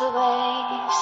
Rules 0.00 0.12
the 0.12 0.18
waves. 0.18 0.98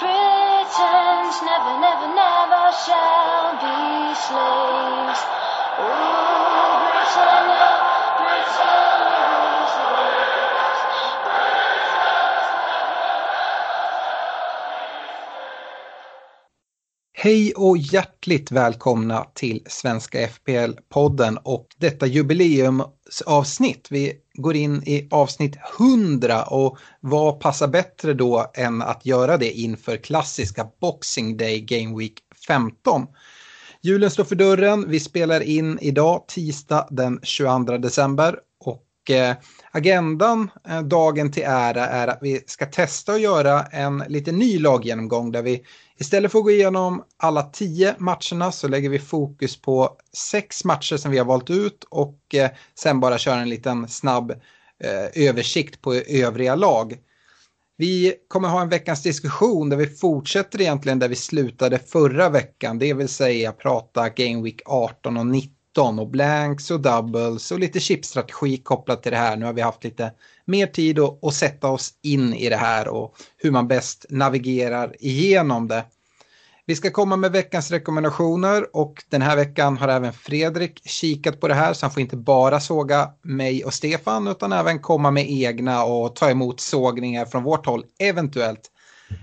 Britons 0.00 1.42
never, 1.42 1.80
never, 1.80 2.08
never 2.14 2.72
shall 2.84 3.52
be 3.62 4.14
slaves. 4.14 5.20
Ooh, 5.78 6.80
Britannia, 6.82 7.70
Britannia 8.18 9.24
rules 9.30 9.72
the 9.78 9.86
waves. 9.94 10.80
Hej 17.14 17.54
och 17.56 17.76
hjärtligt 17.78 18.50
välkomna 18.50 19.26
till 19.34 19.62
Svenska 19.66 20.26
FPL-podden 20.26 21.38
och 21.44 21.66
detta 21.76 22.06
jubileumsavsnitt. 22.06 23.86
Vi 23.90 24.21
går 24.34 24.56
in 24.56 24.82
i 24.82 25.08
avsnitt 25.10 25.56
100 25.80 26.42
och 26.42 26.78
vad 27.00 27.40
passar 27.40 27.68
bättre 27.68 28.14
då 28.14 28.50
än 28.54 28.82
att 28.82 29.06
göra 29.06 29.36
det 29.36 29.52
inför 29.52 29.96
klassiska 29.96 30.68
Boxing 30.80 31.36
Day 31.36 31.60
Game 31.60 31.98
Week 31.98 32.14
15. 32.46 33.06
Julen 33.82 34.10
står 34.10 34.24
för 34.24 34.36
dörren. 34.36 34.84
Vi 34.88 35.00
spelar 35.00 35.40
in 35.40 35.78
idag 35.78 36.24
tisdag 36.28 36.88
den 36.90 37.20
22 37.22 37.78
december 37.78 38.38
och 38.64 39.10
eh, 39.10 39.36
agendan 39.70 40.50
eh, 40.68 40.82
dagen 40.82 41.32
till 41.32 41.42
ära 41.42 41.86
är 41.86 42.08
att 42.08 42.18
vi 42.20 42.40
ska 42.46 42.66
testa 42.66 43.12
att 43.12 43.20
göra 43.20 43.62
en 43.62 44.04
lite 44.08 44.32
ny 44.32 44.58
laggenomgång 44.58 45.32
där 45.32 45.42
vi 45.42 45.62
Istället 46.02 46.32
för 46.32 46.38
att 46.38 46.44
gå 46.44 46.50
igenom 46.50 47.04
alla 47.16 47.42
tio 47.42 47.94
matcherna 47.98 48.52
så 48.52 48.68
lägger 48.68 48.88
vi 48.88 48.98
fokus 48.98 49.60
på 49.60 49.96
sex 50.12 50.64
matcher 50.64 50.96
som 50.96 51.10
vi 51.10 51.18
har 51.18 51.24
valt 51.24 51.50
ut 51.50 51.84
och 51.90 52.34
eh, 52.34 52.50
sen 52.74 53.00
bara 53.00 53.18
köra 53.18 53.40
en 53.40 53.48
liten 53.48 53.88
snabb 53.88 54.30
eh, 54.84 55.28
översikt 55.28 55.80
på 55.80 55.94
övriga 55.94 56.54
lag. 56.54 56.98
Vi 57.76 58.14
kommer 58.28 58.48
ha 58.48 58.62
en 58.62 58.68
veckans 58.68 59.02
diskussion 59.02 59.68
där 59.68 59.76
vi 59.76 59.86
fortsätter 59.86 60.60
egentligen 60.60 60.98
där 60.98 61.08
vi 61.08 61.16
slutade 61.16 61.78
förra 61.78 62.28
veckan, 62.28 62.78
det 62.78 62.94
vill 62.94 63.08
säga 63.08 63.52
prata 63.52 64.08
Game 64.08 64.42
Week 64.42 64.60
18 64.64 65.16
och 65.16 65.26
19 65.26 65.98
och 65.98 66.08
blanks 66.08 66.70
och 66.70 66.80
doubles 66.80 67.52
och 67.52 67.58
lite 67.58 67.80
chipstrategi 67.80 68.56
kopplat 68.56 69.02
till 69.02 69.12
det 69.12 69.18
här. 69.18 69.36
Nu 69.36 69.46
har 69.46 69.52
vi 69.52 69.60
haft 69.60 69.84
lite 69.84 70.12
mer 70.44 70.66
tid 70.66 70.98
att, 70.98 71.34
sätta 71.34 71.68
oss 71.68 71.90
in 72.02 72.34
i 72.34 72.48
det 72.48 72.56
här 72.56 72.88
och 72.88 73.14
hur 73.36 73.50
man 73.50 73.68
bäst 73.68 74.06
navigerar 74.08 74.96
igenom 75.00 75.68
det. 75.68 75.84
Vi 76.66 76.76
ska 76.76 76.90
komma 76.90 77.16
med 77.16 77.32
veckans 77.32 77.70
rekommendationer 77.70 78.76
och 78.76 79.04
den 79.08 79.22
här 79.22 79.36
veckan 79.36 79.76
har 79.76 79.88
även 79.88 80.12
Fredrik 80.12 80.88
kikat 80.88 81.40
på 81.40 81.48
det 81.48 81.54
här 81.54 81.72
så 81.72 81.86
han 81.86 81.90
får 81.90 82.00
inte 82.00 82.16
bara 82.16 82.60
såga 82.60 83.10
mig 83.22 83.64
och 83.64 83.74
Stefan 83.74 84.28
utan 84.28 84.52
även 84.52 84.78
komma 84.78 85.10
med 85.10 85.30
egna 85.30 85.84
och 85.84 86.16
ta 86.16 86.30
emot 86.30 86.60
sågningar 86.60 87.24
från 87.24 87.42
vårt 87.42 87.66
håll 87.66 87.84
eventuellt. 87.98 88.70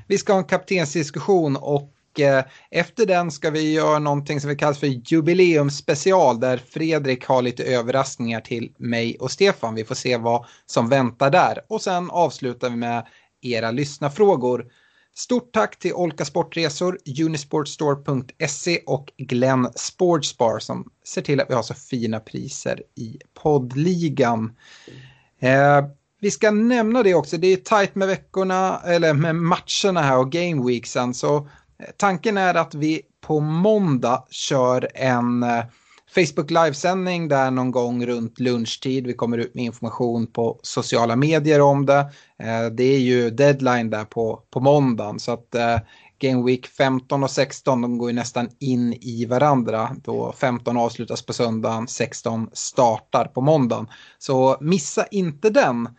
Vi 0.08 0.18
ska 0.18 0.34
ha 0.34 0.40
en 0.40 0.46
kaptensdiskussion 0.46 1.56
och 1.56 1.94
eh, 2.16 2.44
efter 2.72 3.06
den 3.06 3.32
ska 3.32 3.50
vi 3.50 3.74
göra 3.74 4.00
någonting 4.00 4.42
som 4.42 4.50
vi 4.50 4.56
kallar 4.56 4.74
för 4.74 5.14
jubileumsspecial 5.14 6.40
där 6.40 6.58
Fredrik 6.58 7.26
har 7.26 7.42
lite 7.42 7.64
överraskningar 7.64 8.42
till 8.42 8.72
mig 8.78 9.18
och 9.20 9.32
Stefan. 9.32 9.76
Vi 9.76 9.86
får 9.86 9.96
se 9.96 10.18
vad 10.18 10.46
som 10.66 10.90
väntar 10.90 11.30
där 11.30 11.60
och 11.68 11.82
sen 11.82 12.12
avslutar 12.12 12.70
vi 12.70 12.76
med 12.76 13.06
era 13.42 13.72
lyssnarfrågor. 13.72 14.66
Stort 15.16 15.54
tack 15.54 15.80
till 15.80 15.94
Olka 15.94 16.26
Sportresor, 16.26 16.98
Unisportstore.se 17.22 18.82
och 18.86 19.12
Glenn 19.18 19.70
Sportsbar 19.76 20.60
som 20.60 20.92
ser 21.06 21.22
till 21.22 21.40
att 21.40 21.50
vi 21.50 21.54
har 21.54 21.64
så 21.64 21.74
fina 21.74 22.20
priser 22.20 22.84
i 22.96 23.18
poddligan. 23.34 24.56
Eh, 25.40 25.86
vi 26.22 26.32
ska 26.32 26.52
nämna 26.52 27.04
det 27.04 27.14
också, 27.14 27.38
det 27.38 27.48
är 27.48 27.58
tajt 27.58 27.96
med 27.96 28.08
veckorna, 28.08 28.82
eller 28.86 29.14
med 29.14 29.36
matcherna 29.36 30.02
här 30.02 30.18
och 30.18 30.32
game 30.32 30.68
weeksen. 30.68 31.14
Så 31.14 31.50
Eh, 31.84 31.90
tanken 31.98 32.38
är 32.38 32.56
att 32.56 32.76
vi 32.76 33.02
på 33.22 33.40
måndag 33.40 34.24
kör 34.30 34.88
en 34.94 35.44
eh, 35.44 35.64
Facebook 36.16 36.52
livesändning 36.52 37.28
där 37.28 37.52
någon 37.52 37.72
gång 37.72 38.06
runt 38.06 38.40
lunchtid. 38.40 39.08
Vi 39.08 39.14
kommer 39.14 39.38
ut 39.38 39.56
med 39.56 39.66
information 39.66 40.28
på 40.28 40.60
sociala 40.64 41.16
medier 41.16 41.62
om 41.62 41.86
det. 41.86 42.00
Eh, 42.44 42.66
det 42.72 42.84
är 42.84 43.00
ju 43.00 43.30
deadline 43.30 43.90
där 43.90 44.06
på, 44.06 44.44
på 44.50 44.60
måndagen 44.60 45.20
så 45.20 45.32
att 45.32 45.56
Game 46.20 46.46
Week 46.46 46.68
15 46.68 47.24
och 47.24 47.32
16 47.32 47.82
de 47.82 47.98
går 47.98 48.10
ju 48.10 48.16
nästan 48.16 48.50
in 48.60 48.94
i 48.94 49.26
varandra. 49.26 49.96
Då 50.04 50.34
15 50.38 50.78
avslutas 50.78 51.22
på 51.22 51.34
söndagen, 51.34 51.88
16 51.88 52.50
startar 52.54 53.26
på 53.26 53.42
måndagen. 53.42 53.88
Så 54.18 54.58
missa 54.62 55.06
inte 55.06 55.50
den. 55.50 55.90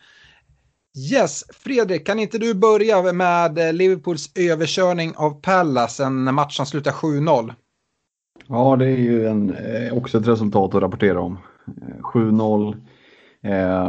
Yes, 0.97 1.43
Fredrik, 1.53 2.05
kan 2.05 2.19
inte 2.19 2.37
du 2.37 2.53
börja 2.53 3.13
med 3.13 3.57
eh, 3.57 3.73
Liverpools 3.73 4.31
överkörning 4.35 5.13
av 5.17 5.41
Palace, 5.41 6.05
en 6.05 6.35
match 6.35 6.57
som 6.57 6.65
slutar 6.65 6.91
7-0? 6.91 7.53
Ja, 8.47 8.75
det 8.75 8.85
är 8.85 8.97
ju 8.97 9.27
en, 9.27 9.55
eh, 9.55 9.97
också 9.97 10.17
ett 10.17 10.27
resultat 10.27 10.75
att 10.75 10.81
rapportera 10.81 11.21
om. 11.21 11.37
Eh, 11.67 12.01
7-0. 12.01 12.75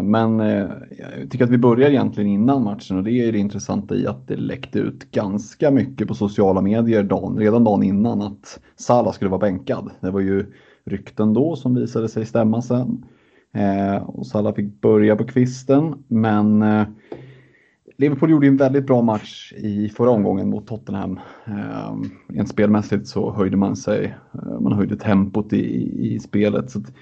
Men 0.03 0.39
jag 0.39 1.31
tycker 1.31 1.45
att 1.45 1.51
vi 1.51 1.59
börjar 1.59 1.91
egentligen 1.91 2.31
innan 2.31 2.65
matchen 2.65 2.97
och 2.97 3.05
det 3.05 3.13
är 3.13 3.33
det 3.33 3.39
intressanta 3.39 3.95
i 3.95 4.07
att 4.07 4.29
det 4.29 4.37
läckte 4.37 4.79
ut 4.79 5.11
ganska 5.11 5.71
mycket 5.71 6.09
på 6.09 6.15
sociala 6.15 6.61
medier 6.61 7.03
dagen, 7.03 7.39
redan 7.39 7.65
dagen 7.65 7.83
innan 7.83 8.23
att 8.23 8.61
Salah 8.77 9.13
skulle 9.13 9.31
vara 9.31 9.41
bänkad. 9.41 9.91
Det 10.01 10.11
var 10.11 10.21
ju 10.21 10.53
rykten 10.85 11.33
då 11.33 11.57
som 11.57 11.75
visade 11.75 12.09
sig 12.09 12.27
stämma 12.27 12.63
sen. 12.63 13.05
Eh, 13.55 13.97
och 13.97 14.27
Salah 14.27 14.55
fick 14.55 14.81
börja 14.81 15.17
på 15.17 15.25
kvisten 15.25 16.05
men 16.09 16.63
eh, 16.63 16.87
Liverpool 17.99 18.31
gjorde 18.31 18.47
en 18.47 18.57
väldigt 18.57 18.87
bra 18.87 19.03
match 19.03 19.53
i 19.57 19.89
förra 19.89 20.11
omgången 20.11 20.51
mot 20.51 20.67
Tottenham. 20.67 21.21
Eh, 21.45 21.97
rent 22.29 22.49
spelmässigt 22.49 23.07
så 23.07 23.33
höjde 23.33 23.57
man 23.57 23.77
sig, 23.77 24.17
eh, 24.35 24.61
man 24.61 24.73
höjde 24.73 24.97
tempot 24.97 25.53
i, 25.53 26.15
i 26.15 26.21
spelet. 26.21 26.71
Så 26.71 26.79
att, 26.79 26.93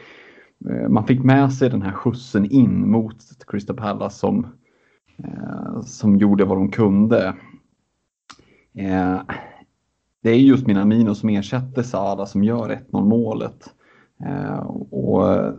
eh, 0.71 0.89
man 0.89 1.07
fick 1.07 1.23
med 1.25 1.53
sig 1.53 1.71
den 1.71 1.83
här 1.83 1.93
skjutsen 1.93 2.51
in 2.51 2.91
mot 2.91 3.17
Crystal 3.47 3.77
Palace 3.77 4.19
som, 4.19 4.47
eh, 5.25 5.81
som 5.83 6.17
gjorde 6.17 6.45
vad 6.45 6.59
de 6.59 6.71
kunde. 6.71 7.35
Eh, 8.75 9.21
det 10.23 10.31
är 10.31 10.37
just 10.37 10.67
Minamino 10.67 11.15
som 11.15 11.29
ersätter 11.29 11.83
Salah 11.83 12.27
som 12.27 12.45
gör 12.45 12.71
1-0 12.71 13.05
målet. 13.05 13.75
Eh, 14.27 14.59
och 14.91 15.53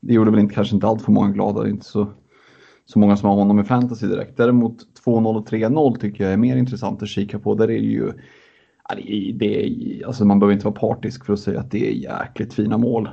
det 0.00 0.14
gjorde 0.14 0.30
väl 0.30 0.40
inte, 0.40 0.54
kanske 0.54 0.74
inte 0.74 0.86
allt 0.86 1.02
för 1.02 1.12
många 1.12 1.30
glada, 1.30 1.62
Det 1.62 1.68
är 1.68 1.70
inte 1.70 1.84
så 1.84 2.06
så 2.92 2.98
många 2.98 3.16
som 3.16 3.28
har 3.28 3.36
honom 3.36 3.60
i 3.60 3.64
fantasy 3.64 4.06
direkt. 4.06 4.36
Däremot 4.36 4.76
2-0 5.04 5.36
och 5.36 5.48
3-0 5.48 5.96
tycker 5.98 6.24
jag 6.24 6.32
är 6.32 6.36
mer 6.36 6.56
intressant 6.56 7.02
att 7.02 7.08
kika 7.08 7.38
på. 7.38 7.54
Där 7.54 7.70
är 7.70 7.78
ju, 7.78 8.12
det 8.96 9.28
är, 9.28 9.32
det 9.32 9.66
är, 9.66 10.06
alltså 10.06 10.24
man 10.24 10.38
behöver 10.38 10.54
inte 10.54 10.64
vara 10.64 10.74
partisk 10.74 11.24
för 11.24 11.32
att 11.32 11.40
säga 11.40 11.60
att 11.60 11.70
det 11.70 11.90
är 11.90 11.92
jäkligt 11.92 12.54
fina 12.54 12.78
mål. 12.78 13.08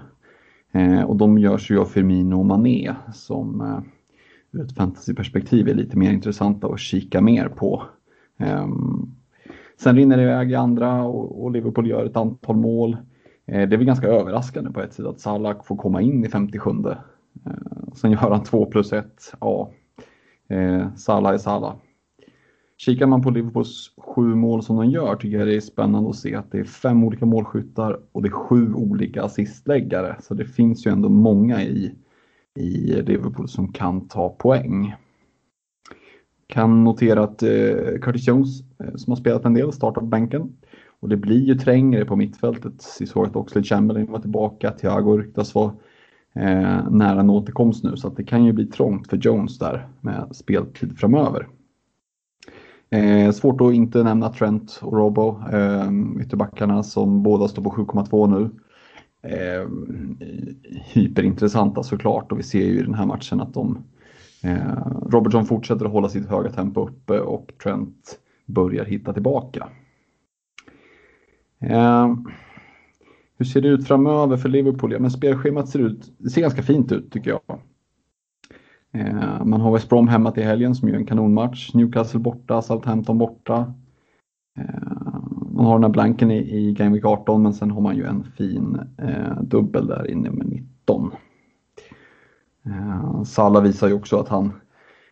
Eh, 0.72 1.02
och 1.02 1.16
de 1.16 1.38
görs 1.38 1.72
ju 1.72 1.80
av 1.80 1.86
Firmino 1.86 2.36
och 2.36 2.46
Mané 2.46 2.96
som 3.14 3.62
eh, 3.62 3.80
ur 4.52 4.66
ett 4.66 4.76
fantasyperspektiv 4.76 5.70
är 5.70 5.74
lite 5.74 5.98
mer 5.98 6.12
intressanta 6.12 6.68
att 6.68 6.80
kika 6.80 7.22
mer 7.22 7.48
på. 7.48 7.84
Eh, 8.38 8.68
sen 9.78 9.96
rinner 9.96 10.18
det 10.18 10.24
iväg 10.24 10.52
i 10.52 10.56
andra 10.56 11.04
och, 11.04 11.44
och 11.44 11.52
Liverpool 11.52 11.88
gör 11.88 12.06
ett 12.06 12.18
antal 12.18 12.56
mål. 12.56 12.98
Eh, 13.48 13.70
det 13.70 13.76
är 13.76 13.78
väl 13.78 13.86
ganska 13.86 14.08
överraskande 14.08 14.72
på 14.72 14.82
ett 14.82 14.94
sätt 14.94 15.06
att 15.06 15.20
Salah 15.20 15.64
får 15.64 15.76
komma 15.76 16.02
in 16.02 16.26
i 16.26 16.30
57 16.30 16.70
eh, 16.70 16.98
Sen 17.96 18.12
gör 18.12 18.32
han 18.32 18.44
2 18.44 18.66
plus 18.66 18.94
1. 18.94 19.34
Ja, 19.40 19.72
eh, 20.50 20.96
Salah 20.96 21.34
är 21.34 21.38
Salah. 21.38 21.76
Kikar 22.78 23.08
man 23.08 23.22
på 23.22 23.30
Liverpools 23.30 23.92
sju 23.98 24.22
mål 24.22 24.64
som 24.64 24.76
de 24.76 24.90
gör 24.90 25.16
tycker 25.16 25.38
jag 25.38 25.48
det 25.48 25.56
är 25.56 25.62
spännande 25.62 26.10
att 26.10 26.16
se 26.16 26.36
att 26.36 26.52
det 26.52 26.60
är 26.60 26.64
fem 26.64 27.04
olika 27.04 27.26
målskyttar 27.26 28.00
och 28.12 28.22
det 28.22 28.28
är 28.28 28.32
sju 28.32 28.74
olika 28.74 29.24
assistläggare. 29.24 30.16
Så 30.22 30.34
det 30.34 30.46
finns 30.46 30.88
ju 30.88 30.92
ändå 30.92 31.10
många 31.10 31.64
i, 31.64 31.96
i 32.56 33.02
Liverpool 33.02 33.50
som 33.50 33.74
kan 33.74 34.08
ta 34.08 34.30
poäng. 34.30 34.96
Kan 36.48 36.84
notera 36.84 37.24
att 37.24 37.44
eh, 37.44 38.00
Curtis 38.02 38.28
Jones, 38.28 38.62
eh, 38.80 38.96
som 38.96 39.12
har 39.12 39.18
spelat 39.18 39.46
en 39.46 39.54
del, 39.54 39.74
startar 39.74 40.02
på 40.02 40.08
bänken. 40.08 40.58
Och 41.06 41.10
det 41.10 41.18
blir 41.18 41.40
ju 41.40 41.56
trängre 41.56 42.06
på 42.06 42.16
mittfältet. 42.16 42.98
Vi 43.00 43.06
såg 43.06 43.26
att 43.26 43.36
Oxlade 43.36 43.68
Chamberlain 43.68 44.12
var 44.12 44.20
tillbaka, 44.20 44.72
Thiago 44.72 45.18
ryktas 45.18 45.56
vara 45.56 45.74
eh, 46.36 46.90
nära 46.90 47.20
en 47.20 47.30
återkomst 47.30 47.84
nu. 47.84 47.98
Så 47.98 48.08
att 48.08 48.18
det 48.18 48.24
kan 48.24 48.46
ju 48.46 48.54
bli 48.54 48.66
trångt 48.66 49.08
för 49.08 49.18
Jones 49.18 49.60
där 49.60 49.88
med 50.02 50.28
speltid 50.32 50.98
framöver. 50.98 51.48
Eh, 52.90 53.32
svårt 53.32 53.62
att 53.62 53.74
inte 53.74 54.04
nämna 54.04 54.34
Trent 54.34 54.80
och 54.82 54.98
Robo, 54.98 55.42
eh, 55.52 55.92
ytterbackarna 56.22 56.84
som 56.84 57.24
båda 57.24 57.48
står 57.48 57.64
på 57.64 57.70
7,2 57.70 58.28
nu. 58.28 58.50
Eh, 59.32 59.68
hyperintressanta 60.94 61.84
såklart 61.84 62.32
och 62.32 62.40
vi 62.40 62.44
ser 62.44 62.66
ju 62.66 62.80
i 62.80 62.84
den 62.84 62.94
här 62.94 63.06
matchen 63.06 63.42
att 63.42 63.54
de 63.54 63.78
eh, 64.44 64.88
Robertson 65.10 65.46
fortsätter 65.46 65.86
att 65.86 65.92
hålla 65.92 66.10
sitt 66.10 66.30
höga 66.30 66.50
tempo 66.50 66.88
uppe 66.88 67.20
och 67.20 67.52
Trent 67.64 68.20
börjar 68.46 68.86
hitta 68.86 69.14
tillbaka. 69.14 69.70
Ehm, 71.70 72.26
hur 73.38 73.46
ser 73.46 73.62
det 73.62 73.68
ut 73.68 73.88
framöver 73.88 74.38
för 74.38 74.50
Liverpool? 74.50 74.92
Ja, 74.92 75.00
men 75.00 75.12
spelschemat 75.12 75.70
ser, 75.70 75.80
ut, 75.80 76.14
det 76.18 76.30
ser 76.30 76.42
ganska 76.42 76.64
fint 76.64 76.92
ut 76.92 77.12
tycker 77.12 77.30
jag. 77.30 77.60
Eh, 78.94 79.46
man 79.46 79.62
har 79.62 79.74
West 79.74 79.90
Brom 79.90 80.08
hemma 80.08 80.32
till 80.32 80.44
helgen 80.44 80.76
som 80.76 80.88
ju 80.88 80.94
är 80.94 80.98
en 80.98 81.06
kanonmatch. 81.06 81.74
Newcastle 81.74 82.20
borta, 82.20 82.62
Southampton 82.62 83.18
borta. 83.18 83.74
Eh, 84.60 85.24
man 85.52 85.66
har 85.66 85.74
den 85.74 85.84
här 85.84 85.90
blanken 85.90 86.32
i, 86.32 86.38
i 86.38 86.74
Game 86.74 86.94
Week 86.94 87.06
18 87.06 87.44
men 87.44 87.54
sen 87.54 87.72
har 87.72 87.82
man 87.82 87.96
ju 87.96 88.06
en 88.06 88.24
fin 88.24 88.80
eh, 88.98 89.42
dubbel 89.42 89.88
där 89.88 90.12
inne 90.12 90.32
med 90.32 90.48
19. 90.48 91.12
Eh, 92.66 93.24
Salah 93.24 93.64
visar 93.64 93.88
ju 93.88 93.94
också 93.94 94.18
att 94.20 94.28
han, 94.28 94.54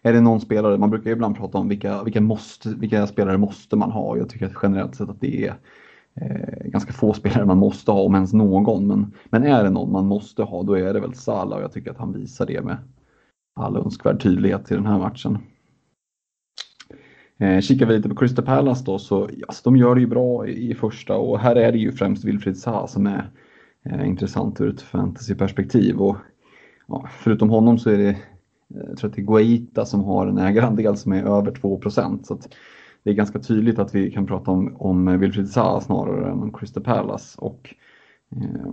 är 0.01 0.13
det 0.13 0.21
någon 0.21 0.41
spelare, 0.41 0.77
man 0.77 0.89
brukar 0.89 1.11
ibland 1.11 1.37
prata 1.37 1.57
om 1.57 1.69
vilka, 1.69 2.03
vilka, 2.03 2.21
måste, 2.21 2.69
vilka 2.69 3.07
spelare 3.07 3.37
måste 3.37 3.75
man 3.75 3.91
ha. 3.91 4.17
Jag 4.17 4.29
tycker 4.29 4.45
att 4.45 4.57
generellt 4.63 4.95
sett 4.95 5.09
att 5.09 5.21
det 5.21 5.47
är 5.47 5.55
eh, 6.15 6.65
ganska 6.65 6.93
få 6.93 7.13
spelare 7.13 7.45
man 7.45 7.57
måste 7.57 7.91
ha, 7.91 8.01
om 8.01 8.15
ens 8.15 8.33
någon. 8.33 8.87
Men, 8.87 9.13
men 9.25 9.43
är 9.43 9.63
det 9.63 9.69
någon 9.69 9.91
man 9.91 10.05
måste 10.05 10.43
ha, 10.43 10.63
då 10.63 10.73
är 10.73 10.93
det 10.93 10.99
väl 10.99 11.13
Salah 11.13 11.57
och 11.57 11.63
jag 11.63 11.71
tycker 11.71 11.91
att 11.91 11.97
han 11.97 12.13
visar 12.13 12.45
det 12.45 12.61
med 12.61 12.77
all 13.55 13.77
önskvärd 13.77 14.21
tydlighet 14.21 14.71
i 14.71 14.75
den 14.75 14.85
här 14.85 14.97
matchen. 14.97 15.37
Eh, 17.37 17.61
kikar 17.61 17.85
vi 17.85 17.95
lite 17.95 18.09
på 18.09 18.15
Crystal 18.15 18.45
Palace 18.45 18.83
då 18.85 18.99
så 18.99 19.23
alltså, 19.23 19.61
de 19.63 19.77
gör 19.77 19.95
det 19.95 20.01
ju 20.01 20.07
bra 20.07 20.47
i, 20.47 20.71
i 20.71 20.75
första 20.75 21.17
och 21.17 21.39
här 21.39 21.55
är 21.55 21.71
det 21.71 21.77
ju 21.77 21.91
främst 21.91 22.25
Wilfried 22.25 22.57
Zaha 22.57 22.87
som 22.87 23.07
är 23.07 23.29
eh, 23.85 24.07
intressant 24.07 24.61
ur 24.61 24.69
ett 24.69 24.81
fantasyperspektiv. 24.81 26.01
Och, 26.01 26.17
ja, 26.87 27.09
förutom 27.11 27.49
honom 27.49 27.79
så 27.79 27.89
är 27.89 27.97
det, 27.97 28.09
eh, 28.09 28.15
jag 28.67 28.97
tror 28.97 29.09
att 29.09 29.15
det 29.15 29.21
är 29.21 29.25
Guaita 29.25 29.85
som 29.85 30.03
har 30.03 30.27
en 30.27 30.37
ägarandel 30.37 30.97
som 30.97 31.11
är 31.11 31.23
över 31.23 31.51
2 31.51 31.81
så 32.23 32.39
det 33.03 33.09
är 33.09 33.13
ganska 33.13 33.39
tydligt 33.39 33.79
att 33.79 33.95
vi 33.95 34.11
kan 34.11 34.25
prata 34.25 34.51
om, 34.51 34.75
om 34.79 35.19
Wilfried 35.19 35.49
Zaha 35.49 35.81
snarare 35.81 36.31
än 36.31 36.41
om 36.41 36.53
Crystal 36.53 36.83
Palace. 36.83 37.37
Och, 37.41 37.75
eh, 38.35 38.71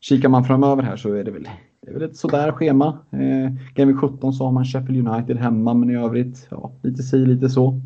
kikar 0.00 0.28
man 0.28 0.44
framöver 0.44 0.82
här 0.82 0.96
så 0.96 1.14
är 1.14 1.24
det 1.24 1.30
väl 1.30 1.48
det 1.82 1.90
är 1.90 1.94
väl 1.94 2.02
ett 2.02 2.16
sådär 2.16 2.52
schema. 2.52 2.98
Eh, 3.10 3.52
Game 3.74 3.94
17 3.94 4.32
så 4.32 4.44
har 4.44 4.52
man 4.52 4.64
Sheffield 4.64 5.08
United 5.08 5.36
hemma 5.36 5.74
men 5.74 5.90
i 5.90 5.96
övrigt 5.96 6.48
ja, 6.50 6.72
lite 6.82 7.02
si 7.02 7.16
lite 7.16 7.48
så. 7.48 7.80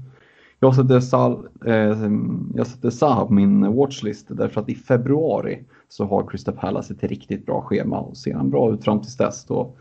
Jag 0.61 0.75
sätter, 0.75 1.01
Sal, 1.01 1.49
eh, 1.67 2.13
jag 2.55 2.67
sätter 2.67 2.91
Zaha 2.91 3.27
på 3.27 3.33
min 3.33 3.75
watchlist 3.75 4.27
därför 4.29 4.61
att 4.61 4.69
i 4.69 4.75
februari 4.75 5.65
så 5.89 6.05
har 6.05 6.27
Crystal 6.27 6.55
Palace 6.55 6.95
ett 6.95 7.03
riktigt 7.03 7.47
bra 7.47 7.63
schema 7.63 8.01
och 8.01 8.17
ser 8.17 8.35
han 8.35 8.51
bra 8.51 8.73
ut 8.75 8.85
fram 8.85 9.01
tills 9.01 9.17
dess 9.17 9.45
då, 9.45 9.73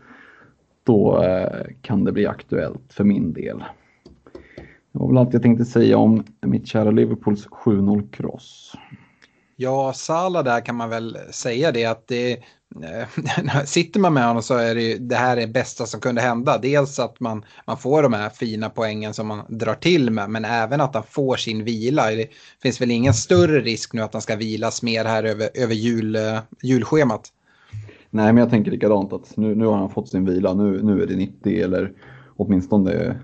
då 0.82 1.22
eh, 1.22 1.66
kan 1.80 2.04
det 2.04 2.12
bli 2.12 2.26
aktuellt 2.26 2.92
för 2.92 3.04
min 3.04 3.32
del. 3.32 3.64
Det 4.94 5.00
var 5.00 5.08
väl 5.08 5.18
allt 5.18 5.32
jag 5.32 5.42
tänkte 5.42 5.64
säga 5.64 5.98
om 5.98 6.24
mitt 6.46 6.66
kära 6.66 6.90
Liverpools 6.90 7.48
7-0 7.48 8.10
cross. 8.10 8.72
Ja, 9.56 9.92
Sala 9.92 10.42
där 10.42 10.60
kan 10.60 10.76
man 10.76 10.90
väl 10.90 11.18
säga 11.30 11.72
det 11.72 11.84
att 11.84 12.08
det, 12.08 12.44
Eh, 12.82 13.64
sitter 13.64 14.00
man 14.00 14.14
med 14.14 14.26
honom 14.26 14.42
så 14.42 14.54
är 14.54 14.74
det 14.74 14.82
ju 14.82 14.98
det 14.98 15.14
här 15.14 15.36
är 15.36 15.46
bästa 15.46 15.86
som 15.86 16.00
kunde 16.00 16.20
hända. 16.20 16.58
Dels 16.58 16.98
att 16.98 17.20
man, 17.20 17.44
man 17.66 17.76
får 17.76 18.02
de 18.02 18.12
här 18.12 18.30
fina 18.30 18.70
poängen 18.70 19.14
som 19.14 19.26
man 19.26 19.44
drar 19.48 19.74
till 19.74 20.10
med 20.10 20.30
men 20.30 20.44
även 20.44 20.80
att 20.80 20.94
han 20.94 21.04
får 21.10 21.36
sin 21.36 21.64
vila. 21.64 22.10
Det 22.10 22.28
finns 22.62 22.80
väl 22.80 22.90
ingen 22.90 23.14
större 23.14 23.60
risk 23.60 23.92
nu 23.92 24.02
att 24.02 24.12
han 24.12 24.22
ska 24.22 24.36
vilas 24.36 24.82
mer 24.82 25.04
här 25.04 25.24
över, 25.24 25.48
över 25.54 25.74
jul, 25.74 26.16
eh, 26.16 26.38
julschemat. 26.62 27.28
Nej 28.10 28.32
men 28.32 28.36
jag 28.36 28.50
tänker 28.50 28.70
likadant 28.70 29.12
att 29.12 29.36
nu, 29.36 29.54
nu 29.54 29.66
har 29.66 29.76
han 29.76 29.90
fått 29.90 30.08
sin 30.08 30.24
vila. 30.24 30.54
Nu, 30.54 30.82
nu 30.82 31.02
är 31.02 31.06
det 31.06 31.16
90 31.16 31.62
eller 31.64 31.92
åtminstone 32.36 33.20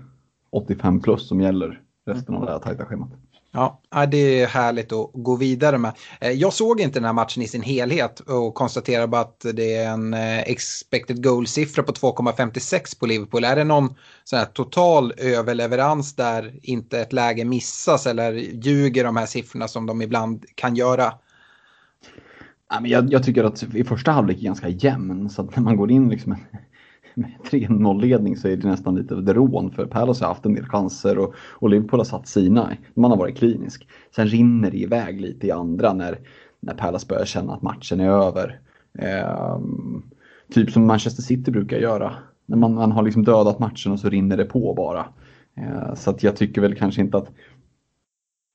85 0.51 1.01
plus 1.01 1.27
som 1.27 1.41
gäller 1.41 1.81
resten 2.05 2.35
av 2.35 2.45
det 2.45 2.51
här 2.51 2.59
tajta 2.59 2.85
schemat. 2.85 3.09
Ja, 3.53 3.81
det 4.11 4.41
är 4.41 4.47
härligt 4.47 4.91
att 4.91 5.09
gå 5.13 5.35
vidare 5.35 5.77
med. 5.77 5.91
Eh, 6.21 6.31
jag 6.31 6.53
såg 6.53 6.81
inte 6.81 6.99
den 6.99 7.05
här 7.05 7.13
matchen 7.13 7.43
i 7.43 7.47
sin 7.47 7.61
helhet 7.61 8.19
och 8.19 8.55
konstaterar 8.55 9.07
bara 9.07 9.21
att 9.21 9.45
det 9.53 9.75
är 9.75 9.89
en 9.89 10.13
eh, 10.13 10.39
expected 10.39 11.23
goal-siffra 11.23 11.83
på 11.83 11.91
2,56 11.91 12.99
på 12.99 13.05
Liverpool. 13.05 13.43
Är 13.43 13.55
det 13.55 13.63
någon 13.63 13.95
sån 14.23 14.39
här 14.39 14.45
total 14.45 15.13
överleverans 15.17 16.15
där 16.15 16.59
inte 16.63 16.99
ett 16.99 17.13
läge 17.13 17.45
missas 17.45 18.07
eller 18.07 18.33
ljuger 18.33 19.03
de 19.03 19.17
här 19.17 19.25
siffrorna 19.25 19.67
som 19.67 19.85
de 19.85 20.01
ibland 20.01 20.45
kan 20.55 20.75
göra? 20.75 21.13
Jag, 22.83 23.13
jag 23.13 23.23
tycker 23.23 23.43
att 23.43 23.63
i 23.63 23.83
första 23.83 24.11
halvlek 24.11 24.37
är 24.37 24.43
ganska 24.43 24.69
jämn 24.69 25.29
så 25.29 25.41
att 25.41 25.55
när 25.55 25.63
man 25.63 25.77
går 25.77 25.91
in 25.91 26.09
liksom 26.09 26.35
med 27.15 27.31
3-0-ledning 27.43 28.37
så 28.37 28.47
är 28.47 28.57
det 28.57 28.67
nästan 28.67 28.95
lite 28.95 29.13
av 29.13 29.29
ett 29.29 29.35
rån 29.35 29.71
för 29.71 29.85
Palace 29.85 30.23
har 30.25 30.29
haft 30.29 30.45
en 30.45 30.53
del 30.53 30.65
chanser 30.65 31.17
och, 31.17 31.33
och 31.37 31.69
Liverpool 31.69 31.99
har 31.99 32.05
satt 32.05 32.27
sina. 32.27 32.71
Man 32.93 33.11
har 33.11 33.17
varit 33.17 33.37
klinisk. 33.37 33.87
Sen 34.15 34.27
rinner 34.27 34.71
det 34.71 34.77
iväg 34.77 35.21
lite 35.21 35.47
i 35.47 35.51
andra 35.51 35.93
när, 35.93 36.19
när 36.59 36.73
Palace 36.73 37.07
börjar 37.09 37.25
känna 37.25 37.53
att 37.53 37.61
matchen 37.61 37.99
är 37.99 38.09
över. 38.09 38.59
Eh, 38.99 39.59
typ 40.53 40.71
som 40.71 40.85
Manchester 40.85 41.21
City 41.21 41.51
brukar 41.51 41.77
göra. 41.77 42.13
När 42.45 42.57
man, 42.57 42.73
man 42.73 42.91
har 42.91 43.03
liksom 43.03 43.23
dödat 43.23 43.59
matchen 43.59 43.91
och 43.91 43.99
så 43.99 44.09
rinner 44.09 44.37
det 44.37 44.45
på 44.45 44.73
bara. 44.73 45.05
Eh, 45.57 45.93
så 45.95 46.09
att 46.09 46.23
jag 46.23 46.35
tycker 46.35 46.61
väl 46.61 46.75
kanske 46.75 47.01
inte 47.01 47.17
att 47.17 47.31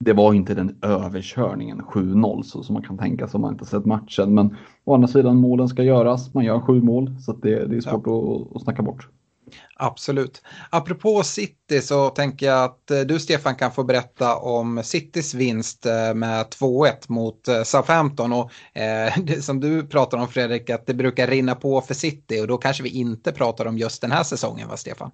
det 0.05 0.13
var 0.13 0.35
inte 0.35 0.55
den 0.55 0.79
överkörningen 0.83 1.83
7-0 1.83 2.43
så 2.43 2.63
som 2.63 2.73
man 2.73 2.83
kan 2.83 2.99
tänka 2.99 3.29
sig 3.29 3.39
om 3.39 3.43
man 3.43 3.53
inte 3.53 3.65
sett 3.65 3.85
matchen. 3.85 4.35
Men 4.35 4.57
å 4.85 4.95
andra 4.95 5.09
sidan 5.09 5.37
målen 5.37 5.69
ska 5.69 5.83
göras. 5.83 6.35
Man 6.35 6.45
gör 6.45 6.61
sju 6.61 6.83
mål 6.83 7.17
så 7.21 7.33
det, 7.33 7.67
det, 7.67 7.77
är 7.77 7.81
svårt 7.81 8.03
ja. 8.07 8.47
att, 8.51 8.57
att 8.57 8.63
snacka 8.63 8.83
bort. 8.83 9.09
Absolut. 9.77 10.43
Apropå 10.71 11.23
City 11.23 11.81
så 11.81 12.09
tänker 12.09 12.47
jag 12.47 12.65
att 12.65 12.91
eh, 12.91 13.01
du 13.01 13.19
Stefan 13.19 13.55
kan 13.55 13.73
få 13.73 13.85
berätta 13.85 14.37
om 14.37 14.83
Citys 14.85 15.35
vinst 15.35 15.87
eh, 15.87 16.15
med 16.15 16.47
2-1 16.47 16.93
mot 17.09 17.49
eh, 17.49 17.63
Southampton. 17.63 18.33
Och 18.33 18.51
eh, 18.79 19.13
det 19.23 19.43
som 19.43 19.61
du 19.61 19.87
pratar 19.87 20.19
om 20.19 20.29
Fredrik, 20.29 20.71
att 20.71 20.87
det 20.87 20.95
brukar 20.95 21.27
rinna 21.27 21.55
på 21.55 21.81
för 21.81 21.95
City 21.95 22.41
och 22.41 22.47
då 22.47 22.59
kanske 22.59 22.83
vi 22.83 22.89
inte 22.89 23.33
pratar 23.33 23.67
om 23.67 23.79
just 23.79 24.03
den 24.03 24.13
här 24.13 24.23
säsongen 24.23 24.69
va 24.69 24.77
Stefan? 24.77 25.11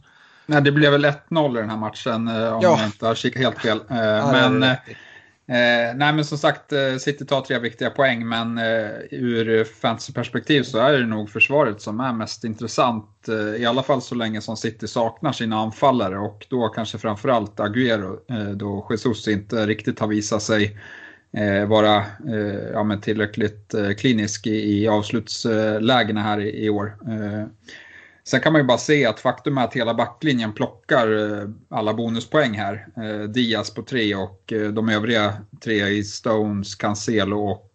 Nej, 0.53 0.63
det 0.63 0.73
blev 0.73 0.93
väl 0.93 1.05
1-0 1.05 1.59
i 1.59 1.61
den 1.61 1.71
här 1.71 1.77
matchen 1.77 2.29
om 2.29 2.61
ja. 2.63 2.63
jag 2.63 2.87
inte 2.87 3.07
har 3.07 3.15
kikat 3.15 3.43
helt 3.43 3.61
fel. 3.61 3.81
Ja, 3.89 4.33
men, 4.33 4.63
eh, 4.63 5.97
nej, 5.97 6.13
men 6.13 6.25
som 6.25 6.39
sagt, 6.39 6.73
City 7.01 7.27
tar 7.27 7.41
tre 7.41 7.59
viktiga 7.59 7.91
poäng, 7.91 8.29
men 8.29 8.59
eh, 8.59 8.91
ur 9.11 9.65
fantasyperspektiv 9.65 10.63
så 10.63 10.79
är 10.79 10.93
det 10.93 11.07
nog 11.07 11.31
försvaret 11.31 11.81
som 11.81 12.01
är 12.01 12.13
mest 12.13 12.45
intressant. 12.45 13.29
Eh, 13.29 13.63
I 13.63 13.67
alla 13.67 13.83
fall 13.83 14.03
så 14.03 14.15
länge 14.15 14.41
som 14.41 14.57
City 14.57 14.89
saknar 14.89 15.33
sina 15.33 15.57
anfallare 15.57 16.19
och 16.19 16.47
då 16.51 16.69
kanske 16.69 16.99
framförallt 16.99 17.57
Agüero, 17.57 18.19
eh, 18.31 18.51
då 18.51 18.87
Jesus 18.91 19.29
inte 19.29 19.67
riktigt 19.67 20.01
har 20.01 20.09
visat 20.09 20.43
sig 20.43 20.79
eh, 21.37 21.69
vara 21.69 22.05
ja, 22.73 22.83
men 22.83 23.01
tillräckligt 23.01 23.75
klinisk 23.99 24.47
i, 24.47 24.83
i 24.83 24.89
avslutslägena 24.89 26.23
här 26.23 26.41
i, 26.41 26.65
i 26.65 26.71
år. 26.71 26.97
Sen 28.25 28.41
kan 28.41 28.53
man 28.53 28.63
ju 28.63 28.67
bara 28.67 28.79
se 28.79 29.07
att 29.07 29.21
faktum 29.21 29.59
är 29.59 29.65
att 29.65 29.75
hela 29.75 29.95
backlinjen 29.95 30.53
plockar 30.53 31.41
eh, 31.41 31.49
alla 31.69 31.95
bonuspoäng 31.95 32.55
här. 32.55 32.87
Eh, 32.97 33.29
Diaz 33.29 33.75
på 33.75 33.83
tre 33.83 34.15
och 34.15 34.53
eh, 34.53 34.69
de 34.69 34.89
övriga 34.89 35.35
tre 35.65 35.89
i 35.89 36.05
Stones, 36.05 36.75
Cancelo 36.75 37.39
och 37.39 37.69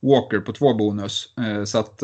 Walker 0.00 0.38
på 0.38 0.52
två 0.52 0.74
bonus. 0.74 1.34
Så 1.64 1.78
att 1.78 2.02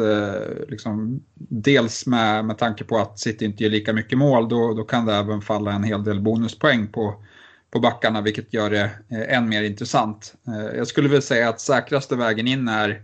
liksom, 0.68 1.22
dels 1.34 2.06
med, 2.06 2.44
med 2.44 2.58
tanke 2.58 2.84
på 2.84 2.98
att 2.98 3.18
City 3.18 3.44
inte 3.44 3.62
ger 3.62 3.70
lika 3.70 3.92
mycket 3.92 4.18
mål 4.18 4.48
då, 4.48 4.74
då 4.74 4.84
kan 4.84 5.06
det 5.06 5.14
även 5.14 5.40
falla 5.40 5.72
en 5.72 5.84
hel 5.84 6.04
del 6.04 6.20
bonuspoäng 6.20 6.86
på, 6.86 7.24
på 7.70 7.80
backarna 7.80 8.20
vilket 8.20 8.54
gör 8.54 8.70
det 8.70 8.90
än 9.28 9.48
mer 9.48 9.62
intressant. 9.62 10.34
Jag 10.76 10.86
skulle 10.86 11.08
väl 11.08 11.22
säga 11.22 11.48
att 11.48 11.60
säkraste 11.60 12.16
vägen 12.16 12.46
in 12.46 12.68
är 12.68 13.02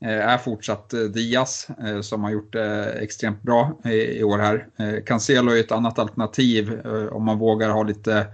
Eh, 0.00 0.28
är 0.28 0.38
fortsatt 0.38 0.92
eh, 0.92 1.00
Diaz 1.00 1.68
eh, 1.84 2.00
som 2.00 2.24
har 2.24 2.30
gjort 2.30 2.52
det 2.52 2.92
extremt 2.92 3.42
bra 3.42 3.78
i 3.84 4.22
år 4.22 4.38
här. 4.38 4.66
Cancelo 5.06 5.52
är 5.52 5.60
ett 5.60 5.72
annat 5.72 5.98
alternativ 5.98 6.80
om 7.10 7.24
man 7.24 7.38
vågar 7.38 7.70
ha 7.70 7.82
lite 7.82 8.26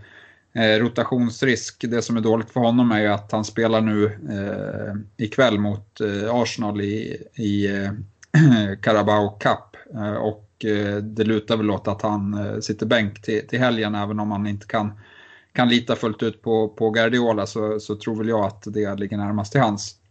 rotationsrisk. 0.81 1.85
Det 1.89 2.03
som 2.03 2.17
är 2.17 2.21
dåligt 2.21 2.51
för 2.51 2.61
honom 2.61 2.93
är 2.93 3.01
ju 3.01 3.07
att 3.07 3.33
han 3.33 3.45
spelar 3.45 3.81
nu 3.81 4.05
eh, 4.07 5.25
ikväll 5.25 5.59
mot 5.59 6.01
Arsenal 6.31 6.81
i, 6.81 7.17
i 7.35 7.69
Carabao 8.83 9.39
Cup. 9.39 9.77
Och 10.19 10.49
det 11.03 11.25
lutar 11.25 11.57
väl 11.57 11.71
åt 11.71 11.89
att 11.89 12.03
han 12.03 12.37
sitter 12.63 12.87
bänk 12.87 13.23
till, 13.23 13.49
till 13.49 13.59
helgen 13.59 13.95
även 13.95 14.21
om 14.21 14.31
han 14.31 14.47
inte 14.47 14.67
kan, 14.67 14.93
kan 15.53 15.69
lita 15.69 15.97
fullt 15.97 16.23
ut 16.23 16.43
på, 16.43 16.69
på 16.69 16.91
Guardiola 16.91 17.47
så, 17.47 17.81
så 17.81 17.97
tror 17.97 18.17
väl 18.17 18.29
jag 18.29 18.45
att 18.45 18.63
det 18.67 18.95
ligger 18.95 19.17
närmast 19.17 19.53
till 19.53 19.61
hans. 19.61 20.02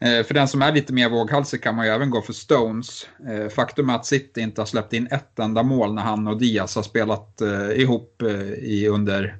Eh, 0.00 0.24
för 0.24 0.34
den 0.34 0.48
som 0.48 0.62
är 0.62 0.72
lite 0.72 0.92
mer 0.92 1.08
våghalsig 1.08 1.62
kan 1.62 1.74
man 1.74 1.86
ju 1.86 1.92
även 1.92 2.10
gå 2.10 2.22
för 2.22 2.32
Stones. 2.32 3.08
Eh, 3.28 3.48
faktum 3.48 3.90
är 3.90 3.94
att 3.94 4.06
City 4.06 4.40
inte 4.40 4.60
har 4.60 4.66
släppt 4.66 4.92
in 4.92 5.08
ett 5.10 5.38
enda 5.38 5.62
mål 5.62 5.94
när 5.94 6.02
han 6.02 6.26
och 6.26 6.38
Diaz 6.38 6.76
har 6.76 6.82
spelat 6.82 7.40
eh, 7.40 7.70
ihop 7.70 8.22
i 8.58 8.88
under 8.88 9.36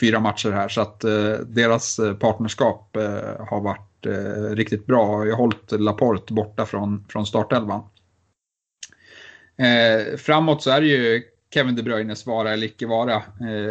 fyra 0.00 0.20
matcher 0.20 0.50
här. 0.50 0.68
Så 0.68 0.80
att 0.80 1.00
deras 1.46 2.00
partnerskap 2.20 2.96
har 3.48 3.60
varit 3.60 3.84
riktigt 4.56 4.86
bra. 4.86 5.06
och 5.06 5.26
har 5.26 5.32
hållit 5.32 5.72
Laporte 5.72 6.32
borta 6.32 6.66
från, 6.66 7.04
från 7.08 7.26
startelvan. 7.26 7.82
Framåt 10.18 10.62
så 10.62 10.70
är 10.70 10.80
det 10.80 10.86
ju 10.86 11.22
Kevin 11.54 11.76
De 11.76 11.82
Bruynes 11.82 12.26
vara 12.26 12.52
eller 12.52 12.66
icke 12.66 12.86
vara. 12.86 13.22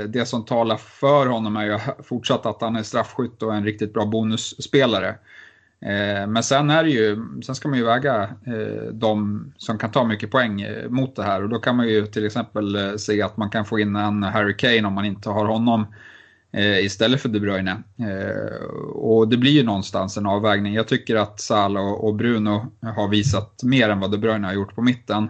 Det 0.08 0.25
som 0.25 0.46
talar 0.46 0.77
för 0.77 1.25
honom 1.25 1.58
är 1.58 1.65
ju 1.65 1.79
fortsatt 2.03 2.46
att 2.46 2.62
han 2.62 2.75
är 2.75 2.84
straffskytt 2.84 3.44
och 3.44 3.56
en 3.56 3.65
riktigt 3.65 3.94
bra 3.94 4.06
bonusspelare. 4.06 5.15
Eh, 5.82 6.28
men 6.28 6.44
sen 6.44 6.70
är 6.70 6.84
det 6.84 6.90
ju, 6.90 7.18
sen 7.46 7.56
ska 7.56 7.70
man 7.70 7.78
ju 7.78 7.86
väga 7.86 8.24
eh, 8.24 8.92
de 8.94 9.46
som 9.58 9.78
kan 9.78 9.92
ta 9.92 10.04
mycket 10.04 10.32
poäng 10.32 10.62
eh, 10.62 10.90
mot 10.90 11.16
det 11.16 11.24
här 11.24 11.44
och 11.44 11.50
då 11.50 11.60
kan 11.60 11.76
man 11.76 11.88
ju 11.88 12.06
till 12.06 12.26
exempel 12.26 13.00
se 13.00 13.22
att 13.22 13.38
man 13.38 13.50
kan 13.50 13.66
få 13.66 13.80
in 13.80 13.96
en 13.96 14.24
Harry 14.24 14.58
Kane 14.58 14.88
om 14.88 14.94
man 14.94 15.06
inte 15.06 15.30
har 15.30 15.46
honom 15.46 15.86
istället 16.82 17.22
för 17.22 17.30
De 17.30 17.40
Bruyne. 17.40 17.84
Och 18.94 19.28
det 19.28 19.38
blir 19.38 19.52
ju 19.52 19.64
någonstans 19.64 20.18
en 20.18 20.26
avvägning. 20.26 20.74
Jag 20.74 20.88
tycker 20.88 21.16
att 21.16 21.40
Salah 21.40 21.92
och 21.92 22.16
Bruno 22.16 22.72
har 22.82 23.08
visat 23.08 23.64
mer 23.64 23.90
än 23.90 24.00
vad 24.00 24.12
De 24.12 24.18
Bruyne 24.18 24.48
har 24.48 24.54
gjort 24.54 24.76
på 24.76 24.82
mitten. 24.82 25.30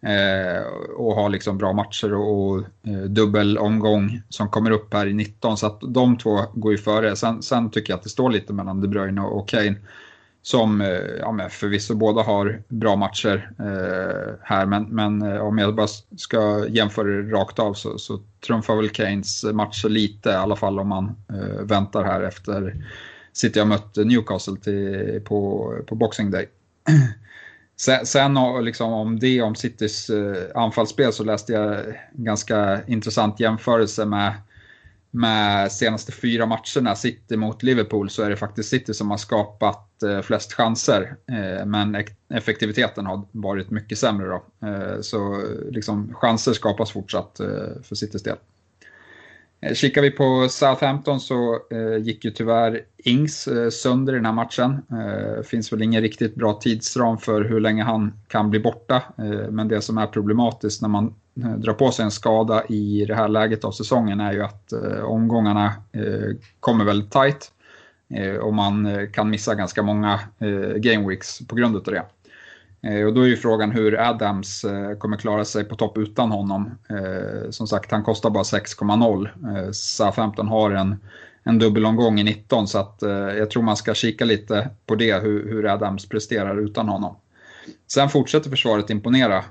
Eh, 0.00 0.62
och 0.96 1.14
har 1.14 1.28
liksom 1.28 1.58
bra 1.58 1.72
matcher 1.72 2.14
och, 2.14 2.58
eh, 2.58 3.02
dubbel 3.08 3.58
omgång 3.58 4.22
som 4.28 4.48
kommer 4.48 4.70
upp 4.70 4.94
här 4.94 5.06
i 5.06 5.14
19 5.14 5.56
så 5.56 5.66
att 5.66 5.80
de 5.80 6.18
två 6.18 6.40
går 6.54 6.72
ju 6.72 6.78
före. 6.78 7.16
Sen, 7.16 7.42
sen 7.42 7.70
tycker 7.70 7.92
jag 7.92 7.98
att 7.98 8.02
det 8.02 8.08
står 8.08 8.30
lite 8.30 8.52
mellan 8.52 8.80
De 8.80 8.88
Bruyne 8.88 9.20
och 9.20 9.48
Kane 9.48 9.76
som 10.42 10.80
eh, 10.80 10.88
ja, 11.18 11.32
men 11.32 11.50
förvisso 11.50 11.94
båda 11.94 12.22
har 12.22 12.62
bra 12.68 12.96
matcher 12.96 13.50
eh, 13.58 14.34
här, 14.42 14.66
men, 14.66 14.84
men 14.84 15.22
om 15.40 15.58
jag 15.58 15.74
bara 15.74 15.88
ska 16.16 16.66
jämföra 16.68 17.08
det 17.08 17.30
rakt 17.30 17.58
av 17.58 17.74
så, 17.74 17.98
så 17.98 18.20
trumfar 18.46 18.76
väl 18.76 18.90
Kanes 18.90 19.44
matcher 19.44 19.88
lite, 19.88 20.30
i 20.30 20.34
alla 20.34 20.56
fall 20.56 20.78
om 20.78 20.88
man 20.88 21.16
eh, 21.28 21.62
väntar 21.62 22.04
här 22.04 22.22
efter 22.22 22.84
City 23.32 23.58
har 23.58 23.66
mött 23.66 23.96
Newcastle 23.96 24.56
till, 24.56 25.20
på, 25.24 25.72
på 25.86 25.94
Boxing 25.94 26.30
Day. 26.30 26.48
Sen, 27.80 28.06
sen 28.06 28.38
liksom 28.62 28.92
om 28.92 29.18
det, 29.18 29.42
om 29.42 29.54
Citys 29.54 30.10
eh, 30.10 30.36
anfallsspel 30.54 31.12
så 31.12 31.24
läste 31.24 31.52
jag 31.52 31.74
en 31.74 31.94
ganska 32.12 32.86
intressant 32.86 33.40
jämförelse 33.40 34.04
med, 34.04 34.34
med 35.10 35.72
senaste 35.72 36.12
fyra 36.12 36.46
matcherna, 36.46 36.94
City 36.94 37.36
mot 37.36 37.62
Liverpool, 37.62 38.10
så 38.10 38.22
är 38.22 38.30
det 38.30 38.36
faktiskt 38.36 38.68
City 38.68 38.94
som 38.94 39.10
har 39.10 39.18
skapat 39.18 40.02
eh, 40.02 40.20
flest 40.20 40.52
chanser. 40.52 41.16
Eh, 41.26 41.66
men 41.66 42.04
effektiviteten 42.28 43.06
har 43.06 43.22
varit 43.32 43.70
mycket 43.70 43.98
sämre 43.98 44.28
då. 44.28 44.42
så 45.02 45.42
liksom 45.70 46.14
chanser 46.14 46.52
skapas 46.52 46.92
fortsatt 46.92 47.36
för 47.82 47.94
Citys 47.94 48.22
del. 48.22 48.36
Eh, 49.60 49.74
kikar 49.74 50.02
vi 50.02 50.10
på 50.10 50.48
Southampton 50.50 51.20
så 51.20 51.58
eh, 51.70 51.96
gick 52.02 52.24
ju 52.24 52.30
tyvärr 52.30 52.80
Ings 52.96 53.48
eh, 53.48 53.70
sönder 53.70 54.12
i 54.12 54.16
den 54.16 54.26
här 54.26 54.32
matchen. 54.32 54.82
Finns 55.44 55.72
väl 55.72 55.82
ingen 55.82 56.02
riktigt 56.02 56.34
bra 56.34 56.52
tidsram 56.52 57.18
för 57.18 57.44
hur 57.44 57.60
länge 57.60 57.82
han 57.82 58.12
kan 58.28 58.50
bli 58.50 58.60
borta. 58.60 59.02
Men 59.50 59.68
det 59.68 59.80
som 59.80 59.98
är 59.98 60.06
problematiskt 60.06 60.82
när 60.82 60.88
man 60.88 61.14
drar 61.34 61.72
på 61.72 61.90
sig 61.90 62.04
en 62.04 62.10
skada 62.10 62.64
i 62.68 63.04
det 63.04 63.14
här 63.14 63.28
läget 63.28 63.64
av 63.64 63.72
säsongen 63.72 64.20
är 64.20 64.32
ju 64.32 64.42
att 64.42 64.72
omgångarna 65.04 65.72
kommer 66.60 66.84
väldigt 66.84 67.12
tight. 67.12 67.52
och 68.42 68.54
man 68.54 69.08
kan 69.12 69.30
missa 69.30 69.54
ganska 69.54 69.82
många 69.82 70.20
game 70.76 71.08
weeks 71.08 71.38
på 71.48 71.56
grund 71.56 71.76
av 71.76 71.82
det. 71.82 72.02
Eh, 72.82 73.04
och 73.06 73.14
då 73.14 73.22
är 73.22 73.26
ju 73.26 73.36
frågan 73.36 73.70
hur 73.70 74.00
Adams 74.00 74.64
eh, 74.64 74.94
kommer 74.94 75.16
klara 75.16 75.44
sig 75.44 75.64
på 75.64 75.76
topp 75.76 75.98
utan 75.98 76.30
honom. 76.30 76.70
Eh, 76.88 77.50
som 77.50 77.66
sagt, 77.66 77.90
han 77.90 78.04
kostar 78.04 78.30
bara 78.30 78.42
6,0. 78.42 79.72
Southampton 79.72 80.48
har 80.48 80.70
en, 80.70 80.96
en 81.42 81.58
dubbelomgång 81.58 82.20
i 82.20 82.24
19 82.24 82.68
så 82.68 82.78
att 82.78 82.98
jag 83.38 83.50
tror 83.50 83.62
man 83.62 83.76
ska 83.76 83.94
kika 83.94 84.24
lite 84.24 84.70
på 84.86 84.94
det, 84.94 85.22
hur, 85.22 85.50
hur 85.50 85.66
Adams 85.66 86.08
presterar 86.08 86.60
utan 86.60 86.88
honom. 86.88 87.16
Sen 87.86 88.08
fortsätter 88.08 88.50
försvaret 88.50 88.90
imponera. 88.90 89.44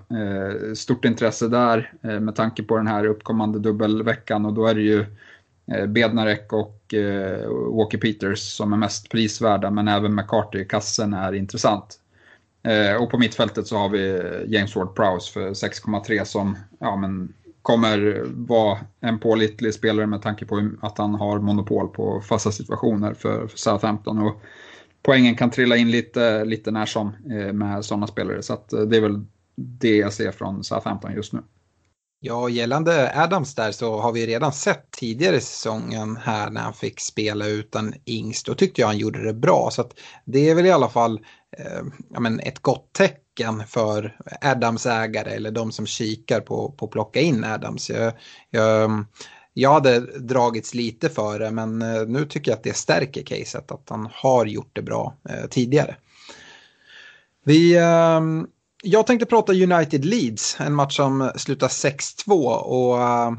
Stort 0.76 1.06
intresse 1.06 1.48
där 1.48 1.94
med 2.20 2.36
tanke 2.36 2.64
på 2.64 2.78
den 2.78 2.88
här 2.88 3.06
uppkommande 3.06 3.60
dubbelveckan 3.60 4.46
och 4.46 4.54
då 4.54 4.68
är 4.68 4.76
det 4.76 4.82
ju 4.82 5.06
Bednarek 5.88 6.54
och 6.54 6.94
Walker 7.72 7.98
Peters 7.98 8.40
som 8.40 8.74
är 8.74 8.78
mest 8.78 9.10
prisvärda 9.10 9.72
men 9.72 9.88
även 9.88 10.16
McCarthy 10.16 10.60
i 10.60 10.66
kassen 10.66 11.14
är 11.14 11.34
intressant. 11.34 12.00
Eh, 12.68 13.04
och 13.04 13.10
på 13.12 13.18
mittfältet 13.18 13.68
så 13.68 13.78
har 13.78 13.90
vi 13.90 14.10
eh, 14.10 14.54
James 14.54 14.76
Ward-Prowse 14.76 15.34
för 15.34 15.50
6,3 15.50 16.24
som 16.24 16.58
ja, 16.80 16.96
men 16.96 17.34
kommer 17.62 18.24
vara 18.28 18.80
en 19.02 19.20
pålitlig 19.20 19.74
spelare 19.74 20.08
med 20.08 20.22
tanke 20.22 20.46
på 20.46 20.70
att 20.82 20.98
han 20.98 21.16
har 21.16 21.40
monopol 21.40 21.88
på 21.88 22.22
fasta 22.22 22.52
situationer 22.52 23.14
för, 23.14 23.48
för 23.48 23.58
Southampton. 23.58 24.20
Och 24.20 24.42
poängen 25.02 25.36
kan 25.36 25.52
trilla 25.52 25.78
in 25.78 25.92
lite, 25.92 26.46
lite 26.46 26.72
när 26.72 26.86
som 26.86 27.08
eh, 27.08 27.54
med 27.54 27.86
sådana 27.86 28.08
spelare. 28.08 28.44
Så 28.44 28.54
att, 28.54 28.74
eh, 28.74 28.80
det 28.80 28.98
är 28.98 29.02
väl 29.02 29.26
det 29.56 29.96
jag 29.96 30.14
ser 30.14 30.32
från 30.32 30.64
Southampton 30.64 31.14
just 31.14 31.34
nu. 31.34 31.40
Ja, 32.20 32.50
gällande 32.50 33.12
Adams 33.16 33.56
där 33.56 33.72
så 33.72 34.00
har 34.00 34.12
vi 34.12 34.28
redan 34.28 34.54
sett 34.54 34.92
tidigare 34.92 35.36
i 35.36 35.42
säsongen 35.42 36.18
här 36.18 36.50
när 36.50 36.62
han 36.62 36.74
fick 36.74 37.00
spela 37.00 37.48
utan 37.48 37.94
Ings. 38.06 38.44
Då 38.44 38.54
tyckte 38.54 38.82
jag 38.82 38.88
han 38.88 38.98
gjorde 38.98 39.24
det 39.24 39.34
bra. 39.34 39.70
Så 39.72 39.82
att 39.82 40.00
det 40.26 40.50
är 40.50 40.56
väl 40.56 40.66
i 40.66 40.72
alla 40.72 40.90
fall 40.90 41.16
eh, 41.16 41.22
Eh, 41.58 41.82
ja, 42.10 42.20
men 42.20 42.40
ett 42.40 42.60
gott 42.60 42.94
tecken 42.94 43.64
för 43.68 44.18
Adams 44.42 44.86
ägare 44.86 45.30
eller 45.32 45.52
de 45.52 45.72
som 45.72 45.86
kikar 45.86 46.42
på, 46.42 46.72
på 46.72 46.86
att 46.86 46.92
plocka 46.92 47.20
in 47.20 47.44
Adams. 47.44 47.90
Jag, 47.90 48.14
jag, 48.50 49.06
jag 49.54 49.74
hade 49.74 50.00
dragits 50.20 50.74
lite 50.74 51.10
för 51.10 51.40
det 51.40 51.52
men 51.52 51.82
eh, 51.82 52.08
nu 52.08 52.26
tycker 52.26 52.52
jag 52.52 52.58
att 52.58 52.64
det 52.64 52.76
stärker 52.76 53.24
caset 53.24 53.72
att 53.72 53.90
han 53.90 54.10
har 54.14 54.46
gjort 54.46 54.72
det 54.74 54.82
bra 54.82 55.16
eh, 55.30 55.48
tidigare. 55.50 55.96
Vi 57.44 57.76
eh, 57.76 58.22
jag 58.84 59.08
tänkte 59.08 59.26
prata 59.26 59.54
United 59.54 60.06
Leeds, 60.06 60.58
en 60.60 60.76
match 60.76 60.96
som 60.96 61.32
slutar 61.36 61.68
6-2 61.68 62.32
och 62.54 63.02
eh, 63.02 63.32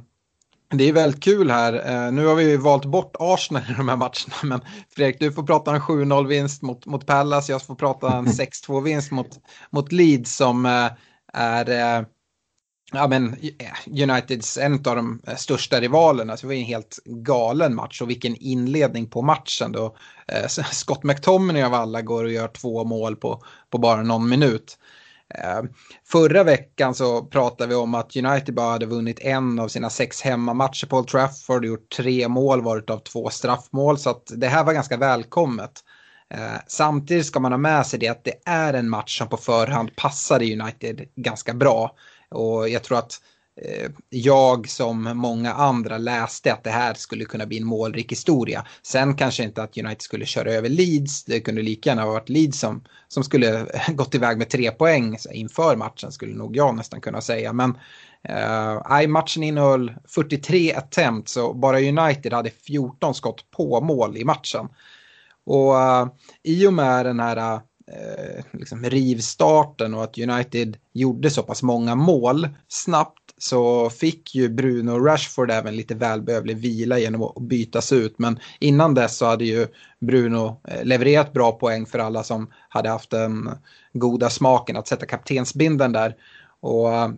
det 0.70 0.84
är 0.84 0.92
väldigt 0.92 1.22
kul 1.22 1.50
här. 1.50 1.72
Uh, 1.72 2.12
nu 2.12 2.26
har 2.26 2.34
vi 2.34 2.56
valt 2.56 2.84
bort 2.84 3.16
Arsenal 3.18 3.62
i 3.70 3.75
de 3.76 3.88
här 3.88 3.96
matcherna, 3.96 4.34
men 4.42 4.60
Fredrik, 4.96 5.20
du 5.20 5.32
får 5.32 5.42
prata 5.42 5.75
en 5.75 5.80
7-0-vinst 5.80 6.62
mot, 6.62 6.87
mot 6.87 7.06
Pallas, 7.06 7.48
jag 7.48 7.62
får 7.62 7.75
prata 7.75 8.16
en 8.16 8.26
6-2-vinst 8.26 9.10
mot, 9.10 9.28
mot 9.70 9.92
Leeds 9.92 10.37
som 10.37 10.66
uh, 10.66 10.90
är 11.32 12.06
ja, 12.92 13.08
men 13.08 13.37
Uniteds 13.87 14.58
en 14.58 14.75
av 14.75 14.96
de 14.96 15.22
största 15.37 15.80
rivalerna. 15.80 16.37
Så 16.37 16.40
det 16.40 16.46
var 16.46 16.54
en 16.54 16.64
helt 16.64 16.98
galen 17.04 17.75
match 17.75 18.02
och 18.02 18.10
vilken 18.10 18.37
inledning 18.37 19.10
på 19.10 19.22
matchen 19.22 19.72
då. 19.72 19.96
Scott 20.72 21.02
McTominay 21.02 21.62
av 21.62 21.75
alla 21.75 22.02
går 22.02 22.25
och 22.25 22.32
gör 22.32 22.48
två 22.48 22.84
mål 22.84 23.16
på, 23.16 23.42
på 23.70 23.78
bara 23.78 24.02
någon 24.02 24.28
minut. 24.28 24.78
Eh, 25.35 25.62
förra 26.04 26.44
veckan 26.44 26.94
så 26.94 27.25
pratade 27.25 27.68
vi 27.68 27.75
om 27.75 27.94
att 27.94 28.16
United 28.16 28.54
bara 28.54 28.70
hade 28.70 28.87
vunnit 28.87 29.20
en 29.20 29.58
av 29.58 29.68
sina 29.68 29.90
sex 29.90 30.23
hemmamatcher 30.23 30.87
på 30.87 30.97
Old 30.97 31.08
Trafford 31.08 31.64
och 31.64 31.68
gjort 31.68 31.97
tre 31.97 32.28
mål 32.28 32.62
varit 32.62 32.90
av 32.90 32.99
två 32.99 33.30
straffmål 33.30 33.99
så 33.99 34.11
att 34.11 34.32
det 34.37 34.47
här 34.47 34.64
var 34.64 34.73
ganska 34.73 34.97
välkommet. 34.97 35.85
Eh, 36.30 36.61
samtidigt 36.66 37.26
ska 37.26 37.40
man 37.40 37.52
ha 37.52 37.58
med 37.58 37.87
sig 37.87 37.99
det 37.99 38.08
att 38.08 38.25
det 38.25 38.35
är 38.44 38.75
en 38.75 38.88
match 38.88 39.18
som 39.18 39.28
på 39.28 39.37
förhand 39.37 39.97
passade 39.97 40.52
United 40.52 41.08
ganska 41.16 41.54
bra. 41.54 41.97
Och 42.30 42.68
jag 42.68 42.85
tror 42.85 42.99
att 42.99 43.20
Eh, 43.62 43.90
jag 44.10 44.68
som 44.68 45.02
många 45.02 45.52
andra 45.52 45.98
läste 45.98 46.52
att 46.52 46.64
det 46.64 46.70
här 46.70 46.94
skulle 46.94 47.24
kunna 47.24 47.46
bli 47.46 47.58
en 47.58 47.66
målrik 47.66 48.12
historia. 48.12 48.66
Sen 48.82 49.16
kanske 49.16 49.42
inte 49.42 49.62
att 49.62 49.78
United 49.78 50.02
skulle 50.02 50.26
köra 50.26 50.52
över 50.52 50.68
Leeds. 50.68 51.24
Det 51.24 51.40
kunde 51.40 51.62
lika 51.62 51.90
gärna 51.90 52.02
ha 52.02 52.10
varit 52.10 52.28
Leeds 52.28 52.60
som, 52.60 52.84
som 53.08 53.24
skulle 53.24 53.66
gått 53.88 54.14
iväg 54.14 54.38
med 54.38 54.50
tre 54.50 54.70
poäng 54.70 55.16
inför 55.32 55.76
matchen 55.76 56.12
skulle 56.12 56.34
nog 56.34 56.56
jag 56.56 56.76
nästan 56.76 57.00
kunna 57.00 57.20
säga. 57.20 57.52
Men 57.52 57.78
eh, 58.22 59.08
matchen 59.08 59.42
innehöll 59.42 59.94
43 60.08 60.74
attempt 60.74 61.28
så 61.28 61.54
bara 61.54 61.80
United 61.80 62.32
hade 62.32 62.50
14 62.50 63.14
skott 63.14 63.50
på 63.50 63.80
mål 63.80 64.16
i 64.16 64.24
matchen. 64.24 64.68
Och 65.44 65.80
eh, 65.80 66.08
i 66.42 66.66
och 66.66 66.72
med 66.72 67.06
den 67.06 67.20
här 67.20 67.60
eh, 67.92 68.44
liksom 68.52 68.84
rivstarten 68.84 69.94
och 69.94 70.04
att 70.04 70.18
United 70.18 70.76
gjorde 70.92 71.30
så 71.30 71.42
pass 71.42 71.62
många 71.62 71.94
mål 71.94 72.48
snabbt 72.68 73.17
så 73.38 73.90
fick 73.90 74.35
ju 74.35 74.49
Bruno 74.49 74.90
Rashford 74.90 75.50
även 75.50 75.76
lite 75.76 75.95
välbehövlig 75.95 76.57
vila 76.57 76.99
genom 76.99 77.23
att 77.23 77.42
bytas 77.42 77.92
ut. 77.92 78.18
Men 78.18 78.38
innan 78.61 78.95
dess 78.95 79.16
så 79.16 79.26
hade 79.26 79.45
ju 79.45 79.66
Bruno 80.00 80.61
eh, 80.68 80.85
levererat 80.85 81.33
bra 81.33 81.52
poäng 81.52 81.87
för 81.87 81.99
alla 81.99 82.23
som 82.23 82.50
hade 82.68 82.88
haft 82.88 83.11
den 83.11 83.50
goda 83.92 84.30
smaken 84.30 84.76
att 84.76 84.88
sätta 84.88 85.07
kaptensbinden 85.07 85.92
där. 85.92 86.14
Och 86.61 86.95
eh, 86.95 87.11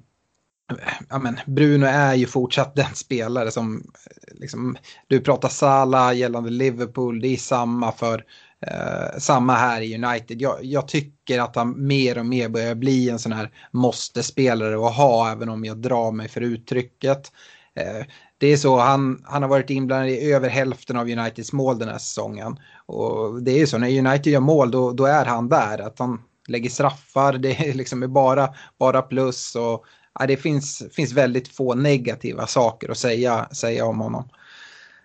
ja, 1.09 1.19
men 1.19 1.39
Bruno 1.47 1.87
är 1.87 2.15
ju 2.15 2.27
fortsatt 2.27 2.75
den 2.77 2.95
spelare 2.95 3.51
som, 3.51 3.77
eh, 3.77 4.35
liksom, 4.41 4.77
du 5.09 5.21
pratar 5.21 5.49
Sala 5.49 6.13
gällande 6.13 6.51
Liverpool, 6.51 7.21
det 7.21 7.29
är 7.29 7.37
samma 7.37 7.93
för 7.93 8.25
Eh, 8.67 9.19
samma 9.19 9.55
här 9.55 9.81
i 9.81 10.05
United. 10.05 10.43
Jag, 10.43 10.59
jag, 10.63 10.89
tycker 10.89 11.41
att 11.41 11.57
han 11.57 11.87
mer 11.87 12.19
och 12.19 12.27
mer 12.27 12.49
börjar 12.49 12.75
bli 12.75 13.11
en 13.11 13.19
sån 13.19 13.33
här 13.33 13.51
måste-spelare 13.73 14.87
att 14.87 14.97
ha, 14.97 15.33
även 15.33 15.49
om 15.49 15.65
jag 15.65 15.77
drar 15.77 16.13
mig 16.13 16.29
för 16.29 16.41
uttrycket. 16.41 17.33
Eh, 17.75 18.07
det 18.39 18.47
är 18.47 18.57
så, 18.57 18.79
han, 18.79 19.25
han 19.25 19.43
har 19.43 19.49
varit 19.49 19.71
inblandad 19.71 20.09
i 20.09 20.33
över 20.33 20.49
hälften 20.49 20.97
av 20.97 21.09
Uniteds 21.09 21.53
mål 21.53 21.79
den 21.79 21.89
här 21.89 21.99
säsongen. 21.99 22.59
Och 22.87 23.43
det 23.43 23.51
är 23.51 23.59
ju 23.59 23.67
så, 23.67 23.79
när 23.79 23.99
United 23.99 24.33
gör 24.33 24.41
mål 24.41 24.71
då, 24.71 24.93
då 24.93 25.07
är 25.07 25.25
han 25.25 25.49
där. 25.49 25.79
Att 25.79 25.99
han 25.99 26.23
lägger 26.49 26.71
straffar, 26.71 27.33
det 27.33 27.69
är 27.69 27.75
liksom 27.75 28.13
bara, 28.13 28.55
bara 28.79 29.03
plus. 29.03 29.57
Och, 29.57 29.85
ja, 30.19 30.27
det 30.27 30.37
finns, 30.37 30.83
finns 30.93 31.13
väldigt 31.13 31.49
få 31.49 31.75
negativa 31.75 32.47
saker 32.47 32.91
att 32.91 32.99
säga, 32.99 33.49
säga 33.53 33.85
om 33.85 34.01
honom. 34.01 34.29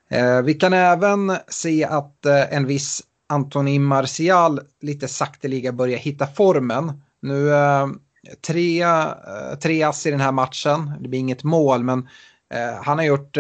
Eh, 0.10 0.42
vi 0.42 0.54
kan 0.54 0.74
även 0.74 1.38
se 1.48 1.86
att 1.86 2.26
eh, 2.26 2.54
en 2.54 2.68
viss 2.68 3.04
Antoni 3.30 3.80
Martial 3.80 4.60
lite 4.82 5.08
sakteliga 5.08 5.72
börjar 5.72 5.98
hitta 5.98 6.28
formen. 6.28 7.02
Nu 7.22 7.54
eh, 7.54 7.88
tre, 8.48 8.82
eh, 8.82 9.60
tre 9.62 9.84
ass 9.84 10.06
i 10.06 10.12
den 10.12 10.22
här 10.22 10.32
matchen. 10.32 10.92
Det 11.00 11.10
blir 11.10 11.20
inget 11.20 11.44
mål 11.44 11.84
men 11.84 12.00
eh, 12.54 12.84
han 12.84 12.98
har 12.98 13.06
gjort 13.06 13.38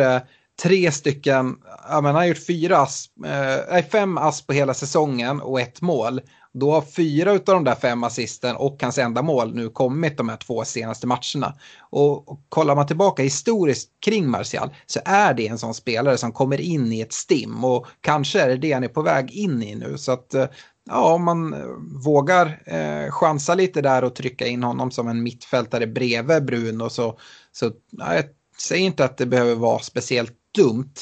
tre 0.62 0.92
stycken, 0.92 1.58
ja, 1.90 2.02
men 2.02 2.06
han 2.06 2.16
har 2.16 2.26
gjort 2.26 2.46
fyra 2.48 2.78
ass, 2.78 3.10
eh, 3.26 3.86
fem 3.86 4.18
ass 4.18 4.48
på 4.48 4.54
hela 4.54 4.74
säsongen 4.74 5.42
och 5.42 5.62
ett 5.62 5.82
mål. 5.82 6.22
Då 6.60 6.72
har 6.72 6.82
fyra 6.82 7.32
av 7.32 7.40
de 7.46 7.64
där 7.64 7.76
fem 7.76 8.04
assisten 8.04 8.56
och 8.56 8.78
hans 8.82 8.98
enda 8.98 9.22
mål 9.22 9.56
nu 9.56 9.70
kommit 9.70 10.18
de 10.18 10.30
här 10.30 10.38
två 10.38 10.66
senaste 10.66 11.08
matcherna. 11.08 11.54
Och, 11.80 12.30
och 12.30 12.40
kollar 12.50 12.76
man 12.76 12.88
tillbaka 12.88 13.24
historiskt 13.24 13.90
kring 14.06 14.30
Martial 14.30 14.70
så 14.86 15.00
är 15.06 15.34
det 15.34 15.48
en 15.48 15.58
sån 15.58 15.74
spelare 15.74 16.18
som 16.18 16.32
kommer 16.32 16.62
in 16.62 16.92
i 16.92 17.02
ett 17.02 17.14
stim 17.14 17.66
och 17.66 17.88
kanske 18.02 18.42
är 18.42 18.48
det 18.48 18.58
det 18.58 18.72
han 18.72 18.84
är 18.84 18.88
på 18.88 19.02
väg 19.02 19.32
in 19.32 19.64
i 19.64 19.76
nu. 19.76 19.98
Så 19.98 20.12
att 20.12 20.34
eh, 20.34 20.46
ja, 20.90 21.14
om 21.14 21.24
man 21.24 21.54
eh, 21.54 21.66
vågar 22.06 22.62
eh, 22.66 23.12
chansa 23.12 23.56
lite 23.56 23.82
där 23.82 24.04
och 24.04 24.16
trycka 24.16 24.48
in 24.48 24.64
honom 24.64 24.92
som 24.92 25.08
en 25.08 25.24
mittfältare 25.24 25.88
bredvid 25.88 26.46
Bruno 26.46 26.90
så, 26.90 27.20
så 27.52 27.72
ja, 27.92 28.16
jag 28.16 28.26
säger 28.62 28.86
inte 28.86 29.06
att 29.06 29.18
det 29.18 29.26
behöver 29.26 29.56
vara 29.56 29.80
speciellt 29.80 30.34
dumt. 30.56 30.94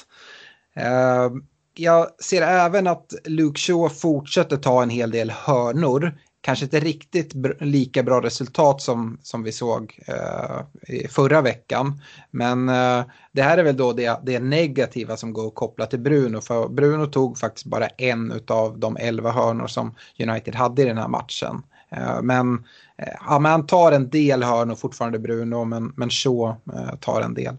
Eh, 0.76 1.30
jag 1.76 2.08
ser 2.22 2.42
även 2.42 2.88
att 2.88 3.14
Luke 3.26 3.60
Shaw 3.60 3.90
fortsätter 3.90 4.58
ta 4.58 4.84
en 4.84 4.90
hel 4.90 5.12
del 5.12 5.32
hörnor. 5.32 6.18
Kanske 6.42 6.66
inte 6.66 6.80
riktigt 6.80 7.34
lika 7.60 8.04
bra 8.04 8.22
resultat 8.22 8.82
som, 8.82 9.18
som 9.22 9.44
vi 9.44 9.52
såg 9.52 10.00
eh, 10.08 11.10
förra 11.10 11.42
veckan. 11.42 12.02
Men 12.32 12.70
eh, 12.70 13.04
det 13.32 13.42
här 13.42 13.58
är 13.58 13.64
väl 13.64 13.78
då 13.78 13.94
det, 13.94 14.20
det 14.24 14.40
negativa 14.40 15.18
som 15.18 15.34
går 15.34 15.48
att 15.48 15.56
koppla 15.56 15.86
till 15.86 16.00
Bruno. 16.00 16.42
För 16.42 16.70
Bruno 16.70 17.06
tog 17.06 17.38
faktiskt 17.38 17.66
bara 17.66 17.88
en 17.88 18.42
av 18.48 18.80
de 18.80 18.98
elva 18.98 19.32
hörnor 19.32 19.68
som 19.68 19.96
United 20.20 20.56
hade 20.56 20.82
i 20.82 20.86
den 20.86 20.98
här 20.98 21.08
matchen. 21.08 21.64
Eh, 21.96 22.22
men, 22.22 22.54
eh, 22.98 23.14
ja, 23.28 23.40
men 23.40 23.52
han 23.52 23.66
tar 23.66 23.92
en 23.92 24.10
del 24.10 24.44
hörnor 24.44 24.76
fortfarande 24.76 25.20
Bruno, 25.20 25.64
men, 25.64 25.94
men 25.96 26.10
Shaw 26.10 26.56
eh, 26.74 26.96
tar 27.00 27.22
en 27.22 27.34
del. 27.34 27.58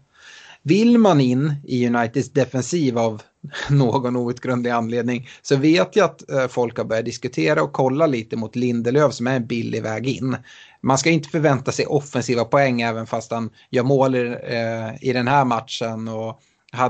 Vill 0.63 0.99
man 0.99 1.21
in 1.21 1.55
i 1.65 1.87
Uniteds 1.89 2.33
defensiv 2.33 2.99
av 2.99 3.23
någon 3.71 4.17
outgrundlig 4.17 4.71
anledning 4.71 5.29
så 5.43 5.57
vet 5.57 5.97
jag 5.97 6.05
att 6.05 6.31
eh, 6.31 6.47
folk 6.49 6.79
har 6.79 6.85
börjat 6.85 7.05
diskutera 7.05 7.63
och 7.63 7.73
kolla 7.73 8.07
lite 8.07 8.37
mot 8.37 8.57
Lindelöf 8.57 9.13
som 9.13 9.27
är 9.27 9.37
en 9.37 9.47
billig 9.47 9.83
väg 9.83 10.07
in. 10.07 10.37
Man 10.81 10.99
ska 10.99 11.11
inte 11.11 11.29
förvänta 11.29 11.73
sig 11.73 11.87
offensiva 11.87 12.45
poäng 12.45 12.81
även 12.81 13.07
fast 13.07 13.33
han 13.33 13.51
gör 13.71 13.83
mål 13.83 14.15
i, 14.15 14.37
eh, 14.43 15.09
i 15.09 15.13
den 15.13 15.29
här 15.29 15.45
matchen 15.45 16.09
och 16.09 16.41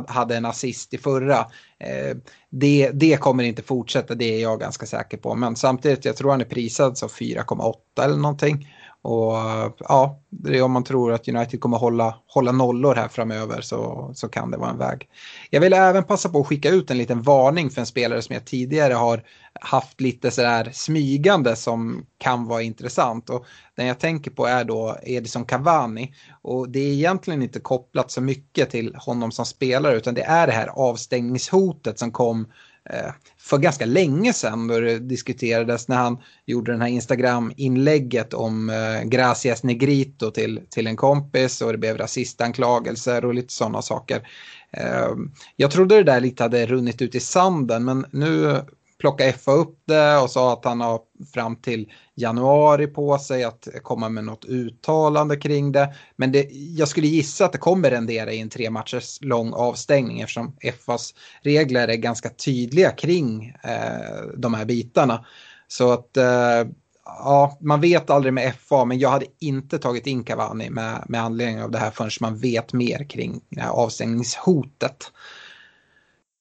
hade 0.08 0.36
en 0.36 0.44
assist 0.44 0.94
i 0.94 0.98
förra. 0.98 1.38
Eh, 1.78 2.16
det, 2.50 2.90
det 2.90 3.20
kommer 3.20 3.44
inte 3.44 3.62
fortsätta, 3.62 4.14
det 4.14 4.24
är 4.24 4.42
jag 4.42 4.60
ganska 4.60 4.86
säker 4.86 5.16
på. 5.16 5.34
Men 5.34 5.56
samtidigt, 5.56 6.04
jag 6.04 6.16
tror 6.16 6.30
han 6.30 6.40
är 6.40 6.44
prisad 6.44 6.98
som 6.98 7.08
4,8 7.08 8.04
eller 8.04 8.16
någonting. 8.16 8.68
Och 9.04 9.34
ja, 9.78 10.20
det 10.30 10.58
är 10.58 10.62
om 10.62 10.72
man 10.72 10.84
tror 10.84 11.12
att 11.12 11.28
United 11.28 11.60
kommer 11.60 11.78
hålla, 11.78 12.16
hålla 12.26 12.52
nollor 12.52 12.94
här 12.94 13.08
framöver 13.08 13.60
så, 13.60 14.10
så 14.14 14.28
kan 14.28 14.50
det 14.50 14.56
vara 14.56 14.70
en 14.70 14.78
väg. 14.78 15.08
Jag 15.50 15.60
vill 15.60 15.72
även 15.72 16.04
passa 16.04 16.28
på 16.28 16.40
att 16.40 16.46
skicka 16.46 16.70
ut 16.70 16.90
en 16.90 16.98
liten 16.98 17.22
varning 17.22 17.70
för 17.70 17.80
en 17.80 17.86
spelare 17.86 18.22
som 18.22 18.34
jag 18.34 18.44
tidigare 18.44 18.94
har 18.94 19.22
haft 19.60 20.00
lite 20.00 20.30
sådär 20.30 20.70
smygande 20.72 21.56
som 21.56 22.06
kan 22.18 22.46
vara 22.46 22.62
intressant. 22.62 23.30
Och 23.30 23.46
den 23.76 23.86
jag 23.86 24.00
tänker 24.00 24.30
på 24.30 24.46
är 24.46 24.64
då 24.64 24.96
Edison 25.02 25.44
Cavani. 25.44 26.14
Och 26.42 26.68
det 26.68 26.78
är 26.78 26.92
egentligen 26.92 27.42
inte 27.42 27.60
kopplat 27.60 28.10
så 28.10 28.20
mycket 28.20 28.70
till 28.70 28.94
honom 28.94 29.32
som 29.32 29.46
spelare 29.46 29.96
utan 29.96 30.14
det 30.14 30.22
är 30.22 30.46
det 30.46 30.52
här 30.52 30.66
avstängningshotet 30.66 31.98
som 31.98 32.12
kom 32.12 32.46
Eh, 32.90 33.12
för 33.38 33.58
ganska 33.58 33.86
länge 33.86 34.32
sedan 34.32 34.66
då 34.66 34.80
det 34.80 34.98
diskuterades 34.98 35.88
när 35.88 35.96
han 35.96 36.18
gjorde 36.46 36.72
den 36.72 36.80
här 36.80 36.88
Instagram-inlägget 36.88 38.34
om 38.34 38.70
eh, 38.70 39.02
Gracias 39.02 39.62
Negrito 39.62 40.30
till, 40.30 40.60
till 40.70 40.86
en 40.86 40.96
kompis 40.96 41.62
och 41.62 41.72
det 41.72 41.78
blev 41.78 41.98
rasistanklagelser 41.98 43.24
och 43.24 43.34
lite 43.34 43.52
sådana 43.52 43.82
saker. 43.82 44.28
Eh, 44.70 45.10
jag 45.56 45.70
trodde 45.70 45.94
det 45.94 46.02
där 46.02 46.20
lite 46.20 46.42
hade 46.42 46.66
runnit 46.66 47.02
ut 47.02 47.14
i 47.14 47.20
sanden 47.20 47.84
men 47.84 48.06
nu 48.10 48.60
plockade 48.98 49.32
FA 49.32 49.52
upp 49.52 49.78
det 49.84 50.16
och 50.16 50.30
sa 50.30 50.52
att 50.52 50.64
han 50.64 50.80
har 50.80 51.00
fram 51.34 51.56
till 51.56 51.92
januari 52.14 52.86
på 52.86 53.18
sig 53.18 53.44
att 53.44 53.68
komma 53.82 54.08
med 54.08 54.24
något 54.24 54.44
uttalande 54.44 55.36
kring 55.36 55.72
det. 55.72 55.94
Men 56.16 56.32
det, 56.32 56.48
jag 56.52 56.88
skulle 56.88 57.06
gissa 57.06 57.44
att 57.44 57.52
det 57.52 57.58
kommer 57.58 57.90
rendera 57.90 58.32
i 58.32 58.40
en 58.40 58.48
tre 58.48 58.70
matchers 58.70 59.18
lång 59.20 59.52
avstängning 59.52 60.20
eftersom 60.20 60.56
FAs 60.86 61.14
regler 61.42 61.88
är 61.88 61.96
ganska 61.96 62.28
tydliga 62.28 62.90
kring 62.90 63.54
eh, 63.62 64.26
de 64.36 64.54
här 64.54 64.64
bitarna. 64.64 65.24
Så 65.68 65.92
att 65.92 66.16
eh, 66.16 66.64
ja, 67.04 67.58
man 67.60 67.80
vet 67.80 68.10
aldrig 68.10 68.34
med 68.34 68.54
FA, 68.54 68.84
men 68.84 68.98
jag 68.98 69.08
hade 69.08 69.26
inte 69.38 69.78
tagit 69.78 70.06
in 70.06 70.24
Cavani 70.24 70.70
med, 70.70 71.04
med 71.08 71.22
anledning 71.22 71.62
av 71.62 71.70
det 71.70 71.78
här 71.78 71.90
förrän 71.90 72.10
man 72.20 72.38
vet 72.38 72.72
mer 72.72 73.08
kring 73.08 73.40
det 73.48 73.60
här 73.60 73.70
avstängningshotet. 73.70 75.12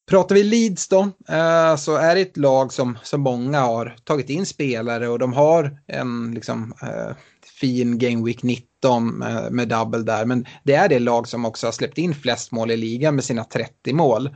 Pratar 0.09 0.35
vi 0.35 0.43
Leeds 0.43 0.87
då, 0.87 1.01
eh, 1.29 1.75
så 1.75 1.95
är 1.95 2.15
det 2.15 2.21
ett 2.21 2.37
lag 2.37 2.73
som, 2.73 2.97
som 3.03 3.21
många 3.21 3.59
har 3.59 3.95
tagit 4.03 4.29
in 4.29 4.45
spelare 4.45 5.09
och 5.09 5.19
de 5.19 5.33
har 5.33 5.79
en 5.87 6.31
liksom, 6.33 6.73
eh, 6.81 7.15
fin 7.59 7.97
Game 7.97 8.25
Week 8.25 8.43
19 8.43 9.07
med, 9.17 9.45
eh, 9.45 9.51
med 9.51 9.67
double 9.67 10.03
där. 10.03 10.25
Men 10.25 10.45
det 10.63 10.73
är 10.73 10.89
det 10.89 10.99
lag 10.99 11.27
som 11.27 11.45
också 11.45 11.67
har 11.67 11.71
släppt 11.71 11.97
in 11.97 12.15
flest 12.15 12.51
mål 12.51 12.71
i 12.71 12.77
ligan 12.77 13.15
med 13.15 13.23
sina 13.23 13.43
30 13.43 13.93
mål. 13.93 14.29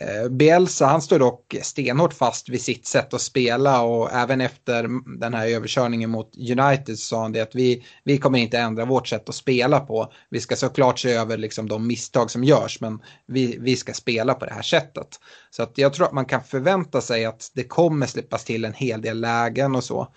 Eh, 0.00 0.28
Bielsa 0.28 0.86
han 0.86 1.02
står 1.02 1.18
dock 1.18 1.54
stenhårt 1.62 2.12
fast 2.12 2.48
vid 2.48 2.62
sitt 2.62 2.86
sätt 2.86 3.14
att 3.14 3.20
spela 3.20 3.82
och 3.82 4.12
även 4.12 4.40
efter 4.40 4.88
den 5.18 5.34
här 5.34 5.48
överkörningen 5.48 6.10
mot 6.10 6.36
United 6.36 6.98
så 6.98 7.04
sa 7.04 7.22
han 7.22 7.32
det 7.32 7.40
att 7.40 7.54
vi, 7.54 7.84
vi 8.04 8.18
kommer 8.18 8.38
inte 8.38 8.58
ändra 8.58 8.84
vårt 8.84 9.08
sätt 9.08 9.28
att 9.28 9.34
spela 9.34 9.80
på. 9.80 10.12
Vi 10.30 10.40
ska 10.40 10.56
såklart 10.56 10.98
se 10.98 11.12
över 11.12 11.36
liksom 11.36 11.68
de 11.68 11.86
misstag 11.86 12.30
som 12.30 12.44
görs 12.44 12.80
men 12.80 13.02
vi, 13.26 13.56
vi 13.60 13.76
ska 13.76 13.92
spela 13.92 14.34
på 14.34 14.44
det 14.44 14.54
här 14.54 14.62
sättet. 14.62 15.08
Så 15.50 15.62
att 15.62 15.78
jag 15.78 15.92
tror 15.92 16.06
att 16.06 16.12
man 16.12 16.26
kan 16.26 16.44
förvänta 16.44 17.00
sig 17.00 17.24
att 17.24 17.50
det 17.54 17.64
kommer 17.64 18.06
släppas 18.06 18.44
till 18.44 18.64
en 18.64 18.74
hel 18.74 19.02
del 19.02 19.20
lägen 19.20 19.74
och 19.74 19.84
så. 19.84 20.08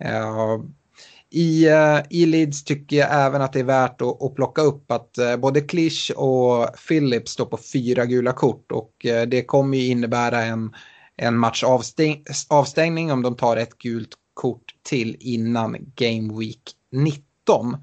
Eh, 0.00 0.58
i, 1.36 1.68
uh, 1.68 2.02
I 2.10 2.26
Leeds 2.26 2.64
tycker 2.64 2.96
jag 2.96 3.08
även 3.12 3.42
att 3.42 3.52
det 3.52 3.60
är 3.60 3.64
värt 3.64 4.00
att, 4.02 4.22
att 4.22 4.34
plocka 4.34 4.62
upp 4.62 4.90
att 4.90 5.18
uh, 5.18 5.36
både 5.36 5.60
Klisch 5.60 6.12
och 6.16 6.68
Phillips 6.88 7.32
står 7.32 7.44
på 7.44 7.58
fyra 7.72 8.04
gula 8.06 8.32
kort 8.32 8.72
och 8.72 9.06
uh, 9.06 9.22
det 9.22 9.44
kommer 9.44 9.78
ju 9.78 9.86
innebära 9.86 10.42
en, 10.42 10.74
en 11.16 11.38
match 11.38 11.64
avstäng, 11.64 12.24
avstängning 12.48 13.12
om 13.12 13.22
de 13.22 13.36
tar 13.36 13.56
ett 13.56 13.78
gult 13.78 14.14
kort 14.34 14.74
till 14.82 15.16
innan 15.20 15.76
Game 15.94 16.38
Week 16.38 16.62
19. 16.92 17.76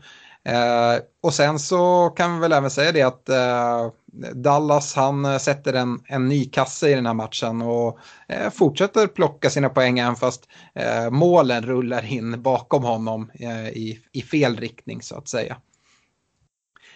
Eh, 0.45 1.01
och 1.23 1.33
sen 1.33 1.59
så 1.59 2.09
kan 2.09 2.33
vi 2.33 2.39
väl 2.39 2.51
även 2.53 2.69
säga 2.69 2.91
det 2.91 3.01
att 3.01 3.29
eh, 3.29 3.91
Dallas 4.33 4.95
han 4.95 5.25
eh, 5.25 5.37
sätter 5.37 5.73
en, 5.73 5.99
en 6.07 6.27
ny 6.27 6.45
kasse 6.45 6.89
i 6.89 6.93
den 6.93 7.05
här 7.05 7.13
matchen 7.13 7.61
och 7.61 7.99
eh, 8.27 8.49
fortsätter 8.49 9.07
plocka 9.07 9.49
sina 9.49 9.69
poäng 9.69 9.99
även 9.99 10.15
fast 10.15 10.47
eh, 10.75 11.09
målen 11.09 11.65
rullar 11.65 12.05
in 12.13 12.41
bakom 12.41 12.83
honom 12.83 13.31
eh, 13.33 13.69
i, 13.69 13.99
i 14.11 14.21
fel 14.21 14.57
riktning 14.57 15.01
så 15.01 15.15
att 15.15 15.27
säga. 15.27 15.57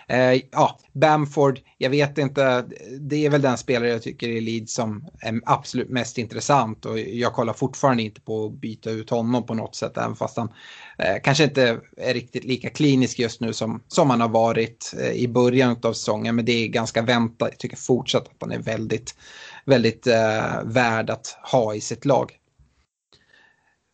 Eh, 0.08 0.42
ja, 0.52 0.80
Bamford, 0.94 1.60
jag 1.78 1.90
vet 1.90 2.18
inte, 2.18 2.66
det 3.00 3.26
är 3.26 3.30
väl 3.30 3.42
den 3.42 3.58
spelare 3.58 3.90
jag 3.90 4.02
tycker 4.02 4.28
i 4.28 4.42
Leeds 4.42 4.74
som 4.74 5.06
är 5.20 5.42
absolut 5.46 5.90
mest 5.90 6.18
intressant 6.18 6.86
och 6.86 7.00
jag 7.00 7.34
kollar 7.34 7.54
fortfarande 7.54 8.04
inte 8.04 8.22
på 8.22 8.46
att 8.46 8.54
byta 8.54 8.90
ut 8.90 9.10
honom 9.10 9.46
på 9.46 9.54
något 9.54 9.76
sätt, 9.76 9.98
även 9.98 10.16
fast 10.16 10.38
han 10.38 10.54
eh, 10.98 11.16
kanske 11.24 11.44
inte 11.44 11.80
är 11.98 12.14
riktigt 12.14 12.44
lika 12.44 12.70
klinisk 12.70 13.20
just 13.20 13.42
nu 13.42 13.54
som, 13.54 13.82
som 13.88 14.10
han 14.10 14.22
har 14.22 14.30
varit 14.30 14.94
eh, 15.02 15.12
i 15.12 15.28
början 15.28 15.78
av 15.84 15.94
säsongen, 15.94 16.36
men 16.36 16.46
det 16.46 16.52
är 16.52 16.68
ganska 16.68 17.02
väntat. 17.02 17.50
Jag 17.52 17.60
tycker 17.60 17.78
fortsatt 17.78 18.24
att 18.24 18.36
han 18.40 18.52
är 18.52 18.60
väldigt, 18.60 19.16
väldigt 19.66 20.08
eh, 20.08 20.64
värd 20.64 21.10
att 21.10 21.38
ha 21.52 21.76
i 21.76 21.82
sitt 21.82 22.06
lag. 22.06 22.32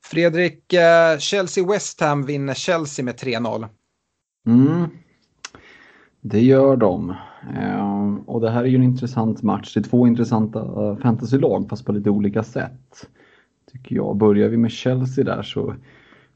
Fredrik, 0.03 0.73
eh, 0.73 1.17
Chelsea-West 1.17 2.01
Ham 2.01 2.25
vinner 2.25 2.53
Chelsea 2.53 3.05
med 3.05 3.15
3-0. 3.15 3.67
Mm. 4.47 4.87
Det 6.21 6.41
gör 6.41 6.75
de. 6.75 7.15
Eh, 7.55 8.15
och 8.25 8.41
det 8.41 8.51
här 8.51 8.63
är 8.63 8.67
ju 8.67 8.75
en 8.75 8.83
intressant 8.83 9.43
match. 9.43 9.73
Det 9.73 9.79
är 9.79 9.83
två 9.83 10.07
intressanta 10.07 10.59
eh, 10.59 10.97
fantasylag 10.97 11.69
fast 11.69 11.85
på 11.85 11.91
lite 11.91 12.09
olika 12.09 12.43
sätt. 12.43 13.07
Tycker 13.71 13.95
jag. 13.95 14.17
Börjar 14.17 14.49
vi 14.49 14.57
med 14.57 14.71
Chelsea 14.71 15.23
där 15.23 15.43
så 15.43 15.75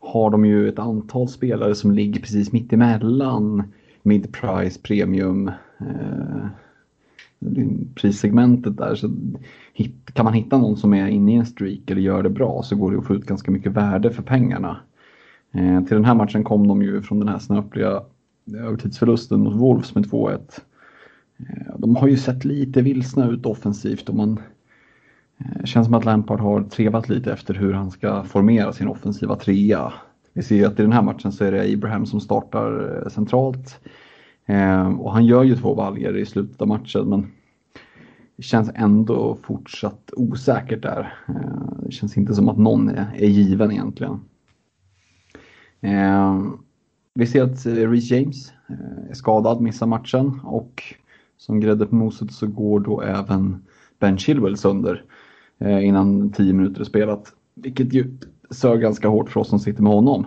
har 0.05 0.29
de 0.29 0.45
ju 0.45 0.69
ett 0.69 0.79
antal 0.79 1.27
spelare 1.27 1.75
som 1.75 1.91
ligger 1.91 2.19
precis 2.19 2.51
mitt 2.51 2.73
emellan 2.73 3.63
mid-price, 4.03 4.79
premium, 4.83 5.47
eh, 5.79 6.47
prissegmentet 7.95 8.77
där. 8.77 8.95
Så 8.95 9.09
kan 10.13 10.25
man 10.25 10.33
hitta 10.33 10.57
någon 10.57 10.77
som 10.77 10.93
är 10.93 11.07
inne 11.07 11.33
i 11.33 11.35
en 11.35 11.45
streak 11.45 11.91
eller 11.91 12.01
gör 12.01 12.23
det 12.23 12.29
bra 12.29 12.61
så 12.63 12.75
går 12.75 12.91
det 12.91 12.97
att 12.97 13.05
få 13.05 13.15
ut 13.15 13.25
ganska 13.25 13.51
mycket 13.51 13.71
värde 13.71 14.11
för 14.11 14.23
pengarna. 14.23 14.77
Eh, 15.51 15.83
till 15.83 15.95
den 15.95 16.05
här 16.05 16.15
matchen 16.15 16.43
kom 16.43 16.67
de 16.67 16.81
ju 16.81 17.01
från 17.01 17.19
den 17.19 17.27
här 17.27 17.39
snöpliga 17.39 18.01
övertidsförlusten 18.53 19.39
mot 19.39 19.55
Wolves 19.55 19.95
med 19.95 20.05
2-1. 20.05 20.61
Eh, 21.37 21.79
de 21.79 21.95
har 21.95 22.07
ju 22.07 22.17
sett 22.17 22.45
lite 22.45 22.81
vilsna 22.81 23.29
ut 23.29 23.45
offensivt 23.45 24.09
och 24.09 24.15
man 24.15 24.39
det 25.37 25.67
känns 25.67 25.85
som 25.85 25.93
att 25.93 26.05
Lampard 26.05 26.39
har 26.39 26.63
trevat 26.63 27.09
lite 27.09 27.33
efter 27.33 27.53
hur 27.53 27.73
han 27.73 27.91
ska 27.91 28.23
formera 28.23 28.73
sin 28.73 28.87
offensiva 28.87 29.35
trea. 29.35 29.93
Vi 30.33 30.43
ser 30.43 30.55
ju 30.55 30.65
att 30.65 30.79
i 30.79 30.81
den 30.81 30.91
här 30.91 31.01
matchen 31.01 31.31
så 31.31 31.43
är 31.43 31.51
det 31.51 31.73
Abraham 31.73 32.05
som 32.05 32.19
startar 32.19 33.01
eh, 33.03 33.09
centralt. 33.09 33.79
Ehm, 34.45 34.99
och 34.99 35.11
han 35.11 35.25
gör 35.25 35.43
ju 35.43 35.55
två 35.55 35.73
valjer 35.73 36.17
i 36.17 36.25
slutet 36.25 36.61
av 36.61 36.67
matchen 36.67 37.09
men 37.09 37.31
det 38.35 38.43
känns 38.43 38.71
ändå 38.75 39.37
fortsatt 39.43 40.11
osäkert 40.13 40.81
där. 40.81 41.13
Eh, 41.27 41.83
det 41.85 41.91
känns 41.91 42.17
inte 42.17 42.35
som 42.35 42.49
att 42.49 42.57
någon 42.57 42.89
är 42.89 43.27
given 43.27 43.71
egentligen. 43.71 44.19
Ehm, 45.81 46.57
vi 47.13 47.27
ser 47.27 47.43
att 47.43 47.65
Reece 47.65 48.11
James 48.11 48.53
är 49.09 49.13
skadad, 49.13 49.61
missar 49.61 49.87
matchen 49.87 50.39
och 50.43 50.83
som 51.37 51.59
grädde 51.59 51.85
på 51.85 51.95
moset 51.95 52.31
så 52.31 52.47
går 52.47 52.79
då 52.79 53.01
även 53.01 53.65
Ben 53.99 54.17
Chilwell 54.17 54.57
sönder 54.57 55.03
Eh, 55.59 55.87
innan 55.87 56.31
10 56.31 56.53
minuter 56.53 56.81
är 56.81 56.85
spelat. 56.85 57.33
Vilket 57.55 57.93
ju 57.93 58.17
sög 58.49 58.81
ganska 58.81 59.07
hårt 59.07 59.29
för 59.29 59.39
oss 59.39 59.49
som 59.49 59.59
sitter 59.59 59.83
med 59.83 59.91
honom. 59.91 60.25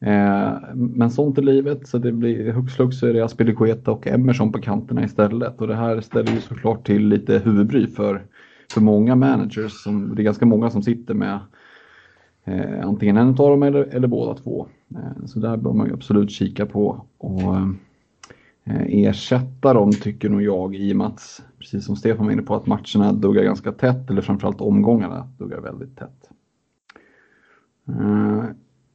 Eh, 0.00 0.52
men 0.74 1.10
sånt 1.10 1.38
är 1.38 1.42
livet 1.42 1.88
så 1.88 1.98
det 1.98 2.12
blir 2.12 2.52
hux 2.52 2.74
flux 2.74 2.98
så 2.98 3.06
är 3.06 3.12
det 3.12 3.24
Aspilicueta 3.24 3.90
och 3.90 4.06
Emerson 4.06 4.52
på 4.52 4.58
kanterna 4.58 5.04
istället. 5.04 5.60
Och 5.60 5.68
det 5.68 5.76
här 5.76 6.00
ställer 6.00 6.32
ju 6.32 6.40
såklart 6.40 6.86
till 6.86 7.08
lite 7.08 7.38
huvudbry 7.38 7.86
för, 7.86 8.22
för 8.72 8.80
många 8.80 9.14
managers. 9.14 9.82
Som, 9.82 10.14
det 10.14 10.22
är 10.22 10.24
ganska 10.24 10.46
många 10.46 10.70
som 10.70 10.82
sitter 10.82 11.14
med 11.14 11.38
eh, 12.44 12.86
antingen 12.86 13.16
en 13.16 13.28
av 13.28 13.34
dem 13.34 13.62
eller, 13.62 13.82
eller 13.82 14.08
båda 14.08 14.34
två. 14.34 14.66
Eh, 14.90 15.26
så 15.26 15.40
där 15.40 15.56
bör 15.56 15.72
man 15.72 15.86
ju 15.86 15.94
absolut 15.94 16.30
kika 16.30 16.66
på. 16.66 17.04
Och, 17.18 17.56
Eh, 18.64 19.06
ersätta 19.06 19.74
dem 19.74 19.92
tycker 19.92 20.28
nog 20.28 20.42
jag 20.42 20.74
i 20.74 20.92
och 20.92 20.96
med 20.96 21.06
att, 21.06 21.42
precis 21.60 21.84
som 21.84 21.96
Stefan 21.96 22.26
var 22.26 22.32
inne 22.32 22.42
på, 22.42 22.54
att 22.54 22.66
matcherna 22.66 23.12
duggar 23.12 23.42
ganska 23.42 23.72
tätt 23.72 24.10
eller 24.10 24.22
framförallt 24.22 24.60
omgångarna 24.60 25.28
duggar 25.38 25.60
väldigt 25.60 25.96
tätt. 25.96 26.30
Eh, 27.88 28.44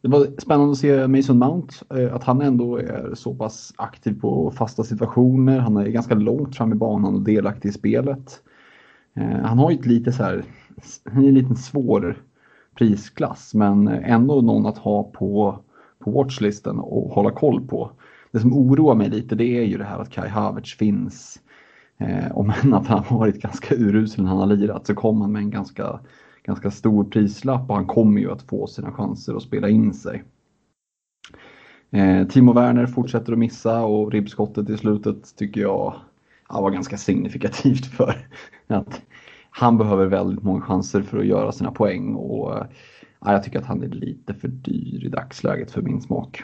det 0.02 0.08
var 0.08 0.42
spännande 0.42 0.72
att 0.72 0.78
se 0.78 1.08
Mason 1.08 1.38
Mount, 1.38 1.76
eh, 1.90 2.16
att 2.16 2.24
han 2.24 2.42
ändå 2.42 2.78
är 2.78 3.12
så 3.14 3.36
pass 3.36 3.74
aktiv 3.76 4.20
på 4.22 4.52
fasta 4.52 4.84
situationer. 4.84 5.60
Han 5.60 5.78
är 5.78 5.88
ganska 5.88 6.16
långt 6.16 6.56
fram 6.56 6.72
i 6.72 6.76
banan 6.76 7.16
och 7.16 7.22
delaktig 7.22 7.70
i 7.70 7.72
spelet. 7.72 8.42
Eh, 9.14 9.42
han 9.44 9.60
har 9.60 9.72
ju 9.72 9.80
ett 9.80 9.86
lite 9.86 10.12
så 10.12 10.24
här, 10.24 10.44
en 11.04 11.34
liten 11.34 11.56
svår 11.56 12.18
prisklass 12.78 13.54
men 13.54 13.88
ändå 13.88 14.42
någon 14.42 14.66
att 14.66 14.78
ha 14.78 15.04
på, 15.04 15.60
på 16.00 16.12
watchlisten 16.12 16.80
och 16.80 17.12
hålla 17.12 17.32
koll 17.32 17.68
på 17.68 17.92
det 18.36 18.40
som 18.40 18.54
oroar 18.54 18.96
mig 18.96 19.10
lite 19.10 19.36
det 19.36 19.58
är 19.58 19.64
ju 19.64 19.78
det 19.78 19.84
här 19.84 20.00
att 20.00 20.10
Kai 20.10 20.30
Havertz 20.30 20.78
finns. 20.78 21.42
Eh, 21.98 22.38
om 22.38 22.54
än 22.64 22.74
att 22.74 22.88
han 22.88 23.04
har 23.04 23.20
varit 23.20 23.42
ganska 23.42 23.76
urusel 23.76 24.24
när 24.24 24.32
han 24.32 24.40
har 24.40 24.48
lirat 24.48 24.88
så 24.88 24.96
kom 24.96 25.22
han 25.22 25.32
med 25.32 25.42
en 25.42 25.50
ganska, 25.50 26.00
ganska 26.44 26.72
stor 26.72 27.04
prislapp 27.04 27.70
och 27.70 27.76
han 27.76 27.88
kommer 27.88 28.22
ju 28.22 28.32
att 28.32 28.42
få 28.42 28.68
sina 28.68 28.92
chanser 28.92 29.36
att 29.36 29.44
spela 29.44 29.70
in 29.70 29.94
sig. 29.94 30.24
Eh, 31.92 32.28
Timo 32.28 32.54
Werner 32.54 32.86
fortsätter 32.86 33.34
att 33.34 33.40
missa 33.40 33.84
och 33.84 34.12
ribbskottet 34.12 34.70
i 34.70 34.78
slutet 34.78 35.36
tycker 35.38 35.62
jag 35.62 35.96
ja, 36.50 36.62
var 36.62 36.72
ganska 36.72 36.98
signifikativt 36.98 37.86
för 37.98 38.28
att 38.68 39.02
han 39.50 39.78
behöver 39.78 40.06
väldigt 40.06 40.44
många 40.44 40.62
chanser 40.62 41.02
för 41.02 41.20
att 41.20 41.26
göra 41.26 41.52
sina 41.52 41.72
poäng 41.72 42.16
och 42.16 42.58
eh, 42.58 42.66
ja, 43.22 43.32
jag 43.32 43.44
tycker 43.44 43.60
att 43.60 43.66
han 43.66 43.84
är 43.84 43.88
lite 43.88 44.34
för 44.34 44.48
dyr 44.48 45.06
i 45.06 45.10
dagsläget 45.10 45.72
för 45.72 45.82
min 45.82 46.02
smak. 46.02 46.44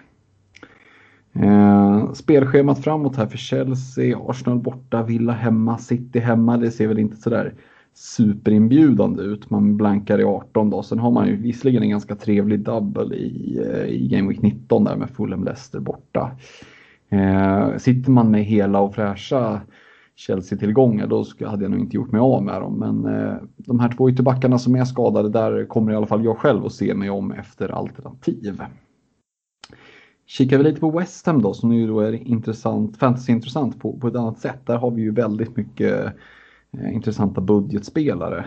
Eh, 1.34 2.12
spelschemat 2.13 2.84
framåt 2.84 3.15
här 3.15 3.26
för 3.26 3.38
Chelsea, 3.38 4.17
Arsenal 4.28 4.60
borta, 4.60 5.04
Villa 5.04 5.34
hemma, 5.34 5.78
City 5.78 6.20
hemma. 6.20 6.58
Det 6.58 6.72
ser 6.72 6.88
väl 6.88 7.00
inte 7.00 7.17
sådär 7.17 7.54
superinbjudande 7.94 9.24
ut. 9.24 9.50
Man 9.50 9.78
blankar 9.78 10.20
i 10.20 10.24
18 10.24 10.70
då. 10.70 10.84
Sen 10.84 11.00
har 11.00 11.12
man 11.12 11.28
ju 11.28 11.36
visserligen 11.36 11.84
en 11.84 11.89
ganska 11.89 12.15
trevlig 12.15 12.60
double 12.60 13.15
i, 13.15 13.60
eh, 13.65 13.86
i 13.86 14.08
Game 14.08 14.30
Week 14.30 14.41
19 14.41 14.84
där 14.84 14.96
med 14.96 15.10
Fulham 15.10 15.44
Leicester 15.44 15.80
borta. 15.80 16.32
Eh, 17.10 17.78
sitter 17.78 18.12
man 18.12 18.32
med 18.32 18.44
hela 18.44 18.80
och 18.80 18.96
fräscha 18.96 19.62
Chelsea-tillgångar 20.15 21.08
då 21.08 21.26
hade 21.46 21.63
jag 21.63 21.72
nog 21.72 21.80
inte 21.80 21.96
gjort 21.96 22.12
mig 22.12 22.22
av 22.22 22.44
med 22.44 22.62
dem. 22.62 22.74
Men 22.74 23.15
eh, 23.15 23.36
de 23.58 23.80
här 23.80 23.89
två 23.89 24.10
ytterbackarna 24.10 24.60
som 24.60 24.76
är 24.76 24.86
skadade 24.86 25.30
där 25.30 25.65
kommer 25.65 25.91
i 25.91 25.96
alla 25.96 26.08
fall 26.08 26.26
jag 26.26 26.38
själv 26.38 26.65
att 26.65 26.74
se 26.74 26.94
mig 26.94 27.10
om 27.10 27.32
efter 27.32 27.70
alternativ. 27.70 28.62
Kikar 30.32 30.58
vi 30.58 30.63
lite 30.63 30.80
på 30.80 30.91
West 30.91 31.26
Ham 31.26 31.41
då 31.41 31.54
som 31.54 31.74
ju 31.74 31.88
då 31.88 32.00
är 32.00 32.13
intressant, 32.13 32.98
fantasyintressant 32.98 33.80
på, 33.80 33.98
på 33.98 34.08
ett 34.08 34.15
annat 34.15 34.39
sätt. 34.39 34.65
Där 34.65 34.78
har 34.78 34.91
vi 34.91 35.02
ju 35.02 35.12
väldigt 35.12 35.58
mycket 35.58 36.13
eh, 36.72 36.94
intressanta 36.94 37.41
budgetspelare. 37.41 38.46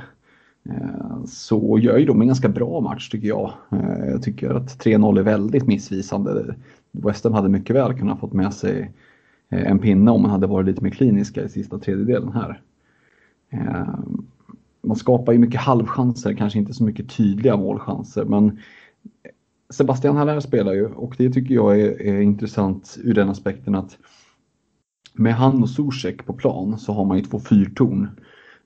Eh, 0.68 1.24
så 1.26 1.78
gör 1.78 1.98
ju 1.98 2.04
de 2.04 2.20
en 2.20 2.26
ganska 2.26 2.48
bra 2.48 2.80
match 2.80 3.08
tycker 3.08 3.28
jag. 3.28 3.52
Eh, 3.72 4.08
jag 4.10 4.22
tycker 4.22 4.50
att 4.50 4.84
3-0 4.84 5.18
är 5.18 5.22
väldigt 5.22 5.66
missvisande. 5.66 6.54
West 6.92 7.24
Ham 7.24 7.32
hade 7.32 7.48
mycket 7.48 7.76
väl 7.76 7.98
kunnat 7.98 8.20
fått 8.20 8.32
med 8.32 8.54
sig 8.54 8.92
eh, 9.48 9.70
en 9.70 9.78
pinne 9.78 10.10
om 10.10 10.22
man 10.22 10.30
hade 10.30 10.46
varit 10.46 10.66
lite 10.66 10.84
mer 10.84 10.90
kliniska 10.90 11.42
i 11.42 11.48
sista 11.48 11.78
tredjedelen 11.78 12.32
här. 12.32 12.60
Eh, 13.50 13.98
man 14.82 14.96
skapar 14.96 15.32
ju 15.32 15.38
mycket 15.38 15.60
halvchanser, 15.60 16.34
kanske 16.34 16.58
inte 16.58 16.74
så 16.74 16.84
mycket 16.84 17.10
tydliga 17.16 17.56
målchanser 17.56 18.24
men 18.24 18.58
Sebastian 19.74 20.16
Haller 20.16 20.40
spelar 20.40 20.72
ju 20.72 20.86
och 20.86 21.14
det 21.18 21.30
tycker 21.30 21.54
jag 21.54 21.80
är, 21.80 22.02
är 22.02 22.20
intressant 22.20 22.98
ur 23.02 23.14
den 23.14 23.28
aspekten 23.28 23.74
att 23.74 23.98
med 25.12 25.34
han 25.34 25.62
och 25.62 25.70
Zuzek 25.70 26.26
på 26.26 26.32
plan 26.32 26.78
så 26.78 26.92
har 26.92 27.04
man 27.04 27.16
ju 27.16 27.24
två 27.24 27.40
fyrtorn. 27.40 28.08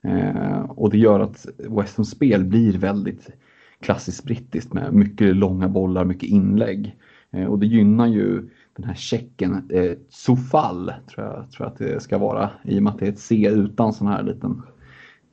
Eh, 0.03 0.61
och 0.61 0.91
det 0.91 0.99
gör 0.99 1.21
att 1.21 1.47
West 1.57 2.07
spel 2.07 2.45
blir 2.45 2.79
väldigt 2.79 3.29
klassiskt 3.81 4.25
brittiskt 4.25 4.73
med 4.73 4.95
mycket 4.95 5.37
långa 5.37 5.69
bollar, 5.69 6.05
mycket 6.05 6.29
inlägg. 6.29 6.97
Eh, 7.31 7.45
och 7.45 7.59
det 7.59 7.67
gynnar 7.67 8.07
ju 8.07 8.49
den 8.77 8.85
här 8.85 8.95
checken, 8.95 9.71
eh, 9.71 9.93
Sofall 10.09 10.93
tror 11.07 11.27
jag, 11.27 11.51
tror 11.51 11.67
jag 11.67 11.73
att 11.73 11.79
det 11.79 12.03
ska 12.03 12.19
vara, 12.19 12.51
i 12.65 12.79
och 12.79 12.83
med 12.83 12.93
att 12.93 12.99
det 12.99 13.07
är 13.07 13.13
ett 13.13 13.19
C 13.19 13.49
utan 13.49 13.93
sån 13.93 14.07
här 14.07 14.23
liten 14.23 14.63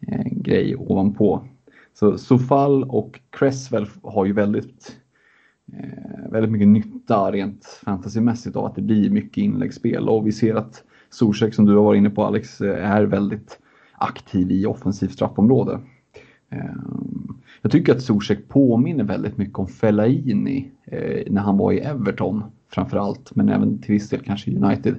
eh, 0.08 0.26
grej 0.32 0.76
ovanpå. 0.76 1.48
Så 1.94 2.18
Sofall 2.18 2.84
och 2.84 3.20
Cresswell 3.30 3.88
har 4.04 4.26
ju 4.26 4.34
väldigt 4.34 4.98
Eh, 5.74 6.32
väldigt 6.32 6.52
mycket 6.52 6.68
nytta 6.68 7.32
rent 7.32 7.66
fantasymässigt 7.86 8.56
av 8.56 8.66
att 8.66 8.76
det 8.76 8.82
blir 8.82 9.10
mycket 9.10 9.38
inläggsspel 9.38 10.10
och 10.10 10.28
vi 10.28 10.32
ser 10.32 10.56
att 10.56 10.84
Zuzek 11.10 11.54
som 11.54 11.66
du 11.66 11.76
har 11.76 11.84
varit 11.84 11.98
inne 11.98 12.10
på 12.10 12.24
Alex 12.24 12.62
eh, 12.62 12.92
är 12.92 13.04
väldigt 13.04 13.60
aktiv 13.98 14.52
i 14.52 14.66
offensivt 14.66 15.12
straffområde. 15.12 15.80
Eh, 16.50 16.76
jag 17.62 17.72
tycker 17.72 17.96
att 17.96 18.02
Zuzek 18.02 18.48
påminner 18.48 19.04
väldigt 19.04 19.38
mycket 19.38 19.60
om 19.60 19.68
Fellaini 19.68 20.72
eh, 20.86 21.32
när 21.32 21.42
han 21.42 21.58
var 21.58 21.72
i 21.72 21.80
Everton 21.80 22.44
framförallt 22.70 23.36
men 23.36 23.50
även 23.50 23.82
till 23.82 23.94
viss 23.94 24.10
del 24.10 24.20
kanske 24.20 24.52
United. 24.52 24.96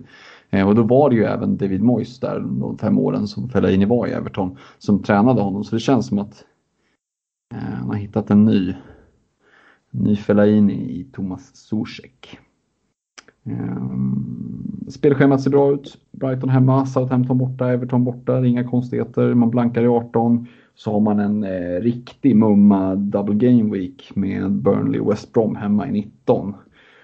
Eh, 0.50 0.68
och 0.68 0.74
då 0.74 0.82
var 0.82 1.10
det 1.10 1.16
ju 1.16 1.24
även 1.24 1.56
David 1.56 1.82
Moyes 1.82 2.20
där 2.20 2.40
de 2.40 2.78
fem 2.78 2.98
åren 2.98 3.28
som 3.28 3.48
Fellaini 3.48 3.84
var 3.84 4.06
i 4.06 4.10
Everton 4.10 4.56
som 4.78 5.02
tränade 5.02 5.40
honom 5.40 5.64
så 5.64 5.76
det 5.76 5.80
känns 5.80 6.06
som 6.06 6.18
att 6.18 6.44
han 7.54 7.88
har 7.88 7.94
hittat 7.94 8.30
en 8.30 8.44
ny 8.44 8.74
ny 9.90 10.16
Fellaini 10.16 11.00
i 11.00 11.04
Thomas 11.12 11.56
Zuzek. 11.56 12.38
Ehm, 13.44 14.86
spelschemat 14.90 15.42
ser 15.42 15.50
bra 15.50 15.72
ut. 15.72 15.98
Brighton 16.10 16.48
hemma, 16.48 16.86
Southampton 16.86 17.38
borta, 17.38 17.72
Everton 17.72 18.04
borta. 18.04 18.46
Inga 18.46 18.64
konstigheter. 18.64 19.34
Man 19.34 19.50
blankar 19.50 19.82
i 19.82 19.86
18. 19.86 20.46
Så 20.74 20.92
har 20.92 21.00
man 21.00 21.20
en 21.20 21.44
eh, 21.44 21.80
riktig 21.80 22.36
mumma 22.36 22.94
double 22.94 23.34
game 23.34 23.72
week 23.72 24.10
med 24.14 24.52
Burnley 24.52 25.00
och 25.00 25.10
West 25.10 25.32
Brom 25.32 25.56
hemma 25.56 25.88
i 25.88 25.90
19. 25.90 26.54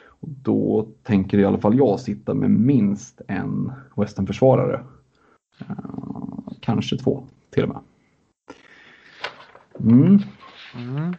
Och 0.07 0.29
då 0.29 0.87
tänker 1.03 1.39
i 1.39 1.45
alla 1.45 1.59
fall 1.59 1.79
jag 1.79 2.01
sitta 2.01 2.35
med 2.35 2.51
minst 2.51 3.21
en 3.29 3.73
Western 3.97 4.27
försvarare 4.27 4.81
Eh, 5.69 6.53
Kanske 6.61 6.97
två 6.97 7.25
till 7.51 7.63
och 7.63 7.69
med. 7.69 7.81
Mm. 9.81 10.19
Mm. 10.75 11.15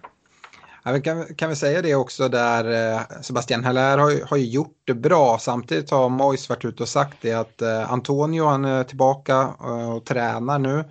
Ja, 0.86 0.91
vi 0.91 1.02
kan, 1.02 1.36
kan 1.36 1.50
vi 1.50 1.56
säga 1.56 1.82
det 1.82 1.96
också 1.96 2.30
där 2.30 2.93
eh, 2.93 3.02
Sebastian 3.22 3.63
Haller 3.63 3.98
har, 3.98 4.28
har 4.30 4.38
gjort 4.38 4.78
det 4.86 4.93
bra. 4.93 5.38
Samtidigt 5.39 5.91
har 5.91 6.10
Mois 6.10 6.50
varit 6.50 6.65
ute 6.65 6.84
och 6.84 6.89
sagt 6.89 7.17
det 7.22 7.34
att 7.34 7.62
eh, 7.62 7.91
Antonio 7.91 8.46
han 8.46 8.65
är 8.65 8.84
tillbaka 8.84 9.48
och, 9.48 9.96
och 9.96 10.06
tränar 10.06 10.60
nu. 10.60 10.84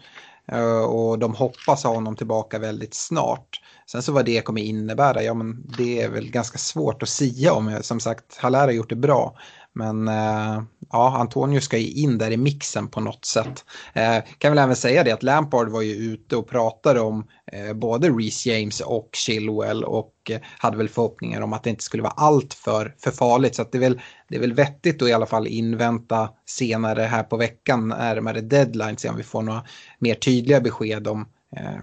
Eh, 0.53 0.83
och 0.83 1.19
de 1.19 1.35
hoppas 1.35 1.85
ha 1.85 1.95
honom 1.95 2.17
tillbaka 2.17 2.59
väldigt 2.59 2.95
snart. 2.95 3.61
Sen 3.87 4.03
så 4.03 4.13
vad 4.13 4.25
det 4.25 4.41
kommer 4.41 4.61
innebära, 4.61 5.23
ja 5.23 5.35
men 5.35 5.65
det 5.79 6.03
är 6.03 6.09
väl 6.09 6.31
ganska 6.31 6.59
svårt 6.59 7.03
att 7.03 7.09
sia 7.09 7.53
om. 7.53 7.79
Som 7.83 8.01
sagt, 8.01 8.37
Haller 8.37 8.59
har 8.59 8.71
gjort 8.71 8.91
det 8.91 8.97
bra. 8.97 9.37
Men 9.75 10.09
eh, 10.09 10.63
ja, 10.91 11.17
Antonio 11.19 11.61
ska 11.61 11.79
ju 11.79 11.91
in 11.91 12.19
där 12.19 12.31
i 12.31 12.37
mixen 12.37 12.89
på 12.89 13.01
något 13.01 13.25
sätt. 13.25 13.65
Eh, 13.93 14.19
kan 14.39 14.51
väl 14.53 14.59
även 14.59 14.77
säga 14.77 15.05
det 15.05 15.13
att 15.13 15.23
Lampard 15.23 15.69
var 15.69 15.83
ju 15.83 15.95
ute 15.95 16.37
och 16.37 16.49
pratade 16.49 17.01
om 17.01 17.27
eh, 17.53 17.73
både 17.73 18.09
Reece 18.09 18.47
James 18.47 18.81
och 18.81 19.09
Chilwell 19.13 19.85
och 19.85 20.15
eh, 20.31 20.41
hade 20.59 20.77
väl 20.77 20.89
förhoppningar 20.89 21.41
om 21.41 21.53
att 21.53 21.65
det 21.65 21.71
inte 21.71 21.85
skulle 21.85 22.03
vara 22.03 22.15
allt 22.17 22.55
för, 22.55 22.95
för 22.99 23.11
farligt. 23.11 23.55
Så 23.55 23.65
det, 23.73 23.79
är 23.79 23.81
väl, 23.81 24.01
det 24.29 24.37
är 24.37 24.41
väl 24.41 24.53
vettigt 24.53 25.03
att 25.03 25.09
i 25.09 25.13
alla 25.13 25.27
fall 25.27 25.47
invänta 25.47 26.31
senare 26.47 27.03
här 27.03 27.23
på 27.23 27.37
veckan 27.37 27.89
närmare 27.89 28.41
deadline 28.41 28.97
se 28.97 29.09
om 29.09 29.17
vi 29.17 29.23
får 29.23 29.43
några 29.43 29.65
mer 29.99 30.15
tydliga 30.15 30.61
besked 30.61 31.09
om 31.09 31.29
eh, 31.57 31.83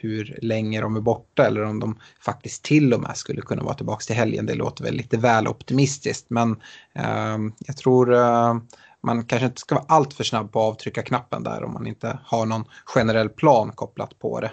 hur 0.00 0.38
länge 0.42 0.80
de 0.80 0.96
är 0.96 1.00
borta 1.00 1.46
eller 1.46 1.64
om 1.64 1.80
de 1.80 1.98
faktiskt 2.20 2.64
till 2.64 2.94
och 2.94 3.00
med 3.00 3.16
skulle 3.16 3.40
kunna 3.40 3.62
vara 3.62 3.74
tillbaka 3.74 4.02
till 4.02 4.16
helgen. 4.16 4.46
Det 4.46 4.54
låter 4.54 4.84
väl 4.84 4.94
lite 4.94 5.16
väl 5.16 5.48
optimistiskt 5.48 6.30
men 6.30 6.56
eh, 6.94 7.38
jag 7.66 7.76
tror 7.76 8.14
eh, 8.14 8.54
man 9.02 9.24
kanske 9.24 9.46
inte 9.46 9.60
ska 9.60 9.74
vara 9.74 9.84
allt 9.88 10.14
för 10.14 10.24
snabb 10.24 10.52
på 10.52 10.60
att 10.60 10.74
avtrycka 10.74 11.02
knappen 11.02 11.42
där 11.42 11.64
om 11.64 11.72
man 11.72 11.86
inte 11.86 12.18
har 12.24 12.46
någon 12.46 12.64
generell 12.84 13.28
plan 13.28 13.72
kopplat 13.74 14.18
på 14.18 14.40
det. 14.40 14.50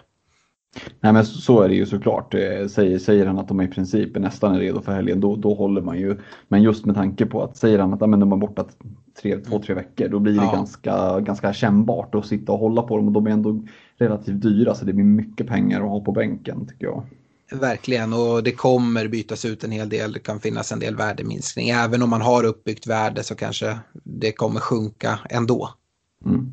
Nej 1.00 1.14
men 1.14 1.26
så 1.26 1.62
är 1.62 1.70
det 1.70 1.76
ju 1.76 1.86
såklart. 1.86 2.34
Eh, 2.34 2.68
säger, 2.68 3.00
säger 3.00 3.26
han 3.26 3.40
att 3.40 3.48
de 3.48 3.62
i 3.62 3.68
princip 3.68 4.18
nästan 4.18 4.56
är 4.56 4.60
redo 4.60 4.82
för 4.82 4.92
helgen 4.92 5.20
då, 5.20 5.36
då 5.36 5.54
håller 5.54 5.82
man 5.82 6.00
ju. 6.00 6.18
Men 6.48 6.64
just 6.64 6.86
med 6.86 6.96
tanke 6.96 7.26
på 7.26 7.44
att 7.44 7.58
säger 7.58 7.80
han 7.80 7.94
att 7.94 8.10
men, 8.10 8.20
de 8.20 8.32
är 8.32 8.38
borta 8.38 8.66
tre, 9.22 9.38
två, 9.38 9.60
tre 9.60 9.76
veckor 9.76 10.08
då 10.08 10.20
blir 10.20 10.34
det 10.34 10.46
ja. 10.46 10.52
ganska, 10.52 11.20
ganska 11.20 11.54
kännbart 11.54 12.16
att 12.16 12.26
sitta 12.26 12.52
och 12.52 12.60
hålla 12.60 12.82
på 12.82 12.98
dem 12.98 13.08
och 13.08 13.14
de 13.14 13.28
är 13.28 13.32
ändå 13.32 13.62
relativt 13.98 14.42
dyra 14.42 14.76
så 14.76 14.86
det 14.86 14.94
blir 14.94 15.06
mycket 15.06 15.48
pengar 15.48 15.82
att 15.82 15.90
ha 15.90 16.00
på 16.00 16.12
bänken 16.12 16.68
tycker 16.68 16.86
jag. 16.86 17.04
Verkligen 17.52 18.14
och 18.14 18.44
det 18.44 18.52
kommer 18.52 19.08
bytas 19.08 19.46
ut 19.46 19.64
en 19.64 19.72
hel 19.72 19.90
del. 19.90 20.12
Det 20.12 20.20
kan 20.20 20.40
finnas 20.40 20.72
en 20.72 20.80
del 20.80 20.96
värdeminskning. 20.96 21.70
Även 21.70 22.02
om 22.02 22.10
man 22.10 22.22
har 22.22 22.44
uppbyggt 22.44 22.88
värde 22.88 23.24
så 23.24 23.36
kanske 23.36 23.78
det 24.04 24.32
kommer 24.32 24.60
sjunka 24.60 25.20
ändå. 25.30 25.70
Mm. 26.26 26.52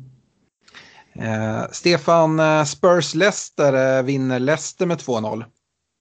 Eh, 1.15 1.63
Stefan, 1.71 2.39
eh, 2.39 2.63
Spurs-Leicester 2.63 3.97
eh, 3.97 4.03
vinner 4.03 4.39
Leicester 4.39 4.85
med 4.85 4.97
2-0. 4.97 5.45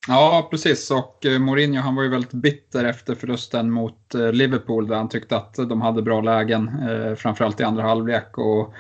Ja, 0.08 0.48
precis. 0.50 0.90
Och 0.90 1.26
eh, 1.26 1.38
Mourinho 1.38 1.80
han 1.80 1.94
var 1.94 2.02
ju 2.02 2.08
väldigt 2.08 2.32
bitter 2.32 2.84
efter 2.84 3.14
förlusten 3.14 3.70
mot 3.70 4.14
Liverpool 4.32 4.88
där 4.88 4.96
han 4.96 5.08
tyckte 5.08 5.36
att 5.36 5.54
de 5.54 5.80
hade 5.80 6.02
bra 6.02 6.20
lägen, 6.20 6.70
framförallt 7.16 7.60
i 7.60 7.64
andra 7.64 7.82
halvlek. 7.82 8.38
Och 8.38 8.74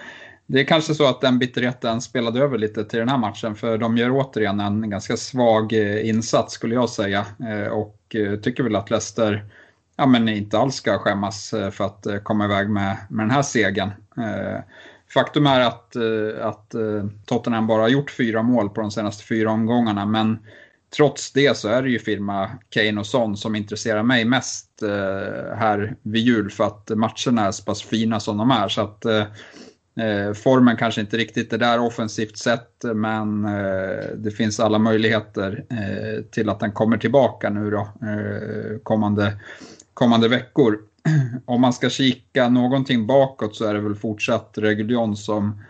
det 0.52 0.60
är 0.60 0.64
kanske 0.64 0.94
så 0.94 1.06
att 1.06 1.20
den 1.20 1.38
bitterheten 1.38 2.00
spelade 2.00 2.40
över 2.40 2.58
lite 2.58 2.84
till 2.84 2.98
den 2.98 3.08
här 3.08 3.18
matchen 3.18 3.54
för 3.54 3.78
de 3.78 3.96
gör 3.96 4.10
återigen 4.10 4.60
en 4.60 4.90
ganska 4.90 5.16
svag 5.16 5.72
eh, 5.72 6.08
insats 6.08 6.54
skulle 6.54 6.74
jag 6.74 6.90
säga. 6.90 7.26
Eh, 7.50 7.72
och 7.72 8.14
eh, 8.14 8.36
tycker 8.36 8.62
väl 8.62 8.76
att 8.76 8.90
Leicester 8.90 9.44
ja, 9.96 10.06
men 10.06 10.28
inte 10.28 10.58
alls 10.58 10.74
ska 10.74 10.98
skämmas 10.98 11.50
för 11.50 11.84
att 11.84 12.06
komma 12.24 12.44
iväg 12.44 12.70
med, 12.70 12.96
med 13.10 13.24
den 13.26 13.30
här 13.30 13.42
segern. 13.42 13.90
Faktum 15.14 15.46
är 15.46 15.60
att, 15.60 15.96
att 16.40 16.74
Tottenham 17.26 17.66
bara 17.66 17.82
har 17.82 17.88
gjort 17.88 18.10
fyra 18.10 18.42
mål 18.42 18.68
på 18.68 18.80
de 18.80 18.90
senaste 18.90 19.24
fyra 19.24 19.50
omgångarna, 19.50 20.06
men 20.06 20.38
trots 20.96 21.32
det 21.32 21.56
så 21.56 21.68
är 21.68 21.82
det 21.82 21.90
ju 21.90 21.98
firma 21.98 22.50
Kane 22.70 23.00
och 23.00 23.06
Son 23.06 23.36
som 23.36 23.56
intresserar 23.56 24.02
mig 24.02 24.24
mest 24.24 24.68
här 25.56 25.96
vid 26.02 26.22
jul 26.22 26.50
för 26.50 26.64
att 26.64 26.90
matcherna 26.90 27.46
är 27.46 27.50
så 27.50 27.64
pass 27.64 27.82
fina 27.82 28.20
som 28.20 28.36
de 28.36 28.50
är. 28.50 28.68
Så 28.68 28.80
att 28.80 29.04
Eh, 30.00 30.32
formen 30.32 30.76
kanske 30.76 31.00
inte 31.00 31.16
riktigt 31.16 31.52
är 31.52 31.58
där 31.58 31.80
offensivt 31.80 32.38
sett, 32.38 32.84
men 32.94 33.44
eh, 33.44 34.04
det 34.16 34.30
finns 34.30 34.60
alla 34.60 34.78
möjligheter 34.78 35.64
eh, 35.70 36.24
till 36.24 36.48
att 36.48 36.60
den 36.60 36.72
kommer 36.72 36.98
tillbaka 36.98 37.50
nu 37.50 37.70
då 37.70 37.88
kommande, 38.82 39.36
kommande 39.94 40.28
veckor 40.28 40.78
om 41.44 41.60
man 41.60 41.72
ska 41.72 41.90
kika 41.90 42.48
någonting 42.48 43.06
bakåt 43.06 43.56
så 43.56 43.64
är 43.64 43.74
det 43.74 43.80
väl 43.80 43.94
fortsatt 43.94 44.54
Reguljon 44.56 45.16
som, 45.16 45.62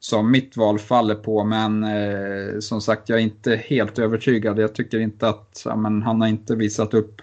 som 0.00 0.30
mitt 0.30 0.56
val 0.56 0.78
faller 0.78 1.14
på. 1.14 1.44
Men 1.44 1.84
eh, 1.84 2.58
som 2.60 2.80
sagt, 2.80 3.08
jag 3.08 3.18
är 3.18 3.22
inte 3.22 3.56
helt 3.56 3.98
övertygad. 3.98 4.58
Jag 4.58 4.74
tycker 4.74 4.98
inte 4.98 5.28
att 5.28 5.62
ja, 5.64 5.76
men, 5.76 6.02
han 6.02 6.20
har 6.20 6.28
inte 6.28 6.56
visat 6.56 6.94
upp 6.94 7.22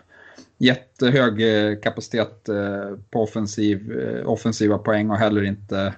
jättehög 0.60 1.42
eh, 1.42 1.80
kapacitet 1.80 2.50
eh, 2.50 2.98
på 3.10 3.24
offensiv, 3.24 4.00
eh, 4.00 4.30
offensiva 4.30 4.78
poäng 4.78 5.10
och 5.10 5.18
heller 5.18 5.44
inte 5.44 5.94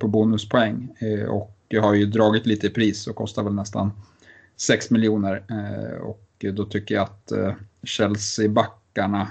på 0.00 0.08
bonuspoäng. 0.08 0.88
Och 1.28 1.56
jag 1.68 1.82
har 1.82 1.94
ju 1.94 2.06
dragit 2.06 2.46
lite 2.46 2.66
i 2.66 2.70
pris 2.70 3.06
och 3.06 3.16
kostar 3.16 3.42
väl 3.42 3.54
nästan 3.54 3.92
6 4.56 4.90
miljoner. 4.90 5.42
och 6.02 6.44
då 6.52 6.64
tycker 6.64 6.94
jag 6.94 7.02
att 7.02 7.32
Chelsea-backarna, 7.82 9.26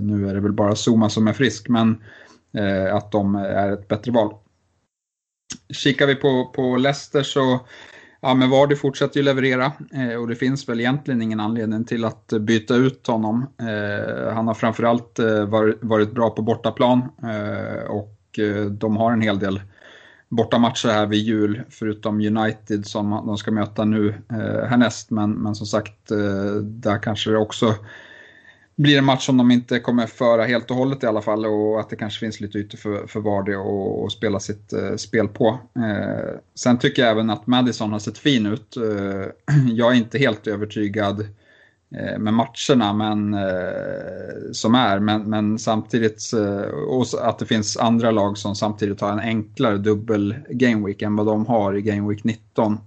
nu 0.00 0.28
är 0.28 0.34
det 0.34 0.40
väl 0.40 0.52
bara 0.52 0.74
Zuma 0.76 1.10
som 1.10 1.28
är 1.28 1.32
frisk, 1.32 1.68
men 1.68 2.02
att 2.92 3.12
de 3.12 3.34
är 3.34 3.72
ett 3.72 3.88
bättre 3.88 4.12
val. 4.12 4.34
Kikar 5.72 6.06
vi 6.06 6.14
på, 6.14 6.52
på 6.54 6.76
Leicester 6.76 7.22
så 7.22 7.60
Ja, 8.24 8.34
men 8.34 8.50
Vardy 8.50 8.76
fortsätter 8.76 9.20
ju 9.20 9.24
leverera 9.24 9.72
eh, 9.92 10.14
och 10.20 10.28
det 10.28 10.36
finns 10.36 10.68
väl 10.68 10.80
egentligen 10.80 11.22
ingen 11.22 11.40
anledning 11.40 11.84
till 11.84 12.04
att 12.04 12.32
byta 12.40 12.74
ut 12.74 13.06
honom. 13.06 13.46
Eh, 13.60 14.34
han 14.34 14.46
har 14.46 14.54
framförallt 14.54 15.18
eh, 15.18 15.44
var, 15.44 15.78
varit 15.80 16.12
bra 16.12 16.30
på 16.30 16.42
bortaplan 16.42 17.02
eh, 17.22 17.90
och 17.90 18.38
eh, 18.38 18.64
de 18.64 18.96
har 18.96 19.12
en 19.12 19.20
hel 19.20 19.38
del 19.38 19.60
bortamatcher 20.28 20.88
här 20.88 21.06
vid 21.06 21.22
jul, 21.22 21.62
förutom 21.70 22.20
United 22.20 22.86
som 22.86 23.10
de 23.10 23.36
ska 23.36 23.50
möta 23.50 23.84
nu 23.84 24.08
eh, 24.30 24.68
härnäst. 24.68 25.10
Men, 25.10 25.30
men 25.32 25.54
som 25.54 25.66
sagt, 25.66 26.10
eh, 26.10 26.54
där 26.62 27.02
kanske 27.02 27.30
det 27.30 27.38
också 27.38 27.74
blir 28.76 28.98
en 28.98 29.04
match 29.04 29.26
som 29.26 29.36
de 29.36 29.50
inte 29.50 29.78
kommer 29.78 30.06
föra 30.06 30.44
helt 30.44 30.70
och 30.70 30.76
hållet 30.76 31.02
i 31.02 31.06
alla 31.06 31.22
fall 31.22 31.46
och 31.46 31.80
att 31.80 31.90
det 31.90 31.96
kanske 31.96 32.20
finns 32.20 32.40
lite 32.40 32.58
ytor 32.58 32.78
för, 32.78 33.06
för 33.06 33.20
Vardy 33.20 33.54
att 33.54 34.12
spela 34.12 34.40
sitt 34.40 34.72
eh, 34.72 34.96
spel 34.96 35.28
på. 35.28 35.58
Eh, 35.76 36.38
sen 36.54 36.78
tycker 36.78 37.02
jag 37.02 37.10
även 37.10 37.30
att 37.30 37.46
Madison 37.46 37.92
har 37.92 37.98
sett 37.98 38.18
fin 38.18 38.46
ut. 38.46 38.76
Eh, 38.76 39.54
jag 39.72 39.92
är 39.92 39.96
inte 39.96 40.18
helt 40.18 40.46
övertygad 40.46 41.20
eh, 41.96 42.18
med 42.18 42.34
matcherna 42.34 42.92
men, 42.92 43.34
eh, 43.34 44.52
som 44.52 44.74
är, 44.74 44.98
men, 44.98 45.22
men 45.22 45.58
samtidigt 45.58 46.32
eh, 46.32 46.70
och 46.70 47.06
att 47.20 47.38
det 47.38 47.46
finns 47.46 47.76
andra 47.76 48.10
lag 48.10 48.38
som 48.38 48.54
samtidigt 48.54 49.00
har 49.00 49.12
en 49.12 49.20
enklare 49.20 49.78
dubbel 49.78 50.34
gameweek 50.48 51.02
än 51.02 51.16
vad 51.16 51.26
de 51.26 51.46
har 51.46 51.74
i 51.74 51.82
gameweek 51.82 52.24
19. 52.24 52.78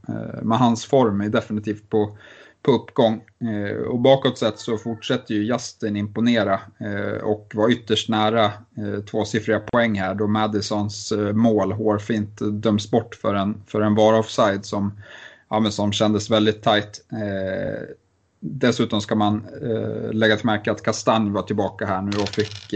men 0.41 0.58
hans 0.58 0.86
form 0.86 1.21
är 1.21 1.30
definitivt 1.30 1.89
på 1.89 2.17
på 2.62 2.72
uppgång. 2.72 3.22
Eh, 3.39 3.78
och 3.78 4.00
bakåt 4.00 4.38
sett 4.38 4.60
så 4.60 4.78
fortsätter 4.78 5.34
ju 5.34 5.43
Justin 5.43 5.96
imponera 5.96 6.60
eh, 6.78 7.24
och 7.24 7.52
var 7.56 7.70
ytterst 7.70 8.10
nära 8.10 8.46
eh, 8.46 9.04
tvåsiffriga 9.10 9.60
poäng 9.60 10.00
här 10.00 10.15
då 10.15 10.28
Madisons 10.28 11.12
eh, 11.12 11.34
mål 11.34 11.72
hårfint 11.72 12.39
döms 12.41 12.91
bort 12.91 13.15
för 13.15 13.34
en, 13.34 13.63
för 13.67 13.82
en 13.82 13.96
var 13.96 14.20
offside 14.20 14.65
som, 14.65 14.91
ja, 15.50 15.72
som 15.72 15.91
kändes 15.91 16.30
väldigt 16.30 16.63
tajt. 16.63 17.06
Eh, 17.12 17.96
dessutom 18.39 19.02
ska 19.02 19.15
man 19.15 19.46
eh, 19.62 20.13
lägga 20.13 20.36
till 20.36 20.46
märke 20.46 20.72
att 20.72 20.84
Kastanj 20.84 21.30
var 21.30 21.41
tillbaka 21.41 21.86
här 21.86 22.02
nu 22.02 22.17
och 22.22 22.30
fick 22.30 22.74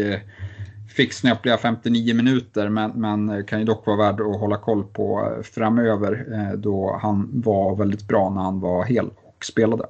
fick 0.95 1.13
snöpliga 1.13 1.57
59 1.57 2.15
minuter 2.15 2.69
men, 2.69 2.91
men 2.91 3.45
kan 3.45 3.59
ju 3.59 3.65
dock 3.65 3.85
vara 3.85 3.97
värd 3.97 4.21
att 4.21 4.39
hålla 4.39 4.57
koll 4.57 4.83
på 4.83 5.37
framöver 5.43 6.25
då 6.57 6.99
han 7.01 7.29
var 7.33 7.75
väldigt 7.75 8.07
bra 8.07 8.29
när 8.29 8.41
han 8.41 8.59
var 8.59 8.85
hel 8.85 9.09
spelade. 9.45 9.85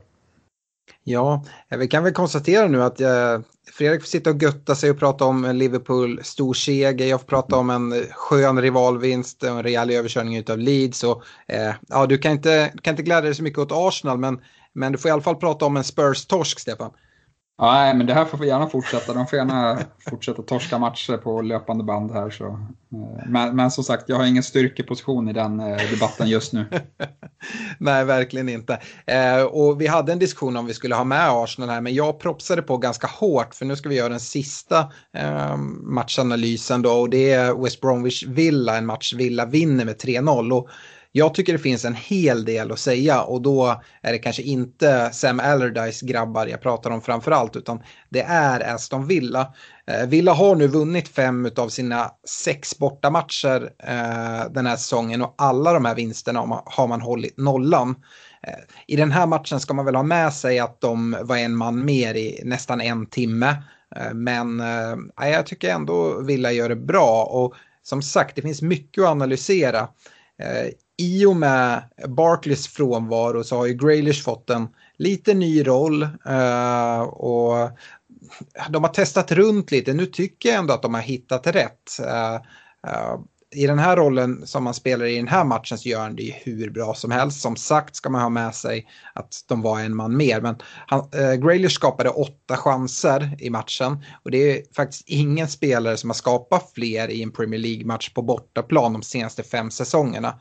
Ja, 1.04 1.46
eh, 1.70 1.78
vi 1.78 1.88
kan 1.88 2.04
väl 2.04 2.14
konstatera 2.14 2.68
nu 2.68 2.84
att 2.84 3.00
jag, 3.00 3.44
Fredrik 3.72 4.02
får 4.02 4.08
sitta 4.08 4.30
och 4.30 4.42
götta 4.42 4.76
sig 4.76 4.92
och 4.92 5.00
prata 5.00 5.26
om 5.26 5.56
Liverpool 5.56 6.20
stor 6.24 6.54
seger. 6.54 7.06
Jag 7.06 7.20
får 7.20 7.28
prata 7.28 7.56
om 7.56 7.70
en 7.70 7.92
eh, 7.94 8.00
skön 8.12 8.62
rivalvinst, 8.62 9.44
en 9.44 9.64
rejäl 9.64 9.92
överkörning 9.92 10.44
av 10.50 10.58
Leeds. 10.58 11.04
Och, 11.04 11.24
eh, 11.48 11.74
ja, 11.88 12.06
du 12.06 12.18
kan 12.18 12.32
inte, 12.32 12.74
kan 12.82 12.94
inte 12.94 13.04
glädja 13.04 13.22
dig 13.22 13.36
så 13.36 13.44
mycket 13.44 13.60
åt 13.60 13.72
Arsenal, 13.72 14.18
men, 14.18 14.42
men 14.74 14.92
du 14.92 14.98
får 14.98 15.10
i 15.10 15.12
alla 15.12 15.22
fall 15.22 15.36
prata 15.36 15.66
om 15.66 15.78
en 15.78 15.84
Spurs-torsk, 15.84 16.60
Stefan. 16.60 16.92
Nej, 17.62 17.96
men 17.96 18.08
det 18.08 18.14
här 18.14 18.26
får 18.26 18.46
gärna 18.46 18.70
fortsätta. 18.70 19.14
De 19.14 19.28
får 19.28 19.38
gärna 19.38 19.80
fortsätta 20.10 20.42
torska 20.42 20.78
matcher 20.78 21.18
på 21.18 21.42
löpande 21.42 21.84
band 21.84 22.12
här. 22.12 22.30
Så. 22.30 22.46
Eh, 22.46 23.28
men, 23.28 23.56
men 23.56 23.72
som 23.72 23.84
sagt, 23.84 24.04
jag 24.08 24.16
har 24.16 24.26
ingen 24.26 24.44
styrkeposition 24.44 25.30
i 25.30 25.34
den 25.34 25.60
eh, 25.60 25.78
debatten 25.92 26.28
just 26.28 26.54
nu. 26.54 26.66
Nej, 27.78 28.06
verkligen 28.06 28.50
inte. 28.50 28.80
Eh, 29.06 29.44
och 29.44 29.82
vi 29.82 29.88
hade 29.88 30.12
en 30.12 30.20
diskussion 30.20 30.58
om 30.58 30.66
vi 30.66 30.74
skulle 30.74 30.96
ha 30.96 31.04
med 31.04 31.30
Arsenal 31.30 31.70
här, 31.70 31.82
men 31.82 31.94
jag 31.94 32.20
propsade 32.20 32.62
på 32.62 32.78
ganska 32.78 33.08
hårt 33.08 33.56
för 33.56 33.66
nu 33.66 33.76
ska 33.76 33.90
vi 33.90 33.96
göra 33.96 34.10
den 34.10 34.20
sista 34.20 34.92
matchanalysen 35.82 36.82
då 36.82 36.92
och 36.92 37.10
det 37.10 37.32
är 37.32 37.64
West 37.64 37.82
Bromwich 37.82 38.24
Villa, 38.24 38.78
en 38.78 38.86
match 38.86 39.14
Villa 39.14 39.46
vinner 39.46 39.86
med 39.86 39.96
3-0. 39.96 40.68
Jag 41.14 41.34
tycker 41.34 41.54
det 41.54 41.60
finns 41.60 41.86
en 41.86 41.96
hel 41.96 42.46
del 42.46 42.72
att 42.72 42.80
säga 42.80 43.22
och 43.22 43.42
då 43.42 43.82
är 44.02 44.12
det 44.12 44.18
kanske 44.18 44.42
inte 44.42 45.10
Sam 45.14 45.40
Allardyce 45.40 46.06
grabbar 46.06 46.48
jag 46.48 46.62
pratar 46.62 46.92
om 46.92 47.02
framför 47.02 47.32
allt 47.32 47.56
utan 47.56 47.84
det 48.10 48.22
är 48.22 48.74
Aston 48.74 49.08
Villa. 49.08 49.54
Eh, 49.88 50.08
Villa 50.08 50.34
har 50.34 50.56
nu 50.56 50.68
vunnit 50.68 51.08
fem 51.08 51.50
av 51.58 51.70
sina 51.70 52.12
sex 52.44 52.78
bortamatcher 52.78 53.70
eh, 53.84 54.52
den 54.52 54.66
här 54.66 54.76
säsongen 54.76 55.22
och 55.22 55.36
alla 55.38 55.74
de 55.74 55.86
här 55.86 55.96
vinsterna 55.96 56.62
har 56.66 56.88
man 56.88 57.02
hållit 57.02 57.38
nollan. 57.38 57.96
Eh, 58.48 58.54
I 58.88 58.96
den 58.96 59.12
här 59.12 59.28
matchen 59.28 59.60
ska 59.60 59.74
man 59.74 59.86
väl 59.86 59.96
ha 59.96 60.04
med 60.04 60.34
sig 60.34 60.60
att 60.60 60.82
de 60.82 61.18
var 61.22 61.38
en 61.38 61.56
man 61.56 61.86
mer 61.86 62.16
i 62.16 62.42
nästan 62.44 62.82
en 62.82 63.06
timme. 63.06 63.64
Men 64.14 64.60
jag 65.18 65.46
tycker 65.46 65.70
ändå 65.70 66.22
Villa 66.22 66.52
gör 66.52 66.70
det 66.70 66.76
bra 66.76 67.24
och 67.24 67.54
som 67.84 68.02
sagt 68.02 68.36
det 68.36 68.42
finns 68.42 68.62
mycket 68.62 69.04
att 69.04 69.10
analysera 69.10 69.88
i 71.02 71.26
och 71.26 71.36
med 71.36 71.84
Barclays 72.08 72.68
frånvaro 72.68 73.44
så 73.44 73.58
har 73.58 73.66
ju 73.66 73.74
Graylish 73.74 74.24
fått 74.24 74.50
en 74.50 74.68
lite 74.98 75.34
ny 75.34 75.68
roll 75.68 76.04
uh, 76.04 77.02
och 77.02 77.70
de 78.70 78.84
har 78.84 78.94
testat 78.94 79.32
runt 79.32 79.72
lite. 79.72 79.94
Nu 79.94 80.06
tycker 80.06 80.50
jag 80.50 80.58
ändå 80.58 80.74
att 80.74 80.82
de 80.82 80.94
har 80.94 81.02
hittat 81.02 81.48
rätt. 81.48 82.00
Uh, 82.00 82.36
uh, 82.92 83.22
i 83.56 83.68
den 83.68 83.80
här 83.80 83.96
rollen 83.96 84.48
som 84.48 84.64
man 84.64 84.74
spelar 84.74 85.06
i 85.06 85.16
den 85.16 85.28
här 85.28 85.44
matchen 85.44 85.78
så 85.78 85.90
gör 85.90 86.02
han 86.02 86.16
det 86.16 86.24
ju 86.24 86.32
hur 86.32 86.70
bra 86.70 86.94
som 86.94 87.12
helst. 87.12 87.42
Som 87.42 87.56
sagt 87.56 87.96
ska 87.96 88.10
man 88.10 88.22
ha 88.22 88.30
med 88.30 88.56
sig 88.56 88.88
att 89.14 89.46
de 89.48 89.62
var 89.62 89.80
en 89.80 89.96
man 89.96 90.18
mer. 90.18 90.42
Men 90.42 90.56
han, 90.88 91.10
eh, 91.14 91.34
Graylish 91.34 91.76
skapade 91.76 92.10
åtta 92.10 92.58
chanser 92.58 93.36
i 93.40 93.50
matchen. 93.50 94.04
Och 94.24 94.32
det 94.32 94.38
är 94.38 94.64
faktiskt 94.76 95.04
ingen 95.08 95.48
spelare 95.48 95.98
som 95.98 96.10
har 96.10 96.16
skapat 96.16 96.72
fler 96.76 97.08
i 97.08 97.24
en 97.24 97.32
Premier 97.32 97.60
League-match 97.60 98.10
på 98.14 98.22
bortaplan 98.22 98.94
de 98.94 99.02
senaste 99.02 99.44
fem 99.44 99.72
säsongerna. 99.72 100.40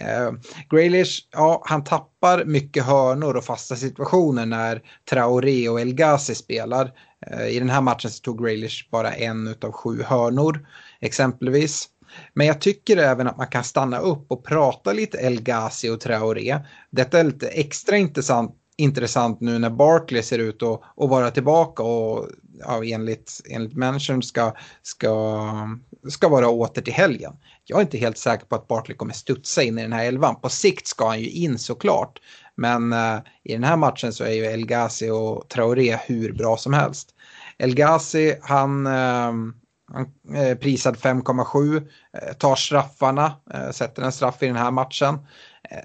Eh, 0.00 0.32
Graylish, 0.70 1.28
ja, 1.32 1.62
han 1.64 1.84
tappar 1.84 2.44
mycket 2.44 2.84
hörnor 2.84 3.36
och 3.36 3.44
fasta 3.44 3.76
situationer 3.76 4.46
när 4.46 4.82
Traoré 5.10 5.68
och 5.68 5.80
El 5.80 5.94
Ghazi 5.94 6.34
spelar. 6.34 6.92
Eh, 7.26 7.48
I 7.48 7.58
den 7.58 7.70
här 7.70 7.80
matchen 7.80 8.10
så 8.10 8.22
tog 8.22 8.44
Graylish 8.44 8.90
bara 8.90 9.12
en 9.12 9.54
av 9.62 9.72
sju 9.72 10.02
hörnor 10.02 10.66
exempelvis. 11.00 11.88
Men 12.34 12.46
jag 12.46 12.60
tycker 12.60 12.96
även 12.96 13.26
att 13.26 13.36
man 13.36 13.46
kan 13.46 13.64
stanna 13.64 13.98
upp 13.98 14.32
och 14.32 14.44
prata 14.44 14.92
lite 14.92 15.18
El 15.18 15.42
Ghazi 15.42 15.90
och 15.90 16.00
Traoré. 16.00 16.58
Detta 16.90 17.20
är 17.20 17.24
lite 17.24 17.48
extra 17.48 17.96
intressant, 17.96 18.56
intressant 18.76 19.40
nu 19.40 19.58
när 19.58 19.70
Barkley 19.70 20.22
ser 20.22 20.38
ut 20.38 20.62
att, 20.62 20.80
att 20.96 21.10
vara 21.10 21.30
tillbaka 21.30 21.82
och 21.82 22.28
ja, 22.58 22.84
enligt, 22.84 23.40
enligt 23.50 23.76
managern 23.76 24.22
ska, 24.22 24.52
ska, 24.82 25.68
ska 26.08 26.28
vara 26.28 26.48
åter 26.48 26.82
till 26.82 26.92
helgen. 26.92 27.32
Jag 27.70 27.78
är 27.78 27.82
inte 27.82 27.98
helt 27.98 28.18
säker 28.18 28.46
på 28.46 28.56
att 28.56 28.68
Bartley 28.68 28.96
kommer 28.96 29.12
studsa 29.12 29.62
in 29.62 29.78
i 29.78 29.82
den 29.82 29.92
här 29.92 30.04
elvan. 30.04 30.40
På 30.40 30.48
sikt 30.48 30.86
ska 30.86 31.08
han 31.08 31.20
ju 31.20 31.30
in 31.30 31.58
såklart. 31.58 32.18
Men 32.54 32.92
uh, 32.92 33.18
i 33.44 33.52
den 33.52 33.64
här 33.64 33.76
matchen 33.76 34.12
så 34.12 34.24
är 34.24 34.30
ju 34.30 34.44
El 34.44 34.66
Ghazi 34.66 35.10
och 35.10 35.48
Traoré 35.48 35.98
hur 36.06 36.32
bra 36.32 36.56
som 36.56 36.72
helst. 36.72 37.08
El 37.58 37.74
Ghazi, 37.74 38.38
han, 38.42 38.86
uh, 38.86 39.32
han 39.92 40.12
eh, 40.34 40.58
prisad 40.58 40.96
5,7, 40.96 41.76
uh, 41.76 41.82
tar 42.38 42.56
straffarna, 42.56 43.32
sätter 43.72 44.02
en 44.02 44.12
straff 44.12 44.42
i 44.42 44.46
den 44.46 44.56
här 44.56 44.70
matchen. 44.70 45.18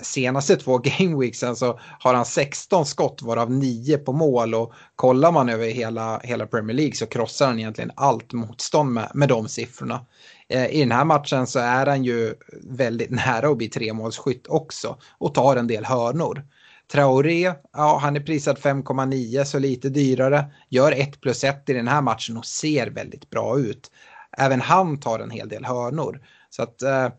Senaste 0.01 0.55
två 0.55 0.77
gameweeksen 0.83 1.55
så 1.55 1.79
har 1.99 2.13
han 2.13 2.25
16 2.25 2.85
skott 2.85 3.21
varav 3.21 3.51
9 3.51 3.97
på 3.97 4.13
mål 4.13 4.55
och 4.55 4.73
kollar 4.95 5.31
man 5.31 5.49
över 5.49 5.67
hela, 5.67 6.19
hela 6.23 6.47
Premier 6.47 6.77
League 6.77 6.95
så 6.95 7.05
krossar 7.05 7.47
han 7.47 7.59
egentligen 7.59 7.91
allt 7.95 8.33
motstånd 8.33 8.93
med, 8.93 9.11
med 9.13 9.29
de 9.29 9.47
siffrorna. 9.47 10.05
Eh, 10.49 10.65
I 10.65 10.79
den 10.79 10.91
här 10.91 11.05
matchen 11.05 11.47
så 11.47 11.59
är 11.59 11.85
han 11.85 12.03
ju 12.03 12.33
väldigt 12.63 13.09
nära 13.25 13.47
att 13.47 13.57
bli 13.57 13.69
tremålsskytt 13.69 14.47
också 14.47 14.97
och 15.17 15.33
tar 15.33 15.55
en 15.55 15.67
del 15.67 15.85
hörnor. 15.85 16.43
Traoré, 16.91 17.53
ja 17.73 17.99
han 18.01 18.15
är 18.15 18.19
prisad 18.19 18.57
5,9 18.57 19.43
så 19.43 19.59
lite 19.59 19.89
dyrare. 19.89 20.45
Gör 20.69 20.91
1 20.91 21.21
plus 21.21 21.43
1 21.43 21.69
i 21.69 21.73
den 21.73 21.87
här 21.87 22.01
matchen 22.01 22.37
och 22.37 22.45
ser 22.45 22.87
väldigt 22.87 23.29
bra 23.29 23.59
ut. 23.59 23.91
Även 24.37 24.61
han 24.61 24.99
tar 24.99 25.19
en 25.19 25.31
hel 25.31 25.49
del 25.49 25.65
hörnor. 25.65 26.21
Så 26.49 26.63
att 26.63 26.81
eh, 26.81 27.09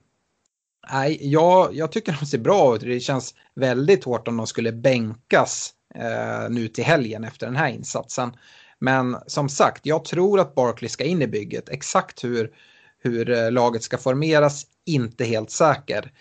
nej, 0.92 1.18
jag, 1.20 1.74
jag 1.74 1.92
tycker 1.92 2.16
de 2.20 2.26
ser 2.26 2.38
bra 2.38 2.76
ut. 2.76 2.80
Det 2.80 3.00
känns 3.00 3.34
väldigt 3.54 4.04
hårt 4.04 4.28
om 4.28 4.36
de 4.36 4.46
skulle 4.46 4.72
bänkas 4.72 5.72
eh, 5.94 6.50
nu 6.50 6.68
till 6.68 6.84
helgen 6.84 7.24
efter 7.24 7.46
den 7.46 7.56
här 7.56 7.68
insatsen. 7.68 8.36
Men 8.78 9.16
som 9.26 9.48
sagt, 9.48 9.86
jag 9.86 10.04
tror 10.04 10.40
att 10.40 10.54
Barkley 10.54 10.88
ska 10.88 11.04
in 11.04 11.22
i 11.22 11.26
bygget. 11.26 11.68
Exakt 11.68 12.24
hur 12.24 12.50
hur 13.06 13.30
eh, 13.30 13.52
laget 13.52 13.82
ska 13.82 13.98
formeras, 13.98 14.66
inte 14.84 15.24
helt 15.24 15.50
säker. 15.50 16.12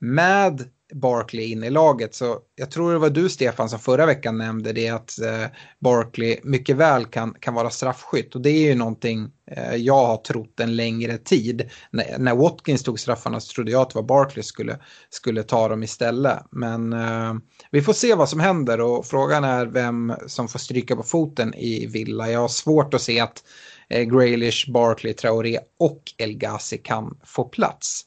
Med 0.00 0.70
Barkley 0.92 1.52
in 1.52 1.64
i 1.64 1.70
laget 1.70 2.14
så 2.14 2.38
jag 2.54 2.70
tror 2.70 2.92
det 2.92 2.98
var 2.98 3.10
du 3.10 3.28
Stefan 3.28 3.68
som 3.68 3.78
förra 3.78 4.06
veckan 4.06 4.38
nämnde 4.38 4.72
det 4.72 4.88
att 4.88 5.20
eh, 5.20 5.46
Barkley 5.78 6.38
mycket 6.42 6.76
väl 6.76 7.04
kan, 7.04 7.34
kan 7.40 7.54
vara 7.54 7.70
straffskytt 7.70 8.34
och 8.34 8.40
det 8.40 8.50
är 8.50 8.68
ju 8.68 8.74
någonting 8.74 9.30
eh, 9.50 9.74
jag 9.74 10.06
har 10.06 10.16
trott 10.16 10.60
en 10.60 10.76
längre 10.76 11.18
tid. 11.18 11.70
När, 11.90 12.18
när 12.18 12.34
Watkins 12.34 12.82
tog 12.82 13.00
straffarna 13.00 13.40
så 13.40 13.52
trodde 13.52 13.70
jag 13.72 13.82
att 13.82 13.90
det 13.90 13.98
var 13.98 14.02
Barkley 14.02 14.42
skulle, 14.42 14.78
skulle 15.10 15.42
ta 15.42 15.68
dem 15.68 15.82
istället. 15.82 16.38
Men 16.50 16.92
eh, 16.92 17.34
vi 17.70 17.82
får 17.82 17.92
se 17.92 18.14
vad 18.14 18.28
som 18.28 18.40
händer 18.40 18.80
och 18.80 19.06
frågan 19.06 19.44
är 19.44 19.66
vem 19.66 20.12
som 20.26 20.48
får 20.48 20.58
stryka 20.58 20.96
på 20.96 21.02
foten 21.02 21.54
i 21.54 21.86
Villa. 21.86 22.30
Jag 22.30 22.40
har 22.40 22.48
svårt 22.48 22.94
att 22.94 23.02
se 23.02 23.20
att 23.20 23.44
eh, 23.88 24.02
Graylish, 24.02 24.70
Barkley, 24.72 25.12
Traoré 25.12 25.58
och 25.78 26.02
El 26.18 26.32
Ghazi 26.32 26.78
kan 26.78 27.18
få 27.24 27.44
plats. 27.44 28.06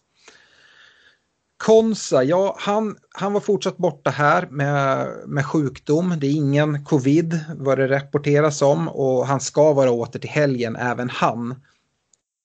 Konsa, 1.57 2.23
ja 2.23 2.55
han, 2.59 2.95
han 3.11 3.33
var 3.33 3.39
fortsatt 3.39 3.77
borta 3.77 4.09
här 4.09 4.47
med, 4.51 5.07
med 5.27 5.45
sjukdom. 5.45 6.13
Det 6.17 6.27
är 6.27 6.31
ingen 6.31 6.85
covid 6.85 7.39
vad 7.57 7.77
det 7.77 7.87
rapporteras 7.87 8.61
om 8.61 8.87
och 8.87 9.27
han 9.27 9.39
ska 9.39 9.73
vara 9.73 9.91
åter 9.91 10.19
till 10.19 10.29
helgen 10.29 10.75
även 10.75 11.09
han. 11.09 11.55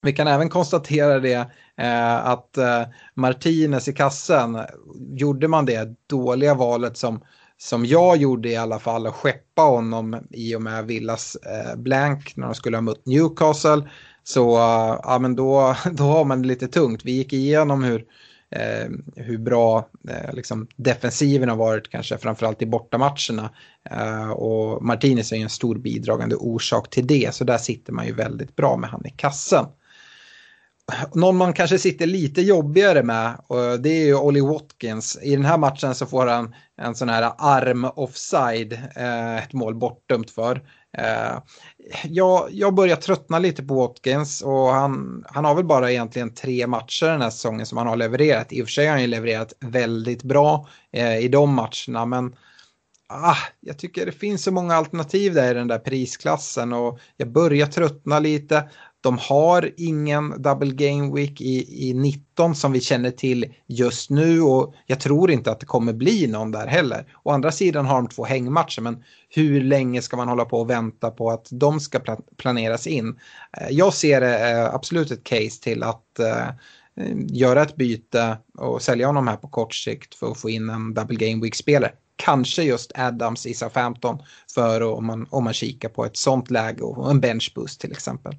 Vi 0.02 0.12
kan 0.12 0.26
även 0.26 0.48
konstatera 0.48 1.20
det 1.20 1.50
eh, 1.76 2.26
att 2.26 2.56
eh, 2.56 2.82
Martinez 3.14 3.88
i 3.88 3.92
kassen, 3.92 4.58
gjorde 4.96 5.48
man 5.48 5.66
det 5.66 5.88
dåliga 6.08 6.54
valet 6.54 6.96
som 6.96 7.20
som 7.62 7.86
jag 7.86 8.16
gjorde 8.16 8.48
i 8.48 8.56
alla 8.56 8.78
fall, 8.78 9.06
att 9.06 9.14
skeppa 9.14 9.62
honom 9.62 10.16
i 10.30 10.56
och 10.56 10.62
med 10.62 10.86
Villas 10.86 11.36
eh, 11.36 11.76
blank 11.76 12.36
när 12.36 12.46
de 12.46 12.54
skulle 12.54 12.76
ha 12.76 12.82
mött 12.82 13.06
Newcastle. 13.06 13.88
Så 14.24 14.56
eh, 14.56 15.00
ja, 15.02 15.18
men 15.20 15.36
då, 15.36 15.76
då 15.92 16.04
har 16.04 16.24
man 16.24 16.42
det 16.42 16.48
lite 16.48 16.68
tungt. 16.68 17.04
Vi 17.04 17.12
gick 17.12 17.32
igenom 17.32 17.84
hur, 17.84 18.04
eh, 18.50 18.88
hur 19.16 19.38
bra 19.38 19.88
eh, 20.08 20.34
liksom 20.34 20.66
defensiven 20.76 21.48
har 21.48 21.56
varit, 21.56 21.90
kanske 21.90 22.18
framförallt 22.18 22.62
i 22.62 22.66
bortamatcherna. 22.66 23.50
Eh, 23.90 24.30
och 24.30 24.84
Martinez 24.84 25.32
är 25.32 25.36
en 25.36 25.48
stor 25.48 25.74
bidragande 25.74 26.36
orsak 26.36 26.90
till 26.90 27.06
det, 27.06 27.34
så 27.34 27.44
där 27.44 27.58
sitter 27.58 27.92
man 27.92 28.06
ju 28.06 28.12
väldigt 28.12 28.56
bra 28.56 28.76
med 28.76 28.90
han 28.90 29.06
i 29.06 29.10
kassen. 29.10 29.66
Någon 31.14 31.36
man 31.36 31.52
kanske 31.52 31.78
sitter 31.78 32.06
lite 32.06 32.42
jobbigare 32.42 33.02
med, 33.02 33.36
och 33.46 33.80
det 33.80 33.90
är 33.90 34.04
ju 34.04 34.14
Ollie 34.14 34.40
Watkins. 34.40 35.18
I 35.22 35.36
den 35.36 35.44
här 35.44 35.58
matchen 35.58 35.94
så 35.94 36.06
får 36.06 36.26
han 36.26 36.54
en 36.76 36.94
sån 36.94 37.08
här 37.08 37.32
arm 37.38 37.84
offside, 37.84 38.72
eh, 38.96 39.36
ett 39.36 39.52
mål 39.52 39.74
bortdömt 39.74 40.30
för. 40.30 40.62
Eh, 40.98 41.38
jag, 42.04 42.48
jag 42.50 42.74
börjar 42.74 42.96
tröttna 42.96 43.38
lite 43.38 43.62
på 43.62 43.74
Watkins 43.74 44.42
och 44.42 44.68
han, 44.68 45.24
han 45.28 45.44
har 45.44 45.54
väl 45.54 45.64
bara 45.64 45.90
egentligen 45.90 46.34
tre 46.34 46.66
matcher 46.66 47.06
den 47.06 47.22
här 47.22 47.30
säsongen 47.30 47.66
som 47.66 47.78
han 47.78 47.86
har 47.86 47.96
levererat. 47.96 48.52
I 48.52 48.62
och 48.62 48.66
för 48.66 48.72
sig 48.72 48.86
har 48.86 48.92
han 48.92 49.00
ju 49.00 49.06
levererat 49.06 49.52
väldigt 49.60 50.22
bra 50.22 50.68
eh, 50.92 51.18
i 51.18 51.28
de 51.28 51.54
matcherna 51.54 52.06
men 52.06 52.36
ah, 53.10 53.36
jag 53.60 53.78
tycker 53.78 54.06
det 54.06 54.12
finns 54.12 54.44
så 54.44 54.52
många 54.52 54.74
alternativ 54.74 55.34
där 55.34 55.50
i 55.50 55.54
den 55.54 55.68
där 55.68 55.78
prisklassen 55.78 56.72
och 56.72 56.98
jag 57.16 57.32
börjar 57.32 57.66
tröttna 57.66 58.18
lite. 58.18 58.68
De 59.02 59.18
har 59.18 59.70
ingen 59.76 60.42
double 60.42 60.72
game 60.72 61.14
week 61.14 61.40
i, 61.40 61.88
i 61.88 61.94
19 61.94 62.54
som 62.54 62.72
vi 62.72 62.80
känner 62.80 63.10
till 63.10 63.54
just 63.66 64.10
nu 64.10 64.40
och 64.42 64.74
jag 64.86 65.00
tror 65.00 65.30
inte 65.30 65.50
att 65.50 65.60
det 65.60 65.66
kommer 65.66 65.92
bli 65.92 66.26
någon 66.26 66.50
där 66.50 66.66
heller. 66.66 67.04
Å 67.22 67.30
andra 67.30 67.52
sidan 67.52 67.86
har 67.86 67.94
de 67.94 68.08
två 68.08 68.24
hängmatcher 68.24 68.80
men 68.80 69.04
hur 69.28 69.60
länge 69.60 70.02
ska 70.02 70.16
man 70.16 70.28
hålla 70.28 70.44
på 70.44 70.60
och 70.60 70.70
vänta 70.70 71.10
på 71.10 71.30
att 71.30 71.48
de 71.50 71.80
ska 71.80 72.00
planeras 72.36 72.86
in? 72.86 73.18
Eh, 73.58 73.68
jag 73.70 73.94
ser 73.94 74.20
det 74.20 74.70
absolut 74.72 75.10
ett 75.10 75.24
case 75.24 75.62
till 75.62 75.82
att 75.82 76.18
eh, 76.18 76.48
göra 77.26 77.62
ett 77.62 77.76
byte 77.76 78.38
och 78.58 78.82
sälja 78.82 79.06
honom 79.06 79.28
här 79.28 79.36
på 79.36 79.48
kort 79.48 79.74
sikt 79.74 80.14
för 80.14 80.30
att 80.30 80.40
få 80.40 80.50
in 80.50 80.70
en 80.70 80.94
double 80.94 81.28
game 81.28 81.42
week-spelare. 81.42 81.92
Kanske 82.16 82.62
just 82.62 82.92
Adams 82.94 83.46
i 83.46 83.54
Southampton 83.54 84.18
för 84.54 84.82
om 84.82 85.06
man, 85.06 85.26
om 85.30 85.44
man 85.44 85.52
kikar 85.52 85.88
på 85.88 86.04
ett 86.04 86.16
sånt 86.16 86.50
läge 86.50 86.82
och 86.82 87.10
en 87.10 87.20
bench 87.20 87.52
boost 87.54 87.80
till 87.80 87.92
exempel. 87.92 88.36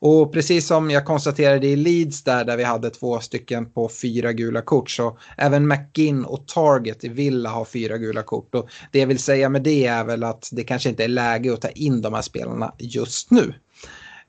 Och 0.00 0.32
precis 0.32 0.66
som 0.66 0.90
jag 0.90 1.04
konstaterade 1.04 1.66
i 1.66 1.76
Leeds 1.76 2.22
där, 2.22 2.44
där 2.44 2.56
vi 2.56 2.64
hade 2.64 2.90
två 2.90 3.20
stycken 3.20 3.70
på 3.70 3.88
fyra 3.88 4.32
gula 4.32 4.62
kort, 4.62 4.90
så 4.90 5.18
även 5.36 5.68
McGinn 5.68 6.24
och 6.24 6.46
Target 6.46 7.04
i 7.04 7.08
Villa 7.08 7.50
har 7.50 7.64
fyra 7.64 7.98
gula 7.98 8.22
kort. 8.22 8.54
Och 8.54 8.68
det 8.92 8.98
jag 8.98 9.06
vill 9.06 9.18
säga 9.18 9.48
med 9.48 9.62
det 9.62 9.86
är 9.86 10.04
väl 10.04 10.24
att 10.24 10.48
det 10.52 10.64
kanske 10.64 10.88
inte 10.88 11.04
är 11.04 11.08
läge 11.08 11.52
att 11.52 11.60
ta 11.60 11.68
in 11.68 12.02
de 12.02 12.14
här 12.14 12.22
spelarna 12.22 12.74
just 12.78 13.30
nu. 13.30 13.54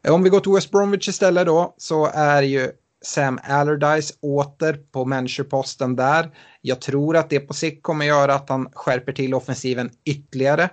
Om 0.07 0.23
vi 0.23 0.29
går 0.29 0.39
till 0.39 0.51
West 0.51 0.71
Bromwich 0.71 1.07
istället 1.07 1.45
då, 1.45 1.75
så 1.77 2.09
är 2.13 2.41
ju 2.41 2.71
Sam 3.05 3.39
Allardyce 3.43 4.13
åter 4.21 4.79
på 4.91 5.05
managerposten 5.05 5.95
där. 5.95 6.31
Jag 6.61 6.81
tror 6.81 7.17
att 7.17 7.29
det 7.29 7.39
på 7.39 7.53
sikt 7.53 7.83
kommer 7.83 8.05
göra 8.05 8.35
att 8.35 8.49
han 8.49 8.69
skärper 8.73 9.11
till 9.11 9.33
offensiven 9.33 9.89
ytterligare. 10.05 10.69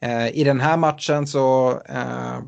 Eh, 0.00 0.36
I 0.36 0.44
den 0.44 0.60
här 0.60 0.76
matchen 0.76 1.26
så 1.26 1.70
eh, 1.88 2.38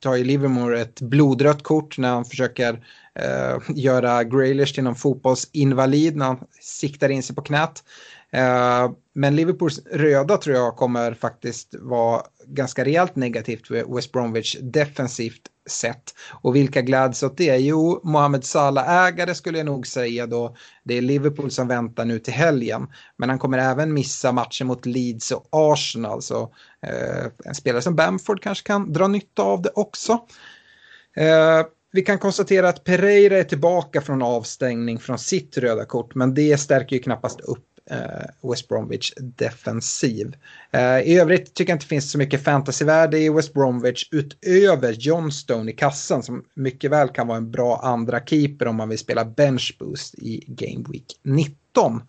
tar 0.00 0.16
ju 0.16 0.24
Livermore 0.24 0.80
ett 0.80 1.00
blodrött 1.00 1.62
kort 1.62 1.98
när 1.98 2.08
han 2.08 2.24
försöker 2.24 2.84
eh, 3.14 3.58
göra 3.68 4.24
Graylish 4.24 4.74
till 4.74 4.84
någon 4.84 4.94
fotbollsinvalid 4.94 6.16
när 6.16 6.26
han 6.26 6.38
siktar 6.60 7.08
in 7.08 7.22
sig 7.22 7.36
på 7.36 7.42
knät. 7.42 7.82
Eh, 8.32 8.90
men 9.14 9.36
Liverpools 9.36 9.80
röda 9.86 10.36
tror 10.36 10.56
jag 10.56 10.76
kommer 10.76 11.14
faktiskt 11.14 11.74
vara 11.80 12.22
ganska 12.46 12.84
rejält 12.84 13.16
negativt 13.16 13.66
för 13.66 13.94
West 13.94 14.12
Bromwich 14.12 14.56
defensivt 14.60 15.42
sett. 15.68 16.14
Och 16.42 16.56
vilka 16.56 16.82
gläds 16.82 17.22
åt 17.22 17.36
det? 17.36 17.56
Jo, 17.56 18.00
Mohamed 18.04 18.44
Salah-ägare 18.44 19.34
skulle 19.34 19.58
jag 19.58 19.66
nog 19.66 19.86
säga 19.86 20.26
då. 20.26 20.56
Det 20.84 20.98
är 20.98 21.02
Liverpool 21.02 21.50
som 21.50 21.68
väntar 21.68 22.04
nu 22.04 22.18
till 22.18 22.32
helgen. 22.32 22.86
Men 23.16 23.28
han 23.28 23.38
kommer 23.38 23.58
även 23.58 23.94
missa 23.94 24.32
matchen 24.32 24.66
mot 24.66 24.86
Leeds 24.86 25.30
och 25.30 25.48
Arsenal. 25.50 26.22
Så 26.22 26.42
eh, 26.42 26.48
Eh, 26.86 27.26
en 27.44 27.54
spelare 27.54 27.82
som 27.82 27.96
Bamford 27.96 28.42
kanske 28.42 28.66
kan 28.66 28.92
dra 28.92 29.08
nytta 29.08 29.42
av 29.42 29.62
det 29.62 29.70
också. 29.74 30.12
Eh, 31.16 31.66
vi 31.92 32.02
kan 32.02 32.18
konstatera 32.18 32.68
att 32.68 32.84
Pereira 32.84 33.38
är 33.38 33.44
tillbaka 33.44 34.00
från 34.00 34.22
avstängning 34.22 34.98
från 34.98 35.18
sitt 35.18 35.58
röda 35.58 35.84
kort, 35.84 36.14
men 36.14 36.34
det 36.34 36.58
stärker 36.58 36.96
ju 36.96 37.02
knappast 37.02 37.40
upp 37.40 37.64
eh, 37.90 38.50
West 38.50 38.68
Bromwich 38.68 39.12
defensiv. 39.16 40.36
I 41.04 41.18
övrigt 41.18 41.54
tycker 41.54 41.72
jag 41.72 41.74
inte 41.76 41.84
det 41.84 41.88
finns 41.88 42.10
så 42.10 42.18
mycket 42.18 42.44
fantasyvärde 42.44 43.18
i 43.18 43.30
West 43.30 43.54
Bromwich 43.54 44.08
utöver 44.12 44.92
Johnstone 44.92 45.70
i 45.70 45.74
kassan 45.74 46.22
som 46.22 46.44
mycket 46.54 46.90
väl 46.90 47.08
kan 47.08 47.26
vara 47.26 47.38
en 47.38 47.50
bra 47.50 47.80
andra 47.82 48.20
keeper 48.20 48.66
om 48.66 48.76
man 48.76 48.88
vill 48.88 48.98
spela 48.98 49.24
bench 49.24 49.76
boost 49.78 50.14
i 50.14 50.44
Game 50.46 50.84
Week 50.88 51.20
19. 51.22 52.02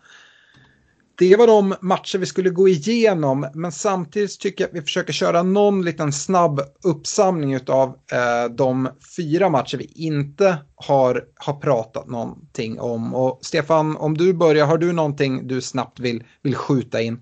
Det 1.19 1.35
var 1.35 1.47
de 1.47 1.75
matcher 1.81 2.17
vi 2.17 2.25
skulle 2.25 2.49
gå 2.49 2.67
igenom, 2.67 3.47
men 3.53 3.71
samtidigt 3.71 4.39
tycker 4.39 4.63
jag 4.63 4.69
att 4.69 4.75
vi 4.75 4.81
försöker 4.81 5.13
köra 5.13 5.43
någon 5.43 5.85
liten 5.85 6.13
snabb 6.13 6.61
uppsamling 6.83 7.59
av 7.67 7.87
eh, 7.87 8.51
de 8.51 8.89
fyra 9.17 9.49
matcher 9.49 9.77
vi 9.77 9.91
inte 9.95 10.57
har, 10.75 11.23
har 11.35 11.53
pratat 11.53 12.07
någonting 12.07 12.79
om. 12.79 13.15
Och 13.15 13.39
Stefan, 13.41 13.97
om 13.97 14.17
du 14.17 14.33
börjar, 14.33 14.65
har 14.65 14.77
du 14.77 14.93
någonting 14.93 15.47
du 15.47 15.61
snabbt 15.61 15.99
vill, 15.99 16.23
vill 16.41 16.55
skjuta 16.55 17.01
in? 17.01 17.19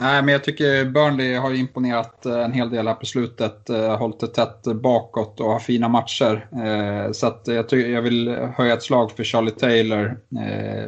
Nej, 0.00 0.22
men 0.22 0.32
jag 0.32 0.44
tycker 0.44 0.84
Burnley 0.84 1.34
har 1.34 1.54
imponerat 1.54 2.26
eh, 2.26 2.44
en 2.44 2.52
hel 2.52 2.70
del 2.70 2.88
här 2.88 2.94
på 2.94 3.06
slutet. 3.06 3.70
Eh, 3.70 3.98
hållit 3.98 4.20
det 4.20 4.26
tätt 4.26 4.62
bakåt 4.82 5.40
och 5.40 5.52
har 5.52 5.60
fina 5.60 5.88
matcher. 5.88 6.48
Eh, 6.52 7.12
så 7.12 7.26
att 7.26 7.42
jag, 7.44 7.68
tycker, 7.68 7.90
jag 7.90 8.02
vill 8.02 8.28
höja 8.28 8.74
ett 8.74 8.82
slag 8.82 9.12
för 9.12 9.24
Charlie 9.24 9.50
Taylor 9.50 10.18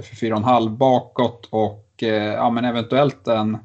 för 0.03 0.17
4,5 0.17 0.77
bakåt 0.77 1.49
och 1.51 1.84
och 1.95 2.03
eh, 2.03 2.35
ja, 2.35 2.51
men 2.51 2.65
eventuellt 2.65 3.29
en, 3.29 3.59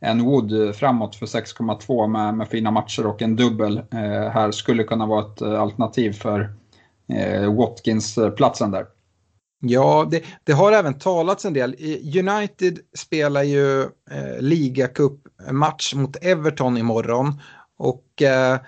en 0.00 0.24
Wood 0.24 0.76
framåt 0.76 1.16
för 1.16 1.26
6,2 1.26 2.06
med, 2.06 2.34
med 2.34 2.48
fina 2.48 2.70
matcher 2.70 3.06
och 3.06 3.22
en 3.22 3.36
dubbel 3.36 3.78
eh, 3.78 4.30
här 4.30 4.50
skulle 4.50 4.84
kunna 4.84 5.06
vara 5.06 5.26
ett 5.26 5.40
eh, 5.40 5.60
alternativ 5.60 6.12
för 6.12 6.52
eh, 7.12 7.54
Watkins-platsen 7.54 8.70
där. 8.70 8.86
Ja, 9.60 10.08
det, 10.10 10.24
det, 10.44 10.52
har 10.52 10.72
även 10.72 10.98
talats 10.98 11.44
en 11.44 11.52
del. 11.52 11.76
Eh, 11.78 12.28
United 12.28 12.78
spelar 12.96 13.42
ju 13.42 13.82
eh, 13.82 14.40
ligacup-match 14.40 15.94
mot 15.94 16.16
Everton 16.24 16.76
imorgon. 16.76 17.40
Och 17.78 18.22
eh, 18.22 18.58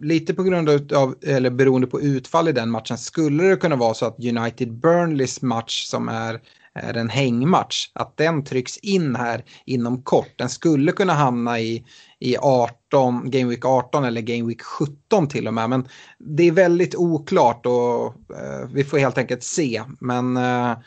lite 0.00 0.34
på 0.34 0.42
grund 0.42 0.92
av, 0.92 1.14
eller 1.22 1.50
beroende 1.50 1.86
på 1.86 2.00
utfall 2.00 2.48
i 2.48 2.52
den 2.52 2.70
matchen, 2.70 2.98
skulle 2.98 3.42
det 3.42 3.56
kunna 3.56 3.76
vara 3.76 3.94
så 3.94 4.06
att 4.06 4.24
United 4.24 4.72
Burnleys 4.72 5.42
match 5.42 5.84
som 5.84 6.08
är 6.08 6.40
är 6.78 6.94
en 6.94 7.08
hängmatch, 7.08 7.90
att 7.92 8.16
den 8.16 8.44
trycks 8.44 8.76
in 8.76 9.16
här 9.16 9.44
inom 9.64 10.02
kort. 10.02 10.32
Den 10.36 10.48
skulle 10.48 10.92
kunna 10.92 11.12
hamna 11.12 11.60
i, 11.60 11.84
i 12.18 12.36
18, 12.38 13.30
Game 13.30 13.50
Week 13.50 13.64
18 13.64 14.04
eller 14.04 14.20
Game 14.20 14.48
Week 14.48 14.62
17 14.62 15.28
till 15.28 15.48
och 15.48 15.54
med. 15.54 15.70
Men 15.70 15.88
det 16.18 16.42
är 16.42 16.52
väldigt 16.52 16.94
oklart 16.94 17.66
och 17.66 18.06
eh, 18.36 18.68
vi 18.72 18.84
får 18.84 18.98
helt 18.98 19.18
enkelt 19.18 19.42
se. 19.42 19.82
Men 20.00 20.36
eh, 20.36 20.78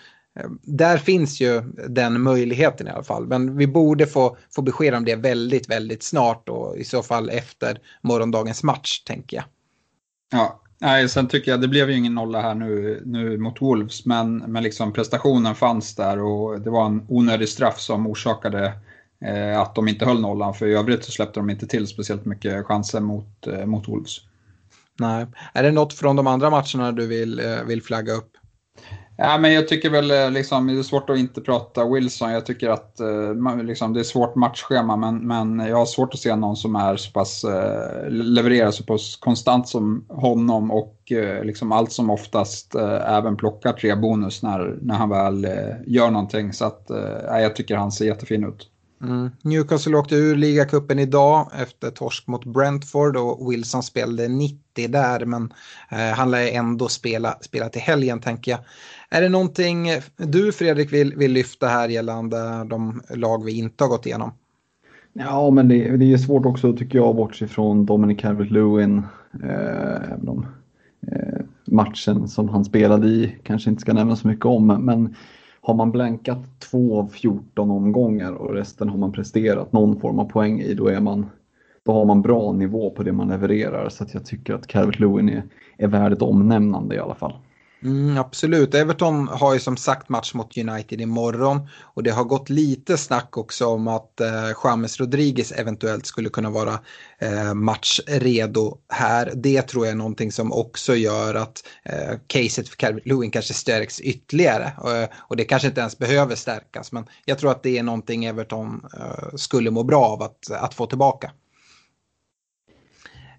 där 0.61 0.97
finns 0.97 1.41
ju 1.41 1.61
den 1.87 2.21
möjligheten 2.21 2.87
i 2.87 2.89
alla 2.89 3.03
fall. 3.03 3.27
Men 3.27 3.57
vi 3.57 3.67
borde 3.67 4.07
få, 4.07 4.37
få 4.55 4.61
besked 4.61 4.93
om 4.93 5.05
det 5.05 5.15
väldigt, 5.15 5.69
väldigt 5.69 6.03
snart 6.03 6.49
och 6.49 6.77
i 6.77 6.83
så 6.83 7.03
fall 7.03 7.29
efter 7.29 7.79
morgondagens 8.01 8.63
match 8.63 9.03
tänker 9.03 9.37
jag. 9.37 9.45
Ja, 10.31 10.61
Nej, 10.84 11.09
sen 11.09 11.27
tycker 11.27 11.51
jag 11.51 11.61
det 11.61 11.67
blev 11.67 11.89
ju 11.89 11.97
ingen 11.97 12.15
nolla 12.15 12.41
här 12.41 12.55
nu, 12.55 13.01
nu 13.05 13.38
mot 13.38 13.61
Wolves, 13.61 14.05
men, 14.05 14.38
men 14.38 14.63
liksom 14.63 14.93
prestationen 14.93 15.55
fanns 15.55 15.95
där 15.95 16.19
och 16.19 16.61
det 16.61 16.69
var 16.69 16.86
en 16.86 17.05
onödig 17.07 17.49
straff 17.49 17.79
som 17.79 18.07
orsakade 18.07 18.73
eh, 19.25 19.59
att 19.59 19.75
de 19.75 19.88
inte 19.88 20.05
höll 20.05 20.21
nollan. 20.21 20.53
För 20.53 20.67
i 20.67 20.73
övrigt 20.73 21.05
så 21.05 21.11
släppte 21.11 21.39
de 21.39 21.49
inte 21.49 21.67
till 21.67 21.88
speciellt 21.88 22.25
mycket 22.25 22.65
chanser 22.65 22.99
mot, 22.99 23.47
eh, 23.47 23.65
mot 23.65 23.88
Wolves. 23.88 24.17
Nej. 24.99 25.27
Är 25.53 25.63
det 25.63 25.71
något 25.71 25.93
från 25.93 26.15
de 26.15 26.27
andra 26.27 26.49
matcherna 26.49 26.91
du 26.91 27.07
vill, 27.07 27.39
eh, 27.39 27.63
vill 27.67 27.84
flagga 27.84 28.13
upp? 28.13 28.32
Ja, 29.24 29.38
men 29.38 29.53
jag 29.53 29.67
tycker 29.67 29.89
väl 29.89 30.11
eh, 30.11 30.32
liksom, 30.32 30.67
det 30.67 30.80
är 30.80 30.84
svårt 30.84 31.09
att 31.09 31.17
inte 31.17 31.41
prata 31.41 31.86
Wilson. 31.86 32.32
Jag 32.32 32.45
tycker 32.45 32.69
att 32.69 32.99
eh, 32.99 33.63
liksom, 33.63 33.93
det 33.93 33.99
är 33.99 34.03
svårt 34.03 34.36
matchschema, 34.36 34.95
men, 34.95 35.28
men 35.28 35.59
jag 35.59 35.78
har 35.78 35.86
svårt 35.86 36.13
att 36.13 36.19
se 36.19 36.36
någon 36.36 36.55
som 36.55 36.76
är 36.76 36.95
så 36.95 37.11
pass, 37.11 37.43
eh, 37.43 38.09
levererar 38.09 38.72
så 38.72 38.84
pass 38.84 39.15
konstant 39.15 39.67
som 39.67 40.05
honom 40.09 40.72
och 40.72 40.97
liksom 41.43 41.72
allt 41.72 41.91
som 41.91 42.09
oftast 42.09 42.76
även 43.05 43.38
plockar 43.38 43.74
tre 43.74 43.95
bonus 43.95 44.43
när, 44.43 44.78
när 44.82 44.95
han 44.95 45.09
väl 45.09 45.47
gör 45.86 46.11
någonting. 46.11 46.53
Så 46.53 46.65
att, 46.65 46.86
jag 47.28 47.55
tycker 47.55 47.76
han 47.76 47.91
ser 47.91 48.05
jättefin 48.05 48.43
ut. 48.43 48.72
Mm. 49.03 49.32
Newcastle 49.41 49.97
åkte 49.97 50.15
ur 50.15 50.36
ligacupen 50.36 50.99
idag 50.99 51.51
efter 51.61 51.91
torsk 51.91 52.28
mot 52.28 52.45
Brentford 52.45 53.17
och 53.17 53.51
Wilson 53.51 53.84
spelade 53.84 54.28
90 54.28 54.88
där 54.88 55.26
men 55.26 55.53
eh, 55.91 56.15
han 56.15 56.32
lär 56.32 56.47
ändå 56.47 56.88
spela, 56.88 57.38
spela 57.41 57.69
till 57.69 57.82
helgen 57.82 58.22
tänker 58.22 58.51
jag. 58.51 58.59
Är 59.14 59.22
det 59.22 59.30
någonting 59.30 59.88
du 60.18 60.51
Fredrik 60.51 60.93
vill, 60.93 61.16
vill 61.16 61.32
lyfta 61.32 61.68
här 61.68 61.89
gällande 61.89 62.64
de 62.70 63.01
lag 63.09 63.45
vi 63.45 63.57
inte 63.57 63.84
har 63.84 63.89
gått 63.89 64.05
igenom? 64.05 64.32
Ja, 65.14 65.51
men 65.51 65.68
det, 65.68 65.97
det 65.97 66.14
är 66.14 66.18
svårt 66.18 66.45
också 66.45 66.74
tycker 66.74 66.97
jag 66.97 67.16
bortse 67.16 67.47
från 67.47 67.86
Dominic 67.86 68.20
Calvert-Lewin. 68.20 69.03
Eh, 69.43 70.12
även 70.14 70.30
om 70.30 70.45
eh, 71.07 71.45
matchen 71.66 72.28
som 72.28 72.49
han 72.49 72.66
spelade 72.66 73.07
i 73.07 73.36
kanske 73.43 73.70
inte 73.70 73.82
ska 73.82 73.93
nämna 73.93 74.16
så 74.16 74.28
mycket 74.28 74.45
om. 74.45 74.68
Men 74.68 75.16
har 75.62 75.74
man 75.74 75.91
blankat 75.91 76.59
två 76.72 76.99
av 76.99 77.07
14 77.07 77.72
omgångar 77.72 78.32
och 78.32 78.53
resten 78.53 78.89
har 78.89 78.97
man 78.97 79.12
presterat 79.12 79.74
någon 79.74 79.99
form 79.99 80.20
av 80.20 80.26
poäng 80.26 80.59
i, 80.59 80.74
då, 80.74 80.88
är 80.88 80.99
man, 80.99 81.26
då 81.84 81.93
har 81.93 82.05
man 82.05 82.22
bra 82.22 82.51
nivå 82.51 82.89
på 82.89 83.03
det 83.03 83.12
man 83.12 83.28
levererar. 83.28 83.89
Så 83.89 84.05
jag 84.14 84.26
tycker 84.26 84.53
att 84.53 84.68
Calvert-Lewin 84.68 85.32
är, 85.32 85.43
är 85.78 85.88
värd 85.88 86.14
ett 86.14 86.22
omnämnande 86.22 86.95
i 86.95 86.99
alla 86.99 87.16
fall. 87.16 87.34
Mm, 87.84 88.17
absolut, 88.17 88.73
Everton 88.73 89.27
har 89.27 89.53
ju 89.53 89.59
som 89.59 89.77
sagt 89.77 90.09
match 90.09 90.34
mot 90.34 90.57
United 90.57 91.01
imorgon 91.01 91.67
och 91.82 92.03
det 92.03 92.11
har 92.11 92.23
gått 92.23 92.49
lite 92.49 92.97
snack 92.97 93.38
också 93.38 93.65
om 93.67 93.88
att 93.88 94.19
eh, 94.19 94.49
James 94.63 94.99
Rodriguez 94.99 95.51
eventuellt 95.51 96.05
skulle 96.05 96.29
kunna 96.29 96.49
vara 96.49 96.79
eh, 97.19 97.53
matchredo 97.53 98.77
här. 98.89 99.32
Det 99.36 99.61
tror 99.61 99.86
jag 99.86 99.91
är 99.91 99.97
någonting 99.97 100.32
som 100.32 100.51
också 100.51 100.95
gör 100.95 101.36
att 101.36 101.63
eh, 101.84 102.19
caset 102.27 102.69
för 102.69 102.75
Calvin 102.75 103.03
Lewin 103.05 103.32
kanske 103.32 103.53
stärks 103.53 103.99
ytterligare 103.99 104.71
och, 104.77 105.17
och 105.29 105.36
det 105.36 105.43
kanske 105.43 105.67
inte 105.67 105.82
ens 105.82 105.97
behöver 105.97 106.36
stärkas 106.36 106.91
men 106.91 107.05
jag 107.25 107.38
tror 107.38 107.51
att 107.51 107.63
det 107.63 107.77
är 107.77 107.84
någonting 107.84 108.25
Everton 108.25 108.86
eh, 108.99 109.36
skulle 109.36 109.71
må 109.71 109.84
bra 109.84 110.05
av 110.05 110.21
att, 110.21 110.51
att 110.51 110.73
få 110.73 110.86
tillbaka. 110.86 111.32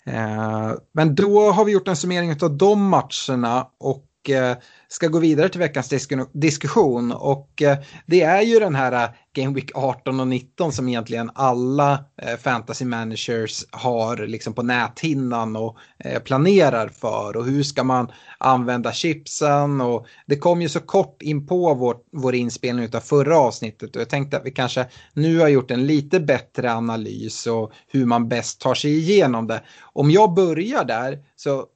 Eh, 0.07 0.73
men 0.93 1.15
då 1.15 1.51
har 1.51 1.65
vi 1.65 1.73
gjort 1.73 1.89
en 1.89 1.97
summering 1.97 2.43
av 2.43 2.57
de 2.57 2.89
matcherna 2.89 3.67
och 3.79 4.09
Eh, 4.29 4.57
ska 4.89 5.09
gå 5.09 5.19
vidare 5.19 5.49
till 5.49 5.61
veckans 5.61 5.89
diskussion. 6.33 7.13
Och 7.13 7.63
eh, 7.63 7.79
det 8.07 8.23
är 8.23 8.43
ju 8.43 8.59
den 8.59 8.75
här 8.75 8.93
eh, 8.93 9.11
Game 9.35 9.55
Week 9.55 9.71
18 9.75 10.21
och 10.21 10.29
19 10.29 10.73
som 10.73 10.89
egentligen 10.89 11.31
alla 11.35 12.05
fantasy 12.41 12.85
managers 12.85 13.65
har 13.71 14.17
liksom 14.17 14.55
på 14.55 14.63
näthinnan 14.63 15.57
och 15.57 15.77
planerar 16.25 16.89
för. 16.89 17.37
Och 17.37 17.45
hur 17.45 17.63
ska 17.63 17.85
man 17.85 18.13
använda 18.39 18.93
chipsen? 18.93 19.81
Och 19.81 20.07
det 20.27 20.37
kom 20.37 20.63
ju 20.63 20.69
så 20.69 20.81
kort 20.81 21.23
in 21.23 21.47
på 21.47 21.75
vår, 21.75 21.97
vår 22.13 22.35
inspelning 22.35 22.89
av 22.95 23.01
förra 23.01 23.39
avsnittet 23.39 23.97
och 23.97 24.03
jag 24.03 24.09
tänkte 24.09 24.37
att 24.37 24.47
vi 24.47 24.51
kanske 24.51 24.87
nu 25.13 25.39
har 25.39 25.49
gjort 25.49 25.71
en 25.71 25.87
lite 25.87 26.21
bättre 26.21 26.73
analys 26.73 27.47
och 27.47 27.73
hur 27.89 28.07
man 28.07 28.29
bäst 28.29 28.61
tar 28.61 28.75
sig 28.75 28.99
igenom 28.99 29.47
det. 29.47 29.63
Om 29.83 30.11
jag 30.11 30.35
börjar 30.35 30.85
där 30.85 31.19
så 31.37 31.67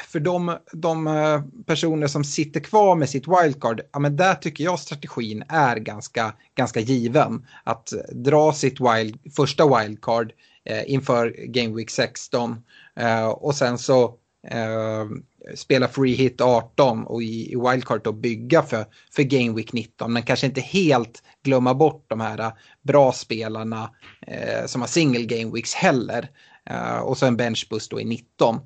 för 0.00 0.20
de, 0.20 0.56
de 0.72 1.06
eh, 1.06 1.40
personer 1.66 2.06
som 2.06 2.24
sitter 2.24 2.60
kvar 2.60 2.94
med 2.94 3.10
sitt 3.10 3.24
wildcard, 3.28 3.80
ja, 3.92 3.98
men 3.98 4.16
där 4.16 4.34
tycker 4.34 4.64
jag 4.64 4.78
strategin 4.78 5.42
är 5.48 5.76
ganska, 5.76 6.34
ganska 6.54 6.80
given. 6.80 7.46
Att 7.64 7.92
dra 8.12 8.52
sitt 8.52 8.80
wild, 8.80 9.18
första 9.36 9.78
wildcard 9.78 10.32
eh, 10.64 10.90
inför 10.92 11.34
Game 11.46 11.76
Week 11.76 11.90
16 11.90 12.56
eh, 12.96 13.26
och 13.28 13.54
sen 13.54 13.78
så 13.78 14.04
eh, 14.48 15.06
spela 15.54 15.88
free 15.88 16.14
hit 16.14 16.40
18 16.40 17.04
och 17.04 17.22
i, 17.22 17.52
i 17.52 17.56
wildcard 17.56 18.00
då 18.04 18.12
bygga 18.12 18.62
för, 18.62 18.84
för 19.12 19.22
Game 19.22 19.52
Week 19.52 19.72
19. 19.72 20.12
Men 20.12 20.22
kanske 20.22 20.46
inte 20.46 20.60
helt 20.60 21.22
glömma 21.44 21.74
bort 21.74 22.04
de 22.08 22.20
här 22.20 22.38
eh, 22.38 22.52
bra 22.82 23.12
spelarna 23.12 23.90
eh, 24.26 24.66
som 24.66 24.80
har 24.80 24.88
single 24.88 25.24
Game 25.24 25.52
Weeks 25.54 25.74
heller. 25.74 26.28
Uh, 26.70 26.98
och 26.98 27.18
så 27.18 27.26
en 27.26 27.36
benchboost 27.36 27.90
då 27.90 28.00
i 28.00 28.04
19. 28.04 28.54
Uh, 28.54 28.60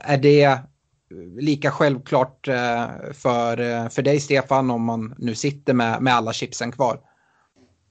är 0.00 0.18
det 0.18 0.58
lika 1.38 1.70
självklart 1.70 2.46
för, 3.12 3.88
för 3.88 4.02
dig 4.02 4.20
Stefan 4.20 4.70
om 4.70 4.84
man 4.84 5.14
nu 5.18 5.34
sitter 5.34 5.74
med, 5.74 6.02
med 6.02 6.14
alla 6.14 6.32
chipsen 6.32 6.72
kvar? 6.72 7.00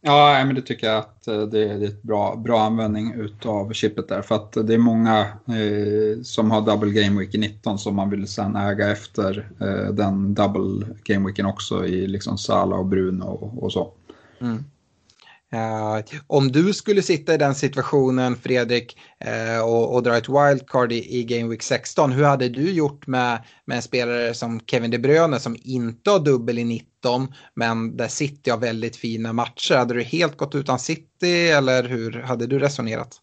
Ja, 0.08 0.44
men 0.46 0.56
det 0.56 0.62
tycker 0.62 0.88
jag 0.88 0.98
att 0.98 1.24
det 1.52 1.64
är 1.64 1.84
ett 1.84 2.04
bra, 2.04 2.36
bra 2.36 2.62
användning 2.62 3.14
av 3.46 3.74
chippet 3.74 4.08
där. 4.08 4.22
För 4.22 4.36
att 4.36 4.52
det 4.52 4.74
är 4.74 4.78
många 4.78 5.20
eh, 5.48 6.22
som 6.24 6.52
har 6.52 6.62
double 6.62 6.92
game 6.92 7.20
week 7.20 7.36
i 7.36 7.38
19 7.38 7.80
som 7.80 7.96
man 7.96 8.10
vill 8.10 8.28
sen 8.28 8.56
äga 8.56 8.92
efter 8.92 9.50
eh, 9.62 9.94
den 9.94 10.34
double 10.34 10.88
game 11.04 11.28
weeken 11.28 11.46
också 11.46 11.86
i 11.86 12.08
liksom 12.08 12.38
Sala 12.38 12.76
och 12.76 12.86
Bruno 12.86 13.24
och, 13.24 13.64
och 13.64 13.72
så. 13.72 13.94
Mm. 14.42 14.64
Uh, 15.54 16.04
om 16.28 16.52
du 16.52 16.74
skulle 16.74 17.02
sitta 17.02 17.34
i 17.34 17.38
den 17.38 17.56
situationen, 17.56 18.36
Fredrik, 18.36 18.98
uh, 19.26 19.64
och, 19.64 19.96
och, 19.96 20.04
dra 20.04 20.18
ett 20.18 20.30
wildcard 20.30 20.92
i, 20.92 21.20
i 21.20 21.24
Game 21.24 21.50
Week 21.50 21.62
16, 21.64 22.12
hur 22.12 22.24
hade 22.24 22.50
du 22.50 22.72
gjort 22.72 23.08
med, 23.08 23.44
med 23.66 23.76
en 23.76 23.82
spelare 23.82 24.34
som 24.34 24.60
Kevin 24.60 24.92
De 24.92 24.98
Bruyne 24.98 25.40
som 25.40 25.56
inte 25.64 26.10
har 26.10 26.20
dubbel 26.20 26.60
i 26.60 26.64
19, 26.64 27.28
men 27.54 27.98
där 27.98 28.08
City 28.08 28.50
har 28.50 28.58
väldigt 28.58 28.96
fina 28.96 29.34
matcher? 29.34 29.76
Hade 29.76 29.94
du 29.94 30.04
helt 30.04 30.38
gått 30.38 30.56
utan 30.56 30.80
City 30.80 31.48
eller 31.48 31.84
hur 31.84 32.12
hade 32.12 32.48
du 32.48 32.60
resonerat? 32.60 33.22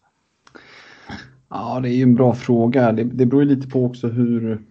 Ja, 1.49 1.79
det 1.79 1.89
är 1.89 1.93
ju 1.93 2.03
en 2.03 2.15
bra 2.15 2.33
fråga. 2.35 2.91
Det, 2.91 3.03
det 3.03 3.25
beror 3.25 3.45
lite 3.45 3.67
på 3.67 3.85
också 3.85 4.07
hur, 4.07 4.61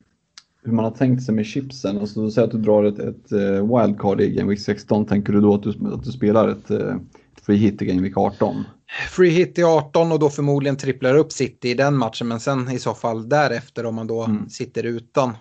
hur 0.63 0.73
man 0.73 0.85
har 0.85 0.93
tänkt 0.93 1.23
sig 1.23 1.35
med 1.35 1.47
chipsen. 1.47 1.99
Alltså, 1.99 2.31
säg 2.31 2.45
att 2.45 2.51
du 2.51 2.59
drar 2.59 2.85
ett, 2.85 2.99
ett 2.99 3.33
eh, 3.33 3.79
wildcard 3.79 4.21
i 4.21 4.31
Game 4.31 4.51
Week 4.51 4.61
16, 4.61 5.07
tänker 5.07 5.33
du 5.33 5.41
då 5.41 5.55
att 5.55 5.63
du, 5.63 5.71
att 5.71 6.05
du 6.05 6.13
spelar 6.13 6.49
ett 6.49 6.71
free 7.47 7.57
hit 7.57 7.83
i 7.83 7.85
Game 7.85 8.03
Week 8.03 8.17
18. 8.17 8.65
Free 9.11 9.31
hit 9.31 9.59
i 9.59 9.65
18 9.65 10.13
och 10.13 10.19
då 10.19 10.31
förmodligen 10.31 10.77
tripplar 10.77 11.15
upp 11.15 11.33
City 11.33 11.71
i 11.71 11.75
den 11.75 11.97
matchen 11.97 12.29
men 12.29 12.41
sen 12.41 12.71
i 12.71 12.79
så 12.79 12.95
fall 12.95 13.29
därefter 13.29 13.87
om 13.87 13.95
man 13.95 14.07
då 14.07 14.25
mm. 14.25 14.49
sitter 14.49 14.83
utan. 14.83 15.33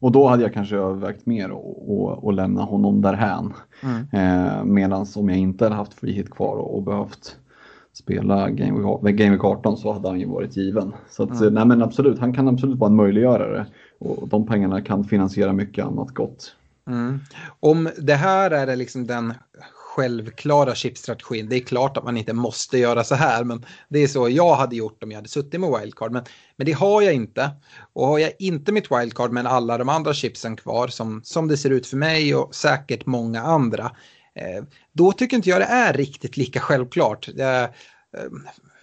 Och 0.00 0.12
då 0.12 0.28
hade 0.28 0.42
jag 0.42 0.54
kanske 0.54 0.76
övervägt 0.76 1.26
mer 1.26 1.50
att 2.28 2.34
lämna 2.34 2.62
honom 2.62 3.02
därhän. 3.02 3.52
Mm. 3.82 4.06
Eh, 4.12 4.64
Medan 4.64 5.06
om 5.16 5.28
jag 5.28 5.38
inte 5.38 5.64
hade 5.64 5.74
haft 5.74 5.94
free 5.94 6.12
hit 6.12 6.30
kvar 6.30 6.56
och, 6.56 6.76
och 6.76 6.82
behövt 6.82 7.36
spela 7.92 8.50
Game 8.50 8.98
Week, 9.02 9.16
Game 9.16 9.30
Week 9.30 9.44
18 9.44 9.76
så 9.76 9.92
hade 9.92 10.08
han 10.08 10.20
ju 10.20 10.26
varit 10.26 10.56
given. 10.56 10.92
Så 11.10 11.22
att, 11.22 11.40
mm. 11.40 11.54
nej 11.54 11.66
men 11.66 11.82
absolut, 11.82 12.18
han 12.18 12.32
kan 12.32 12.48
absolut 12.48 12.78
vara 12.78 12.90
en 12.90 12.96
möjliggörare. 12.96 13.66
Och 13.98 14.28
de 14.28 14.46
pengarna 14.46 14.80
kan 14.80 15.04
finansiera 15.04 15.52
mycket 15.52 15.84
annat 15.84 16.10
gott. 16.10 16.56
Mm. 16.86 17.18
Om 17.60 17.88
det 17.98 18.14
här 18.14 18.50
är 18.50 18.76
liksom 18.76 19.06
den 19.06 19.34
självklara 20.00 20.74
chipstrategin. 20.74 21.48
Det 21.48 21.56
är 21.56 21.60
klart 21.60 21.96
att 21.96 22.04
man 22.04 22.16
inte 22.16 22.32
måste 22.32 22.78
göra 22.78 23.04
så 23.04 23.14
här, 23.14 23.44
men 23.44 23.64
det 23.88 23.98
är 23.98 24.08
så 24.08 24.28
jag 24.28 24.54
hade 24.54 24.76
gjort 24.76 25.02
om 25.02 25.10
jag 25.10 25.18
hade 25.18 25.28
suttit 25.28 25.60
med 25.60 25.80
wildcard. 25.80 26.12
Men, 26.12 26.24
men 26.56 26.66
det 26.66 26.72
har 26.72 27.02
jag 27.02 27.14
inte. 27.14 27.50
Och 27.92 28.06
har 28.06 28.18
jag 28.18 28.32
inte 28.38 28.72
mitt 28.72 28.90
wildcard 28.90 29.32
men 29.32 29.46
alla 29.46 29.78
de 29.78 29.88
andra 29.88 30.14
chipsen 30.14 30.56
kvar 30.56 30.88
som, 30.88 31.20
som 31.24 31.48
det 31.48 31.56
ser 31.56 31.70
ut 31.70 31.86
för 31.86 31.96
mig 31.96 32.34
och 32.34 32.54
säkert 32.54 33.06
många 33.06 33.42
andra, 33.42 33.84
eh, 34.34 34.64
då 34.92 35.12
tycker 35.12 35.36
inte 35.36 35.50
jag 35.50 35.60
det 35.60 35.64
är 35.64 35.92
riktigt 35.92 36.36
lika 36.36 36.60
självklart. 36.60 37.28
Eh, 37.38 37.66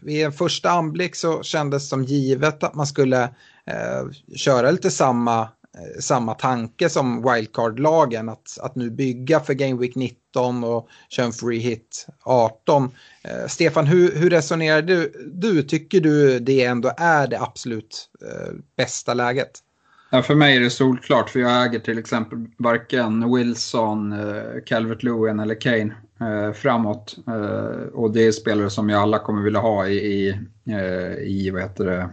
vid 0.01 0.26
en 0.26 0.34
första 0.34 0.70
anblick 0.70 1.15
så 1.15 1.43
kändes 1.43 1.84
det 1.84 1.89
som 1.89 2.03
givet 2.03 2.63
att 2.63 2.76
man 2.76 2.88
skulle 2.88 3.24
eh, 3.65 4.36
köra 4.36 4.72
lite 4.72 4.91
samma 4.91 5.49
Eh, 5.78 6.00
samma 6.00 6.34
tanke 6.34 6.90
som 6.90 7.22
wildcard-lagen 7.22 8.30
att, 8.30 8.58
att 8.62 8.76
nu 8.76 8.90
bygga 8.90 9.40
för 9.40 9.54
Game 9.54 9.82
Week 9.82 9.96
19 9.96 10.64
och 10.64 10.90
köra 11.10 11.26
en 11.26 11.32
free 11.32 11.60
hit 11.60 12.08
18. 12.24 12.92
Eh, 13.22 13.48
Stefan, 13.48 13.88
hur, 13.88 14.16
hur 14.16 14.30
resonerar 14.30 14.82
du, 14.82 15.30
du? 15.34 15.64
Tycker 15.64 16.02
du 16.02 16.40
det 16.40 16.64
ändå 16.64 16.92
är 16.98 17.28
det 17.28 17.42
absolut 17.42 18.10
eh, 18.22 18.54
bästa 18.78 19.14
läget? 19.14 19.64
Ja, 20.10 20.22
för 20.22 20.36
mig 20.36 20.56
är 20.56 20.62
det 20.62 20.70
solklart, 20.70 21.30
för 21.30 21.40
jag 21.40 21.66
äger 21.66 21.80
till 21.80 22.00
exempel 22.00 22.46
varken 22.58 23.34
Wilson, 23.34 24.14
eh, 24.14 24.44
Calvert 24.66 25.04
Lewin 25.04 25.40
eller 25.40 25.62
Kane 25.62 25.96
eh, 26.22 26.54
framåt. 26.54 27.18
Eh, 27.28 27.88
och 27.94 28.12
det 28.12 28.28
är 28.28 28.32
spelare 28.32 28.70
som 28.70 28.90
jag 28.90 29.02
alla 29.02 29.20
kommer 29.20 29.42
vilja 29.42 29.60
ha 29.60 29.88
i, 29.88 29.96
i, 29.96 30.30
eh, 30.70 31.18
i 31.18 31.50
vad 31.54 31.62
heter 31.62 31.86
det, 31.86 32.10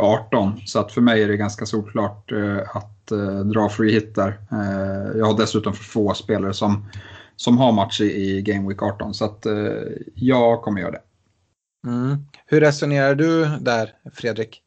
18. 0.00 0.48
Eh, 0.48 0.54
Så 0.64 0.78
att 0.78 0.92
för 0.92 1.00
mig 1.00 1.22
är 1.22 1.28
det 1.28 1.36
ganska 1.36 1.66
solklart 1.66 2.32
eh, 2.32 2.76
att 2.76 3.10
eh, 3.10 3.40
dra 3.40 3.68
free 3.68 3.92
hit 3.92 4.14
där. 4.14 4.38
Jag 5.18 5.26
har 5.26 5.36
dessutom 5.36 5.72
för 5.72 5.84
få 5.84 6.14
spelare 6.14 6.52
som, 6.52 6.84
som 7.36 7.58
har 7.58 7.72
match 7.72 8.00
i 8.00 8.42
Game 8.42 8.68
Week 8.68 8.82
18 8.82 9.14
så 9.14 9.24
att 9.24 9.46
jag 10.14 10.62
kommer 10.62 10.80
göra 10.80 10.90
det. 10.90 11.02
Mm. 11.86 12.16
Hur 12.46 12.60
resonerar 12.60 13.14
du 13.14 13.46
där 13.60 13.92
Fredrik? 14.12 14.62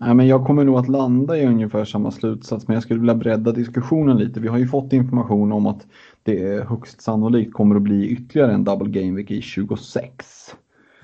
Nej, 0.00 0.14
men 0.14 0.26
jag 0.26 0.46
kommer 0.46 0.64
nog 0.64 0.78
att 0.78 0.88
landa 0.88 1.38
i 1.38 1.46
ungefär 1.46 1.84
samma 1.84 2.10
slutsats 2.10 2.68
men 2.68 2.74
jag 2.74 2.82
skulle 2.82 3.00
vilja 3.00 3.14
bredda 3.14 3.52
diskussionen 3.52 4.18
lite. 4.18 4.40
Vi 4.40 4.48
har 4.48 4.58
ju 4.58 4.68
fått 4.68 4.92
information 4.92 5.52
om 5.52 5.66
att 5.66 5.86
det 6.22 6.68
högst 6.68 7.02
sannolikt 7.02 7.52
kommer 7.52 7.76
att 7.76 7.82
bli 7.82 8.08
ytterligare 8.08 8.52
en 8.52 8.64
double 8.64 9.00
game 9.00 9.16
week 9.16 9.30
i 9.30 9.42
26. 9.42 10.54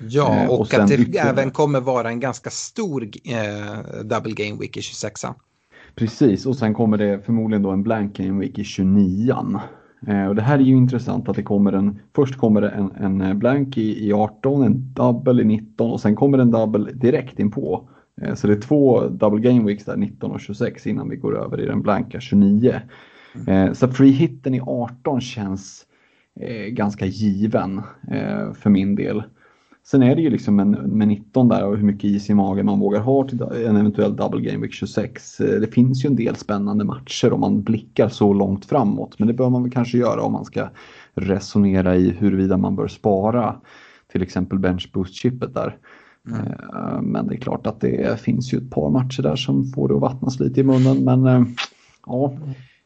Ja, 0.07 0.43
eh, 0.43 0.49
och, 0.49 0.59
och 0.59 0.73
att 0.73 0.87
det 0.87 0.93
ytterligare... 0.93 1.29
även 1.29 1.51
kommer 1.51 1.79
vara 1.79 2.09
en 2.09 2.19
ganska 2.19 2.49
stor 2.49 3.03
eh, 3.03 4.03
double 4.03 4.33
game 4.33 4.59
week 4.59 4.77
i 4.77 4.81
26 4.81 5.21
Precis, 5.95 6.45
och 6.45 6.55
sen 6.55 6.73
kommer 6.73 6.97
det 6.97 7.25
förmodligen 7.25 7.63
då 7.63 7.69
en 7.69 7.83
blank 7.83 8.17
game 8.17 8.39
week 8.39 8.59
i 8.59 8.63
29 8.63 9.35
eh, 10.07 10.25
och 10.25 10.35
Det 10.35 10.41
här 10.41 10.59
är 10.59 10.63
ju 10.63 10.75
intressant 10.75 11.29
att 11.29 11.35
det 11.35 11.43
kommer 11.43 11.73
en, 11.73 11.99
först 12.15 12.37
kommer 12.37 12.61
det 12.61 12.69
en, 12.69 13.21
en 13.21 13.39
blank 13.39 13.77
i, 13.77 14.07
i 14.07 14.13
18, 14.13 14.63
en 14.63 14.93
double 14.93 15.41
i 15.41 15.45
19 15.45 15.91
och 15.91 16.01
sen 16.01 16.15
kommer 16.15 16.37
en 16.37 16.51
double 16.51 16.91
direkt 16.91 17.39
inpå. 17.39 17.89
Eh, 18.21 18.35
så 18.35 18.47
det 18.47 18.53
är 18.53 18.61
två 18.61 19.07
double 19.07 19.51
game 19.51 19.65
weeks 19.65 19.85
där 19.85 19.97
19 19.97 20.31
och 20.31 20.41
26 20.41 20.87
innan 20.87 21.09
vi 21.09 21.15
går 21.15 21.43
över 21.45 21.61
i 21.61 21.65
den 21.65 21.81
blanka 21.81 22.19
29. 22.19 22.81
Mm. 23.35 23.67
Eh, 23.67 23.73
så 23.73 23.87
free 23.87 24.11
hitten 24.11 24.55
i 24.55 24.61
18 24.61 25.21
känns 25.21 25.85
eh, 26.39 26.65
ganska 26.65 27.05
given 27.05 27.77
eh, 28.11 28.53
för 28.53 28.69
min 28.69 28.95
del. 28.95 29.23
Sen 29.91 30.03
är 30.03 30.15
det 30.15 30.21
ju 30.21 30.29
liksom 30.29 30.59
en, 30.59 30.71
med 30.71 31.07
19 31.07 31.47
där 31.47 31.65
och 31.65 31.77
hur 31.77 31.83
mycket 31.83 32.03
is 32.03 32.29
i 32.29 32.33
magen 32.33 32.65
man 32.65 32.79
vågar 32.79 32.99
ha 32.99 33.27
till 33.27 33.41
en 33.41 33.75
eventuell 33.75 34.15
double 34.15 34.41
game 34.41 34.61
week 34.61 34.73
26. 34.73 35.39
Eh, 35.39 35.59
det 35.59 35.67
finns 35.67 36.05
ju 36.05 36.07
en 36.07 36.15
del 36.15 36.35
spännande 36.35 36.85
matcher 36.85 37.33
om 37.33 37.39
man 37.39 37.63
blickar 37.63 38.09
så 38.09 38.33
långt 38.33 38.65
framåt. 38.65 39.19
Men 39.19 39.27
det 39.27 39.33
bör 39.33 39.49
man 39.49 39.63
väl 39.63 39.71
kanske 39.71 39.97
göra 39.97 40.21
om 40.21 40.31
man 40.31 40.45
ska 40.45 40.69
resonera 41.13 41.95
i 41.95 42.09
huruvida 42.09 42.57
man 42.57 42.75
bör 42.75 42.87
spara 42.87 43.55
till 44.11 44.21
exempel 44.21 44.59
bench 44.59 44.91
boost-chippet 44.93 45.53
där. 45.53 45.77
Mm. 46.27 46.47
Eh, 46.47 47.01
men 47.01 47.27
det 47.27 47.35
är 47.35 47.39
klart 47.39 47.67
att 47.67 47.81
det 47.81 48.21
finns 48.21 48.53
ju 48.53 48.57
ett 48.57 48.71
par 48.71 48.89
matcher 48.89 49.21
där 49.21 49.35
som 49.35 49.65
får 49.65 49.87
det 49.87 49.95
att 49.95 50.01
vattnas 50.01 50.39
lite 50.39 50.59
i 50.59 50.63
munnen. 50.63 51.03
Men 51.03 51.25
eh, 51.25 51.43
ja, 52.05 52.33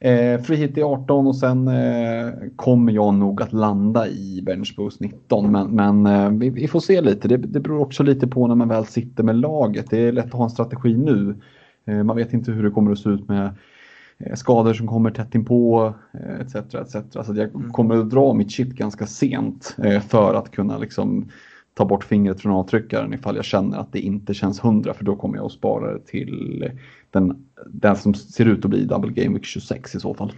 Eh, 0.04 0.42
free 0.42 0.58
hit 0.58 0.78
i 0.78 0.84
18 0.84 1.28
och 1.28 1.36
sen 1.36 1.68
eh, 1.68 2.34
kommer 2.56 2.94
jag 2.94 3.14
nog 3.14 3.42
att 3.42 3.54
landa 3.54 4.08
i 4.08 4.42
bench 4.46 4.74
boost 4.78 5.00
19. 5.00 5.52
Men, 5.52 5.72
men 5.72 6.06
eh, 6.06 6.30
vi, 6.30 6.50
vi, 6.50 6.68
får 6.68 6.80
se 6.80 7.02
lite. 7.02 7.28
Det, 7.28 7.38
det 7.38 7.60
beror 7.60 7.82
också 7.82 8.04
lite 8.04 8.28
på 8.28 8.48
när 8.48 8.56
man 8.56 8.68
väl 8.68 8.86
sitter 8.86 9.24
med 9.24 9.36
laget. 9.36 9.90
Det 9.90 9.98
är 9.98 10.12
lätt 10.12 10.26
att 10.26 10.34
ha 10.34 10.44
en 10.44 10.50
strategi 10.50 10.98
nu. 10.98 11.36
Eh, 11.86 12.04
man 12.04 12.16
vet 12.16 12.34
inte 12.34 12.52
hur 12.52 12.64
det 12.64 12.70
kommer 12.70 12.92
att 12.92 13.00
se 13.00 13.10
ut 13.10 13.28
med 13.28 13.56
eh, 14.18 14.36
skador 14.36 14.74
som 14.74 14.88
kommer 14.88 15.12
tätt 15.12 15.36
inpå 15.36 15.94
etc. 16.40 16.56
etc. 16.56 16.92
Så 17.12 17.34
jag 17.36 17.56
mm. 17.56 17.72
kommer 17.72 17.98
att 17.98 18.10
dra 18.10 18.34
mitt 18.34 18.52
chip 18.52 18.70
ganska 18.70 19.08
sent 19.08 19.76
eh, 19.84 20.02
för 20.02 20.34
att 20.34 20.52
kunna 20.52 20.78
liksom 20.78 21.30
ta 21.74 21.86
bort 21.86 22.04
fingret 22.04 22.42
från 22.42 22.52
avtryckaren 22.52 23.14
ifall 23.14 23.36
jag 23.36 23.46
känner 23.46 23.78
att 23.78 23.94
det 23.94 24.00
inte 24.00 24.34
känns 24.34 24.64
hundra 24.64 24.94
för 24.94 25.06
då 25.06 25.16
kommer 25.16 25.38
jag 25.38 25.46
att 25.46 25.52
spara 25.52 25.94
det 25.94 26.06
till 26.06 26.70
den, 27.14 27.46
den 27.68 27.96
som 27.96 28.14
ser 28.14 28.46
ut 28.46 28.66
att 28.66 28.72
bli 28.72 28.86
Double 28.86 29.12
Game 29.12 29.36
Week 29.36 29.46
26 29.46 29.96
i 29.96 30.00
så 30.00 30.14
fall. 30.14 30.34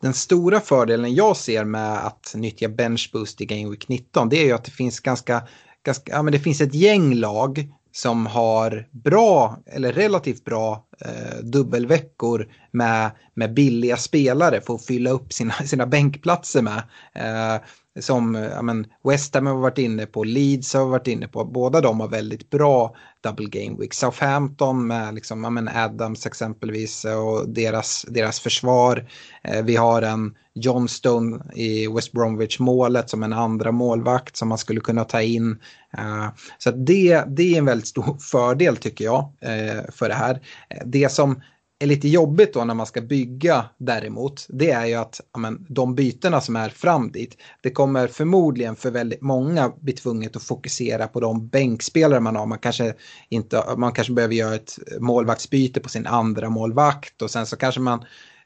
Den 0.00 0.14
stora 0.14 0.60
fördelen 0.60 1.14
jag 1.14 1.36
ser 1.36 1.64
med 1.64 2.06
att 2.06 2.32
nyttja 2.34 2.68
Bench 2.68 3.10
Boost 3.12 3.40
i 3.40 3.46
Game 3.46 3.70
Week 3.70 3.88
19 3.88 4.28
det 4.28 4.36
är 4.36 4.44
ju 4.44 4.52
att 4.52 4.64
det 4.64 4.70
finns 4.70 5.00
ganska, 5.00 5.42
ganska 5.82 6.12
ja, 6.12 6.22
men 6.22 6.32
det 6.32 6.38
finns 6.38 6.60
ett 6.60 6.74
gäng 6.74 7.14
lag 7.14 7.68
som 7.92 8.26
har 8.26 8.88
bra 8.90 9.58
eller 9.66 9.92
relativt 9.92 10.44
bra 10.44 10.86
eh, 11.00 11.38
dubbelveckor 11.42 12.48
med, 12.70 13.10
med 13.34 13.54
billiga 13.54 13.96
spelare 13.96 14.60
för 14.60 14.74
att 14.74 14.86
fylla 14.86 15.10
upp 15.10 15.32
sina, 15.32 15.52
sina 15.64 15.86
bänkplatser 15.86 16.62
med. 16.62 16.82
Eh, 17.14 17.60
som 18.00 18.34
ja, 18.34 18.62
men 18.62 18.86
West 19.04 19.34
Ham 19.34 19.46
har 19.46 19.54
varit 19.54 19.78
inne 19.78 20.06
på, 20.06 20.24
Leeds 20.24 20.74
har 20.74 20.86
varit 20.86 21.06
inne 21.06 21.28
på, 21.28 21.44
båda 21.44 21.80
de 21.80 22.00
har 22.00 22.08
väldigt 22.08 22.50
bra 22.50 22.96
double 23.26 23.46
game 23.46 23.76
week. 23.78 23.94
Southampton 23.94 24.86
med 24.86 25.14
liksom, 25.14 25.44
ja, 25.44 25.50
men 25.50 25.68
Adams 25.68 26.26
exempelvis 26.26 27.04
och 27.04 27.48
deras, 27.48 28.06
deras 28.08 28.40
försvar. 28.40 29.08
Eh, 29.42 29.64
vi 29.64 29.76
har 29.76 30.02
en 30.02 30.34
Johnstone 30.54 31.40
i 31.54 31.86
West 31.86 32.12
Bromwich 32.12 32.58
målet 32.58 33.10
som 33.10 33.22
en 33.22 33.32
andra 33.32 33.72
målvakt 33.72 34.36
som 34.36 34.48
man 34.48 34.58
skulle 34.58 34.80
kunna 34.80 35.04
ta 35.04 35.22
in. 35.22 35.58
Eh, 35.98 36.28
så 36.58 36.70
det, 36.70 37.24
det 37.26 37.54
är 37.54 37.58
en 37.58 37.64
väldigt 37.64 37.88
stor 37.88 38.16
fördel 38.20 38.76
tycker 38.76 39.04
jag 39.04 39.32
eh, 39.40 39.84
för 39.92 40.08
det 40.08 40.14
här. 40.14 40.40
Det 40.84 41.12
som 41.12 41.40
är 41.78 41.86
lite 41.86 42.08
jobbigt 42.08 42.54
då 42.54 42.64
när 42.64 42.74
man 42.74 42.86
ska 42.86 43.00
bygga 43.00 43.64
däremot, 43.78 44.46
det 44.48 44.70
är 44.70 44.86
ju 44.86 44.94
att 44.94 45.20
men, 45.38 45.66
de 45.68 45.94
bytena 45.94 46.40
som 46.40 46.56
är 46.56 46.68
fram 46.68 47.12
dit, 47.12 47.36
det 47.62 47.70
kommer 47.70 48.08
förmodligen 48.08 48.76
för 48.76 48.90
väldigt 48.90 49.20
många 49.20 49.72
bli 49.80 49.92
tvunget 49.92 50.36
att 50.36 50.42
fokusera 50.42 51.08
på 51.08 51.20
de 51.20 51.48
bänkspelare 51.48 52.20
man 52.20 52.36
har. 52.36 52.46
Man 52.46 52.58
kanske, 52.58 52.94
inte, 53.28 53.62
man 53.76 53.92
kanske 53.92 54.12
behöver 54.12 54.34
göra 54.34 54.54
ett 54.54 54.78
målvaktsbyte 55.00 55.80
på 55.80 55.88
sin 55.88 56.06
andra 56.06 56.50
målvakt 56.50 57.22
och 57.22 57.30
sen 57.30 57.46
så 57.46 57.56
kanske 57.56 57.80
man 57.80 58.04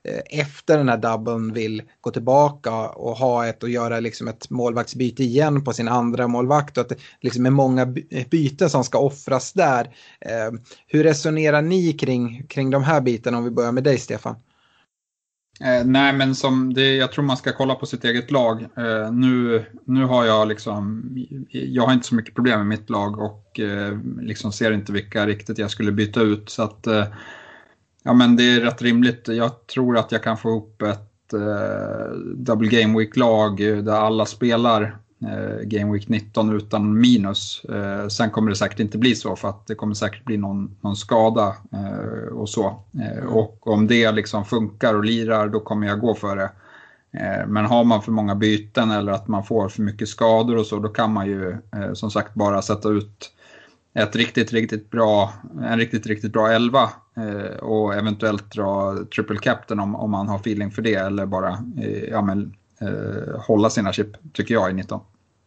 Eh, 0.08 0.40
efter 0.40 0.78
den 0.78 0.88
här 0.88 0.96
dubben 0.96 1.52
vill 1.52 1.82
gå 2.00 2.10
tillbaka 2.10 2.88
och 2.88 3.16
ha 3.16 3.46
ett 3.46 3.62
och 3.62 3.68
göra 3.68 4.00
liksom 4.00 4.28
ett 4.28 4.50
målvaktsbyte 4.50 5.22
igen 5.22 5.64
på 5.64 5.72
sin 5.72 5.88
andra 5.88 6.28
målvakt 6.28 6.78
och 6.78 6.82
att 6.82 6.88
det 6.88 6.96
liksom 7.20 7.46
är 7.46 7.50
många 7.50 7.82
eh, 8.10 8.26
byten 8.30 8.70
som 8.70 8.84
ska 8.84 8.98
offras 8.98 9.52
där. 9.52 9.84
Eh, 10.20 10.60
hur 10.86 11.04
resonerar 11.04 11.62
ni 11.62 11.92
kring, 11.92 12.46
kring 12.46 12.70
de 12.70 12.82
här 12.82 13.00
bitarna 13.00 13.38
om 13.38 13.44
vi 13.44 13.50
börjar 13.50 13.72
med 13.72 13.84
dig 13.84 13.98
Stefan? 13.98 14.36
Eh, 15.64 15.84
nej, 15.84 16.12
men 16.12 16.34
som 16.34 16.74
det, 16.74 16.96
jag 16.96 17.12
tror 17.12 17.24
man 17.24 17.36
ska 17.36 17.52
kolla 17.52 17.74
på 17.74 17.86
sitt 17.86 18.04
eget 18.04 18.30
lag. 18.30 18.62
Eh, 18.62 19.12
nu, 19.12 19.64
nu 19.84 20.04
har 20.04 20.24
jag 20.24 20.48
liksom, 20.48 21.02
jag 21.50 21.86
har 21.86 21.92
inte 21.92 22.06
så 22.06 22.14
mycket 22.14 22.34
problem 22.34 22.58
med 22.58 22.68
mitt 22.68 22.90
lag 22.90 23.18
och 23.18 23.60
eh, 23.60 23.98
liksom 24.20 24.52
ser 24.52 24.72
inte 24.72 24.92
vilka 24.92 25.26
riktigt 25.26 25.58
jag 25.58 25.70
skulle 25.70 25.92
byta 25.92 26.20
ut. 26.20 26.50
Så 26.50 26.62
att 26.62 26.86
eh, 26.86 27.06
Ja, 28.02 28.12
men 28.12 28.36
det 28.36 28.42
är 28.42 28.60
rätt 28.60 28.82
rimligt. 28.82 29.28
Jag 29.28 29.66
tror 29.66 29.98
att 29.98 30.12
jag 30.12 30.22
kan 30.22 30.36
få 30.36 30.48
ihop 30.48 30.82
ett 30.82 31.32
eh, 31.32 32.12
Double 32.36 32.68
Game 32.68 32.98
Week-lag 32.98 33.60
eh, 33.60 33.76
där 33.76 33.92
alla 33.92 34.26
spelar 34.26 34.96
eh, 35.22 35.62
Game 35.62 35.92
Week 35.92 36.08
19 36.08 36.56
utan 36.56 37.00
minus. 37.00 37.64
Eh, 37.64 38.08
sen 38.08 38.30
kommer 38.30 38.50
det 38.50 38.56
säkert 38.56 38.80
inte 38.80 38.98
bli 38.98 39.14
så 39.14 39.36
för 39.36 39.48
att 39.48 39.66
det 39.66 39.74
kommer 39.74 39.94
säkert 39.94 40.24
bli 40.24 40.36
någon, 40.36 40.76
någon 40.80 40.96
skada 40.96 41.56
eh, 41.72 42.32
och 42.32 42.48
så. 42.48 42.84
Eh, 43.02 43.24
och 43.24 43.66
om 43.66 43.86
det 43.86 44.12
liksom 44.12 44.44
funkar 44.44 44.94
och 44.94 45.04
lirar 45.04 45.48
då 45.48 45.60
kommer 45.60 45.86
jag 45.86 46.00
gå 46.00 46.14
för 46.14 46.36
det. 46.36 46.50
Eh, 47.12 47.46
men 47.46 47.64
har 47.64 47.84
man 47.84 48.02
för 48.02 48.12
många 48.12 48.34
byten 48.34 48.90
eller 48.90 49.12
att 49.12 49.28
man 49.28 49.44
får 49.44 49.68
för 49.68 49.82
mycket 49.82 50.08
skador 50.08 50.56
och 50.56 50.66
så, 50.66 50.78
då 50.78 50.88
kan 50.88 51.12
man 51.12 51.26
ju 51.26 51.50
eh, 51.50 51.92
som 51.92 52.10
sagt 52.10 52.34
bara 52.34 52.62
sätta 52.62 52.88
ut 52.88 53.32
ett 53.94 54.16
riktigt, 54.16 54.52
riktigt 54.52 54.90
bra, 54.90 55.32
en 55.62 55.78
riktigt, 55.78 56.06
riktigt 56.06 56.32
bra 56.32 56.52
elva 56.52 56.90
Eh, 57.20 57.56
och 57.56 57.94
eventuellt 57.94 58.50
dra 58.50 58.96
triple 59.14 59.38
captain 59.38 59.80
om, 59.80 59.96
om 59.96 60.10
man 60.10 60.28
har 60.28 60.36
feeling 60.36 60.70
för 60.70 60.82
det 60.82 60.94
eller 60.94 61.26
bara 61.26 61.64
eh, 61.82 62.04
ja, 62.04 62.22
men, 62.22 62.54
eh, 62.80 63.40
hålla 63.40 63.70
sina 63.70 63.92
chip, 63.92 64.32
tycker 64.32 64.54
jag, 64.54 64.70
i 64.70 64.72
19. 64.72 65.00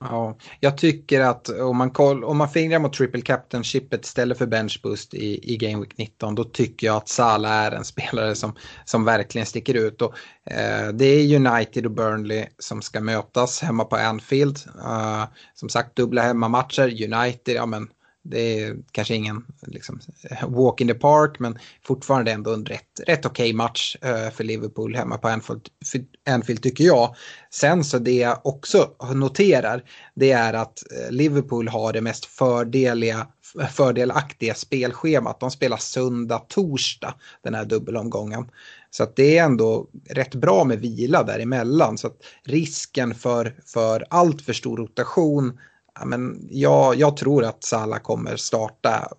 Ja, 0.09 0.37
jag 0.59 0.77
tycker 0.77 1.21
att 1.21 1.49
om 1.49 1.77
man, 1.77 1.91
koll, 1.91 2.23
om 2.23 2.37
man 2.37 2.49
fingrar 2.49 2.79
mot 2.79 2.93
triple 2.93 3.21
captain-chippet 3.21 4.05
istället 4.05 4.37
för 4.37 4.45
bench 4.45 4.79
boost 4.83 5.13
i, 5.13 5.53
i 5.53 5.57
Game 5.57 5.79
Week 5.79 5.97
19 5.97 6.35
då 6.35 6.43
tycker 6.43 6.87
jag 6.87 6.95
att 6.95 7.09
Salah 7.09 7.51
är 7.51 7.71
en 7.71 7.83
spelare 7.83 8.35
som, 8.35 8.55
som 8.85 9.05
verkligen 9.05 9.45
sticker 9.47 9.73
ut. 9.73 10.01
Och, 10.01 10.13
eh, 10.45 10.87
det 10.87 11.05
är 11.05 11.35
United 11.35 11.85
och 11.85 11.91
Burnley 11.91 12.45
som 12.59 12.81
ska 12.81 13.01
mötas 13.01 13.61
hemma 13.61 13.83
på 13.83 13.95
Anfield. 13.95 14.59
Uh, 14.77 15.25
som 15.53 15.69
sagt, 15.69 15.95
dubbla 15.95 16.21
hemmamatcher. 16.21 17.13
United, 17.13 17.55
ja 17.55 17.65
men 17.65 17.87
det 18.23 18.61
är 18.61 18.77
kanske 18.91 19.15
ingen 19.15 19.45
liksom, 19.61 19.99
walk 20.47 20.81
in 20.81 20.87
the 20.87 20.93
park 20.93 21.39
men 21.39 21.57
fortfarande 21.85 22.31
ändå 22.31 22.53
en 22.53 22.65
rätt, 22.65 22.99
rätt 23.07 23.25
okej 23.25 23.43
okay 23.43 23.53
match 23.53 23.97
eh, 24.01 24.29
för 24.29 24.43
Liverpool 24.43 24.95
hemma 24.95 25.17
på 25.17 25.27
Anfield, 25.27 25.69
Anfield 26.29 26.63
tycker 26.63 26.83
jag. 26.83 27.15
Sen 27.51 27.83
så 27.83 27.99
det 27.99 28.11
jag 28.11 28.39
också 28.43 28.89
noterar 29.13 29.83
det 30.15 30.31
är 30.31 30.53
att 30.53 30.83
eh, 30.91 31.11
Liverpool 31.11 31.67
har 31.67 31.93
det 31.93 32.01
mest 32.01 32.25
fördeliga, 32.25 33.27
fördelaktiga 33.71 34.53
spelschemat. 34.53 35.39
De 35.39 35.51
spelar 35.51 35.77
söndag, 35.77 36.39
torsdag 36.47 37.13
den 37.43 37.53
här 37.53 37.65
dubbelomgången. 37.65 38.45
Så 38.89 39.03
att 39.03 39.15
det 39.15 39.37
är 39.37 39.43
ändå 39.43 39.87
rätt 40.09 40.35
bra 40.35 40.63
med 40.63 40.79
vila 40.79 41.23
däremellan. 41.23 41.97
Så 41.97 42.07
att 42.07 42.17
risken 42.43 43.15
för, 43.15 43.55
för 43.65 44.05
allt 44.09 44.41
för 44.41 44.53
stor 44.53 44.77
rotation 44.77 45.59
men 46.05 46.47
jag, 46.49 46.95
jag 46.95 47.17
tror 47.17 47.43
att 47.43 47.63
Salah 47.63 47.99
kommer 47.99 48.35
starta 48.35 49.09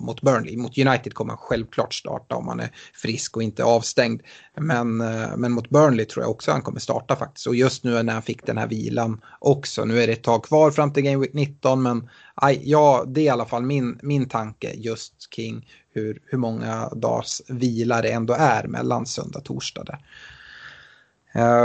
mot 0.00 0.22
Burnley. 0.22 0.56
Mot 0.56 0.78
United 0.78 1.14
kommer 1.14 1.30
han 1.30 1.38
självklart 1.38 1.94
starta 1.94 2.36
om 2.36 2.48
han 2.48 2.60
är 2.60 2.70
frisk 2.94 3.36
och 3.36 3.42
inte 3.42 3.64
avstängd. 3.64 4.22
Men, 4.60 5.00
eh, 5.00 5.36
men 5.36 5.52
mot 5.52 5.70
Burnley 5.70 6.06
tror 6.06 6.24
jag 6.24 6.30
också 6.30 6.50
han 6.52 6.62
kommer 6.62 6.80
starta 6.80 7.16
faktiskt. 7.16 7.46
Och 7.46 7.54
just 7.54 7.84
nu 7.84 8.02
när 8.02 8.12
han 8.12 8.22
fick 8.22 8.46
den 8.46 8.58
här 8.58 8.66
vilan 8.66 9.20
också. 9.38 9.84
Nu 9.84 10.02
är 10.02 10.06
det 10.06 10.12
ett 10.12 10.22
tag 10.22 10.44
kvar 10.44 10.70
fram 10.70 10.92
till 10.92 11.02
Game 11.02 11.18
Week 11.18 11.34
19 11.34 11.82
men 11.82 12.10
aj, 12.34 12.60
ja, 12.64 13.04
det 13.06 13.20
är 13.20 13.24
i 13.24 13.28
alla 13.28 13.46
fall 13.46 13.62
min, 13.62 13.98
min 14.02 14.28
tanke 14.28 14.72
just 14.74 15.30
kring 15.30 15.68
hur, 15.92 16.22
hur 16.24 16.38
många 16.38 16.88
dagars 16.88 17.42
vila 17.48 18.02
det 18.02 18.12
ändå 18.12 18.34
är 18.38 18.66
mellan 18.66 19.06
söndag 19.06 19.38
och 19.38 19.44
torsdag. 19.44 19.84
Där. 19.84 19.98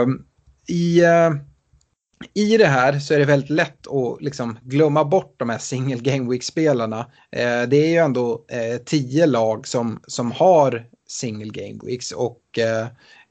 Um, 0.02 0.26
I... 0.68 1.02
Uh, 1.02 1.49
i 2.34 2.58
det 2.58 2.68
här 2.68 3.00
så 3.00 3.14
är 3.14 3.20
det 3.20 3.26
väldigt 3.26 3.50
lätt 3.50 3.88
att 3.88 4.22
liksom 4.22 4.60
glömma 4.62 5.06
bort 5.06 5.36
de 5.38 5.50
här 5.50 5.58
single 5.58 6.02
game 6.02 6.30
week-spelarna. 6.32 7.00
Eh, 7.32 7.62
det 7.62 7.78
är 7.78 7.90
ju 7.90 7.98
ändå 7.98 8.46
eh, 8.48 8.78
tio 8.86 9.26
lag 9.26 9.68
som, 9.68 10.00
som 10.08 10.32
har 10.32 10.86
single 11.08 11.52
game 11.64 11.80
weeks 11.84 12.12
och 12.12 12.42
eh, 12.58 12.88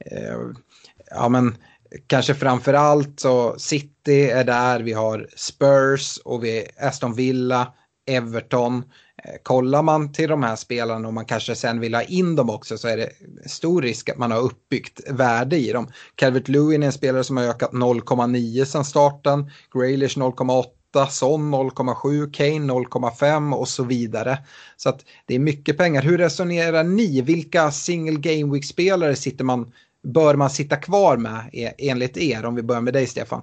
eh 0.07 0.39
ja 1.11 1.28
men 1.28 1.57
kanske 2.07 2.34
framför 2.34 2.74
allt 2.74 3.20
så 3.20 3.59
City 3.59 4.30
är 4.30 4.45
där, 4.45 4.80
vi 4.80 4.93
har 4.93 5.28
Spurs 5.36 6.18
och 6.24 6.45
vi 6.45 6.66
Aston 6.80 7.14
Villa, 7.14 7.72
Everton. 8.07 8.84
Eh, 9.25 9.35
kollar 9.43 9.83
man 9.83 10.12
till 10.12 10.29
de 10.29 10.43
här 10.43 10.57
spelarna 10.57 11.09
och 11.09 11.14
man 11.14 11.25
kanske 11.25 11.55
sen 11.55 11.81
vill 11.81 11.95
ha 11.95 12.03
in 12.03 12.37
dem 12.37 12.51
också 12.51 12.79
så 12.79 12.89
är 12.89 12.97
det 12.97 13.11
stor 13.51 13.83
risk 13.83 14.09
att 14.09 14.19
man 14.19 14.31
har 14.31 14.41
uppbyggt 14.41 15.01
värde 15.11 15.57
i 15.57 15.73
dem. 15.73 15.89
Calvert 16.14 16.49
Lewin 16.49 16.83
är 16.83 16.87
en 16.87 16.93
spelare 16.93 17.25
som 17.25 17.37
har 17.37 17.45
ökat 17.45 17.73
0,9 17.73 18.64
sedan 18.64 18.85
starten, 18.85 19.51
Graylish 19.75 20.19
0,8 20.19 21.07
Son 21.11 21.55
0,7, 21.55 22.33
Kane 22.33 22.73
0,5 22.73 23.53
och 23.55 23.69
så 23.69 23.85
vidare. 23.85 24.39
Så 24.77 24.89
att 24.89 25.05
det 25.27 25.35
är 25.35 25.39
mycket 25.39 25.79
pengar. 25.79 26.03
Hur 26.03 26.19
resonerar 26.19 26.85
ni? 26.85 27.21
Vilka 27.21 27.71
single 27.71 28.21
game 28.21 28.53
week-spelare 28.53 29.16
sitter 29.16 29.45
man, 29.45 29.73
bör 30.03 30.35
man 30.35 30.51
sitta 30.51 30.77
kvar 30.77 31.16
med 31.16 31.51
e- 31.53 31.75
enligt 31.79 32.16
er? 32.16 32.45
Om 32.45 32.55
vi 32.55 32.62
börjar 32.62 32.83
med 32.83 32.95
dig 32.95 33.07
Stefan. 33.07 33.43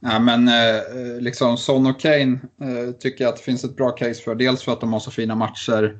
Ja, 0.00 0.18
men 0.18 0.48
eh, 0.48 0.76
eh, 0.76 1.20
liksom 1.20 1.56
Son 1.56 1.86
och 1.86 2.00
Kane 2.00 2.38
eh, 2.60 2.92
tycker 2.98 3.24
jag 3.24 3.28
att 3.28 3.36
det 3.36 3.42
finns 3.42 3.64
ett 3.64 3.76
bra 3.76 3.90
case 3.90 4.22
för. 4.22 4.34
Dels 4.34 4.62
för 4.62 4.72
att 4.72 4.80
de 4.80 4.92
har 4.92 5.00
så 5.00 5.10
fina 5.10 5.34
matcher 5.34 5.98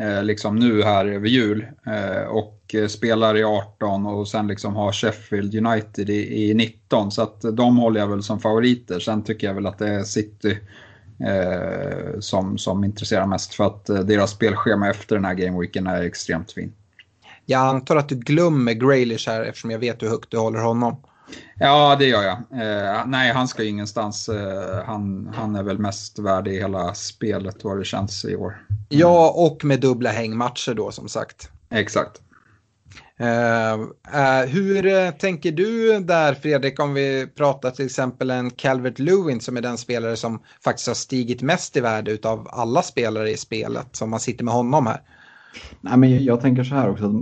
eh, 0.00 0.24
liksom 0.24 0.56
nu 0.56 0.82
här 0.82 1.06
över 1.06 1.28
jul 1.28 1.66
eh, 1.86 2.22
och 2.22 2.74
eh, 2.74 2.86
spelar 2.86 3.36
i 3.36 3.44
18 3.44 4.06
och 4.06 4.28
sen 4.28 4.46
liksom 4.46 4.76
har 4.76 4.92
Sheffield 4.92 5.54
United 5.66 6.10
i, 6.10 6.50
i 6.50 6.54
19. 6.54 7.10
Så 7.10 7.22
att 7.22 7.40
de 7.52 7.76
håller 7.76 8.00
jag 8.00 8.08
väl 8.08 8.22
som 8.22 8.40
favoriter. 8.40 9.00
Sen 9.00 9.22
tycker 9.22 9.46
jag 9.46 9.54
väl 9.54 9.66
att 9.66 9.78
det 9.78 9.88
är 9.88 10.02
City 10.02 10.58
eh, 11.26 12.18
som, 12.20 12.58
som 12.58 12.84
intresserar 12.84 13.26
mest 13.26 13.54
för 13.54 13.66
att 13.66 13.88
eh, 13.88 13.98
deras 13.98 14.30
spelschema 14.30 14.90
efter 14.90 15.16
den 15.16 15.24
här 15.24 15.34
gameweeken 15.34 15.86
är 15.86 16.02
extremt 16.02 16.52
fin. 16.52 16.72
Jag 17.46 17.60
antar 17.60 17.96
att 17.96 18.08
du 18.08 18.14
glömmer 18.14 18.72
Graylish 18.72 19.28
här 19.28 19.42
eftersom 19.42 19.70
jag 19.70 19.78
vet 19.78 20.02
hur 20.02 20.08
högt 20.08 20.30
du 20.30 20.38
håller 20.38 20.60
honom. 20.60 20.96
Ja, 21.58 21.96
det 21.98 22.06
gör 22.06 22.22
jag. 22.22 22.36
Eh, 22.36 23.06
nej, 23.06 23.32
han 23.32 23.48
ska 23.48 23.62
ju 23.62 23.68
ingenstans. 23.68 24.28
Eh, 24.28 24.84
han, 24.86 25.32
han 25.34 25.54
är 25.54 25.62
väl 25.62 25.78
mest 25.78 26.18
värd 26.18 26.48
i 26.48 26.58
hela 26.58 26.94
spelet 26.94 27.64
vad 27.64 27.78
det 27.78 27.84
känns 27.84 28.24
i 28.24 28.36
år. 28.36 28.66
Ja, 28.88 29.30
och 29.36 29.64
med 29.64 29.80
dubbla 29.80 30.10
hängmatcher 30.10 30.74
då 30.74 30.90
som 30.90 31.08
sagt. 31.08 31.50
Exakt. 31.70 32.20
Uh, 33.20 33.80
uh, 34.14 34.46
hur 34.46 34.86
uh, 34.86 35.10
tänker 35.10 35.52
du 35.52 36.00
där 36.00 36.34
Fredrik 36.34 36.80
om 36.80 36.94
vi 36.94 37.26
pratar 37.26 37.70
till 37.70 37.86
exempel 37.86 38.30
en 38.30 38.50
Calvert 38.50 38.98
Lewin 38.98 39.40
som 39.40 39.56
är 39.56 39.60
den 39.60 39.78
spelare 39.78 40.16
som 40.16 40.42
faktiskt 40.64 40.88
har 40.88 40.94
stigit 40.94 41.42
mest 41.42 41.76
i 41.76 41.80
värde 41.80 42.18
av 42.22 42.48
alla 42.50 42.82
spelare 42.82 43.30
i 43.30 43.36
spelet 43.36 43.96
som 43.96 44.10
man 44.10 44.20
sitter 44.20 44.44
med 44.44 44.54
honom 44.54 44.86
här? 44.86 45.00
Nej, 45.80 45.96
men 45.96 46.24
jag 46.24 46.40
tänker 46.40 46.64
så 46.64 46.74
här 46.74 46.90
också 46.90 47.12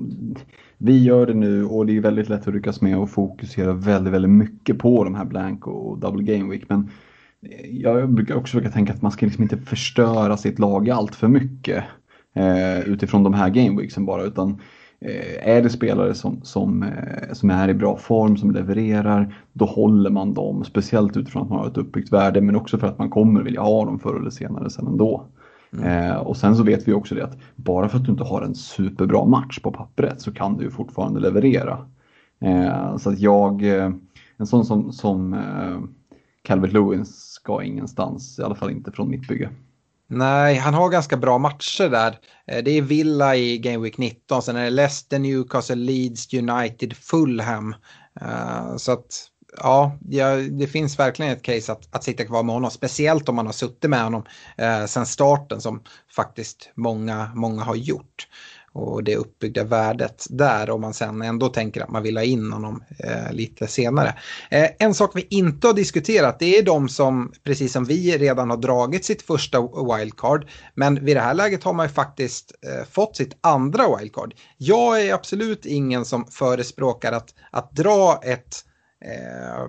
vi 0.85 1.03
gör 1.03 1.27
det 1.27 1.35
nu 1.35 1.65
och 1.65 1.87
det 1.87 1.97
är 1.97 2.01
väldigt 2.01 2.29
lätt 2.29 2.49
att 2.49 2.55
ryckas 2.55 2.81
med 2.81 2.99
och 2.99 3.11
fokusera 3.11 3.73
väldigt, 3.73 4.13
väldigt 4.13 4.31
mycket 4.31 4.79
på 4.79 5.05
de 5.05 5.15
här 5.15 5.25
blank 5.25 5.67
och 5.67 5.99
double 5.99 6.35
game 6.35 6.51
week. 6.51 6.63
Men 6.69 6.91
eh, 7.43 7.67
jag 7.71 8.11
brukar 8.11 8.35
också 8.35 8.51
försöka 8.51 8.75
tänka 8.75 8.93
att 8.93 9.03
man 9.03 9.13
ska 9.13 9.27
liksom 9.27 9.43
inte 9.43 9.57
förstöra 9.57 10.37
sitt 10.37 10.59
lag 10.59 10.91
allt 10.91 11.15
för 11.15 11.29
mycket 11.29 11.85
eh, 12.35 12.81
utifrån 12.81 13.23
de 13.23 13.35
här 13.35 13.51
gameweeksen 13.51 14.07
bara. 14.07 14.23
Utan 14.23 14.61
eh, 15.01 15.49
är 15.49 15.63
det 15.63 15.71
spelare 15.71 16.15
som, 16.15 16.41
som, 16.43 16.83
eh, 16.83 17.33
som 17.33 17.51
är 17.51 17.69
i 17.69 17.75
bra 17.75 17.97
form, 17.97 18.37
som 18.37 18.51
levererar, 18.51 19.35
då 19.53 19.65
håller 19.65 20.11
man 20.11 20.35
dem. 20.35 20.65
Speciellt 20.65 21.17
utifrån 21.17 21.43
att 21.43 21.49
man 21.49 21.59
har 21.59 21.69
ett 21.69 21.79
uppbyggt 21.79 22.13
värde 22.13 22.41
men 22.41 22.57
också 22.57 22.79
för 22.79 22.87
att 22.87 22.99
man 22.99 23.11
kommer 23.11 23.43
vilja 23.43 23.61
ha 23.61 23.85
dem 23.85 23.99
förr 23.99 24.21
eller 24.21 24.31
senare 24.31 24.71
sen 24.71 24.87
ändå. 24.87 25.27
Mm. 25.73 26.11
Eh, 26.11 26.17
och 26.17 26.37
sen 26.37 26.57
så 26.57 26.63
vet 26.63 26.89
vi 26.89 26.93
också 26.93 27.15
det 27.15 27.25
att 27.25 27.39
bara 27.57 27.89
för 27.89 27.99
att 27.99 28.05
du 28.05 28.11
inte 28.11 28.25
har 28.25 28.43
en 28.43 28.55
superbra 28.55 29.25
match 29.25 29.59
på 29.59 29.73
pappret 29.73 30.21
så 30.21 30.33
kan 30.33 30.57
du 30.57 30.71
fortfarande 30.71 31.21
leverera. 31.21 31.89
Eh, 32.41 32.97
så 32.97 33.11
att 33.11 33.19
jag, 33.19 33.63
eh, 33.63 33.91
en 34.37 34.47
sån 34.47 34.65
som, 34.65 34.93
som 34.93 35.35
eh, 35.35 35.81
Calvert 36.43 36.73
Lewin 36.73 37.07
ska 37.07 37.63
ingenstans, 37.63 38.39
i 38.39 38.43
alla 38.43 38.55
fall 38.55 38.71
inte 38.71 38.93
från 38.93 39.11
mitt 39.11 39.29
bygge. 39.29 39.51
Nej, 40.07 40.57
han 40.57 40.75
har 40.75 40.89
ganska 40.89 41.17
bra 41.17 41.39
matcher 41.39 41.89
där. 41.89 42.19
Eh, 42.47 42.65
det 42.65 42.71
är 42.71 42.83
Villa 42.83 43.37
i 43.37 43.59
Game 43.59 43.79
Week 43.79 43.99
19, 43.99 44.43
sen 44.43 44.57
är 44.57 44.65
det 44.65 44.71
Leicester, 44.71 45.19
Newcastle, 45.19 45.77
Leeds, 45.77 46.35
United, 46.35 46.97
Fulham. 46.97 47.75
Så 48.77 48.93
att 48.93 49.29
ja, 49.61 49.97
det 50.51 50.67
finns 50.67 50.99
verkligen 50.99 51.33
ett 51.33 51.43
case 51.43 51.73
att, 51.73 51.89
att 51.95 52.05
sitta 52.05 52.25
kvar 52.25 52.43
med 52.43 52.55
honom, 52.55 52.71
speciellt 52.71 53.29
om 53.29 53.37
man 53.37 53.47
har 53.47 53.53
suttit 53.53 53.91
med 53.91 54.03
honom 54.03 54.25
eh, 54.57 54.85
sen 54.85 55.07
starten 55.07 55.61
som 55.61 55.83
faktiskt 56.17 56.71
många, 56.75 57.31
många 57.35 57.63
har 57.63 57.75
gjort 57.75 58.27
och 58.75 59.05
det 59.05 59.17
uppbyggda 59.17 59.65
värdet 59.65 60.27
där 60.31 60.71
om 60.71 60.81
man 60.81 60.95
sen 60.95 61.23
ändå 61.23 61.49
tänker 61.49 61.81
att 61.81 61.91
man 61.91 62.03
vill 62.03 62.17
ha 62.17 62.25
in 62.25 62.53
honom 62.53 62.85
eh, 62.99 63.33
lite 63.33 63.67
senare. 63.67 64.15
Eh, 64.51 64.71
en 64.79 64.95
sak 64.95 65.11
vi 65.15 65.27
inte 65.31 65.67
har 65.67 65.75
diskuterat 65.75 66.39
det 66.39 66.59
är 66.59 66.63
de 66.63 66.89
som, 66.89 67.33
precis 67.45 67.73
som 67.73 67.85
vi, 67.85 68.19
redan 68.19 68.51
har 68.51 68.57
dragit 68.57 69.05
sitt 69.05 69.23
första 69.23 69.61
wildcard. 69.61 70.49
Men 70.75 71.05
vid 71.05 71.17
det 71.17 71.21
här 71.21 71.35
läget 71.35 71.65
har 71.65 71.73
man 71.73 71.87
ju 71.87 71.93
faktiskt 71.93 72.53
eh, 72.67 72.89
fått 72.91 73.17
sitt 73.17 73.37
andra 73.41 73.97
wildcard. 73.97 74.35
Jag 74.57 75.03
är 75.03 75.15
absolut 75.15 75.67
ingen 75.67 76.05
som 76.05 76.27
förespråkar 76.27 77.13
att, 77.13 77.35
att 77.51 77.73
dra 77.73 78.21
ett 78.25 78.35
eh, 78.35 78.72
Eh, 79.05 79.65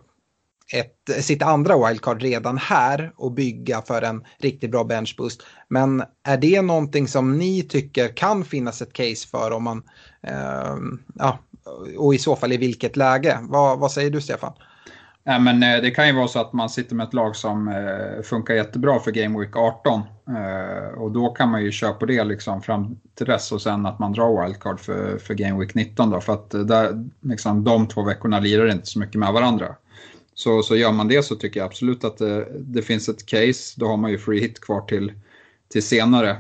ett, 0.73 1.23
sitt 1.23 1.41
andra 1.41 1.87
wildcard 1.87 2.21
redan 2.21 2.57
här 2.57 3.13
och 3.15 3.31
bygga 3.31 3.81
för 3.81 4.01
en 4.01 4.25
riktigt 4.37 4.71
bra 4.71 4.83
benchboost. 4.83 5.41
Men 5.67 6.03
är 6.23 6.37
det 6.37 6.61
någonting 6.61 7.07
som 7.07 7.37
ni 7.37 7.63
tycker 7.63 8.17
kan 8.17 8.45
finnas 8.45 8.81
ett 8.81 8.93
case 8.93 9.27
för 9.27 9.51
om 9.51 9.63
man, 9.63 9.83
eh, 10.21 10.77
ja, 11.15 11.39
och 11.97 12.15
i 12.15 12.17
så 12.17 12.35
fall 12.35 12.51
i 12.51 12.57
vilket 12.57 12.97
läge? 12.97 13.39
Va, 13.41 13.75
vad 13.75 13.91
säger 13.91 14.09
du 14.09 14.21
Stefan? 14.21 14.53
Ja, 15.25 15.39
men 15.39 15.63
eh, 15.63 15.81
det 15.81 15.91
kan 15.91 16.07
ju 16.07 16.13
vara 16.13 16.27
så 16.27 16.39
att 16.39 16.53
man 16.53 16.69
sitter 16.69 16.95
med 16.95 17.07
ett 17.07 17.13
lag 17.13 17.35
som 17.35 17.67
eh, 17.67 18.23
funkar 18.23 18.53
jättebra 18.53 18.99
för 18.99 19.11
Game 19.11 19.39
Week 19.39 19.55
18. 19.55 20.01
Eh, 20.27 20.99
och 20.99 21.11
då 21.11 21.29
kan 21.29 21.49
man 21.49 21.63
ju 21.63 21.71
köra 21.71 21.93
på 21.93 22.05
det 22.05 22.23
liksom 22.23 22.61
fram 22.61 22.99
till 23.15 23.25
dess 23.25 23.51
och 23.51 23.61
sen 23.61 23.85
att 23.85 23.99
man 23.99 24.13
drar 24.13 24.43
wildcard 24.43 24.79
för, 24.79 25.17
för 25.17 25.33
Game 25.33 25.59
Week 25.59 25.75
19. 25.75 26.09
Då, 26.09 26.21
för 26.21 26.33
att 26.33 26.49
där, 26.49 27.09
liksom, 27.21 27.63
de 27.63 27.87
två 27.87 28.03
veckorna 28.03 28.39
lirar 28.39 28.71
inte 28.71 28.85
så 28.85 28.99
mycket 28.99 29.15
med 29.15 29.33
varandra. 29.33 29.75
Så, 30.33 30.63
så 30.63 30.75
gör 30.75 30.91
man 30.91 31.07
det 31.07 31.23
så 31.23 31.35
tycker 31.35 31.59
jag 31.59 31.67
absolut 31.67 32.03
att 32.03 32.17
det, 32.17 32.47
det 32.59 32.81
finns 32.81 33.09
ett 33.09 33.25
case. 33.25 33.79
Då 33.79 33.87
har 33.87 33.97
man 33.97 34.11
ju 34.11 34.17
free 34.17 34.41
hit 34.41 34.61
kvar 34.61 34.81
till, 34.81 35.13
till 35.71 35.83
senare. 35.83 36.37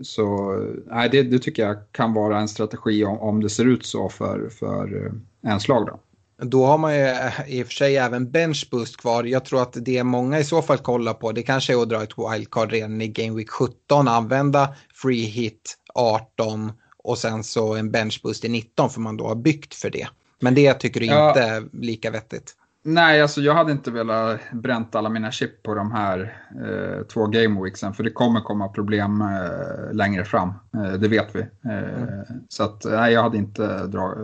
Så 0.00 0.56
nej, 0.86 1.08
det, 1.12 1.22
det, 1.22 1.38
tycker 1.38 1.66
jag 1.66 1.76
kan 1.92 2.14
vara 2.14 2.40
en 2.40 2.48
strategi 2.48 3.04
om, 3.04 3.18
om 3.18 3.42
det 3.42 3.48
ser 3.48 3.64
ut 3.64 3.86
så 3.86 4.08
för, 4.08 4.48
för 4.48 5.12
ens 5.42 5.68
lag. 5.68 5.86
Då. 5.86 6.00
Då 6.42 6.66
har 6.66 6.78
man 6.78 6.94
ju 6.94 7.00
eh, 7.00 7.32
i 7.46 7.62
och 7.62 7.66
för 7.66 7.74
sig 7.74 7.96
även 7.96 8.30
bench 8.30 8.68
boost 8.70 8.96
kvar. 8.96 9.24
Jag 9.24 9.44
tror 9.44 9.62
att 9.62 9.76
det 9.80 10.04
många 10.04 10.38
i 10.38 10.44
så 10.44 10.62
fall 10.62 10.78
kollar 10.78 11.14
på 11.14 11.32
det 11.32 11.42
kanske 11.42 11.72
är 11.72 11.82
att 11.82 11.88
dra 11.88 12.02
ett 12.02 12.18
wildcard 12.18 12.70
redan 12.70 13.00
i 13.00 13.08
Game 13.08 13.36
Week 13.36 13.50
17, 13.50 14.08
använda 14.08 14.74
free 14.94 15.24
hit 15.24 15.76
18 15.94 16.72
och 17.04 17.18
sen 17.18 17.44
så 17.44 17.74
en 17.74 17.90
bench 17.90 18.20
boost 18.22 18.44
i 18.44 18.48
19 18.48 18.90
för 18.90 19.00
man 19.00 19.16
då 19.16 19.28
har 19.28 19.34
byggt 19.34 19.74
för 19.74 19.90
det. 19.90 20.08
Men 20.40 20.54
det 20.54 20.74
tycker 20.74 21.00
du 21.00 21.06
ja. 21.06 21.28
inte 21.28 21.42
är 21.42 21.68
lika 21.72 22.10
vettigt? 22.10 22.54
Nej, 22.82 23.22
alltså 23.22 23.40
jag 23.40 23.54
hade 23.54 23.72
inte 23.72 23.90
velat 23.90 24.40
bränt 24.52 24.94
alla 24.94 25.08
mina 25.08 25.30
chip 25.30 25.62
på 25.62 25.74
de 25.74 25.92
här 25.92 26.36
eh, 26.64 27.06
två 27.06 27.26
gameweeksen 27.26 27.94
för 27.94 28.04
det 28.04 28.10
kommer 28.10 28.40
komma 28.40 28.68
problem 28.68 29.20
eh, 29.20 29.94
längre 29.94 30.24
fram. 30.24 30.48
Eh, 30.74 30.92
det 30.92 31.08
vet 31.08 31.28
vi. 31.34 31.40
Eh, 31.40 32.02
mm. 32.02 32.24
Så 32.48 32.62
att, 32.62 32.84
nej, 32.84 33.12
jag 33.12 33.22
hade 33.22 33.38
inte 33.38 33.86
dra, 33.86 34.14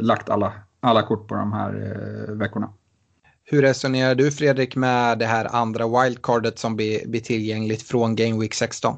lagt 0.00 0.30
alla, 0.30 0.52
alla 0.80 1.02
kort 1.02 1.28
på 1.28 1.34
de 1.34 1.52
här 1.52 1.74
eh, 2.28 2.34
veckorna. 2.34 2.72
Hur 3.44 3.62
resonerar 3.62 4.14
du 4.14 4.30
Fredrik 4.30 4.76
med 4.76 5.18
det 5.18 5.26
här 5.26 5.56
andra 5.56 5.84
wildcardet 6.02 6.58
som 6.58 6.76
blir, 6.76 7.08
blir 7.08 7.20
tillgängligt 7.20 7.82
från 7.82 8.16
Game 8.16 8.40
Week 8.40 8.54
16? 8.54 8.96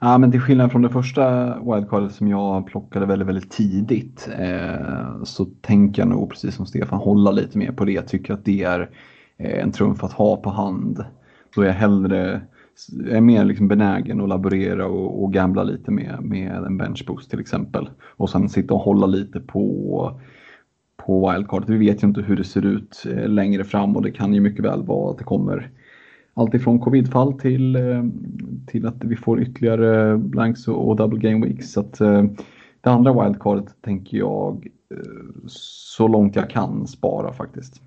Ja, 0.00 0.18
men 0.18 0.30
till 0.30 0.40
skillnad 0.40 0.72
från 0.72 0.82
det 0.82 0.88
första 0.88 1.54
wildcardet 1.60 2.12
som 2.12 2.28
jag 2.28 2.66
plockade 2.66 3.06
väldigt, 3.06 3.28
väldigt 3.28 3.50
tidigt 3.50 4.28
eh, 4.38 5.22
så 5.24 5.44
tänker 5.44 6.02
jag 6.02 6.08
nog 6.08 6.30
precis 6.30 6.54
som 6.54 6.66
Stefan 6.66 6.98
hålla 6.98 7.30
lite 7.30 7.58
mer 7.58 7.72
på 7.72 7.84
det. 7.84 7.92
Jag 7.92 8.08
tycker 8.08 8.34
att 8.34 8.44
det 8.44 8.62
är 8.62 8.90
eh, 9.36 9.62
en 9.62 9.72
trumf 9.72 10.04
att 10.04 10.12
ha 10.12 10.36
på 10.36 10.50
hand. 10.50 11.04
Då 11.54 11.62
är 11.62 11.66
jag 11.66 11.74
hellre 11.74 12.42
är 13.10 13.20
mer 13.20 13.44
liksom 13.44 13.68
benägen 13.68 14.20
att 14.20 14.28
laborera 14.28 14.86
och, 14.86 15.22
och 15.22 15.32
gambla 15.32 15.62
lite 15.62 15.90
med, 15.90 16.18
med 16.22 16.52
en 16.52 16.78
benchboost 16.78 17.30
till 17.30 17.40
exempel. 17.40 17.90
Och 18.02 18.30
sen 18.30 18.48
sitta 18.48 18.74
och 18.74 18.80
hålla 18.80 19.06
lite 19.06 19.40
på, 19.40 20.20
på 20.96 21.30
wildcardet. 21.30 21.68
Vi 21.68 21.76
vet 21.76 22.02
ju 22.02 22.06
inte 22.06 22.20
hur 22.20 22.36
det 22.36 22.44
ser 22.44 22.66
ut 22.66 23.06
eh, 23.10 23.28
längre 23.28 23.64
fram 23.64 23.96
och 23.96 24.02
det 24.02 24.10
kan 24.10 24.34
ju 24.34 24.40
mycket 24.40 24.64
väl 24.64 24.82
vara 24.82 25.10
att 25.10 25.18
det 25.18 25.24
kommer 25.24 25.70
alltifrån 26.34 26.78
covidfall 26.78 27.32
till, 27.32 27.76
eh, 27.76 28.04
till 28.66 28.86
att 28.86 29.04
vi 29.04 29.16
får 29.16 29.40
ytterligare 29.42 30.18
blanks 30.18 30.68
och 30.68 30.96
double 30.96 31.30
game 31.30 31.46
weeks. 31.46 31.72
Så 31.72 31.80
att, 31.80 32.00
eh, 32.00 32.24
det 32.80 32.90
andra 32.90 33.24
wildcardet 33.24 33.82
tänker 33.82 34.16
jag 34.18 34.68
så 35.46 36.08
långt 36.08 36.36
jag 36.36 36.50
kan 36.50 36.86
spara 36.86 37.32
faktiskt. 37.32 37.82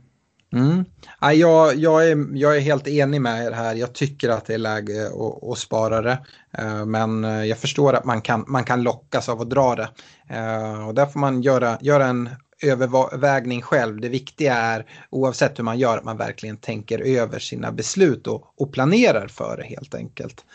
Mm. 0.53 0.85
Jag, 1.21 1.75
jag, 1.75 2.09
är, 2.09 2.37
jag 2.37 2.57
är 2.57 2.61
helt 2.61 2.87
enig 2.87 3.21
med 3.21 3.45
er 3.45 3.51
här. 3.51 3.75
Jag 3.75 3.93
tycker 3.93 4.29
att 4.29 4.45
det 4.45 4.53
är 4.53 4.57
läge 4.57 5.07
att, 5.07 5.43
att 5.51 5.57
spara 5.57 6.01
det. 6.01 6.17
Eh, 6.57 6.85
men 6.85 7.23
eh, 7.23 7.45
jag 7.45 7.57
förstår 7.57 7.93
att 7.93 8.05
man 8.05 8.21
kan, 8.21 8.45
man 8.47 8.63
kan 8.63 8.83
lockas 8.83 9.29
av 9.29 9.41
att 9.41 9.49
dra 9.49 9.75
det. 9.75 9.89
Eh, 10.29 10.87
och 10.87 10.93
där 10.93 11.05
får 11.05 11.19
man 11.19 11.41
göra, 11.41 11.77
göra 11.81 12.05
en 12.05 12.29
övervägning 12.63 13.61
själv. 13.61 14.01
Det 14.01 14.09
viktiga 14.09 14.55
är 14.55 14.85
oavsett 15.09 15.59
hur 15.59 15.63
man 15.63 15.79
gör 15.79 15.97
att 15.97 16.03
man 16.03 16.17
verkligen 16.17 16.57
tänker 16.57 16.99
över 16.99 17.39
sina 17.39 17.71
beslut 17.71 18.27
och, 18.27 18.53
och 18.57 18.73
planerar 18.73 19.27
för 19.27 19.57
det 19.57 19.63
helt 19.63 19.95
enkelt. 19.95 20.45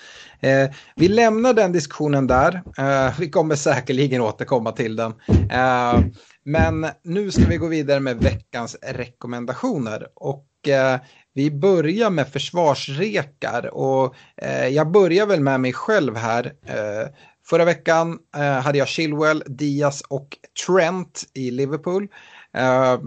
Eh, 0.41 0.71
vi 0.97 1.09
lämnar 1.09 1.55
den 1.55 1.73
diskussionen 1.73 2.27
där. 2.27 2.63
Eh, 2.79 3.19
vi 3.19 3.31
kommer 3.31 3.55
säkerligen 3.55 4.23
återkomma 4.23 4.73
till 4.73 4.97
den. 4.97 5.15
Eh, 5.51 6.01
men 6.45 6.87
nu 7.03 7.31
ska 7.31 7.45
vi 7.45 7.57
gå 7.57 7.67
vidare 7.67 8.01
med 8.01 8.17
veckans 8.17 8.77
rekommendationer. 8.83 10.07
Och 10.15 10.69
eh, 10.69 11.01
vi 11.35 11.51
börjar 11.51 12.11
med 12.11 12.29
försvarsrekar 12.29 13.75
och 13.75 14.15
eh, 14.37 14.69
jag 14.69 14.91
börjar 14.91 15.27
väl 15.27 15.41
med 15.41 15.61
mig 15.61 15.73
själv 15.73 16.17
här. 16.17 16.53
Eh, 16.67 17.09
Förra 17.51 17.65
veckan 17.65 18.19
eh, 18.37 18.43
hade 18.43 18.79
jag 18.79 18.89
Chilwell, 18.89 19.43
Diaz 19.47 20.03
och 20.09 20.37
Trent 20.67 21.25
i 21.35 21.51
Liverpool. 21.51 22.09
Eh, 22.55 23.01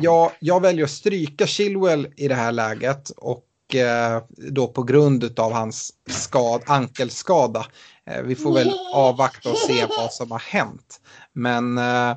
jag, 0.00 0.30
jag 0.40 0.60
väljer 0.62 0.84
att 0.84 0.90
stryka 0.90 1.46
Chilwell 1.46 2.08
i 2.16 2.28
det 2.28 2.34
här 2.34 2.52
läget 2.52 3.10
och 3.10 3.74
eh, 3.74 4.22
då 4.50 4.68
på 4.68 4.82
grund 4.82 5.40
av 5.40 5.52
hans 5.52 5.92
skad, 6.10 6.62
ankelskada. 6.66 7.66
Eh, 8.10 8.22
vi 8.22 8.34
får 8.34 8.54
väl 8.54 8.70
avvakta 8.94 9.50
och 9.50 9.56
se 9.56 9.86
vad 9.98 10.12
som 10.12 10.30
har 10.30 10.38
hänt. 10.38 11.00
Men 11.32 11.78
eh, 11.78 12.16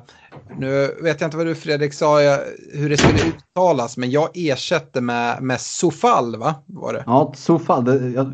nu 0.58 0.96
vet 1.02 1.20
jag 1.20 1.28
inte 1.28 1.36
vad 1.36 1.46
du 1.46 1.54
Fredrik 1.54 1.94
sa 1.94 2.18
hur 2.72 2.90
det 2.90 2.96
skulle 2.96 3.28
uttalas, 3.28 3.96
men 3.96 4.10
jag 4.10 4.28
ersätter 4.34 5.00
med, 5.00 5.42
med 5.42 5.60
Sofal, 5.60 6.36
va? 6.36 6.54
Var 6.66 6.92
det? 6.92 7.02
Ja, 7.06 7.32
Sofal. 7.36 7.84
Det, 7.84 8.08
jag, 8.08 8.32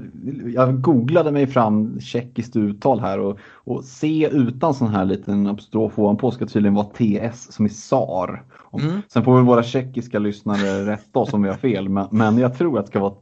jag, 0.54 0.80
googlade 0.80 1.30
mig 1.30 1.46
fram 1.46 2.00
tjeckiskt 2.00 2.56
uttal 2.56 3.00
här 3.00 3.18
och, 3.18 3.38
och 3.44 3.84
C 3.84 4.28
utan 4.32 4.74
sån 4.74 4.88
här 4.88 5.04
liten 5.04 5.46
apostrof 5.46 5.98
ovanpå 5.98 6.30
ska 6.30 6.46
tydligen 6.46 6.74
vara 6.74 6.86
TS 6.86 7.52
som 7.52 7.66
i 7.66 7.70
SAR. 7.70 8.44
Mm. 8.80 9.02
Sen 9.08 9.24
får 9.24 9.34
väl 9.36 9.44
våra 9.44 9.62
tjeckiska 9.62 10.18
lyssnare 10.18 10.86
rätta 10.86 11.18
oss 11.18 11.32
om 11.32 11.42
vi 11.42 11.48
har 11.48 11.56
fel, 11.56 11.88
men, 11.88 12.08
men 12.10 12.38
jag 12.38 12.58
tror 12.58 12.78
att 12.78 12.84
det 12.84 12.90
ska 12.90 13.00
vara 13.00 13.14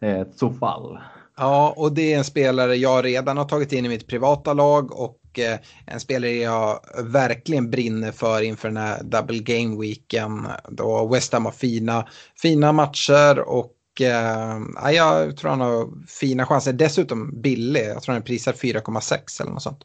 ett, 0.00 0.28
ett 0.28 0.38
Sofal. 0.38 0.98
Ja, 1.40 1.74
och 1.76 1.92
det 1.92 2.12
är 2.12 2.18
en 2.18 2.24
spelare 2.24 2.76
jag 2.76 3.04
redan 3.04 3.36
har 3.36 3.44
tagit 3.44 3.72
in 3.72 3.86
i 3.86 3.88
mitt 3.88 4.06
privata 4.06 4.52
lag 4.52 4.92
och 4.92 5.38
eh, 5.38 5.58
en 5.86 6.00
spelare 6.00 6.32
jag 6.32 6.80
verkligen 7.04 7.70
brinner 7.70 8.12
för 8.12 8.42
inför 8.42 8.68
den 8.68 8.76
här 8.76 9.02
double 9.02 9.38
game 9.38 9.80
weeken 9.80 10.48
då 10.68 11.06
West 11.06 11.32
Ham 11.32 11.44
har 11.44 11.52
fina, 11.52 12.08
fina 12.42 12.72
matcher 12.72 13.38
och 13.38 13.76
eh, 14.00 14.92
jag 14.92 15.36
tror 15.36 15.50
han 15.50 15.60
har 15.60 16.06
fina 16.06 16.46
chanser. 16.46 16.72
Dessutom 16.72 17.40
billig, 17.40 17.84
jag 17.84 18.02
tror 18.02 18.12
han 18.12 18.22
är 18.22 18.26
prisad 18.26 18.54
4,6 18.54 19.42
eller 19.42 19.52
något 19.52 19.62
sånt. 19.62 19.84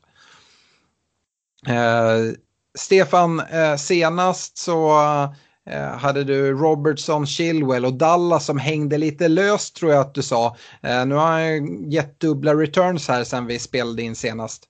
Eh, 1.68 2.36
Stefan, 2.78 3.40
eh, 3.40 3.76
senast 3.76 4.58
så 4.58 5.02
eh, 5.02 5.34
Eh, 5.70 5.98
hade 5.98 6.24
du 6.24 6.54
Robertson, 6.54 7.26
Chilwell 7.26 7.86
och 7.86 7.94
Dallas 7.94 8.46
som 8.46 8.58
hängde 8.58 8.98
lite 8.98 9.28
löst 9.28 9.76
tror 9.76 9.92
jag 9.92 10.02
att 10.02 10.14
du 10.14 10.22
sa. 10.22 10.58
Eh, 10.82 11.06
nu 11.06 11.16
har 11.16 11.28
han 11.28 11.92
gett 11.92 12.20
dubbla 12.20 12.54
returns 12.54 13.08
här 13.08 13.24
sen 13.24 13.46
vi 13.46 13.60
spelade 13.60 14.02
in 14.02 14.16
senast. 14.16 14.64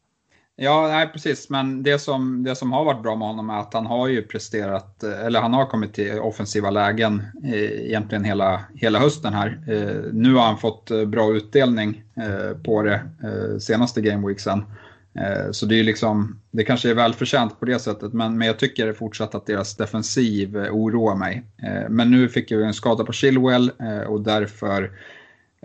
Ja, 0.57 0.87
nej, 0.87 1.07
precis. 1.07 1.49
Men 1.49 1.83
det 1.83 1.99
som, 1.99 2.43
det 2.43 2.55
som 2.55 2.71
har 2.71 2.85
varit 2.85 3.03
bra 3.03 3.15
med 3.15 3.27
honom 3.27 3.49
är 3.49 3.59
att 3.59 3.73
han 3.73 3.85
har 3.85 4.07
ju 4.07 4.21
presterat, 4.21 5.03
eh, 5.03 5.25
eller 5.25 5.41
han 5.41 5.53
har 5.53 5.65
kommit 5.65 5.93
till 5.93 6.19
offensiva 6.19 6.69
lägen 6.69 7.23
eh, 7.43 7.85
egentligen 7.85 8.23
hela, 8.23 8.61
hela 8.75 8.99
hösten 8.99 9.33
här. 9.33 9.59
Nu 10.13 10.33
har 10.33 10.45
han 10.45 10.57
fått 10.57 10.91
bra 11.07 11.33
utdelning 11.33 12.03
på 12.65 12.81
det 12.81 13.01
senaste 13.61 14.01
gameweeksen. 14.01 14.63
Eh, 15.19 15.51
så 15.51 15.65
det 15.65 15.79
är 15.79 15.83
liksom, 15.83 16.39
det 16.51 16.63
kanske 16.63 16.89
är 16.89 16.93
välförtjänt 16.93 17.59
på 17.59 17.65
det 17.65 17.79
sättet, 17.79 18.13
men, 18.13 18.37
men 18.37 18.47
jag 18.47 18.59
tycker 18.59 18.93
fortsatt 18.93 19.35
att 19.35 19.45
deras 19.45 19.75
defensiv 19.75 20.57
eh, 20.57 20.71
oroar 20.71 21.15
mig. 21.15 21.43
Eh, 21.63 21.89
men 21.89 22.11
nu 22.11 22.29
fick 22.29 22.51
jag 22.51 22.61
en 22.61 22.73
skada 22.73 23.03
på 23.03 23.13
Chilwell 23.13 23.71
och 24.07 24.21
därför 24.21 24.91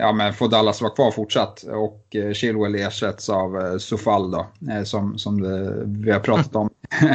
ja, 0.01 0.13
men 0.13 0.33
får 0.33 0.49
Dallas 0.49 0.83
vara 0.83 0.93
kvar 0.93 1.11
fortsatt 1.11 1.63
och 1.63 2.17
eh, 2.17 2.33
Chilwell 2.33 2.75
ersätts 2.75 3.29
av 3.29 3.57
eh, 3.57 3.77
Sofal 3.77 4.31
då, 4.31 4.47
eh, 4.71 4.83
som, 4.83 5.19
som 5.19 5.41
det, 5.41 5.85
vi 5.87 6.11
har 6.11 6.21
pratat 6.21 6.57
om 6.57 6.71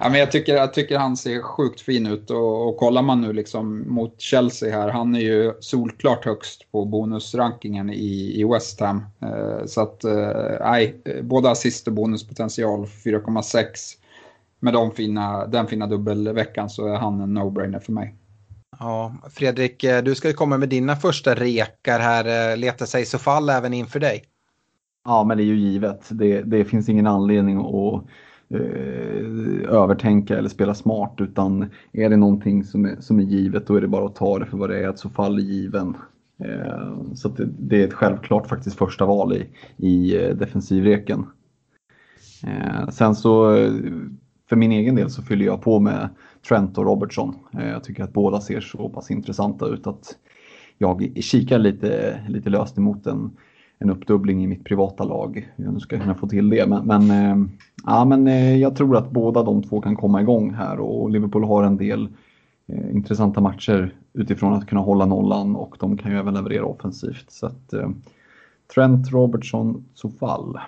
ja, 0.00 0.08
men 0.08 0.14
jag, 0.14 0.30
tycker, 0.30 0.54
jag 0.54 0.74
tycker 0.74 0.98
han 0.98 1.16
ser 1.16 1.42
sjukt 1.42 1.80
fin 1.80 2.06
ut 2.06 2.30
och, 2.30 2.68
och 2.68 2.76
kollar 2.76 3.02
man 3.02 3.20
nu 3.20 3.32
liksom 3.32 3.84
mot 3.94 4.20
Chelsea 4.20 4.80
här, 4.80 4.88
han 4.88 5.14
är 5.14 5.20
ju 5.20 5.52
solklart 5.60 6.24
högst 6.24 6.72
på 6.72 6.84
bonusrankingen 6.84 7.90
i, 7.90 8.40
i 8.40 8.44
West 8.44 8.80
Ham. 8.80 9.06
Så 9.66 9.80
att, 9.80 10.04
nej, 10.60 11.00
både 11.22 11.50
assist 11.50 11.86
och 11.86 11.92
bonuspotential 11.92 12.84
4,6. 12.84 13.64
Med 14.60 14.72
de 14.72 14.90
fina, 14.90 15.46
den 15.46 15.66
fina 15.66 15.86
dubbelveckan 15.86 16.70
så 16.70 16.86
är 16.86 16.96
han 16.96 17.20
en 17.20 17.38
no-brainer 17.38 17.78
för 17.78 17.92
mig. 17.92 18.14
Ja, 18.82 19.14
Fredrik, 19.30 19.84
eh, 19.84 20.02
du 20.02 20.14
ska 20.14 20.32
komma 20.32 20.58
med 20.58 20.68
dina 20.68 20.96
första 20.96 21.34
rekar 21.34 21.98
här. 21.98 22.24
Eh, 22.24 22.56
leta 22.56 22.72
Letar 22.72 22.86
sig 22.86 23.06
så 23.06 23.18
fall 23.18 23.48
även 23.48 23.74
inför 23.74 24.00
dig. 24.00 24.24
Ja, 25.04 25.24
men 25.24 25.36
det 25.36 25.42
är 25.42 25.46
ju 25.46 25.56
givet. 25.56 26.08
Det, 26.10 26.42
det 26.42 26.64
finns 26.64 26.88
ingen 26.88 27.06
anledning 27.06 27.58
att 27.58 28.04
eh, 28.54 29.70
övertänka 29.70 30.38
eller 30.38 30.48
spela 30.48 30.74
smart 30.74 31.14
utan 31.18 31.70
är 31.92 32.10
det 32.10 32.16
någonting 32.16 32.64
som 32.64 32.84
är, 32.84 32.96
som 33.00 33.18
är 33.18 33.22
givet 33.22 33.66
då 33.66 33.74
är 33.74 33.80
det 33.80 33.88
bara 33.88 34.06
att 34.06 34.14
ta 34.14 34.38
det 34.38 34.46
för 34.46 34.56
vad 34.56 34.70
det 34.70 34.78
är, 34.78 34.88
att 34.88 34.98
så 34.98 35.08
fall 35.08 35.38
är 35.38 35.42
given. 35.42 35.96
Eh, 36.44 37.14
så 37.14 37.28
det, 37.28 37.48
det, 37.58 37.82
är 37.82 37.86
ett 37.86 37.94
självklart 37.94 38.46
faktiskt 38.46 38.76
första 38.76 39.06
val 39.06 39.32
i, 39.32 39.46
i 39.76 40.24
eh, 40.24 40.36
defensivreken. 40.36 41.26
Eh, 42.46 42.88
sen 42.88 43.14
så 43.14 43.54
för 44.48 44.56
min 44.56 44.72
egen 44.72 44.94
del 44.94 45.10
så 45.10 45.22
fyller 45.22 45.46
jag 45.46 45.62
på 45.62 45.80
med 45.80 46.08
Trent 46.48 46.78
och 46.78 46.84
Robertson. 46.84 47.34
Eh, 47.58 47.68
jag 47.68 47.84
tycker 47.84 48.04
att 48.04 48.12
båda 48.12 48.40
ser 48.40 48.60
så 48.60 48.88
pass 48.88 49.10
intressanta 49.10 49.66
ut 49.66 49.86
att 49.86 50.16
jag 50.78 51.12
kikar 51.20 51.58
lite, 51.58 52.20
lite 52.28 52.50
löst 52.50 52.78
emot 52.78 53.06
en 53.06 53.30
en 53.82 53.90
uppdubbling 53.90 54.44
i 54.44 54.46
mitt 54.46 54.64
privata 54.64 55.04
lag. 55.04 55.52
Nu 55.56 55.80
ska 55.80 55.96
jag 55.96 56.02
kunna 56.02 56.14
få 56.14 56.28
till 56.28 56.50
det. 56.50 56.66
Men, 56.66 56.86
men, 56.86 57.10
eh, 57.10 57.48
ja, 57.86 58.04
men 58.04 58.26
eh, 58.26 58.56
jag 58.56 58.76
tror 58.76 58.96
att 58.96 59.10
båda 59.10 59.42
de 59.42 59.62
två 59.62 59.80
kan 59.80 59.96
komma 59.96 60.20
igång 60.20 60.54
här 60.54 60.80
och 60.80 61.10
Liverpool 61.10 61.44
har 61.44 61.62
en 61.62 61.76
del 61.76 62.08
intressanta 62.92 63.40
matcher 63.40 63.94
utifrån 64.12 64.54
att 64.54 64.66
kunna 64.66 64.80
hålla 64.80 65.06
nollan 65.06 65.56
och 65.56 65.76
de 65.80 65.98
kan 65.98 66.12
ju 66.12 66.18
även 66.18 66.34
leverera 66.34 66.64
offensivt. 66.64 67.30
Så 67.30 67.46
att, 67.46 67.74
Trent, 68.74 69.12
Robertson, 69.12 69.84
Sofall. 69.94 70.58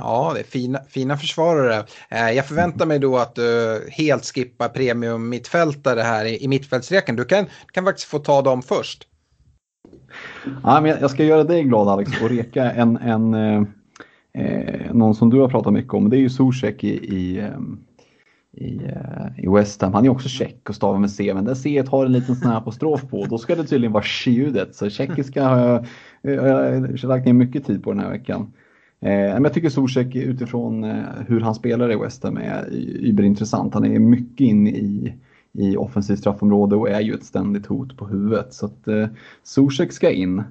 Ja, 0.00 0.32
det 0.34 0.40
är 0.40 0.44
fina, 0.44 0.78
fina 0.88 1.16
försvarare. 1.16 1.84
Eh, 2.08 2.30
jag 2.30 2.46
förväntar 2.46 2.86
mig 2.86 2.98
då 2.98 3.16
att 3.16 3.34
du 3.34 3.88
helt 3.92 4.24
skippar 4.24 4.68
premium 4.68 5.28
mittfältare 5.28 6.00
här 6.00 6.24
i, 6.24 6.44
i 6.44 6.48
mittfältsreken. 6.48 7.16
Du 7.16 7.24
kan, 7.24 7.46
kan 7.72 7.84
faktiskt 7.84 8.08
få 8.08 8.18
ta 8.18 8.42
dem 8.42 8.62
först. 8.62 9.08
Ja, 10.62 10.80
men 10.80 10.96
jag 11.00 11.10
ska 11.10 11.24
göra 11.24 11.44
dig 11.44 11.62
glad 11.62 11.88
Alex 11.88 12.22
och 12.22 12.30
reka 12.30 12.70
en, 12.70 12.96
en, 12.96 13.34
eh, 13.34 13.62
eh, 14.34 14.94
någon 14.94 15.14
som 15.14 15.30
du 15.30 15.40
har 15.40 15.48
pratat 15.48 15.72
mycket 15.72 15.94
om. 15.94 16.10
Det 16.10 16.16
är 16.16 16.20
ju 16.20 16.30
Zuzek 16.30 16.84
i, 16.84 16.88
i, 16.88 17.38
eh, 17.38 17.58
i, 18.52 18.80
i 19.36 19.48
West 19.48 19.82
Ham. 19.82 19.94
Han 19.94 20.04
är 20.04 20.08
också 20.08 20.28
tjeck 20.28 20.68
och 20.68 20.74
stavar 20.74 20.98
med 20.98 21.10
C, 21.10 21.34
men 21.34 21.44
det 21.44 21.56
C 21.56 21.84
har 21.88 22.06
en 22.06 22.12
liten 22.12 22.36
sån 22.36 22.50
här 22.50 22.56
apostrof 22.58 23.10
på. 23.10 23.24
Då 23.24 23.38
ska 23.38 23.54
det 23.54 23.64
tydligen 23.64 23.92
vara 23.92 24.04
tjudet. 24.04 24.74
Så 24.74 24.90
tjeckiska 24.90 25.44
har 25.44 25.58
jag, 25.58 25.86
jag 26.22 26.42
har 26.42 27.06
lagt 27.06 27.26
ner 27.26 27.32
mycket 27.32 27.66
tid 27.66 27.84
på 27.84 27.92
den 27.92 28.00
här 28.00 28.10
veckan. 28.10 28.52
Eh, 29.00 29.10
men 29.10 29.44
jag 29.44 29.54
tycker 29.54 29.68
Zuzek 29.68 30.16
utifrån 30.16 30.84
eh, 30.84 31.04
hur 31.26 31.40
han 31.40 31.54
spelar 31.54 31.92
i 31.92 31.96
West 31.96 32.24
Ham 32.24 32.36
är 32.36 32.68
überintressant. 33.00 33.74
Han 33.74 33.84
är 33.84 33.98
mycket 33.98 34.40
inne 34.40 34.70
i 34.70 35.14
i 35.52 35.76
offensivt 35.76 36.18
straffområde 36.18 36.76
och 36.76 36.90
är 36.90 37.00
ju 37.00 37.14
ett 37.14 37.24
ständigt 37.24 37.66
hot 37.66 37.96
på 37.96 38.06
huvudet. 38.06 38.54
Så 38.54 38.66
att 38.66 38.88
eh, 38.88 39.06
Zuzek 39.42 39.92
ska 39.92 40.10
in. 40.10 40.42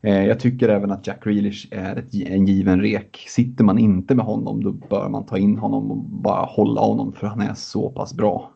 Eh, 0.00 0.24
jag 0.24 0.40
tycker 0.40 0.68
även 0.68 0.90
att 0.90 1.06
Jack 1.06 1.24
Grealish 1.24 1.68
är 1.70 1.96
ett, 1.96 2.14
en 2.14 2.46
given 2.46 2.80
rek. 2.80 3.24
Sitter 3.28 3.64
man 3.64 3.78
inte 3.78 4.14
med 4.14 4.24
honom 4.24 4.64
då 4.64 4.72
bör 4.72 5.08
man 5.08 5.26
ta 5.26 5.38
in 5.38 5.58
honom 5.58 5.90
och 5.90 5.96
bara 5.96 6.44
hålla 6.44 6.80
honom 6.80 7.12
för 7.12 7.26
han 7.26 7.40
är 7.40 7.54
så 7.54 7.90
pass 7.90 8.14
bra. 8.14 8.50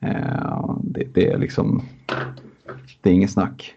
Eh, 0.00 0.76
det, 0.82 1.04
det, 1.14 1.30
är 1.30 1.38
liksom, 1.38 1.82
det 3.02 3.10
är 3.10 3.14
inget 3.14 3.30
snack. 3.30 3.74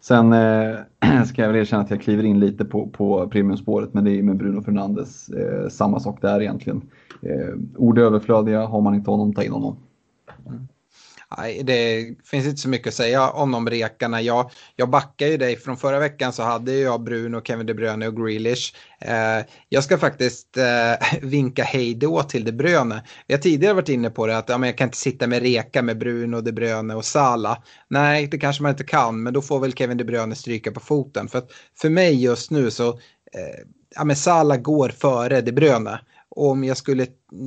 Sen 0.00 0.32
eh, 0.32 0.76
ska 1.26 1.42
jag 1.42 1.48
väl 1.48 1.60
erkänna 1.60 1.82
att 1.82 1.90
jag 1.90 2.00
kliver 2.00 2.24
in 2.24 2.40
lite 2.40 2.64
på, 2.64 2.86
på 2.86 3.28
premiumspåret 3.28 3.94
men 3.94 4.04
det 4.04 4.18
är 4.18 4.22
med 4.22 4.36
Bruno 4.36 4.62
Fernandes 4.62 5.28
eh, 5.28 5.68
samma 5.68 6.00
sak 6.00 6.22
där 6.22 6.40
egentligen. 6.40 6.82
Eh, 7.22 7.54
ord 7.76 7.98
är 7.98 8.02
överflödiga, 8.02 8.66
har 8.66 8.80
man 8.80 8.94
inte 8.94 9.10
honom, 9.10 9.34
ta 9.34 9.42
in 9.42 9.52
honom. 9.52 9.76
Mm. 10.46 10.68
Det 11.64 12.14
finns 12.24 12.46
inte 12.46 12.60
så 12.60 12.68
mycket 12.68 12.88
att 12.88 12.94
säga 12.94 13.30
om 13.30 13.52
de 13.52 13.70
rekarna. 13.70 14.22
Jag, 14.22 14.50
jag 14.76 14.90
backar 14.90 15.26
ju 15.26 15.36
dig. 15.36 15.56
Från 15.56 15.76
förra 15.76 15.98
veckan 15.98 16.32
så 16.32 16.42
hade 16.42 16.74
jag 16.74 17.02
Bruno, 17.02 17.42
Kevin 17.44 17.66
De 17.66 17.74
Bruyne 17.74 18.06
och 18.06 18.16
Grealish. 18.16 18.74
Eh, 19.00 19.44
jag 19.68 19.84
ska 19.84 19.98
faktiskt 19.98 20.56
eh, 20.56 21.18
vinka 21.22 21.64
hej 21.64 21.94
då 21.94 22.22
till 22.22 22.44
De 22.44 22.52
Bruyne. 22.52 23.02
Vi 23.26 23.34
har 23.34 23.40
tidigare 23.40 23.74
varit 23.74 23.88
inne 23.88 24.10
på 24.10 24.26
det 24.26 24.38
att 24.38 24.48
ja, 24.48 24.58
men 24.58 24.68
jag 24.68 24.78
kan 24.78 24.88
inte 24.88 24.96
sitta 24.96 25.26
med 25.26 25.42
reka 25.42 25.82
med 25.82 25.98
Bruno, 25.98 26.40
De 26.40 26.52
Bruyne 26.52 26.94
och 26.94 27.04
Sala. 27.04 27.62
Nej, 27.88 28.26
det 28.26 28.38
kanske 28.38 28.62
man 28.62 28.70
inte 28.70 28.84
kan, 28.84 29.22
men 29.22 29.32
då 29.34 29.42
får 29.42 29.60
väl 29.60 29.72
Kevin 29.72 29.98
De 29.98 30.04
Bruyne 30.04 30.34
stryka 30.34 30.72
på 30.72 30.80
foten. 30.80 31.28
För, 31.28 31.42
för 31.76 31.90
mig 31.90 32.22
just 32.22 32.50
nu 32.50 32.70
så, 32.70 32.88
eh, 32.88 33.64
ja 33.96 34.04
men 34.04 34.16
Sala 34.16 34.56
går 34.56 34.88
före 34.88 35.40
De 35.40 35.52
Bruyne. 35.52 36.00
om 36.28 36.64
jag 36.64 36.76
skulle, 36.76 37.06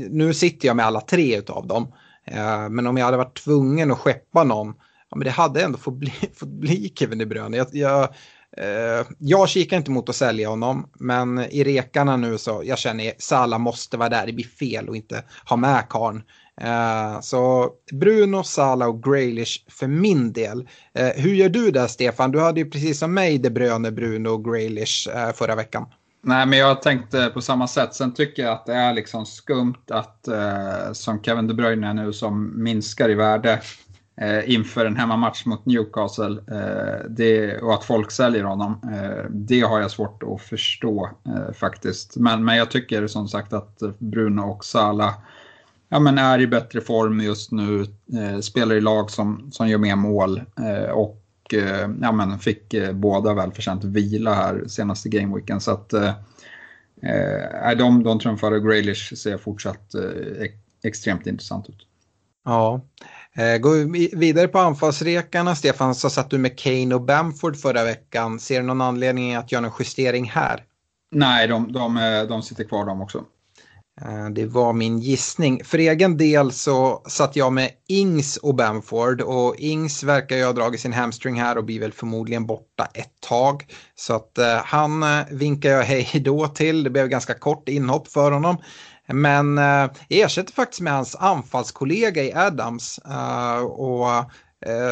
nu 0.10 0.34
sitter 0.34 0.68
jag 0.68 0.76
med 0.76 0.86
alla 0.86 1.02
tre 1.02 1.38
utav 1.38 1.68
dem. 1.68 1.94
Eh, 2.28 2.70
men 2.70 2.88
om 2.88 2.98
jag 2.98 3.06
hade 3.06 3.18
varit 3.18 3.44
tvungen 3.44 3.92
att 3.92 3.98
skeppa 3.98 4.44
någon, 4.44 4.74
ja, 5.10 5.18
men 5.18 5.26
det 5.26 5.32
hade 5.32 5.64
ändå 5.64 5.78
fått 5.78 5.94
bli, 5.94 6.14
fått 6.34 6.50
bli 6.50 6.94
Kevin 6.96 7.18
De 7.18 7.26
Bruyne. 7.26 7.58
Jag, 7.58 7.68
jag, 7.72 8.04
eh, 8.58 9.06
jag 9.20 9.50
kikar 9.50 9.78
inte 9.78 9.92
mot 9.92 10.10
att 10.10 10.16
sälja 10.16 10.50
honom, 10.50 10.90
men 11.00 11.40
i 11.40 11.64
rekarna 11.64 12.18
nu 12.18 12.38
så 12.38 12.62
jag 12.66 12.78
känner 12.78 13.10
att 13.10 13.22
Sala 13.22 13.58
måste 13.58 13.98
vara 13.98 14.10
där, 14.10 14.26
det 14.26 14.34
blir 14.34 14.46
fel 14.46 14.90
att 14.90 14.96
inte 14.96 15.24
ha 15.46 15.58
med 15.58 15.90
karn. 15.90 16.24
Eh, 16.62 17.22
så 17.22 17.70
Bruno, 17.92 18.44
Sala 18.44 18.88
och 18.88 19.04
Graylish 19.04 19.66
för 19.70 19.88
min 19.88 20.34
del. 20.34 20.68
Eh, 20.94 21.10
hur 21.16 21.34
gör 21.34 21.50
du 21.50 21.72
där 21.72 21.88
Stefan? 21.88 22.32
Du 22.32 22.40
hade 22.40 22.60
ju 22.60 22.70
precis 22.70 23.00
som 23.00 23.14
mig 23.14 23.38
De 23.38 23.50
Bruyne, 23.50 23.92
Bruno 23.92 24.30
och 24.30 24.46
Graylish 24.46 25.10
förra 25.34 25.56
veckan. 25.56 25.86
Nej, 26.28 26.46
men 26.46 26.60
jag 26.60 26.82
tänkte 26.82 27.32
på 27.34 27.42
samma 27.42 27.68
sätt. 27.68 27.94
Sen 27.94 28.14
tycker 28.14 28.44
jag 28.44 28.52
att 28.52 28.66
det 28.66 28.74
är 28.74 28.94
liksom 28.94 29.26
skumt 29.26 29.92
att, 29.92 30.28
eh, 30.28 30.92
som 30.94 31.24
Kevin 31.24 31.48
De 31.48 31.54
Bruyne 31.54 31.94
nu, 31.94 32.14
som 32.14 32.64
minskar 32.64 33.10
i 33.10 33.14
värde 33.14 33.62
eh, 34.22 34.54
inför 34.54 34.86
en 34.86 34.96
hemmamatch 34.96 35.46
mot 35.46 35.66
Newcastle 35.66 36.42
eh, 36.52 37.10
det, 37.10 37.58
och 37.62 37.74
att 37.74 37.84
folk 37.84 38.12
säljer 38.12 38.44
honom. 38.44 38.82
Eh, 38.94 39.26
det 39.30 39.62
har 39.62 39.82
jag 39.82 39.92
svårt 39.92 40.24
att 40.24 40.42
förstå 40.42 41.10
eh, 41.26 41.54
faktiskt. 41.54 42.16
Men, 42.16 42.46
men 42.46 42.58
jag 42.58 42.72
tycker 42.72 43.08
som 43.08 43.28
sagt 43.28 43.54
att 43.54 43.80
Bruno 44.00 44.42
och 44.42 44.66
Sala 44.66 45.14
ja, 45.90 46.00
men 46.00 46.18
är 46.18 46.40
i 46.40 46.48
bättre 46.48 46.82
form 46.82 47.22
just 47.22 47.52
nu, 47.52 47.82
eh, 48.14 48.40
spelar 48.40 48.76
i 48.76 48.82
lag 48.82 49.12
som, 49.12 49.52
som 49.52 49.68
gör 49.68 49.78
mer 49.78 49.96
mål 49.96 50.42
eh, 50.60 50.90
och 50.90 51.27
Eh, 51.54 51.90
ja, 52.02 52.12
men 52.12 52.40
fick 52.40 52.74
eh, 52.74 52.94
båda 52.94 53.34
välförtjänt 53.34 53.84
vila 53.84 54.34
här 54.34 54.64
senaste 54.68 55.10
gameweeken. 55.10 55.62
Så 55.62 55.72
att 55.72 55.94
eh, 55.94 56.14
eh 57.04 57.78
de, 57.78 58.04
de 58.04 58.20
trumfade 58.20 58.60
Graylish 58.60 59.16
ser 59.16 59.38
fortsatt 59.38 59.96
eh, 59.96 60.48
extremt 60.84 61.28
intressant 61.28 61.70
ut. 61.70 61.88
Ja. 62.46 62.82
Går 63.60 63.94
vi 63.94 64.12
vidare 64.16 64.48
på 64.48 64.60
anfallsrekarna, 64.60 65.56
Stefan, 65.56 65.96
så 65.96 66.10
satt 66.10 66.30
du 66.30 66.38
med 66.38 66.60
Kane 66.60 66.96
och 66.96 67.02
Bamford 67.02 67.58
förra 67.58 67.84
veckan. 67.84 68.40
Ser 68.40 68.62
du 68.62 68.68
någon 68.68 68.82
anledning 68.82 69.36
att 69.36 69.52
göra 69.52 69.62
någon 69.62 69.72
justering 69.80 70.30
här? 70.30 70.64
Nej, 71.12 71.48
de, 71.48 71.72
de, 71.72 72.26
de 72.30 72.42
sitter 72.42 72.64
kvar 72.64 72.86
de 72.86 73.02
också. 73.02 73.24
Eh, 74.02 74.30
det 74.30 74.46
var 74.46 74.74
min 74.74 75.00
gissning. 75.00 75.64
För 75.64 75.78
egen 75.78 76.18
del 76.18 76.52
så 76.52 77.04
satt 77.08 77.36
jag 77.36 77.54
med 77.54 77.72
Ings 77.88 78.38
och 78.38 78.56
Bamford 78.56 79.22
och 79.22 79.56
Ings 79.58 80.04
verkar 80.04 80.36
ju 80.36 80.46
ha 80.46 80.54
dragit 80.54 80.82
sin 80.82 80.94
hamstring 80.94 81.40
här 81.40 81.58
och 81.58 81.64
blir 81.64 81.80
väl 81.80 81.92
förmodligen 81.92 82.46
borta 82.46 82.88
ett 82.94 83.22
tag. 83.22 83.66
Så 83.96 84.16
att 84.16 84.38
eh, 84.38 84.56
han 84.56 85.04
eh, 85.04 85.26
vinkar 85.32 85.70
jag 85.70 85.84
hej 85.84 86.22
då 86.26 86.48
till. 86.48 86.84
Det 86.84 86.90
blev 86.90 87.08
ganska 87.08 87.34
kort 87.34 87.70
inhopp 87.70 88.08
för 88.08 88.32
honom. 88.32 88.58
Men 89.10 89.58
jag 89.58 89.90
ersätter 90.10 90.54
faktiskt 90.54 90.82
med 90.82 90.94
hans 90.94 91.16
anfallskollega 91.16 92.24
i 92.24 92.34
Adams. 92.34 93.00
Eh, 93.00 93.60
och 93.60 94.32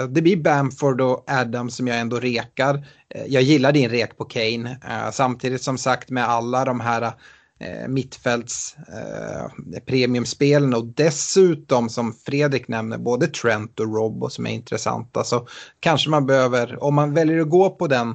det 0.10 0.22
blir 0.22 0.38
Bamford 0.38 1.02
och 1.02 1.24
Adams 1.28 1.76
som 1.76 1.88
jag 1.88 2.00
ändå 2.00 2.20
rekar. 2.20 2.88
Jag 3.28 3.44
gillar 3.44 3.72
din 3.72 3.90
rek 3.90 4.18
på 4.18 4.26
Kane. 4.26 4.78
Samtidigt 5.12 5.62
som 5.62 5.78
sagt 5.78 6.10
med 6.10 6.30
alla 6.30 6.66
de 6.66 6.80
här 6.80 7.14
eh, 7.60 7.88
mittfälts 7.88 8.76
eh, 8.78 9.80
premiumspelen 9.86 10.74
och 10.74 10.86
dessutom 10.86 11.90
som 11.90 12.14
Fredrik 12.14 12.68
nämner 12.68 12.98
både 12.98 13.28
Trent 13.28 13.80
och 13.80 13.96
Rob 13.96 14.32
som 14.32 14.46
är 14.46 14.52
intressanta 14.52 15.24
så 15.24 15.48
kanske 15.80 16.10
man 16.10 16.26
behöver, 16.26 16.84
om 16.84 16.96
man 16.96 17.14
väljer 17.14 17.40
att 17.40 17.50
gå 17.50 17.70
på 17.70 17.88
den 17.88 18.10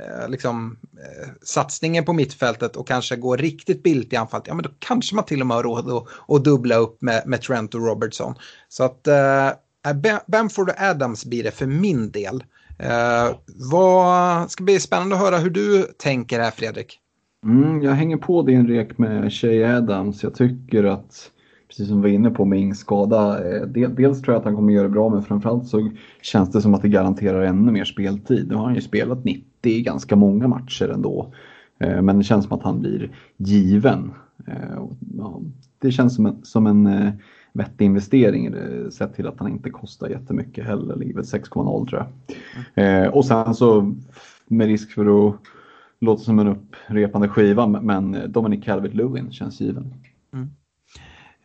eh, 0.00 0.28
liksom, 0.28 0.78
eh, 0.98 1.28
satsningen 1.42 2.04
på 2.04 2.12
mittfältet 2.12 2.76
och 2.76 2.88
kanske 2.88 3.16
gå 3.16 3.36
riktigt 3.36 3.82
billigt 3.82 4.12
i 4.12 4.16
anfallet, 4.16 4.46
ja 4.46 4.54
men 4.54 4.62
då 4.62 4.70
kanske 4.78 5.14
man 5.14 5.24
till 5.24 5.40
och 5.40 5.46
med 5.46 5.56
har 5.56 5.64
råd 5.64 5.90
att, 5.90 6.06
att 6.28 6.44
dubbla 6.44 6.76
upp 6.76 7.02
med, 7.02 7.22
med 7.26 7.42
Trent 7.42 7.74
och 7.74 7.86
Robertson. 7.86 8.34
Så 8.68 8.84
att 8.84 9.06
eh, 9.06 9.46
eh 9.46 10.22
Bamford 10.26 10.68
och 10.68 10.80
Adams 10.80 11.24
blir 11.24 11.42
det 11.42 11.50
för 11.50 11.66
min 11.66 12.10
del. 12.10 12.44
Eh, 12.78 13.36
vad 13.46 14.50
ska 14.50 14.64
bli 14.64 14.80
spännande 14.80 15.16
att 15.16 15.22
höra 15.22 15.38
hur 15.38 15.50
du 15.50 15.82
tänker 15.82 16.40
här 16.40 16.50
Fredrik. 16.50 17.01
Mm, 17.46 17.82
jag 17.82 17.92
hänger 17.92 18.16
på 18.16 18.42
din 18.42 18.68
rek 18.68 18.98
med 18.98 19.32
Shay 19.32 19.64
Adams. 19.64 20.22
Jag 20.22 20.34
tycker 20.34 20.84
att, 20.84 21.30
precis 21.68 21.88
som 21.88 22.02
vi 22.02 22.10
var 22.10 22.14
inne 22.14 22.30
på 22.30 22.44
med 22.44 22.58
Ings 22.58 22.78
skada, 22.78 23.54
eh, 23.54 23.66
dels 23.66 24.22
tror 24.22 24.34
jag 24.34 24.38
att 24.38 24.44
han 24.44 24.56
kommer 24.56 24.72
göra 24.72 24.82
det 24.82 24.92
bra 24.92 25.08
men 25.08 25.22
framförallt 25.22 25.68
så 25.68 25.90
känns 26.22 26.50
det 26.52 26.60
som 26.60 26.74
att 26.74 26.82
det 26.82 26.88
garanterar 26.88 27.42
ännu 27.42 27.72
mer 27.72 27.84
speltid. 27.84 28.48
Nu 28.48 28.54
har 28.54 28.64
han 28.64 28.74
ju 28.74 28.80
spelat 28.80 29.24
90 29.24 29.44
i 29.62 29.82
ganska 29.82 30.16
många 30.16 30.48
matcher 30.48 30.88
ändå. 30.88 31.32
Eh, 31.78 32.02
men 32.02 32.18
det 32.18 32.24
känns 32.24 32.44
som 32.44 32.58
att 32.58 32.64
han 32.64 32.80
blir 32.80 33.10
given. 33.36 34.12
Eh, 34.46 34.86
det 35.78 35.90
känns 35.90 36.16
som 36.16 36.26
en, 36.26 36.36
som 36.42 36.66
en 36.66 37.12
vettig 37.52 37.84
investering 37.84 38.54
sett 38.90 39.14
till 39.14 39.26
att 39.26 39.38
han 39.38 39.48
inte 39.48 39.70
kostar 39.70 40.08
jättemycket 40.08 40.66
heller, 40.66 40.96
ligger 40.96 41.14
väl 41.14 41.24
6,0 41.24 41.88
tror 41.88 42.06
jag. 42.06 42.36
Mm. 42.74 43.12
Och 43.12 43.24
sen 43.24 43.54
så 43.54 43.94
med 44.48 44.66
risk 44.66 44.92
för 44.92 45.28
att 45.28 45.34
låter 46.02 46.24
som 46.24 46.38
en 46.38 46.48
upprepande 46.48 47.28
skiva 47.28 47.66
men 47.66 48.32
Dominic 48.32 48.64
Calvert-Lewin 48.64 49.30
känns 49.30 49.60
given. 49.60 49.94
Mm. 50.34 50.50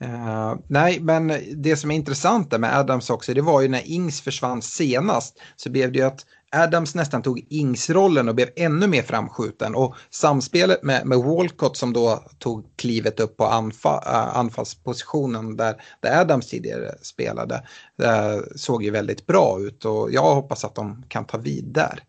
Uh, 0.03 0.59
nej, 0.67 0.99
men 0.99 1.33
det 1.55 1.75
som 1.75 1.91
är 1.91 1.95
intressant 1.95 2.51
där 2.51 2.59
med 2.59 2.77
Adams 2.77 3.09
också, 3.09 3.33
det 3.33 3.41
var 3.41 3.61
ju 3.61 3.67
när 3.67 3.91
Ings 3.91 4.21
försvann 4.21 4.61
senast 4.61 5.39
så 5.55 5.69
blev 5.69 5.91
det 5.91 5.99
ju 5.99 6.05
att 6.05 6.25
Adams 6.55 6.95
nästan 6.95 7.21
tog 7.21 7.45
Ings-rollen 7.49 8.29
och 8.29 8.35
blev 8.35 8.49
ännu 8.55 8.87
mer 8.87 9.01
framskjuten 9.01 9.75
och 9.75 9.95
samspelet 10.09 10.83
med, 10.83 11.05
med 11.05 11.17
Walcott 11.17 11.77
som 11.77 11.93
då 11.93 12.23
tog 12.39 12.65
klivet 12.75 13.19
upp 13.19 13.37
på 13.37 13.45
anfa, 13.45 13.95
uh, 13.97 14.37
anfallspositionen 14.37 15.57
där, 15.57 15.75
där 15.99 16.21
Adams 16.21 16.47
tidigare 16.47 16.95
spelade 17.01 17.55
uh, 18.03 18.43
såg 18.55 18.83
ju 18.83 18.91
väldigt 18.91 19.25
bra 19.25 19.59
ut 19.59 19.85
och 19.85 20.11
jag 20.11 20.35
hoppas 20.35 20.65
att 20.65 20.75
de 20.75 21.03
kan 21.07 21.25
ta 21.25 21.37
vid 21.37 21.65
där 21.65 22.03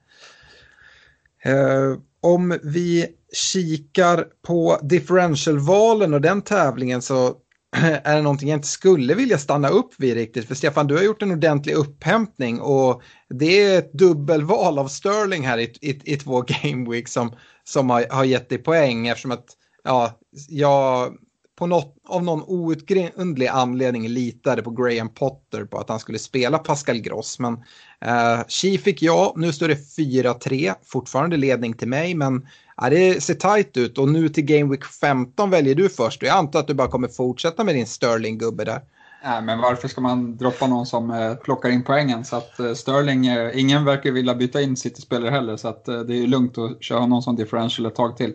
om 2.21 2.59
vi 2.63 3.07
kikar 3.33 4.27
på 4.47 4.79
differentialvalen 4.83 6.15
och 6.15 6.21
den 6.21 6.43
tävlingen 6.43 7.03
så 7.03 7.35
är 7.77 8.17
det 8.17 8.23
någonting 8.23 8.49
jag 8.49 8.57
inte 8.57 8.69
skulle 8.69 9.15
vilja 9.15 9.39
stanna 9.39 9.69
upp 9.69 9.95
vid 9.99 10.15
riktigt. 10.15 10.49
För 10.49 10.55
Stefan, 10.55 10.87
du 10.87 10.97
har 10.97 11.03
gjort 11.03 11.23
en 11.23 11.33
ordentlig 11.33 11.75
upphämtning 11.75 12.61
och 12.61 13.03
det 13.29 13.63
är 13.63 13.79
ett 13.79 13.93
dubbelval 13.93 14.79
av 14.79 14.89
Sterling 14.89 15.47
här 15.47 15.59
i, 15.59 15.75
i, 15.81 16.13
i 16.13 16.17
två 16.17 16.41
game 16.63 16.91
week 16.91 17.09
som, 17.09 17.33
som 17.65 17.91
har, 17.91 18.07
har 18.11 18.25
gett 18.25 18.49
dig 18.49 18.59
poäng 18.59 19.09
eftersom 19.09 19.31
att 19.31 19.47
ja, 19.85 20.19
jag 20.49 21.15
på 21.59 21.67
något, 21.67 21.97
av 22.09 22.25
någon 22.25 22.43
outgrundlig 22.47 23.47
anledning 23.47 24.09
litade 24.09 24.63
på 24.63 24.71
Graham 24.71 25.09
Potter 25.09 25.65
på 25.65 25.79
att 25.79 25.89
han 25.89 25.99
skulle 25.99 26.19
spela 26.19 26.59
Pascal 26.59 26.99
Gross. 26.99 27.39
Men 27.39 27.53
eh, 28.01 28.47
Chi 28.49 28.79
fick 28.79 29.03
jag, 29.03 29.33
nu 29.37 29.53
står 29.53 29.69
det 29.69 29.99
4-3, 29.99 30.75
fortfarande 30.85 31.37
ledning 31.37 31.73
till 31.73 31.89
mig, 31.89 32.15
men 32.15 32.47
ja, 32.77 32.91
det 32.91 33.23
ser 33.23 33.35
tajt 33.35 33.77
ut 33.77 33.99
och 33.99 34.09
nu 34.09 34.29
till 34.29 34.45
Game 34.45 34.71
Week 34.71 34.85
15 34.85 35.51
väljer 35.51 35.75
du 35.75 35.89
först 35.89 36.23
och 36.23 36.29
jag 36.29 36.37
antar 36.37 36.61
att 36.61 36.67
du 36.67 36.75
bara 36.75 36.89
kommer 36.89 37.09
fortsätta 37.09 37.65
med 37.65 37.75
din 37.75 37.87
Sterling-gubbe 37.87 38.65
där. 38.65 38.81
Nej, 39.25 39.43
men 39.43 39.59
varför 39.59 39.89
ska 39.89 40.01
man 40.01 40.37
droppa 40.37 40.67
någon 40.67 40.87
som 40.87 41.11
eh, 41.11 41.35
plockar 41.35 41.69
in 41.69 41.85
poängen? 41.85 42.25
Så 42.25 42.37
att 42.37 42.61
eh, 42.61 42.73
Sterling, 42.73 43.27
eh, 43.27 43.61
ingen 43.61 43.85
verkar 43.85 44.11
vilja 44.11 44.35
byta 44.35 44.61
in 44.61 44.77
City-spelare 44.77 45.31
heller, 45.31 45.57
så 45.57 45.69
att 45.69 45.89
eh, 45.89 46.01
det 46.01 46.23
är 46.23 46.27
lugnt 46.27 46.59
att 46.59 46.83
köra 46.83 47.07
någon 47.07 47.23
som 47.23 47.37
differential 47.37 47.87
ett 47.87 47.95
tag 47.95 48.17
till. 48.17 48.35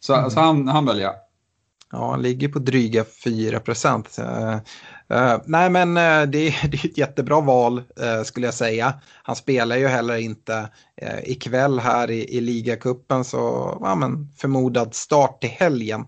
Så, 0.00 0.14
mm. 0.14 0.30
så 0.30 0.40
han, 0.40 0.68
han 0.68 0.86
väljer 0.86 1.04
jag. 1.04 1.14
Ja, 1.92 2.10
han 2.10 2.22
ligger 2.22 2.48
på 2.48 2.58
dryga 2.58 3.04
4 3.24 3.60
procent. 3.60 4.18
Uh, 4.18 4.56
uh, 5.18 5.40
nej, 5.44 5.70
men 5.70 5.88
uh, 5.88 6.30
det, 6.30 6.48
är, 6.48 6.68
det 6.68 6.84
är 6.84 6.86
ett 6.86 6.98
jättebra 6.98 7.40
val 7.40 7.82
skulle 8.24 8.46
jag 8.46 8.54
säga. 8.54 8.94
Han 9.22 9.36
spelar 9.36 9.76
ju 9.76 9.86
heller 9.86 10.16
inte 10.16 10.68
ikväll 11.24 11.78
här 11.78 12.10
i, 12.10 12.36
i 12.36 12.40
ligacupen 12.40 13.24
så 13.24 13.38
ja, 13.80 13.94
men 13.94 14.28
förmodad 14.36 14.94
start 14.94 15.40
till 15.40 15.50
helgen. 15.50 16.06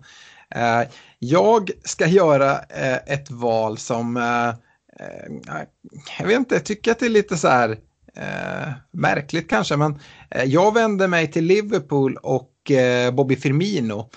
jag 1.18 1.70
ska 1.84 2.06
göra 2.06 2.58
ett 3.06 3.30
val 3.30 3.78
som, 3.78 4.16
jag 6.18 6.26
vet 6.26 6.38
inte, 6.38 6.54
jag 6.54 6.64
tycker 6.64 6.90
att 6.90 6.98
det 6.98 7.06
är 7.06 7.10
lite 7.10 7.36
så 7.36 7.48
här 7.48 7.78
märkligt 8.90 9.50
kanske, 9.50 9.76
men 9.76 9.98
jag 10.44 10.74
vänder 10.74 11.08
mig 11.08 11.30
till 11.30 11.44
Liverpool 11.44 12.16
och 12.16 12.72
Bobby 13.12 13.36
Firmino. 13.36 14.10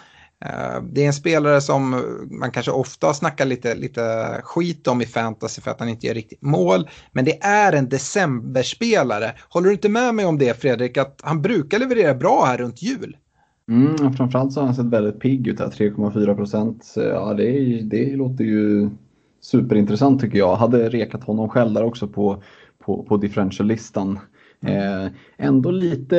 Eh, 0.45 0.83
det 0.91 1.03
är 1.03 1.07
en 1.07 1.13
spelare 1.13 1.61
som 1.61 2.03
man 2.31 2.51
kanske 2.51 2.71
ofta 2.71 3.13
snackar 3.13 3.45
lite, 3.45 3.75
lite 3.75 4.01
skit 4.43 4.87
om 4.87 5.01
i 5.01 5.05
fantasy 5.05 5.61
för 5.61 5.71
att 5.71 5.79
han 5.79 5.89
inte 5.89 6.07
gör 6.07 6.13
riktigt 6.13 6.41
mål. 6.41 6.89
Men 7.11 7.25
det 7.25 7.43
är 7.43 7.73
en 7.73 7.89
decemberspelare. 7.89 9.31
Håller 9.49 9.67
du 9.67 9.73
inte 9.73 9.89
med 9.89 10.15
mig 10.15 10.25
om 10.25 10.37
det 10.37 10.61
Fredrik? 10.61 10.97
Att 10.97 11.21
han 11.23 11.41
brukar 11.41 11.79
leverera 11.79 12.13
bra 12.13 12.45
här 12.45 12.57
runt 12.57 12.81
jul. 12.81 13.17
Mm, 13.71 14.13
framförallt 14.13 14.53
så 14.53 14.59
har 14.59 14.65
han 14.65 14.75
sett 14.75 14.85
väldigt 14.85 15.19
pigg 15.19 15.47
ut 15.47 15.59
här, 15.59 15.67
3,4 15.67 16.35
procent. 16.35 16.93
Ja, 16.95 17.33
det, 17.33 17.81
det 17.81 18.15
låter 18.15 18.43
ju 18.43 18.89
superintressant 19.41 20.21
tycker 20.21 20.37
jag. 20.37 20.55
Hade 20.55 20.89
rekat 20.89 21.23
honom 21.23 21.49
själv 21.49 21.73
där 21.73 21.83
också 21.83 22.07
på, 22.07 22.43
på, 22.79 23.03
på 23.03 23.17
differential-listan. 23.17 24.19
Mm. 24.61 25.05
Eh, 25.05 25.11
ändå 25.37 25.71
lite 25.71 26.17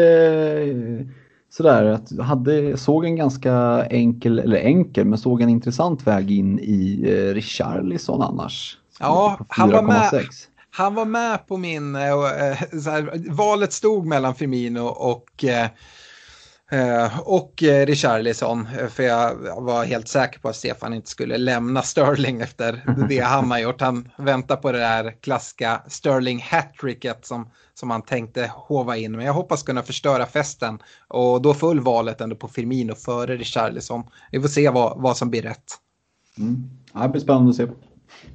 sådär 1.51 1.85
att 1.85 2.19
hade, 2.19 2.77
såg 2.77 3.05
en 3.05 3.17
ganska 3.17 3.85
enkel, 3.91 4.39
eller 4.39 4.57
enkel, 4.57 5.05
men 5.05 5.19
såg 5.19 5.43
en 5.43 5.49
intressant 5.49 6.07
väg 6.07 6.31
in 6.31 6.59
i 6.59 7.03
eh, 7.05 7.35
Richarlison 7.35 8.23
annars. 8.23 8.79
Ja, 9.01 9.39
han 9.49 9.71
var, 9.71 9.83
med, 9.83 10.25
han 10.71 10.95
var 10.95 11.05
med 11.05 11.47
på 11.47 11.57
min, 11.57 11.97
eh, 11.97 12.03
eh 12.03 12.57
här, 12.87 13.31
valet 13.35 13.73
stod 13.73 14.07
mellan 14.07 14.35
Firmino 14.35 14.81
och 14.81 15.45
eh, 15.45 15.67
eh 16.71 17.21
och 17.21 17.63
eh, 17.63 17.87
Richarlison, 17.87 18.69
för 18.91 19.03
jag 19.03 19.35
var 19.61 19.85
helt 19.85 20.09
säker 20.09 20.41
på 20.41 20.49
att 20.49 20.57
Stefan 20.57 20.95
inte 20.95 21.11
skulle 21.11 21.39
lämna 21.39 21.83
Sterling 21.83 22.41
efter 22.41 22.85
det 23.09 23.19
han 23.25 23.51
har 23.51 23.59
gjort. 23.59 23.81
Han 23.81 24.09
väntar 24.17 24.57
på 24.57 24.73
det 24.73 24.79
där 24.79 25.17
klassiska 25.21 25.83
Sterling 25.89 26.45
hattricket 26.51 27.27
som 27.27 27.51
som 27.79 27.91
han 27.91 28.03
tänkte 28.03 28.51
hova 28.55 28.97
in. 28.97 29.13
Men 29.13 29.27
jag 29.27 29.33
hoppas 29.33 29.63
kunna 29.63 29.83
förstöra 29.83 30.27
festen. 30.27 30.79
Och 31.09 31.43
då 31.43 31.55
föll 31.55 31.81
valet 31.81 32.21
ändå 32.21 32.37
på 32.37 32.49
Firmino 32.49 32.95
före 32.95 33.37
Richarlison. 33.37 34.05
Vi 34.33 34.41
får 34.41 34.49
se 34.49 34.71
vad, 34.71 35.03
vad 35.03 35.17
som 35.17 35.31
blir 35.31 35.43
rätt. 35.43 35.75
Mm. 36.39 36.71
Det 37.03 37.09
blir 37.09 37.21
spännande 37.21 37.51
att 37.51 37.57
se. 37.57 37.67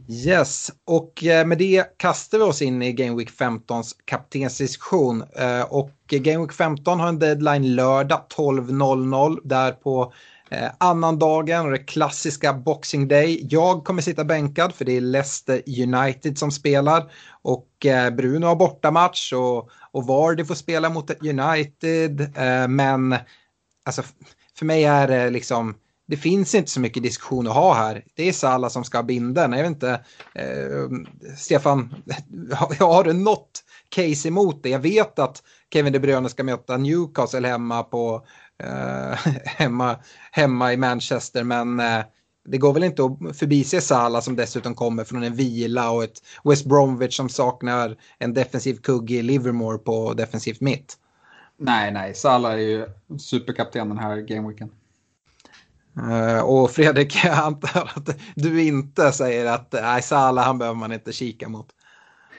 Yes, 0.07 0.71
och 0.85 1.23
eh, 1.23 1.45
med 1.45 1.57
det 1.57 1.97
kastar 1.97 2.37
vi 2.37 2.43
oss 2.43 2.61
in 2.61 2.81
i 2.81 2.93
Game 2.93 3.17
Week 3.17 3.31
15s 3.31 3.95
kaptensdiskussion. 4.05 5.23
Eh, 5.35 5.61
och 5.61 5.91
Game 6.07 6.37
Week 6.37 6.53
15 6.53 6.99
har 6.99 7.07
en 7.07 7.19
deadline 7.19 7.75
lördag 7.75 8.25
12.00 8.35 9.39
där 9.43 9.71
på 9.71 10.13
eh, 10.49 10.69
annandagen 10.77 11.65
och 11.65 11.71
det 11.71 11.77
klassiska 11.77 12.53
Boxing 12.53 13.07
Day. 13.07 13.47
Jag 13.49 13.83
kommer 13.83 14.01
sitta 14.01 14.23
bänkad 14.23 14.73
för 14.73 14.85
det 14.85 14.97
är 14.97 15.01
Leicester 15.01 15.61
United 15.67 16.37
som 16.37 16.51
spelar. 16.51 17.11
Och 17.41 17.67
Bruno 18.17 18.45
har 18.45 18.55
bortamatch 18.55 19.33
och, 19.33 19.69
och 19.91 20.07
Vardy 20.07 20.45
får 20.45 20.55
spela 20.55 20.89
mot 20.89 21.23
United. 21.23 22.37
Men 22.69 23.15
alltså, 23.85 24.03
för 24.57 24.65
mig 24.65 24.83
är 24.83 25.07
det 25.07 25.29
liksom, 25.29 25.75
det 26.05 26.17
finns 26.17 26.55
inte 26.55 26.71
så 26.71 26.79
mycket 26.79 27.03
diskussion 27.03 27.47
att 27.47 27.53
ha 27.53 27.73
här. 27.73 28.03
Det 28.15 28.29
är 28.29 28.33
Salah 28.33 28.69
som 28.69 28.83
ska 28.83 28.97
ha 28.97 29.03
binden. 29.03 29.51
Jag 29.51 29.63
vet 29.63 29.67
inte, 29.67 30.05
eh, 30.35 30.89
Stefan, 31.37 31.95
har 32.79 33.03
du 33.03 33.13
något 33.13 33.63
case 33.89 34.27
emot 34.27 34.63
det? 34.63 34.69
Jag 34.69 34.79
vet 34.79 35.19
att 35.19 35.43
Kevin 35.73 35.93
De 35.93 35.99
Bruyne 35.99 36.29
ska 36.29 36.43
möta 36.43 36.77
Newcastle 36.77 37.47
hemma 37.47 37.83
på 37.83 38.25
eh, 38.63 39.13
hemma, 39.45 39.95
hemma 40.31 40.73
i 40.73 40.77
Manchester. 40.77 41.43
Men 41.43 41.79
eh, 41.79 42.01
det 42.45 42.57
går 42.57 42.73
väl 42.73 42.83
inte 42.83 43.03
att 43.03 43.37
förbise 43.37 43.81
Salah 43.81 44.21
som 44.21 44.35
dessutom 44.35 44.75
kommer 44.75 45.03
från 45.03 45.23
en 45.23 45.35
vila 45.35 45.91
och 45.91 46.03
ett 46.03 46.21
West 46.43 46.65
Bromwich 46.65 47.17
som 47.17 47.29
saknar 47.29 47.95
en 48.17 48.33
defensiv 48.33 48.75
kugge 48.75 49.15
i 49.15 49.21
Livermore 49.21 49.77
på 49.77 50.13
defensivt 50.13 50.61
mitt. 50.61 50.97
Nej, 51.57 51.91
nej, 51.91 52.13
Salah 52.15 52.53
är 52.53 52.57
ju 52.57 52.87
superkapten 53.19 53.89
den 53.89 53.97
här 53.97 54.17
gameweeken. 54.17 54.69
Eh, 55.97 56.43
och 56.43 56.71
Fredrik, 56.71 57.15
jag 57.25 57.37
antar 57.37 57.91
att 57.95 58.17
du 58.35 58.63
inte 58.63 59.11
säger 59.11 59.53
att 59.53 59.73
nej, 59.81 60.01
Salah 60.01 60.45
han 60.45 60.57
behöver 60.57 60.79
man 60.79 60.93
inte 60.93 61.11
kika 61.11 61.49
mot. 61.49 61.67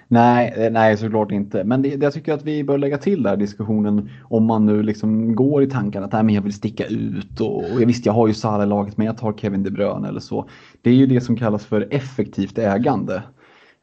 Nej, 0.09 0.55
eh, 0.57 0.73
nej 0.73 0.97
såklart 0.97 1.33
inte. 1.33 1.65
Men 1.65 1.83
det, 1.83 1.89
jag 1.89 2.13
tycker 2.13 2.33
att 2.33 2.45
vi 2.45 2.65
bör 2.65 2.79
lägga 2.79 2.99
till 2.99 3.23
där 3.23 3.37
diskussionen 3.37 4.11
om 4.23 4.45
man 4.45 4.67
nu 4.67 4.83
liksom 4.83 5.35
går 5.35 5.63
i 5.63 5.71
tankarna 5.71 6.07
att 6.07 6.13
nej, 6.13 6.23
men 6.23 6.35
jag 6.35 6.43
vill 6.43 6.53
sticka 6.53 6.87
ut 6.87 7.41
och, 7.41 7.57
och 7.57 7.81
visst 7.81 8.07
jag 8.07 8.13
har 8.13 8.29
ju 8.29 8.35
Salah 8.35 8.67
laget 8.67 8.97
men 8.97 9.07
jag 9.07 9.19
tar 9.19 9.33
Kevin 9.33 9.63
De 9.63 9.71
Bruyne 9.71 10.09
eller 10.09 10.21
så. 10.21 10.49
Det 10.83 10.91
är 10.91 10.95
ju 10.95 11.07
det 11.07 11.21
som 11.21 11.37
kallas 11.37 11.67
för 11.67 11.89
effektivt 11.91 12.59
ägande. 12.59 13.23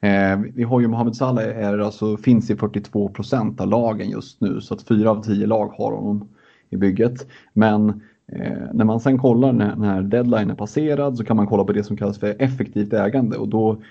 Eh, 0.01 0.39
vi 0.55 0.63
har 0.63 0.79
ju 0.79 0.87
Mohamed 0.87 1.15
Salah 1.15 1.43
är 1.43 1.77
alltså, 1.77 2.17
finns 2.17 2.49
i 2.49 2.55
42 2.55 3.09
procent 3.09 3.61
av 3.61 3.67
lagen 3.67 4.09
just 4.09 4.41
nu 4.41 4.61
så 4.61 4.73
att 4.73 4.81
fyra 4.87 5.11
av 5.11 5.23
tio 5.23 5.47
lag 5.47 5.67
har 5.67 5.91
honom 5.91 6.29
i 6.69 6.77
bygget. 6.77 7.27
Men 7.53 8.01
Eh, 8.27 8.73
när 8.73 8.85
man 8.85 8.99
sen 8.99 9.17
kollar 9.17 9.53
när, 9.53 9.75
när 9.75 10.01
deadline 10.01 10.49
är 10.49 10.55
passerad 10.55 11.17
så 11.17 11.25
kan 11.25 11.35
man 11.35 11.47
kolla 11.47 11.63
på 11.63 11.73
det 11.73 11.83
som 11.83 11.97
kallas 11.97 12.19
för 12.19 12.35
effektivt 12.39 12.93
ägande 12.93 13.37
och 13.37 13.47
då 13.47 13.81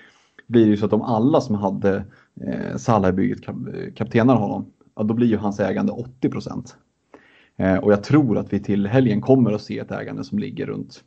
blir 0.47 0.65
det 0.65 0.71
ju 0.71 0.77
så 0.77 0.85
att 0.85 0.93
om 0.93 1.01
alla 1.01 1.41
som 1.41 1.55
hade 1.55 2.03
eh, 2.47 2.77
Salah 2.77 3.09
i 3.09 3.13
bygget 3.13 3.41
kap 3.41 3.55
kaptenar 3.95 4.35
honom, 4.35 4.65
ja, 4.95 5.03
då 5.03 5.13
blir 5.13 5.27
ju 5.27 5.37
hans 5.37 5.59
ägande 5.59 5.91
80 5.91 6.29
procent. 6.29 6.75
Eh, 7.57 7.77
och 7.77 7.91
jag 7.91 8.03
tror 8.03 8.37
att 8.37 8.53
vi 8.53 8.59
till 8.59 8.87
helgen 8.87 9.21
kommer 9.21 9.51
att 9.51 9.61
se 9.61 9.79
ett 9.79 9.91
ägande 9.91 10.23
som 10.23 10.39
ligger 10.39 10.65
runt 10.65 11.03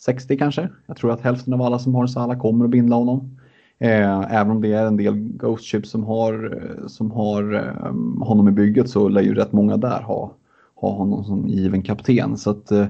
60 0.00 0.36
kanske. 0.36 0.68
Jag 0.86 0.96
tror 0.96 1.12
att 1.12 1.20
hälften 1.20 1.54
av 1.54 1.62
alla 1.62 1.78
som 1.78 1.94
har 1.94 2.06
Salah 2.06 2.38
kommer 2.38 2.64
att 2.64 2.70
binda 2.70 2.96
honom. 2.96 3.38
Eh, 3.78 4.32
även 4.32 4.50
om 4.50 4.60
det 4.60 4.72
är 4.72 4.86
en 4.86 4.96
del 4.96 5.14
Ghost 5.14 5.64
Chips 5.64 5.90
som 5.90 6.04
har, 6.04 6.56
eh, 6.56 6.86
som 6.86 7.10
har 7.10 7.54
eh, 7.54 8.26
honom 8.26 8.48
i 8.48 8.52
bygget 8.52 8.90
så 8.90 9.08
lär 9.08 9.22
ju 9.22 9.34
rätt 9.34 9.52
många 9.52 9.76
där 9.76 10.02
ha, 10.02 10.34
ha 10.82 10.92
honom 10.92 11.24
som 11.24 11.48
given 11.48 11.82
kapten. 11.82 12.36
Så 12.38 12.50
att 12.50 12.70
eh, 12.70 12.86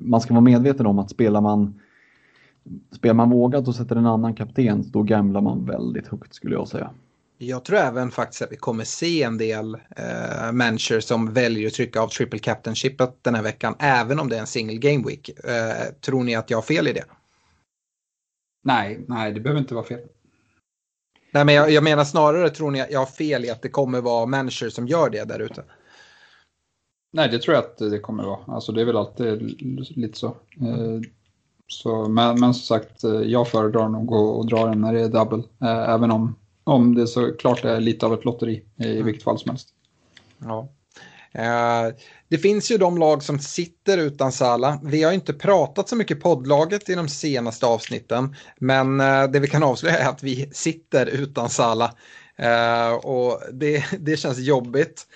man 0.00 0.20
ska 0.20 0.34
vara 0.34 0.44
medveten 0.44 0.86
om 0.86 0.98
att 0.98 1.10
spelar 1.10 1.40
man 1.40 1.80
Spelar 2.92 3.14
man 3.14 3.30
vågat 3.30 3.68
och 3.68 3.74
sätter 3.74 3.96
en 3.96 4.06
annan 4.06 4.34
kapten 4.34 4.90
då 4.90 5.02
gamblar 5.02 5.40
man 5.40 5.66
väldigt 5.66 6.08
högt 6.08 6.34
skulle 6.34 6.54
jag 6.54 6.68
säga. 6.68 6.90
Jag 7.38 7.64
tror 7.64 7.78
även 7.78 8.10
faktiskt 8.10 8.42
att 8.42 8.52
vi 8.52 8.56
kommer 8.56 8.84
se 8.84 9.22
en 9.22 9.38
del 9.38 9.74
eh, 9.74 10.52
människor 10.52 11.00
som 11.00 11.32
väljer 11.32 11.66
att 11.66 11.72
trycka 11.72 12.00
av 12.00 12.08
triple 12.08 12.38
captainshipet 12.38 13.18
den 13.22 13.34
här 13.34 13.42
veckan, 13.42 13.74
även 13.78 14.20
om 14.20 14.28
det 14.28 14.36
är 14.36 14.40
en 14.40 14.46
single 14.46 14.76
game 14.76 15.04
week. 15.06 15.30
Eh, 15.44 15.94
tror 16.00 16.24
ni 16.24 16.34
att 16.34 16.50
jag 16.50 16.58
har 16.58 16.62
fel 16.62 16.88
i 16.88 16.92
det? 16.92 17.04
Nej, 18.64 19.04
nej, 19.08 19.32
det 19.32 19.40
behöver 19.40 19.60
inte 19.60 19.74
vara 19.74 19.84
fel. 19.84 20.00
Nej, 21.30 21.44
men 21.44 21.54
jag, 21.54 21.70
jag 21.70 21.84
menar 21.84 22.04
snarare 22.04 22.50
tror 22.50 22.70
ni 22.70 22.80
att 22.80 22.90
jag 22.90 22.98
har 22.98 23.06
fel 23.06 23.44
i 23.44 23.50
att 23.50 23.62
det 23.62 23.68
kommer 23.68 24.00
vara 24.00 24.26
människor 24.26 24.68
som 24.68 24.86
gör 24.86 25.10
det 25.10 25.24
där 25.24 25.40
ute? 25.40 25.64
Nej, 27.16 27.28
det 27.28 27.38
tror 27.38 27.54
jag 27.54 27.64
att 27.64 27.78
det 27.78 27.98
kommer 27.98 28.24
vara. 28.24 28.38
Alltså 28.46 28.72
det 28.72 28.80
är 28.80 28.84
väl 28.84 28.96
alltid 28.96 29.62
lite 29.96 30.18
så. 30.18 30.26
Eh, 30.26 31.00
så 31.66 32.08
men, 32.08 32.40
men 32.40 32.54
som 32.54 32.78
sagt, 32.78 33.04
eh, 33.04 33.10
jag 33.10 33.48
föredrar 33.48 33.88
nog 33.88 34.14
att 34.14 34.48
dra 34.48 34.66
den 34.66 34.80
när 34.80 34.92
det 34.92 35.00
är 35.00 35.08
double. 35.08 35.42
Eh, 35.62 35.90
även 35.90 36.10
om, 36.10 36.36
om 36.64 36.94
det 36.94 37.06
såklart 37.06 37.64
är 37.64 37.80
lite 37.80 38.06
av 38.06 38.14
ett 38.14 38.24
lotteri 38.24 38.64
i 38.76 38.92
mm. 38.92 39.04
vilket 39.04 39.24
fall 39.24 39.38
som 39.38 39.50
helst. 39.50 39.68
Ja. 40.38 40.68
Det 42.28 42.38
finns 42.38 42.70
ju 42.70 42.78
de 42.78 42.98
lag 42.98 43.22
som 43.22 43.38
sitter 43.38 43.98
utan 43.98 44.32
Sala. 44.32 44.80
Vi 44.84 45.02
har 45.02 45.12
inte 45.12 45.32
pratat 45.32 45.88
så 45.88 45.96
mycket 45.96 46.22
poddlaget 46.22 46.88
i 46.88 46.94
de 46.94 47.08
senaste 47.08 47.66
avsnitten. 47.66 48.36
Men 48.58 48.98
det 49.32 49.40
vi 49.40 49.48
kan 49.48 49.62
avslöja 49.62 49.98
är 49.98 50.08
att 50.08 50.22
vi 50.22 50.50
sitter 50.52 51.06
utan 51.06 51.48
Sala. 51.48 51.94
Och 53.02 53.40
det, 53.52 53.84
det 53.98 54.16
känns 54.16 54.38
jobbigt. 54.38 55.06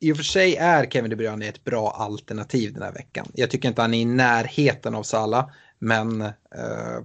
I 0.00 0.12
och 0.12 0.16
för 0.16 0.24
sig 0.24 0.56
är 0.56 0.86
Kevin 0.86 1.10
De 1.10 1.16
Bruyne 1.16 1.48
ett 1.48 1.64
bra 1.64 1.90
alternativ 1.90 2.72
den 2.72 2.82
här 2.82 2.92
veckan. 2.92 3.26
Jag 3.34 3.50
tycker 3.50 3.68
inte 3.68 3.82
han 3.82 3.94
är 3.94 4.00
i 4.00 4.04
närheten 4.04 4.94
av 4.94 5.02
Salah 5.02 5.50
Men 5.78 6.20
eh, 6.20 7.00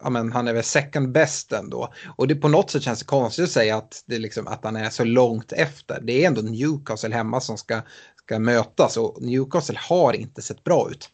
ja, 0.00 0.10
men 0.10 0.32
han 0.32 0.48
är 0.48 0.52
väl 0.52 0.62
second 0.62 1.12
best 1.12 1.52
ändå. 1.52 1.92
Och 2.16 2.28
det 2.28 2.34
på 2.34 2.48
något 2.48 2.70
sätt 2.70 2.82
känns 2.82 2.98
det 2.98 3.04
konstigt 3.04 3.44
att 3.44 3.50
säga 3.50 3.76
att, 3.76 4.04
det 4.06 4.18
liksom, 4.18 4.46
att 4.46 4.64
han 4.64 4.76
är 4.76 4.90
så 4.90 5.04
långt 5.04 5.52
efter. 5.52 6.00
Det 6.02 6.24
är 6.24 6.26
ändå 6.26 6.42
Newcastle 6.42 7.14
hemma 7.14 7.40
som 7.40 7.58
ska, 7.58 7.80
ska 8.16 8.38
mötas 8.38 8.96
och 8.96 9.22
Newcastle 9.22 9.78
har 9.78 10.12
inte 10.12 10.42
sett 10.42 10.64
bra 10.64 10.90
ut. 10.90 11.08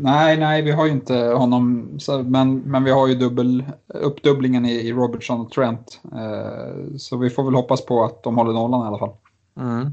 Nej, 0.00 0.36
nej, 0.36 0.62
vi 0.62 0.70
har 0.70 0.86
ju 0.86 0.92
inte 0.92 1.14
honom, 1.14 1.98
men, 2.24 2.58
men 2.58 2.84
vi 2.84 2.90
har 2.90 3.06
ju 3.06 3.14
dubbel, 3.14 3.64
uppdubblingen 3.94 4.66
i, 4.66 4.72
i 4.72 4.92
Robertson 4.92 5.40
och 5.40 5.50
Trent. 5.50 6.00
Eh, 6.12 6.96
så 6.96 7.16
vi 7.16 7.30
får 7.30 7.44
väl 7.44 7.54
hoppas 7.54 7.84
på 7.84 8.04
att 8.04 8.22
de 8.22 8.36
håller 8.38 8.52
nollan 8.52 8.84
i 8.84 8.88
alla 8.88 8.98
fall. 8.98 9.12
Mm. 9.60 9.92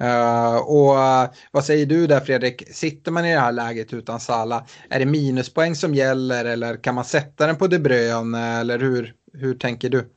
Uh, 0.00 0.56
och 0.56 0.94
uh, 0.94 1.30
vad 1.52 1.64
säger 1.64 1.86
du 1.86 2.06
där 2.06 2.20
Fredrik? 2.20 2.62
Sitter 2.72 3.12
man 3.12 3.26
i 3.26 3.34
det 3.34 3.40
här 3.40 3.52
läget 3.52 3.92
utan 3.92 4.20
Sala, 4.20 4.64
är 4.90 4.98
det 4.98 5.06
minuspoäng 5.06 5.74
som 5.74 5.94
gäller 5.94 6.44
eller 6.44 6.76
kan 6.76 6.94
man 6.94 7.04
sätta 7.04 7.46
den 7.46 7.56
på 7.56 7.66
De 7.66 7.78
Bruyne 7.78 8.60
eller 8.60 8.78
hur, 8.78 9.14
hur 9.32 9.54
tänker 9.54 9.90
du? 9.90 10.08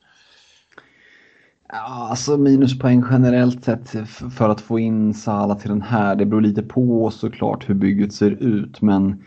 Ja, 1.74 2.08
alltså 2.10 2.38
minuspoäng 2.38 3.04
generellt 3.12 3.64
sett 3.64 3.90
för 4.34 4.50
att 4.50 4.62
få 4.62 4.80
in 4.80 5.14
Sala 5.14 5.56
till 5.56 5.70
den 5.70 5.82
här. 5.82 6.16
Det 6.16 6.26
beror 6.26 6.42
lite 6.42 6.64
på 6.64 7.12
såklart 7.12 7.70
hur 7.70 7.76
bygget 7.76 8.14
ser 8.14 8.32
ut 8.32 8.82
men 8.82 9.24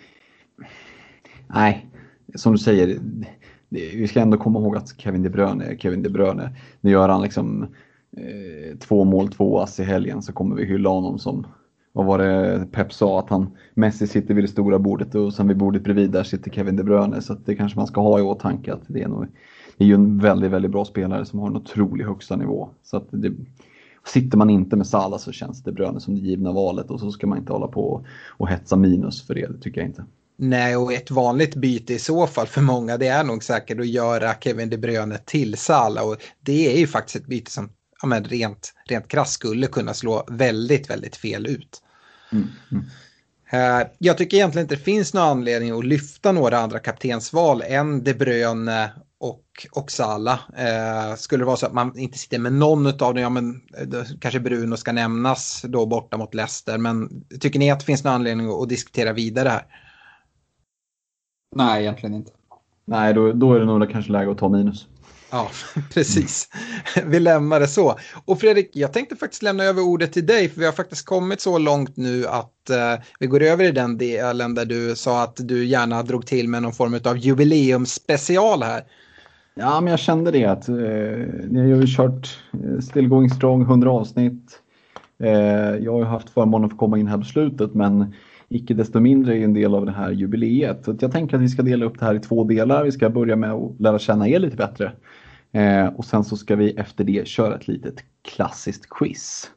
nej, 1.47 1.87
som 2.35 2.53
du 2.53 2.59
säger, 2.59 2.99
vi 3.69 4.09
ska 4.09 4.21
ändå 4.21 4.39
komma 4.39 4.59
ihåg 4.59 4.77
att 4.77 5.01
Kevin 5.01 5.23
De 5.23 5.31
Bruyne 5.31 5.65
är 5.65 5.77
Kevin 5.77 6.03
De 6.03 6.09
Bruyne. 6.09 6.57
Nu 6.81 6.91
gör 6.91 7.09
han 7.09 7.23
liksom 7.23 7.63
eh, 8.17 8.79
två 8.79 9.05
mål, 9.05 9.29
två 9.29 9.59
ass 9.59 9.81
i 9.81 9.85
helgen 9.85 10.23
så 10.23 10.33
kommer 10.33 10.57
vi 10.57 10.65
hylla 10.65 10.91
honom 10.91 11.19
som, 11.19 11.47
vad 11.93 12.07
var 12.07 12.19
det 12.19 12.67
Pep 12.73 12.93
sa, 12.93 13.19
att 13.19 13.31
han, 13.31 13.57
Messi 13.75 14.07
sitter 14.07 14.35
vid 14.35 14.45
det 14.45 14.49
stora 14.49 14.79
bordet 14.79 15.15
och 15.15 15.35
sen 15.35 15.49
vid 15.49 15.57
bordet 15.57 15.85
bredvid 15.85 16.11
där 16.11 16.25
sitter 16.25 16.51
Kevin 16.51 16.77
De 16.77 16.83
Bruyne. 16.83 17.23
Så 17.23 17.35
det 17.35 17.55
kanske 17.55 17.79
man 17.79 17.87
ska 17.87 18.01
ha 18.01 18.19
i 18.19 18.23
åtanke 18.23 18.73
att 18.73 18.83
det 18.87 19.03
är, 19.03 19.09
nog, 19.09 19.27
är 19.79 19.85
ju 19.85 19.95
en 19.95 20.19
väldigt, 20.19 20.51
väldigt 20.51 20.71
bra 20.71 20.85
spelare 20.85 21.27
som 21.27 21.39
har 21.39 21.47
en 21.47 21.57
otrolig 21.57 22.05
högsta 22.05 22.37
nivå. 22.37 22.69
Så 22.83 22.97
att 22.97 23.07
det, 23.11 23.33
sitter 24.07 24.39
man 24.39 24.51
inte 24.51 24.77
med 24.77 24.87
Salah 24.87 25.19
så 25.19 25.33
känns 25.33 25.63
De 25.63 25.73
Bruyne 25.73 26.01
som 26.01 26.15
det 26.15 26.21
givna 26.21 26.53
valet 26.53 26.91
och 26.91 27.01
så 27.01 27.11
ska 27.11 27.27
man 27.27 27.39
inte 27.39 27.53
hålla 27.53 27.69
på 27.69 28.07
och 28.29 28.49
hetsa 28.49 28.77
minus 28.77 29.27
för 29.27 29.35
det, 29.35 29.47
det 29.47 29.61
tycker 29.61 29.81
jag 29.81 29.89
inte. 29.89 30.05
Nej, 30.37 30.77
och 30.77 30.93
ett 30.93 31.11
vanligt 31.11 31.55
byte 31.55 31.95
i 31.95 31.99
så 31.99 32.27
fall 32.27 32.47
för 32.47 32.61
många 32.61 32.97
det 32.97 33.07
är 33.07 33.25
nog 33.25 33.45
säkert 33.45 33.81
att 33.81 33.87
göra 33.87 34.35
Kevin 34.41 34.71
De 34.71 34.77
Bruyne 34.77 35.19
till 35.19 35.57
Salah 35.57 36.09
och 36.09 36.17
det 36.41 36.75
är 36.75 36.79
ju 36.79 36.87
faktiskt 36.87 37.17
ett 37.17 37.27
byte 37.27 37.51
som 37.51 37.69
ja, 38.03 38.09
men 38.09 38.25
rent, 38.25 38.75
rent 38.89 39.09
krasst 39.09 39.33
skulle 39.33 39.67
kunna 39.67 39.95
slå 39.95 40.25
väldigt, 40.29 40.91
väldigt 40.91 41.17
fel 41.17 41.47
ut. 41.47 41.83
Mm. 42.33 42.47
Mm. 42.71 42.85
Uh, 43.53 43.87
jag 43.99 44.19
tycker 44.19 44.37
egentligen 44.37 44.65
inte 44.65 44.75
det 44.75 44.81
finns 44.81 45.15
någon 45.15 45.25
anledning 45.25 45.79
att 45.79 45.85
lyfta 45.85 46.33
några 46.33 46.59
andra 46.59 46.79
kaptensval 46.79 47.63
än 47.67 48.05
De 48.05 48.15
Bruyne 48.15 48.91
och, 49.25 49.67
och 49.73 49.91
Sala. 49.91 50.33
Uh, 50.33 51.17
skulle 51.17 51.43
det 51.43 51.47
vara 51.47 51.57
så 51.57 51.67
att 51.67 51.73
man 51.73 51.99
inte 51.99 52.19
sitter 52.19 52.39
med 52.39 52.53
någon 52.53 52.87
av 52.87 52.93
dem, 52.93 53.17
ja 53.17 53.29
men 53.29 53.55
uh, 53.55 54.05
kanske 54.21 54.41
Bruno 54.41 54.77
ska 54.77 54.93
nämnas 54.93 55.65
då 55.69 55.87
borta 55.87 56.17
mot 56.17 56.35
Leicester. 56.35 56.79
Men 56.79 57.25
tycker 57.41 57.59
ni 57.59 57.71
att 57.71 57.81
det 57.81 57.87
finns 57.87 58.05
någon 58.05 58.15
anledning 58.15 58.49
att, 58.49 58.63
att 58.63 58.69
diskutera 58.69 59.13
vidare 59.13 59.49
här? 59.49 59.67
Nej, 61.57 61.83
egentligen 61.83 62.15
inte. 62.15 62.33
Nej, 62.85 63.15
då, 63.15 63.33
då 63.33 63.55
är 63.55 63.61
det 63.61 63.67
nog 63.67 63.91
kanske 63.91 64.13
läge 64.13 64.31
att 64.31 64.39
ta 64.39 64.49
minus. 64.49 64.87
Ja, 65.31 65.51
precis. 65.95 66.49
Vi 67.05 67.21
lämnar 67.21 67.61
det 67.61 67.69
så. 67.69 67.99
Och 68.25 68.41
Fredrik, 68.41 68.71
jag 68.73 68.93
tänkte 68.93 69.17
faktiskt 69.17 69.43
lämna 69.43 69.65
över 69.65 69.83
ordet 69.83 70.13
till 70.13 70.27
dig, 70.27 70.49
för 70.49 70.61
vi 70.61 70.67
har 70.67 70.73
faktiskt 70.73 71.07
kommit 71.07 71.41
så 71.41 71.59
långt 71.59 71.97
nu 71.97 72.27
att 72.27 72.71
uh, 72.71 73.05
vi 73.19 73.27
går 73.27 73.43
över 73.43 73.65
i 73.65 73.71
den 73.71 73.99
delen 73.99 74.55
där 74.55 74.65
du 74.65 74.97
sa 74.97 75.23
att 75.23 75.37
du 75.37 75.65
gärna 75.65 76.03
drog 76.03 76.27
till 76.27 76.49
med 76.49 76.63
någon 76.63 76.73
form 76.73 77.01
av 77.05 77.19
jubileumsspecial 77.19 78.63
här. 78.63 78.85
Ja, 79.57 79.81
men 79.81 79.91
jag 79.91 80.01
kände 80.01 80.31
det 80.31 80.45
att 80.45 80.69
eh, 80.69 80.75
ni 81.49 81.73
har 81.73 81.81
ju 81.81 81.87
kört 81.87 82.39
eh, 82.53 82.79
Still 82.81 83.09
Going 83.09 83.31
Strong 83.31 83.63
100 83.63 83.91
avsnitt. 83.91 84.61
Eh, 85.19 85.31
jag 85.77 85.93
har 85.93 85.99
ju 85.99 86.05
haft 86.05 86.31
förmånen 86.31 86.65
att 86.65 86.71
få 86.73 86.79
komma 86.79 86.99
in 86.99 87.07
här 87.07 87.19
på 87.19 87.25
slutet, 87.25 87.75
men 87.75 88.15
icke 88.49 88.75
desto 88.75 89.01
mindre 89.01 89.39
är 89.39 89.45
en 89.45 89.55
del 89.55 89.75
av 89.75 89.87
det 89.87 89.93
här 89.93 90.11
jubileet. 90.11 90.85
Så 90.85 90.97
jag 91.01 91.13
tänker 91.13 91.37
att 91.37 91.43
vi 91.43 91.49
ska 91.49 91.63
dela 91.63 91.85
upp 91.85 91.99
det 91.99 92.05
här 92.05 92.15
i 92.15 92.21
två 92.21 92.45
delar. 92.45 92.85
Vi 92.85 92.93
ska 92.93 93.11
börja 93.11 93.37
med 93.37 93.53
att 93.53 93.81
lära 93.81 93.99
känna 93.99 94.29
er 94.29 94.39
lite 94.39 94.57
bättre. 94.57 94.93
Eh, 95.53 95.87
och 95.87 96.05
sen 96.05 96.25
så 96.25 96.37
ska 96.37 96.57
vi 96.57 96.71
efter 96.71 97.05
det 97.05 97.29
köra 97.29 97.55
ett 97.55 97.69
litet 97.69 98.05
klassiskt 98.23 98.89
quiz 98.89 99.51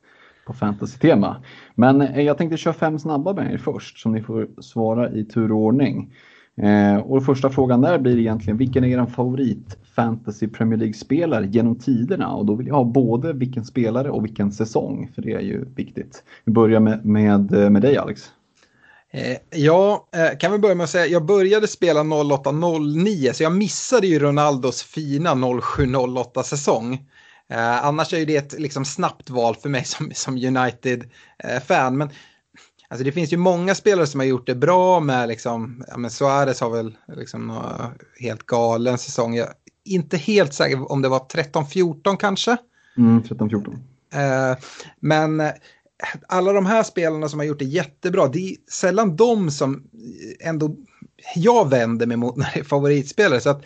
på 0.47 0.53
fantasy-tema. 0.53 1.43
Men 1.75 2.01
eh, 2.01 2.21
jag 2.21 2.37
tänkte 2.37 2.57
köra 2.57 2.73
fem 2.73 2.99
snabba 2.99 3.33
med 3.33 3.53
er 3.53 3.57
först 3.57 3.99
som 3.99 4.11
ni 4.11 4.21
får 4.21 4.47
svara 4.61 5.11
i 5.11 5.25
tur 5.25 5.51
och 5.51 5.57
ordning. 5.57 6.13
Eh, 6.61 6.97
och 6.97 7.25
första 7.25 7.49
frågan 7.49 7.81
där 7.81 7.99
blir 7.99 8.17
egentligen 8.17 8.57
vilken 8.57 8.83
är 8.83 8.87
er 8.87 9.05
favorit 9.05 9.77
fantasy 9.95 10.47
Premier 10.47 10.79
League-spelare 10.79 11.47
genom 11.47 11.79
tiderna? 11.79 12.33
Och 12.33 12.45
då 12.45 12.55
vill 12.55 12.67
jag 12.67 12.75
ha 12.75 12.83
både 12.83 13.33
vilken 13.33 13.65
spelare 13.65 14.09
och 14.09 14.25
vilken 14.25 14.51
säsong, 14.51 15.11
för 15.15 15.21
det 15.21 15.33
är 15.33 15.41
ju 15.41 15.65
viktigt. 15.75 16.23
Vi 16.43 16.51
börjar 16.51 16.79
med, 16.79 17.05
med, 17.05 17.53
eh, 17.53 17.69
med 17.69 17.81
dig 17.81 17.97
Alex. 17.97 18.31
Eh, 19.11 19.37
ja, 19.59 20.07
eh, 20.15 20.37
kan 20.37 20.51
vi 20.51 20.57
börja 20.57 20.75
med 20.75 20.83
att 20.83 20.89
säga, 20.89 21.07
jag 21.07 21.25
började 21.25 21.67
spela 21.67 22.03
08-09 22.03 23.33
så 23.33 23.43
jag 23.43 23.55
missade 23.55 24.07
ju 24.07 24.19
Ronaldos 24.19 24.83
fina 24.83 25.33
07-08 25.33 26.43
säsong. 26.43 26.93
Eh, 27.49 27.85
annars 27.85 28.13
är 28.13 28.17
ju 28.17 28.25
det 28.25 28.35
ett 28.35 28.59
liksom, 28.59 28.85
snabbt 28.85 29.29
val 29.29 29.55
för 29.55 29.69
mig 29.69 29.83
som, 29.85 30.11
som 30.13 30.33
United-fan. 30.33 31.93
Eh, 31.93 31.97
men 31.97 32.09
alltså, 32.87 33.03
det 33.03 33.11
finns 33.11 33.33
ju 33.33 33.37
många 33.37 33.75
spelare 33.75 34.07
som 34.07 34.19
har 34.19 34.27
gjort 34.27 34.47
det 34.47 34.55
bra 34.55 34.99
med, 34.99 35.27
liksom, 35.27 35.83
ja, 35.87 35.97
men 35.97 36.11
Suarez 36.11 36.61
har 36.61 36.69
väl 36.69 36.97
liksom, 37.15 37.61
helt 38.19 38.45
galen 38.45 38.97
säsong. 38.97 39.35
Jag 39.35 39.47
är 39.47 39.53
inte 39.85 40.17
helt 40.17 40.53
säker 40.53 40.91
om 40.91 41.01
det 41.01 41.09
var 41.09 41.19
13-14 41.19 42.17
kanske. 42.17 42.57
Mm, 42.97 43.23
13-14. 43.23 43.77
Eh, 44.13 44.57
men 44.99 45.41
alla 46.27 46.53
de 46.53 46.65
här 46.65 46.83
spelarna 46.83 47.29
som 47.29 47.39
har 47.39 47.45
gjort 47.45 47.59
det 47.59 47.65
jättebra, 47.65 48.27
det 48.27 48.49
är 48.49 48.55
sällan 48.71 49.15
de 49.15 49.51
som 49.51 49.83
ändå 50.39 50.75
jag 51.35 51.69
vänder 51.69 52.05
mig 52.05 52.17
mot 52.17 52.35
när 52.35 52.51
det 52.53 52.59
är 52.59 52.63
favoritspelare. 52.63 53.41
Så 53.41 53.49
att, 53.49 53.65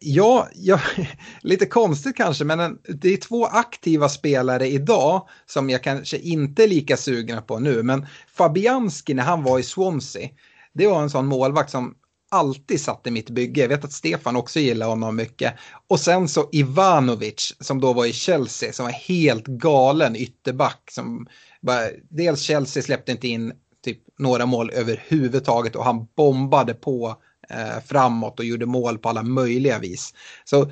ja, 0.00 0.48
ja, 0.54 0.80
lite 1.40 1.66
konstigt 1.66 2.16
kanske, 2.16 2.44
men 2.44 2.60
en, 2.60 2.78
det 2.88 3.12
är 3.12 3.16
två 3.16 3.46
aktiva 3.46 4.08
spelare 4.08 4.68
idag 4.68 5.28
som 5.46 5.70
jag 5.70 5.82
kanske 5.82 6.18
inte 6.18 6.64
är 6.64 6.68
lika 6.68 6.96
sugna 6.96 7.42
på 7.42 7.58
nu. 7.58 7.82
Men 7.82 8.06
Fabianski 8.34 9.14
när 9.14 9.22
han 9.22 9.42
var 9.42 9.58
i 9.58 9.62
Swansea, 9.62 10.28
det 10.72 10.86
var 10.86 11.02
en 11.02 11.10
sån 11.10 11.26
målvakt 11.26 11.70
som 11.70 11.94
alltid 12.30 12.80
satt 12.80 13.06
i 13.06 13.10
mitt 13.10 13.30
bygge. 13.30 13.60
Jag 13.60 13.68
vet 13.68 13.84
att 13.84 13.92
Stefan 13.92 14.36
också 14.36 14.60
gillar 14.60 14.86
honom 14.86 15.16
mycket. 15.16 15.54
Och 15.88 16.00
sen 16.00 16.28
så 16.28 16.48
Ivanovic 16.52 17.56
som 17.60 17.80
då 17.80 17.92
var 17.92 18.06
i 18.06 18.12
Chelsea 18.12 18.72
som 18.72 18.84
var 18.84 18.92
helt 18.92 19.46
galen 19.46 20.16
ytterback. 20.16 20.90
Som 20.90 21.26
bara, 21.60 21.88
dels 22.10 22.40
Chelsea 22.40 22.82
släppte 22.82 23.12
inte 23.12 23.28
in 23.28 23.52
typ 23.84 23.98
några 24.18 24.46
mål 24.46 24.70
överhuvudtaget 24.70 25.76
och 25.76 25.84
han 25.84 26.06
bombade 26.16 26.74
på 26.74 27.16
Eh, 27.52 27.82
framåt 27.86 28.38
och 28.38 28.44
gjorde 28.44 28.66
mål 28.66 28.98
på 28.98 29.08
alla 29.08 29.22
möjliga 29.22 29.78
vis. 29.78 30.14
Så 30.44 30.70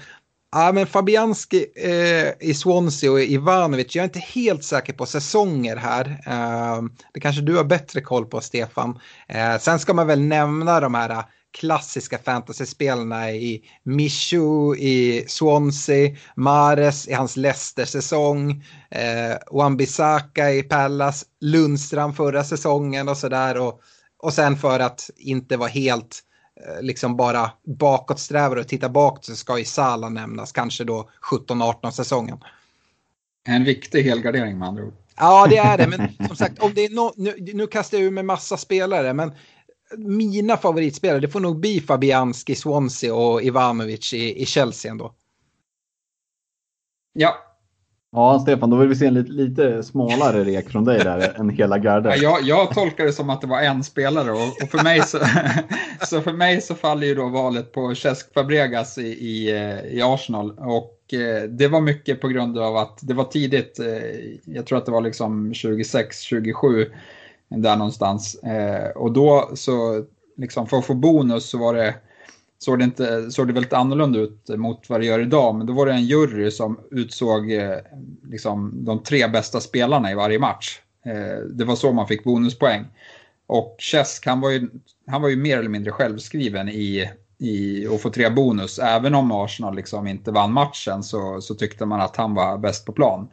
Ja, 0.53 0.73
men 0.73 0.87
Fabianski 0.87 1.67
eh, 1.77 2.49
i 2.49 2.55
Swansea 2.55 3.13
och 3.13 3.21
Ivanovic, 3.21 3.95
jag 3.97 4.03
är 4.03 4.05
inte 4.05 4.19
helt 4.19 4.65
säker 4.65 4.93
på 4.93 5.07
säsonger 5.07 5.77
här. 5.77 6.21
Eh, 6.27 6.83
det 7.15 7.21
kanske 7.21 7.43
du 7.43 7.57
har 7.57 7.65
bättre 7.65 8.01
koll 8.01 8.27
på, 8.27 8.41
Stefan. 8.41 8.99
Eh, 9.29 9.59
sen 9.59 9.79
ska 9.79 9.95
man 9.95 10.07
väl 10.07 10.21
nämna 10.21 10.81
de 10.81 10.95
här 10.95 11.11
eh, 11.11 11.25
klassiska 11.59 12.19
fantasyspelarna 12.19 13.31
i 13.33 13.63
Michu 13.83 14.77
i 14.77 15.25
Swansea, 15.29 16.17
Mares 16.37 17.09
i 17.09 17.13
hans 17.13 17.37
Leicester-säsong, 17.37 18.65
eh, 18.91 19.37
Wan-Bissaka 19.51 20.51
i 20.51 20.63
Pallas, 20.63 21.25
Lundstrand 21.41 22.17
förra 22.17 22.45
säsongen 22.45 23.09
och 23.09 23.17
sådär. 23.17 23.59
Och, 23.59 23.81
och 24.23 24.33
sen 24.33 24.57
för 24.57 24.81
att 24.81 25.11
inte 25.17 25.57
vara 25.57 25.69
helt 25.69 26.21
eh, 26.25 26.30
liksom 26.81 27.17
bara 27.17 27.51
bakåtsträvare 27.65 28.61
och 28.61 28.69
titta 28.69 28.89
bakåt 28.89 29.25
så 29.25 29.37
ska 29.37 29.59
ju 29.59 29.65
Sala 29.65 30.09
nämnas, 30.09 30.53
kanske 30.53 30.85
då 30.85 31.11
17-18 31.31 31.91
säsongen. 31.91 32.39
En 33.49 33.65
viktig 33.65 34.03
helgardering 34.03 34.59
med 34.59 34.69
andra 34.69 34.85
ord. 34.85 34.95
Ja, 35.17 35.47
det 35.51 35.57
är 35.57 35.79
det. 35.79 35.87
Men 35.87 36.27
som 36.27 36.37
sagt, 36.37 36.59
om 36.59 36.75
det 36.75 36.85
är 36.85 36.91
no 36.91 37.13
nu, 37.17 37.37
nu 37.55 37.67
kastar 37.67 37.99
jag 37.99 38.07
ur 38.07 38.11
med 38.11 38.25
massa 38.25 38.57
spelare, 38.57 39.13
men 39.13 39.33
mina 39.97 40.57
favoritspelare, 40.57 41.21
det 41.21 41.29
får 41.29 41.41
nog 41.41 41.61
bli 41.61 41.81
Fabianski, 41.81 42.55
Swansea 42.55 43.15
och 43.15 43.43
Ivanovic 43.43 44.15
i, 44.15 44.43
i 44.43 44.47
Chelsea 44.47 44.91
ändå. 44.91 45.15
Ja. 47.13 47.50
Ja, 48.13 48.39
Stefan, 48.39 48.71
då 48.71 48.77
vill 48.77 48.89
vi 48.89 48.97
se 48.97 49.07
en 49.07 49.15
lite, 49.15 49.33
lite 49.33 49.83
smalare 49.83 50.45
rek 50.45 50.71
från 50.71 50.85
dig 50.85 50.99
där 50.99 51.41
än 51.41 51.51
hela 51.51 51.79
gardet. 51.79 52.23
Ja, 52.23 52.23
jag, 52.23 52.43
jag 52.43 52.75
tolkar 52.75 53.05
det 53.05 53.13
som 53.13 53.31
att 53.31 53.41
det 53.41 53.47
var 53.47 53.61
en 53.61 53.85
spelare 53.85 54.31
och, 54.31 54.63
och 54.63 54.71
för, 54.71 54.85
mig 54.85 55.03
så, 55.03 55.19
så 56.07 56.21
för 56.21 56.33
mig 56.33 56.61
så 56.61 56.75
faller 56.75 57.07
ju 57.07 57.15
då 57.15 57.29
valet 57.29 57.73
på 57.73 57.95
Cesc 57.95 58.35
Fabregas 58.35 58.99
i, 58.99 59.03
i, 59.03 59.51
eh, 59.51 59.97
i 59.97 60.03
Arsenal. 60.03 60.59
Och 60.59 61.15
eh, 61.15 61.43
det 61.43 61.69
var 61.69 61.81
mycket 61.81 62.21
på 62.21 62.29
grund 62.29 62.59
av 62.59 62.77
att 62.77 62.99
det 63.03 63.15
var 63.15 63.25
tidigt, 63.25 63.79
eh, 63.79 64.55
jag 64.55 64.67
tror 64.67 64.79
att 64.79 64.87
det 64.87 64.93
var 64.93 65.01
liksom 65.01 65.55
26, 65.55 66.21
27 66.21 66.91
där 67.49 67.77
någonstans. 67.77 68.35
Eh, 68.35 68.91
och 68.91 69.13
då 69.13 69.51
så, 69.55 70.05
liksom 70.37 70.67
för 70.67 70.77
att 70.77 70.87
få 70.87 70.95
bonus 70.95 71.51
så 71.51 71.59
var 71.59 71.75
det, 71.75 71.95
såg 72.65 72.79
det, 72.79 72.85
inte, 72.85 73.31
såg 73.31 73.47
det 73.47 73.53
väldigt 73.53 73.73
annorlunda 73.73 74.19
ut 74.19 74.49
mot 74.49 74.89
vad 74.89 75.01
det 75.01 75.07
gör 75.07 75.21
idag. 75.21 75.55
Men 75.55 75.67
då 75.67 75.73
var 75.73 75.87
det 75.87 75.93
en 75.93 76.05
jury 76.05 76.51
som 76.51 76.81
utsåg 76.91 77.53
eh, 77.53 77.77
liksom, 78.31 78.85
de 78.85 79.03
tre 79.03 79.29
bästa 79.29 79.61
spelarna 79.61 80.11
i 80.11 80.15
varje 80.15 80.39
match. 80.39 80.81
Eh, 81.07 81.45
det 81.51 81.65
var 81.65 81.77
så 81.77 81.93
man 81.93 82.07
fick 82.07 82.25
bonuspoäng. 82.25 82.85
Och 83.47 83.77
Chesk, 83.79 84.27
han 84.27 84.41
var 84.41 84.51
ju, 84.51 84.69
han 85.07 85.23
var 85.23 85.29
ju 85.29 85.37
mer 85.37 85.59
eller 85.59 85.69
mindre 85.69 85.93
självskriven 85.93 86.69
i, 86.69 87.11
i 87.39 87.87
att 87.87 88.01
få 88.01 88.11
tre 88.11 88.31
bonus. 88.31 88.79
Även 88.79 89.15
om 89.15 89.33
Arsenal 89.33 89.77
liksom 89.77 90.07
inte 90.07 90.31
vann 90.31 90.53
matchen 90.53 91.03
så, 91.03 91.41
så 91.41 91.55
tyckte 91.55 91.87
man 91.87 92.01
att 92.01 92.17
han 92.17 92.35
var 92.35 92.59
bäst 92.59 92.87
på 92.87 92.93
plan. 92.93 93.29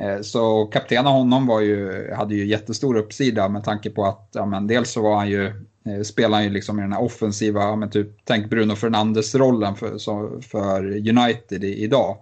Eh, 0.00 0.20
så 0.20 0.66
kaptena 0.66 1.10
honom 1.10 1.46
var 1.46 1.60
ju, 1.60 2.10
hade 2.14 2.34
ju 2.34 2.46
jättestor 2.46 2.96
uppsida 2.96 3.48
med 3.48 3.64
tanke 3.64 3.90
på 3.90 4.04
att 4.04 4.28
ja, 4.32 4.46
men 4.46 4.66
dels 4.66 4.90
så 4.90 5.02
var 5.02 5.16
han 5.16 5.30
ju, 5.30 5.52
eh, 5.88 6.02
spelade 6.02 6.34
han 6.34 6.44
ju 6.44 6.50
liksom 6.50 6.78
i 6.78 6.82
den 6.82 6.92
här 6.92 7.02
offensiva, 7.02 7.76
men 7.76 7.90
typ, 7.90 8.08
tänk 8.24 8.50
Bruno 8.50 8.74
Fernandes-rollen 8.74 9.76
för, 9.76 10.40
för 10.40 11.08
United 11.08 11.64
i, 11.64 11.82
idag. 11.82 12.16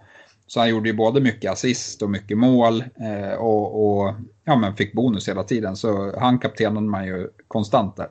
Så 0.47 0.59
han 0.59 0.69
gjorde 0.69 0.89
ju 0.89 0.95
både 0.95 1.21
mycket 1.21 1.51
assist 1.51 2.01
och 2.01 2.09
mycket 2.09 2.37
mål 2.37 2.81
eh, 2.81 3.37
och, 3.37 3.99
och, 3.99 4.13
ja, 4.45 4.55
men 4.55 4.75
fick 4.75 4.93
bonus 4.93 5.29
hela 5.29 5.43
tiden. 5.43 5.75
Så 5.75 6.19
han 6.19 6.39
kaptenade 6.39 6.87
man 6.87 7.05
ju 7.07 7.27
konstant 7.47 7.95
där. 7.95 8.07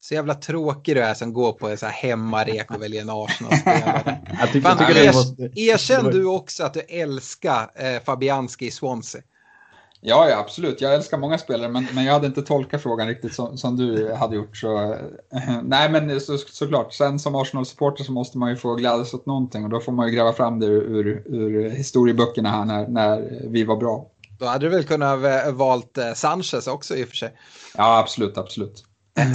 Så 0.00 0.14
jävla 0.14 0.34
tråkig 0.34 0.96
du 0.96 1.00
är 1.00 1.14
som 1.14 1.32
går 1.32 1.52
på 1.52 1.68
en 1.68 1.78
så 1.78 1.86
här 1.86 1.92
hemmarek 1.92 2.70
och 2.70 2.82
väljer 2.82 3.02
en 3.02 3.10
Arsenal-spelare. 3.10 4.18
er, 5.48 5.58
erkänn 5.58 6.04
du 6.04 6.24
också 6.24 6.64
att 6.64 6.74
du 6.74 6.80
älskar 6.80 7.70
eh, 7.74 8.02
Fabianski 8.02 8.66
i 8.66 8.70
Swansea? 8.70 9.22
Ja, 10.06 10.28
ja, 10.28 10.38
absolut. 10.38 10.80
Jag 10.80 10.94
älskar 10.94 11.18
många 11.18 11.38
spelare, 11.38 11.68
men, 11.68 11.86
men 11.92 12.04
jag 12.04 12.12
hade 12.12 12.26
inte 12.26 12.42
tolkat 12.42 12.82
frågan 12.82 13.08
riktigt 13.08 13.34
som, 13.34 13.58
som 13.58 13.76
du 13.76 14.12
hade 14.12 14.36
gjort. 14.36 14.56
Så, 14.56 14.92
äh, 14.92 15.62
nej, 15.62 15.90
men 15.90 16.20
så, 16.20 16.38
såklart. 16.38 16.92
Sen 16.92 17.18
som 17.18 17.34
Arsenal-supporter 17.34 18.04
så 18.04 18.12
måste 18.12 18.38
man 18.38 18.50
ju 18.50 18.56
få 18.56 18.74
glädjas 18.74 19.14
åt 19.14 19.26
någonting 19.26 19.64
och 19.64 19.70
då 19.70 19.80
får 19.80 19.92
man 19.92 20.08
ju 20.08 20.14
gräva 20.14 20.32
fram 20.32 20.60
det 20.60 20.66
ur, 20.66 21.06
ur, 21.26 21.70
historieböckerna 21.70 22.50
här 22.50 22.64
när, 22.64 22.88
när 22.88 23.40
vi 23.48 23.64
var 23.64 23.76
bra. 23.76 24.06
Då 24.38 24.46
hade 24.46 24.66
du 24.66 24.68
väl 24.68 24.84
kunnat 24.84 25.18
valt 25.54 25.98
eh, 25.98 26.12
Sanchez 26.14 26.66
också 26.66 26.96
i 26.96 27.04
och 27.04 27.08
för 27.08 27.16
sig. 27.16 27.32
Ja, 27.76 27.98
absolut, 27.98 28.38
absolut. 28.38 28.84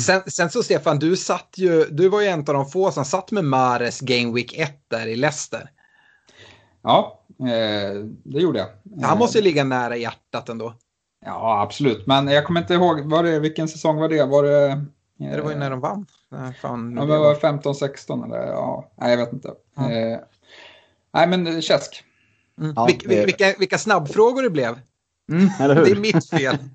Sen, 0.01 0.21
sen, 0.27 0.49
så 0.49 0.63
Stefan, 0.63 0.99
du, 0.99 1.17
satt 1.17 1.53
ju, 1.55 1.85
du 1.85 2.09
var 2.09 2.21
ju 2.21 2.27
en 2.27 2.39
av 2.39 2.45
de 2.45 2.69
få 2.69 2.91
som 2.91 3.05
satt 3.05 3.31
med 3.31 3.45
Mares 3.45 3.99
Game 3.99 4.33
Week 4.33 4.53
1 4.57 4.71
där 4.87 5.07
i 5.07 5.15
Leicester. 5.15 5.69
Ja, 6.83 7.19
eh, 7.39 8.05
det 8.23 8.39
gjorde 8.39 8.59
jag. 8.59 8.67
Han 9.07 9.17
måste 9.17 9.37
ju 9.37 9.43
ligga 9.43 9.63
nära 9.63 9.97
hjärtat 9.97 10.49
ändå. 10.49 10.73
Ja, 11.25 11.61
absolut. 11.61 12.07
Men 12.07 12.27
jag 12.27 12.45
kommer 12.45 12.61
inte 12.61 12.73
ihåg, 12.73 12.99
var 12.99 13.23
det, 13.23 13.39
vilken 13.39 13.67
säsong 13.67 13.97
var 13.97 14.09
det? 14.09 14.25
Var 14.25 14.43
det, 14.43 14.67
eh, 15.19 15.35
det 15.35 15.41
var 15.41 15.51
ju 15.51 15.57
när 15.57 15.69
de 15.69 15.79
vann. 15.79 16.05
Fan, 16.61 16.95
ja, 16.97 17.05
det 17.05 17.17
var 17.17 17.35
15-16 17.35 18.25
eller 18.25 18.47
ja, 18.47 18.91
nej 18.97 19.11
jag 19.11 19.17
vet 19.17 19.33
inte. 19.33 19.51
Mm. 19.77 20.13
Eh, 20.13 20.19
nej 21.13 21.27
men 21.27 21.61
Käsk. 21.61 22.03
Mm. 22.59 22.73
Ja, 22.75 22.89
Vil, 23.05 23.25
vilka, 23.25 23.53
vilka 23.59 23.77
snabbfrågor 23.77 24.43
det 24.43 24.49
blev. 24.49 24.79
Mm, 25.31 25.49
det 25.85 25.91
är 25.91 25.99
mitt 25.99 26.29
fel. 26.29 26.57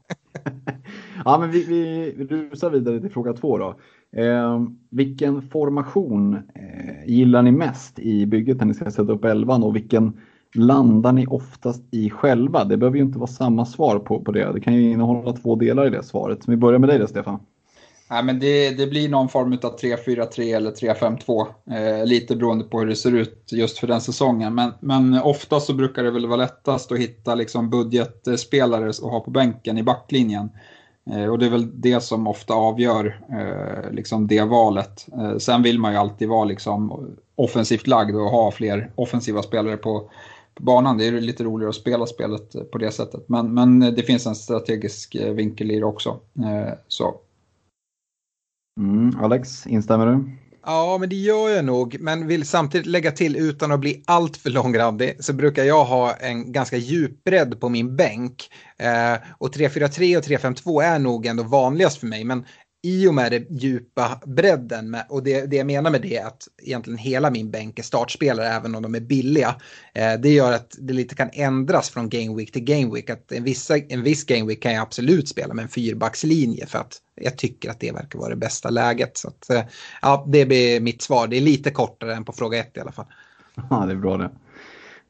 Ja, 1.25 1.39
men 1.39 1.51
vi, 1.51 1.65
vi, 1.65 2.13
vi 2.17 2.25
rusar 2.25 2.71
vidare 2.71 3.01
till 3.01 3.11
fråga 3.11 3.33
två 3.33 3.59
då. 3.59 3.81
Eh, 4.17 4.63
vilken 4.91 5.43
formation 5.43 6.35
eh, 6.35 7.07
gillar 7.07 7.43
ni 7.43 7.53
mest 7.53 7.99
i 7.99 8.27
bygget 8.27 8.59
när 8.59 8.67
ni 8.67 8.75
ska 8.75 8.91
sätta 8.91 9.13
upp 9.13 9.25
elvan 9.25 9.63
och 9.63 9.77
vilken 9.77 10.21
landar 10.55 11.13
ni 11.13 11.27
oftast 11.27 11.83
i 11.91 12.11
själva? 12.11 12.65
Det 12.65 12.77
behöver 12.77 12.97
ju 12.97 13.05
inte 13.05 13.19
vara 13.19 13.31
samma 13.31 13.67
svar 13.67 13.99
på, 13.99 14.21
på 14.21 14.33
det. 14.33 14.53
Det 14.53 14.61
kan 14.61 14.75
ju 14.75 14.91
innehålla 14.91 15.33
två 15.33 15.57
delar 15.57 15.87
i 15.87 15.91
det 15.91 16.03
svaret. 16.03 16.45
Så 16.45 16.51
vi 16.51 16.57
börjar 16.57 16.79
med 16.79 16.89
dig 16.89 16.99
då, 16.99 17.07
Stefan. 17.07 17.41
Nej, 18.11 18.25
men 18.25 18.41
det, 18.41 18.71
det 18.71 18.87
blir 18.87 19.09
någon 19.09 19.29
form 19.29 19.53
av 19.53 19.79
3-4-3 19.79 20.57
eller 20.57 20.71
3-5-2. 20.71 21.47
Eh, 21.71 22.07
lite 22.07 22.37
beroende 22.37 22.65
på 22.65 22.81
hur 22.81 22.87
det 22.87 22.97
ser 22.97 23.15
ut 23.15 23.49
just 23.53 23.79
för 23.79 23.87
den 23.87 24.01
säsongen. 24.01 24.55
Men, 24.55 24.73
men 24.81 25.23
ofta 25.23 25.61
så 25.61 25.75
brukar 25.75 26.03
det 26.03 26.11
väl 26.11 26.27
vara 26.27 26.37
lättast 26.37 26.93
att 26.93 26.99
hitta 26.99 27.35
liksom 27.35 27.71
budgetspelare 27.71 28.89
att 28.89 28.99
ha 28.99 29.21
på 29.21 29.31
bänken 29.31 29.79
i 29.79 29.83
backlinjen. 29.83 30.51
Eh, 31.11 31.27
och 31.27 31.39
det 31.39 31.47
är 31.47 31.51
väl 31.51 31.81
det 31.81 32.01
som 32.01 32.27
ofta 32.27 32.55
avgör 32.55 33.21
eh, 33.31 33.93
liksom 33.93 34.27
det 34.27 34.43
valet. 34.43 35.07
Eh, 35.13 35.37
sen 35.37 35.63
vill 35.63 35.79
man 35.79 35.93
ju 35.93 35.99
alltid 35.99 36.29
vara 36.29 36.45
liksom 36.45 37.07
offensivt 37.35 37.87
lagd 37.87 38.17
och 38.17 38.31
ha 38.31 38.51
fler 38.51 38.91
offensiva 38.95 39.43
spelare 39.43 39.77
på, 39.77 40.11
på 40.55 40.63
banan. 40.63 40.99
Det 40.99 41.07
är 41.07 41.13
lite 41.13 41.45
roligare 41.45 41.69
att 41.69 41.77
spela 41.77 42.07
spelet 42.07 42.71
på 42.73 42.79
det 42.79 42.91
sättet. 42.91 43.29
Men, 43.29 43.55
men 43.55 43.81
det 43.81 44.03
finns 44.03 44.27
en 44.27 44.35
strategisk 44.35 45.17
vinkel 45.35 45.71
i 45.71 45.79
det 45.79 45.85
också. 45.85 46.21
Så. 46.89 47.15
Mm, 48.81 49.17
Alex, 49.21 49.67
instämmer 49.67 50.07
du? 50.07 50.31
Ja, 50.67 50.99
men 50.99 51.09
det 51.09 51.17
gör 51.17 51.49
jag 51.49 51.65
nog. 51.65 51.97
Men 52.01 52.27
vill 52.27 52.47
samtidigt 52.47 52.87
lägga 52.87 53.13
till 53.13 53.37
utan 53.37 53.73
att 53.73 53.81
bli 53.81 54.03
alltför 54.07 54.51
långrandig 54.51 55.25
så 55.25 55.33
brukar 55.33 55.65
jag 55.65 55.85
ha 55.85 56.15
en 56.15 56.53
ganska 56.53 56.77
djup 56.77 57.25
bredd 57.25 57.61
på 57.61 57.69
min 57.69 57.97
bänk. 57.97 58.51
Eh, 58.79 59.15
och 59.39 59.55
3-4-3 59.55 60.17
och 60.17 60.25
3-5-2 60.25 60.83
är 60.83 60.99
nog 60.99 61.27
ändå 61.27 61.43
vanligast 61.43 61.99
för 62.01 62.07
mig. 62.07 62.25
Men 62.25 62.45
i 62.85 63.09
och 63.09 63.15
med 63.15 63.33
den 63.33 63.47
djupa 63.51 64.21
bredden 64.27 64.91
med, 64.91 65.05
och 65.09 65.23
det, 65.23 65.47
det 65.47 65.57
jag 65.57 65.67
menar 65.67 65.91
med 65.91 66.03
det 66.03 66.17
är 66.17 66.27
att 66.27 66.49
egentligen 66.63 66.99
hela 66.99 67.31
min 67.31 67.51
bänk 67.51 67.79
är 67.79 67.83
startspelare 67.83 68.47
även 68.47 68.75
om 68.75 68.83
de 68.83 68.95
är 68.95 69.01
billiga. 69.01 69.55
Eh, 69.95 70.13
det 70.23 70.29
gör 70.29 70.53
att 70.53 70.77
det 70.79 70.93
lite 70.93 71.15
kan 71.15 71.31
ändras 71.33 71.91
från 71.91 72.09
game 72.09 72.37
week 72.37 72.53
till 72.53 72.65
game 72.65 72.95
week. 72.95 73.11
Att 73.11 73.33
en, 73.33 73.45
vissa, 73.45 73.79
en 73.79 74.03
viss 74.03 74.25
game 74.25 74.47
week 74.47 74.63
kan 74.63 74.73
jag 74.73 74.83
absolut 74.83 75.29
spela 75.29 75.55
med 75.55 75.63
en 75.63 75.69
fyrbackslinje 75.69 76.67
för 76.67 76.79
att 76.79 76.99
jag 77.21 77.39
tycker 77.39 77.71
att 77.71 77.81
det 77.81 77.93
verkar 77.93 78.19
vara 78.19 78.31
det 78.31 78.37
bästa 78.37 78.71
läget. 78.71 79.17
Så 79.17 79.29
att, 79.29 79.51
eh, 79.51 79.63
ja, 80.03 80.25
det 80.29 80.47
blir 80.47 80.81
mitt 80.81 81.03
svar. 81.03 81.27
Det 81.27 81.37
är 81.37 81.41
lite 81.41 81.71
kortare 81.71 82.15
än 82.15 82.25
på 82.25 82.33
fråga 82.33 82.59
ett 82.59 82.77
i 82.77 82.81
alla 82.81 82.93
fall. 82.93 83.07
Ja, 83.71 83.87
det 83.87 83.93
är 83.93 83.97
bra 83.97 84.17
det. 84.17 84.31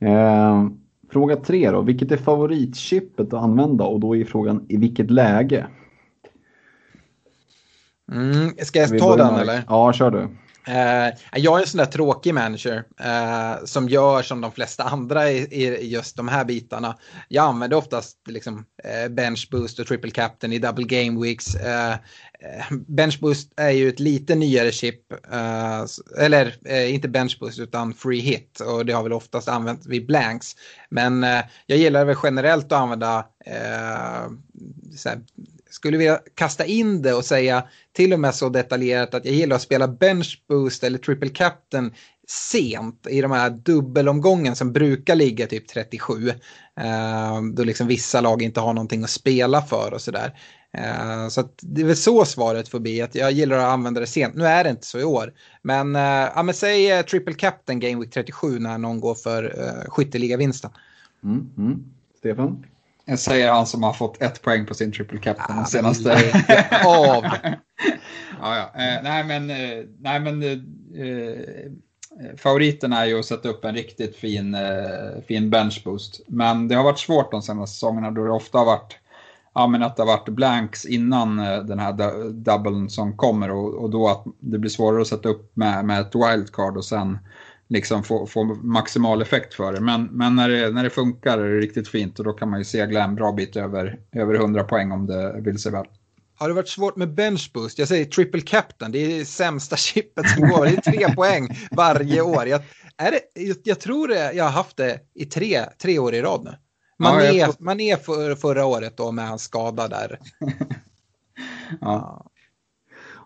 Eh, 0.09 0.66
fråga 1.12 1.36
tre 1.36 1.70
då. 1.70 1.82
Vilket 1.82 2.12
är 2.12 2.16
favoritchippet 2.16 3.26
att 3.26 3.42
använda 3.42 3.84
och 3.84 4.01
då 4.01 4.16
är 4.16 4.24
frågan 4.24 4.66
i 4.68 4.76
vilket 4.76 5.10
läge? 5.10 5.66
Mm, 8.12 8.55
ska 8.62 8.78
jag 8.78 8.98
ta 8.98 9.16
den 9.16 9.35
eller? 9.35 9.64
Ja, 9.68 9.93
kör 9.93 10.10
du. 10.10 10.28
Uh, 10.68 11.14
jag 11.32 11.59
är 11.59 11.60
en 11.60 11.66
sån 11.66 11.78
där 11.78 11.86
tråkig 11.86 12.35
manager 12.35 12.85
uh, 13.01 13.64
som 13.64 13.89
gör 13.89 14.22
som 14.22 14.40
de 14.40 14.52
flesta 14.52 14.85
andra 14.85 15.31
i, 15.31 15.36
i, 15.36 15.93
just 15.93 16.16
de 16.16 16.28
här 16.28 16.44
bitarna. 16.44 16.97
Jag 17.28 17.44
använder 17.44 17.76
oftast 17.76 18.18
liksom, 18.28 18.59
uh, 18.59 19.14
bench 19.14 19.48
boost 19.51 19.78
och 19.78 19.86
triple 19.86 20.10
captain 20.10 20.52
i 20.52 20.59
double 20.59 20.85
game 20.85 21.20
weeks. 21.20 21.56
bench 22.86 23.20
boost 23.20 23.52
är 23.56 23.70
ju 23.70 23.89
ett 23.89 24.01
lite 24.01 24.35
nyare 24.35 24.72
chip, 24.72 25.01
eller 26.18 26.68
inte 26.86 27.09
bench 27.09 27.36
boost 27.40 27.59
utan 27.59 27.94
free 27.94 28.20
hit 28.20 28.60
och 28.60 28.86
det 28.86 28.93
har 28.93 29.02
väl 29.02 29.12
oftast 29.12 29.48
använt 29.48 29.86
vid 29.86 30.06
blanks. 30.06 30.52
Men 30.89 31.26
jag 31.66 31.78
gillar 31.78 32.05
väl 32.05 32.16
generellt 32.22 32.64
att 32.64 32.81
använda 32.81 33.24
skulle 35.74 35.98
vilja 35.98 36.20
kasta 36.34 36.64
in 36.64 37.02
det 37.02 37.14
och 37.14 37.24
säga 37.24 37.64
till 37.92 38.12
och 38.12 38.20
med 38.20 38.34
så 38.34 38.48
detaljerat 38.48 39.14
att 39.14 39.24
jag 39.24 39.34
gillar 39.34 39.56
att 39.56 39.62
spela 39.62 39.88
bench 39.88 40.42
boost 40.48 40.84
eller 40.84 40.98
triple 40.98 41.28
captain 41.28 41.94
sent 42.28 43.06
i 43.10 43.20
de 43.20 43.30
här 43.30 43.51
dubbelomgången 43.51 44.56
som 44.56 44.72
brukar 44.72 45.14
ligga 45.14 45.46
typ 45.46 45.68
37. 45.68 46.28
Eh, 46.80 47.42
då 47.55 47.64
liksom 47.64 47.86
vissa 47.86 48.20
lag 48.20 48.42
inte 48.42 48.60
har 48.60 48.72
någonting 48.72 49.05
att 49.05 49.10
spela 49.10 49.62
för 49.62 49.94
och 49.94 50.01
sådär. 50.01 50.38
Eh, 50.72 51.28
så 51.28 51.48
det 51.60 51.80
är 51.80 51.86
väl 51.86 51.96
så 51.96 52.24
svaret 52.24 52.68
får 52.68 52.80
bli, 52.80 53.02
att 53.02 53.14
jag 53.14 53.32
gillar 53.32 53.56
att 53.56 53.72
använda 53.72 54.01
det 54.01 54.06
sent. 54.06 54.34
Nu 54.34 54.46
är 54.46 54.64
det 54.64 54.70
inte 54.70 54.86
så 54.86 54.98
i 54.98 55.05
år. 55.05 55.32
Men, 55.62 55.96
eh, 55.96 56.02
ja, 56.34 56.42
men 56.42 56.55
säg 56.55 56.90
eh, 56.90 57.05
triple 57.05 57.34
captain 57.34 57.80
game 57.80 58.01
week 58.01 58.10
37 58.10 58.59
när 58.59 58.78
någon 58.78 59.01
går 59.01 59.14
för 59.14 59.44
eh, 59.44 59.90
skytteligavinsten. 59.90 60.70
Mm, 61.24 61.51
mm. 61.59 61.84
Stefan? 62.18 62.64
Säger 63.16 63.52
han 63.52 63.66
som 63.66 63.82
har 63.82 63.93
fått 63.93 64.22
ett 64.22 64.43
poäng 64.43 64.66
på 64.66 64.74
sin 64.74 64.93
triple 64.93 65.18
captain 65.18 65.59
ah, 65.59 65.64
senaste. 65.64 66.12
av. 66.86 67.24
ja, 68.40 68.56
ja. 68.56 68.82
Eh, 68.82 69.02
nej 69.02 69.24
men, 69.24 69.51
eh, 69.51 69.85
nej, 69.98 70.20
men 70.20 70.43
eh, 70.43 70.51
eh, 71.05 71.70
favoriten 72.36 72.93
är 72.93 73.05
ju 73.05 73.18
att 73.18 73.26
sätta 73.26 73.48
upp 73.48 73.64
en 73.64 73.74
riktigt 73.74 74.16
fin, 74.16 74.55
eh, 74.55 75.22
fin 75.28 75.51
bench 75.51 75.82
boost. 75.85 76.20
Men 76.26 76.68
det 76.68 76.74
har 76.74 76.85
varit 76.85 76.98
svårt 76.98 77.31
de 77.31 77.43
senaste 77.43 77.74
säsongerna 77.74 78.10
då 78.10 78.24
det 78.24 78.31
ofta 78.31 78.59
har 78.59 78.64
varit 78.64 78.98
ja, 79.55 79.66
men 79.66 79.82
att 79.82 79.97
det 79.97 80.02
har 80.02 80.06
varit 80.06 80.28
blanks 80.28 80.85
innan 80.85 81.39
eh, 81.39 81.59
den 81.59 81.78
här 81.78 81.93
dubbeln 82.31 82.90
som 82.90 83.16
kommer 83.16 83.51
och, 83.51 83.74
och 83.74 83.90
då 83.90 84.09
att 84.09 84.24
det 84.40 84.59
blir 84.59 84.70
svårare 84.70 85.02
att 85.02 85.09
sätta 85.09 85.28
upp 85.28 85.56
med, 85.56 85.85
med 85.85 86.01
ett 86.01 86.14
wildcard 86.14 86.76
och 86.76 86.85
sen 86.85 87.18
liksom 87.69 88.03
få, 88.03 88.27
få 88.27 88.45
maximal 88.45 89.23
effekt 89.23 89.55
för 89.55 89.73
det. 89.73 89.81
Men, 89.81 90.05
men 90.05 90.36
när, 90.36 90.49
det, 90.49 90.70
när 90.70 90.85
det 90.85 90.91
funkar 90.91 91.39
är 91.39 91.55
det 91.55 91.59
riktigt 91.59 91.89
fint 91.89 92.19
och 92.19 92.24
då 92.24 92.32
kan 92.32 92.51
man 92.51 92.59
ju 92.59 92.65
segla 92.65 93.05
en 93.05 93.15
bra 93.15 93.32
bit 93.32 93.57
över, 93.57 93.99
över 94.12 94.35
100 94.35 94.65
poäng 94.65 94.93
om 94.93 95.07
det 95.07 95.41
vill 95.41 95.59
sig 95.59 95.73
väl. 95.73 95.86
Har 96.36 96.49
det 96.49 96.55
varit 96.55 96.69
svårt 96.69 96.97
med 96.97 97.15
bench 97.15 97.51
boost? 97.55 97.78
Jag 97.78 97.89
säger 97.89 98.05
triple 98.05 98.41
captain, 98.41 98.93
det 98.93 98.99
är 98.99 99.19
det 99.19 99.24
sämsta 99.24 99.77
chippet 99.77 100.28
som 100.28 100.49
går. 100.49 100.65
Det 100.65 100.70
är 100.70 100.93
tre 100.93 101.15
poäng 101.16 101.49
varje 101.70 102.20
år. 102.23 102.47
Jag, 102.47 102.61
är 102.97 103.11
det, 103.11 103.20
jag 103.65 103.81
tror 103.81 104.09
det, 104.09 104.32
jag 104.32 104.45
har 104.45 104.51
haft 104.51 104.77
det 104.77 105.01
i 105.15 105.24
tre, 105.24 105.65
tre 105.82 105.99
år 105.99 106.15
i 106.15 106.23
rad 106.23 106.45
nu. 106.45 106.55
Man, 106.99 107.15
ja, 107.15 107.23
är, 107.23 107.47
får... 107.47 107.65
man 107.65 107.81
är 107.81 107.97
för, 107.97 108.35
förra 108.35 108.66
året 108.66 108.97
då 108.97 109.12
med 109.12 109.28
hans 109.28 109.43
skada 109.43 109.89
där. 109.89 110.19
ja. 111.81 112.31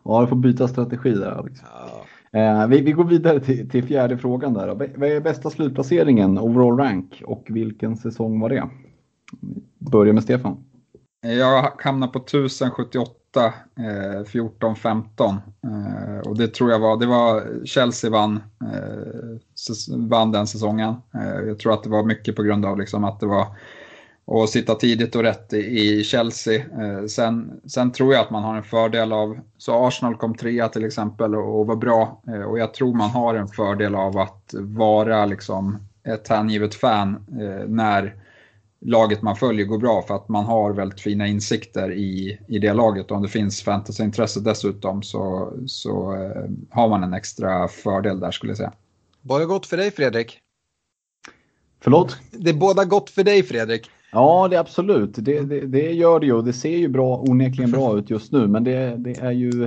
ja, 0.05 0.21
du 0.21 0.27
får 0.27 0.37
byta 0.37 0.69
strategi 0.69 1.11
där 1.11 1.31
Alex. 1.31 1.61
Ja. 1.63 2.07
Eh, 2.33 2.67
vi, 2.67 2.81
vi, 2.81 2.93
går 2.93 3.05
vidare 3.05 3.41
till, 3.41 3.71
till 3.71 3.85
fjärde 3.85 4.19
frågan 4.19 4.55
där. 4.55 4.69
Vad 4.97 5.11
är 5.11 5.21
bästa 5.21 5.51
slutplaceringen, 5.51 6.39
overall 6.39 6.79
rank 6.79 7.23
och 7.27 7.47
vilken 7.49 7.97
säsong 7.97 8.41
var 8.41 8.49
det? 8.49 8.69
Börja 9.79 10.13
med 10.13 10.23
Stefan. 10.23 10.65
Jag 11.21 11.73
hamnade 11.79 12.13
på 12.13 12.19
1078, 12.19 13.13
eh, 13.79 14.25
14-15. 14.25 15.37
Eh, 15.65 16.29
och 16.29 16.39
det 16.39 16.49
tror 16.49 16.71
jag 16.71 16.79
var, 16.79 16.97
det 16.97 17.07
var 17.07 17.65
Chelsea 17.65 18.11
vann, 18.11 18.41
eh, 18.61 19.97
vann 19.97 20.33
den 20.33 20.47
säsongen. 20.47 20.95
Eh, 21.15 21.49
jag 21.49 21.59
tror 21.59 21.73
att 21.73 21.83
det 21.83 21.91
var 21.91 22.05
mycket 22.05 22.37
på 22.37 22.43
grund 22.43 22.67
av 22.67 22.79
liksom 22.79 23.05
att 23.05 23.21
det 23.21 23.27
var 23.27 23.47
och 24.31 24.49
sitta 24.49 24.75
tidigt 24.75 25.17
och 25.17 25.23
rätt 25.23 25.53
i 25.53 26.05
Chelsea. 26.05 26.57
Eh, 26.57 27.07
sen, 27.07 27.61
sen 27.67 27.93
tror 27.93 28.15
jag 28.15 28.23
att 28.23 28.31
man 28.31 28.45
har 28.45 28.57
en 28.57 28.63
fördel 28.63 29.13
av, 29.13 29.39
så 29.59 29.87
Arsenal 29.87 30.17
kom 30.17 30.35
trea 30.35 30.69
till 30.69 30.85
exempel 30.85 31.35
och, 31.35 31.61
och 31.61 31.67
var 31.67 31.77
bra. 31.77 32.23
Eh, 32.29 32.43
och 32.43 32.59
jag 32.59 32.75
tror 32.75 32.95
man 32.95 33.11
har 33.11 33.35
en 33.35 33.49
fördel 33.49 33.95
av 33.95 34.19
att 34.19 34.55
vara 34.59 35.27
liksom 35.27 35.79
ett 36.05 36.29
hängivet 36.29 36.75
fan 36.75 37.27
eh, 37.41 37.69
när 37.69 38.17
laget 38.81 39.23
man 39.23 39.37
följer 39.37 39.67
går 39.67 39.79
bra 39.79 40.03
för 40.03 40.15
att 40.15 40.29
man 40.29 40.45
har 40.45 40.73
väldigt 40.73 41.01
fina 41.01 41.27
insikter 41.27 41.93
i, 41.93 42.39
i 42.49 42.59
det 42.59 42.73
laget. 42.73 43.11
Och 43.11 43.17
om 43.17 43.23
det 43.23 43.29
finns 43.29 43.63
fantasyintresse 43.63 44.41
dessutom 44.41 45.03
så, 45.03 45.53
så 45.67 46.17
har 46.71 46.89
man 46.89 47.03
en 47.03 47.15
extra 47.15 47.69
fördel 47.69 48.21
där 48.21 48.31
skulle 48.31 48.51
jag 48.51 48.57
säga. 48.57 48.73
Bara 49.23 49.45
gott 49.45 49.67
för 49.67 49.77
dig 49.77 49.91
Fredrik. 49.91 50.41
Förlåt? 51.81 52.17
Det 52.31 52.51
är 52.51 52.55
båda 52.55 52.85
gott 52.85 53.11
för 53.11 53.25
dig 53.25 53.43
Fredrik. 53.43 53.91
Ja, 54.13 54.49
det 54.51 54.57
är 54.57 54.61
absolut. 54.61 55.15
Det, 55.15 55.41
det, 55.41 55.61
det, 55.61 55.93
gör 55.93 56.21
det 56.21 56.27
ju 56.27 56.33
och 56.33 56.45
det 56.45 56.53
ser 56.53 56.77
ju 56.77 56.89
bra, 56.89 57.19
onekligen 57.19 57.71
bra 57.71 57.99
ut 57.99 58.11
just 58.11 58.33
nu. 58.33 58.47
Men 58.47 58.65
det, 58.65 58.97
det 58.97 59.19
är 59.19 59.31
ju 59.31 59.65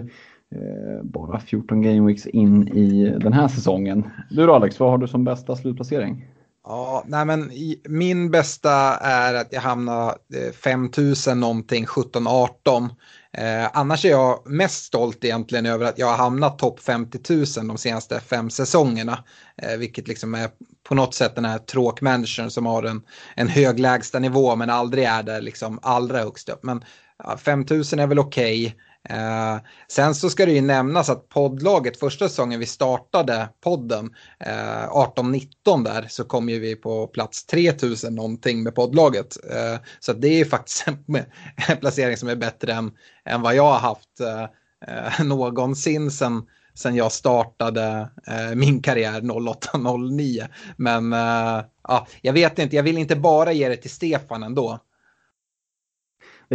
eh, 0.55 1.03
bara 1.03 1.39
14 1.39 1.81
game 1.81 2.07
weeks 2.07 2.27
in 2.27 2.67
i 2.67 3.17
den 3.19 3.33
här 3.33 3.47
säsongen. 3.47 4.09
Du 4.29 4.45
då 4.45 4.53
Alex, 4.53 4.79
vad 4.79 4.89
har 4.89 4.97
du 4.97 5.07
som 5.07 5.23
bästa 5.23 5.55
slutplacering? 5.55 6.25
Ja, 6.63 7.03
nej 7.07 7.25
men 7.25 7.51
min 7.89 8.31
bästa 8.31 8.71
är 8.97 9.33
att 9.33 9.47
jag 9.53 9.61
hamnar 9.61 10.07
eh, 10.09 10.51
5000 10.63 11.39
någonting, 11.39 11.85
17-18. 11.85 12.89
Eh, 13.37 13.69
annars 13.73 14.05
är 14.05 14.09
jag 14.09 14.41
mest 14.45 14.85
stolt 14.85 15.23
egentligen 15.25 15.65
över 15.65 15.85
att 15.85 15.97
jag 15.97 16.07
har 16.07 16.17
hamnat 16.17 16.59
topp 16.59 16.79
50 16.79 17.33
000 17.33 17.67
de 17.67 17.77
senaste 17.77 18.19
fem 18.19 18.49
säsongerna. 18.49 19.23
Eh, 19.57 19.77
vilket 19.77 20.07
liksom 20.07 20.35
är 20.35 20.49
på 20.83 20.95
något 20.95 21.13
sätt 21.13 21.35
den 21.35 21.45
här 21.45 21.57
tråkmanagern 21.57 22.49
som 22.49 22.65
har 22.65 22.83
en, 22.83 23.01
en 23.35 23.47
hög 23.47 23.79
lägsta 23.79 24.19
nivå 24.19 24.55
men 24.55 24.69
aldrig 24.69 25.05
är 25.05 25.23
där 25.23 25.41
liksom 25.41 25.79
allra 25.81 26.19
högst 26.19 26.49
upp. 26.49 26.63
Men 26.63 26.83
ja, 27.23 27.37
5 27.37 27.65
000 27.69 27.79
är 27.79 28.07
väl 28.07 28.19
okej. 28.19 28.65
Okay. 28.65 28.79
Eh, 29.09 29.57
sen 29.87 30.15
så 30.15 30.29
ska 30.29 30.45
det 30.45 30.51
ju 30.51 30.61
nämnas 30.61 31.09
att 31.09 31.29
poddlaget 31.29 31.99
första 31.99 32.29
säsongen 32.29 32.59
vi 32.59 32.65
startade 32.65 33.49
podden 33.63 34.09
eh, 34.39 34.87
18-19 34.89 35.83
där 35.83 36.05
så 36.09 36.23
kom 36.23 36.49
ju 36.49 36.59
vi 36.59 36.75
på 36.75 37.07
plats 37.07 37.45
3000 37.45 38.15
någonting 38.15 38.63
med 38.63 38.75
poddlaget. 38.75 39.37
Eh, 39.51 39.79
så 39.99 40.13
det 40.13 40.27
är 40.27 40.37
ju 40.37 40.45
faktiskt 40.45 40.87
en, 40.87 40.97
en, 41.67 41.77
placering 41.77 42.17
som 42.17 42.29
är 42.29 42.35
bättre 42.35 42.73
än, 42.73 42.91
än 43.25 43.41
vad 43.41 43.55
jag 43.55 43.71
har 43.71 43.79
haft 43.79 44.19
eh, 44.19 44.43
eh 44.87 45.25
någonsin 45.25 46.11
sen, 46.11 46.43
sen 46.73 46.95
jag 46.95 47.11
startade 47.11 48.09
eh, 48.27 48.55
min 48.55 48.81
karriär 48.81 49.21
08-09. 49.21 50.47
Men 50.77 51.13
eh, 51.13 51.65
ja, 51.87 52.07
jag 52.21 52.33
vet 52.33 52.59
inte, 52.59 52.75
jag 52.75 52.83
vill 52.83 52.97
inte 52.97 53.15
bara 53.15 53.51
ge 53.51 53.69
det 53.69 53.77
till 53.77 53.91
Stefan 53.91 54.43
ändå. 54.43 54.79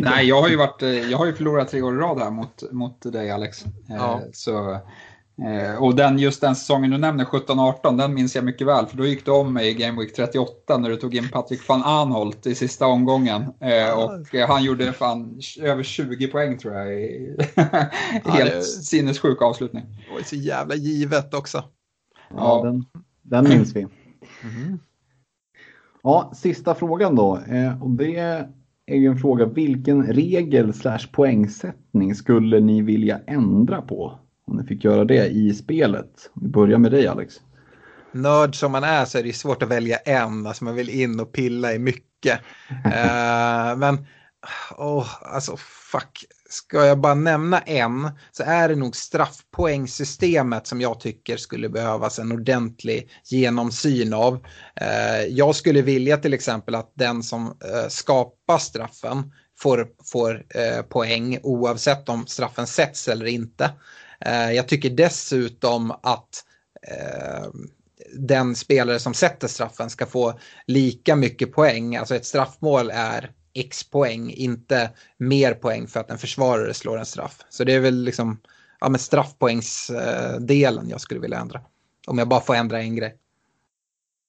Nej, 0.01 0.29
jag 0.29 0.43
har 0.43 0.49
ju, 0.49 0.57
varit, 0.57 0.83
eh, 0.83 1.11
jag 1.11 1.19
har 1.19 1.27
ju 1.27 1.33
förlorat 1.35 1.69
tre 1.69 1.83
år 1.83 1.95
i 1.95 1.99
rad 1.99 2.19
här 2.19 2.31
mot, 2.31 2.73
mot 2.73 3.13
dig 3.13 3.31
Alex. 3.31 3.65
Eh, 3.65 3.71
ja. 3.89 4.21
Så, 4.33 4.73
eh, 5.43 5.83
och 5.83 5.95
den, 5.95 6.19
just 6.19 6.41
den 6.41 6.57
säsongen 6.57 6.91
du 6.91 6.99
nämner, 6.99 7.25
17-18, 7.25 7.97
den 7.97 8.15
minns 8.15 8.35
jag 8.35 8.45
mycket 8.45 8.67
väl. 8.67 8.87
För 8.87 8.97
då 8.97 9.07
gick 9.07 9.25
du 9.25 9.31
om 9.31 9.53
mig 9.53 9.69
i 9.69 9.75
Game 9.75 10.01
Week 10.01 10.15
38 10.15 10.79
när 10.79 10.91
du 10.91 10.97
tog 10.97 11.15
in 11.15 11.29
Patrik 11.29 11.69
van 11.69 11.83
Anholt 11.83 12.47
i 12.47 12.55
sista 12.55 12.87
omgången. 12.87 13.45
Och 13.97 14.39
han 14.49 14.65
gjorde 14.65 14.93
fan 14.93 15.41
över 15.61 15.83
20 15.83 16.27
poäng 16.27 16.59
tror 16.59 16.75
jag. 16.75 16.87
Helt 18.25 18.25
ja, 18.25 18.45
det... 18.45 18.63
sinnessjuk 18.63 19.43
avslutning. 19.43 19.85
Det 20.09 20.15
var 20.15 20.21
så 20.23 20.37
jävla 20.37 20.75
givet 20.75 21.35
också. 21.35 21.65
Ja, 22.37 22.63
Den, 22.65 22.85
den 23.23 23.49
minns 23.49 23.77
vi. 23.77 23.81
Mm. 24.43 24.79
Ja, 26.03 26.33
sista 26.35 26.75
frågan 26.75 27.15
då. 27.15 27.41
Och 27.81 27.91
det 27.91 28.49
är 28.87 28.97
ju 28.97 29.07
en 29.07 29.19
fråga, 29.19 29.47
vilken 29.47 30.07
regel 30.07 30.75
slash 30.75 31.07
poängsättning 31.13 32.15
skulle 32.15 32.61
ni 32.61 32.83
vilja 32.83 33.21
ändra 33.27 33.83
på? 33.83 34.19
Om 34.47 34.57
ni 34.57 34.65
fick 34.65 34.85
göra 34.85 35.05
det 35.05 35.27
i 35.27 35.55
spelet. 35.55 36.31
Vi 36.35 36.49
börjar 36.49 36.79
med 36.79 36.91
dig 36.91 37.07
Alex. 37.07 37.35
Nörd 38.13 38.55
som 38.55 38.73
man 38.73 38.85
är 38.85 39.05
så 39.05 39.19
är 39.19 39.23
det 39.23 39.33
svårt 39.33 39.63
att 39.63 39.69
välja 39.69 39.97
en, 39.97 40.47
alltså 40.47 40.65
man 40.65 40.75
vill 40.75 40.91
in 40.91 41.21
och 41.21 41.33
pilla 41.33 41.75
i 41.75 41.79
mycket. 41.79 42.41
uh, 42.71 43.77
men 43.77 44.07
oh, 44.77 45.07
alltså 45.35 45.57
fuck. 45.93 46.25
Ska 46.49 46.87
jag 46.87 47.01
bara 47.01 47.15
nämna 47.15 47.61
en 47.61 48.11
så 48.33 48.43
är 48.43 48.69
det 48.69 48.77
nog 48.77 48.97
straffpoängsystemet 48.97 50.67
som 50.67 50.81
jag 50.81 51.01
tycker 51.01 51.37
skulle 51.37 51.69
behövas 51.69 52.19
en 52.19 52.33
ordentlig 52.33 53.11
genomsyn 53.25 54.13
av. 54.13 54.45
Eh, 54.81 55.23
jag 55.29 55.57
skulle 55.57 55.83
vilja 55.83 56.17
till 56.17 56.35
exempel 56.35 56.75
att 56.75 56.93
den 56.95 57.23
som 57.23 57.47
eh, 57.47 57.89
skapar 57.89 58.59
straffen 58.59 59.33
får, 59.59 59.89
får 60.05 60.45
eh, 60.49 60.83
poäng 60.83 61.39
oavsett 61.43 62.09
om 62.09 62.27
straffen 62.27 62.67
sätts 62.67 63.09
eller 63.09 63.27
inte. 63.27 63.71
Jag 64.55 64.69
tycker 64.69 64.91
dessutom 64.91 65.91
att 65.91 66.45
den 68.15 68.55
spelare 68.55 68.99
som 68.99 69.15
sätter 69.15 69.49
straffen 69.49 69.91
ska 69.91 70.07
få 70.07 70.39
lika 70.67 71.17
mycket 71.17 71.53
poäng. 71.53 71.97
Alltså 71.97 72.17
ett 72.17 72.27
straffmål 72.27 72.91
är 72.95 73.31
x 73.61 73.91
poäng, 73.91 74.31
inte 74.31 74.91
mer 75.17 75.55
poäng 75.55 75.87
för 75.87 76.01
att 76.01 76.11
en 76.11 76.19
försvarare 76.19 76.75
slår 76.75 76.99
en 76.99 77.07
straff. 77.07 77.41
Så 77.49 77.65
det 77.65 77.73
är 77.73 77.81
väl 77.81 78.05
liksom 78.05 78.41
ja, 78.81 78.89
men 78.89 78.99
straffpoängsdelen 78.99 80.89
jag 80.89 81.01
skulle 81.01 81.21
vilja 81.21 81.39
ändra. 81.39 81.61
Om 82.07 82.19
jag 82.19 82.29
bara 82.29 82.41
får 82.41 82.55
ändra 82.55 82.81
en 82.81 82.97
grej. 82.97 83.17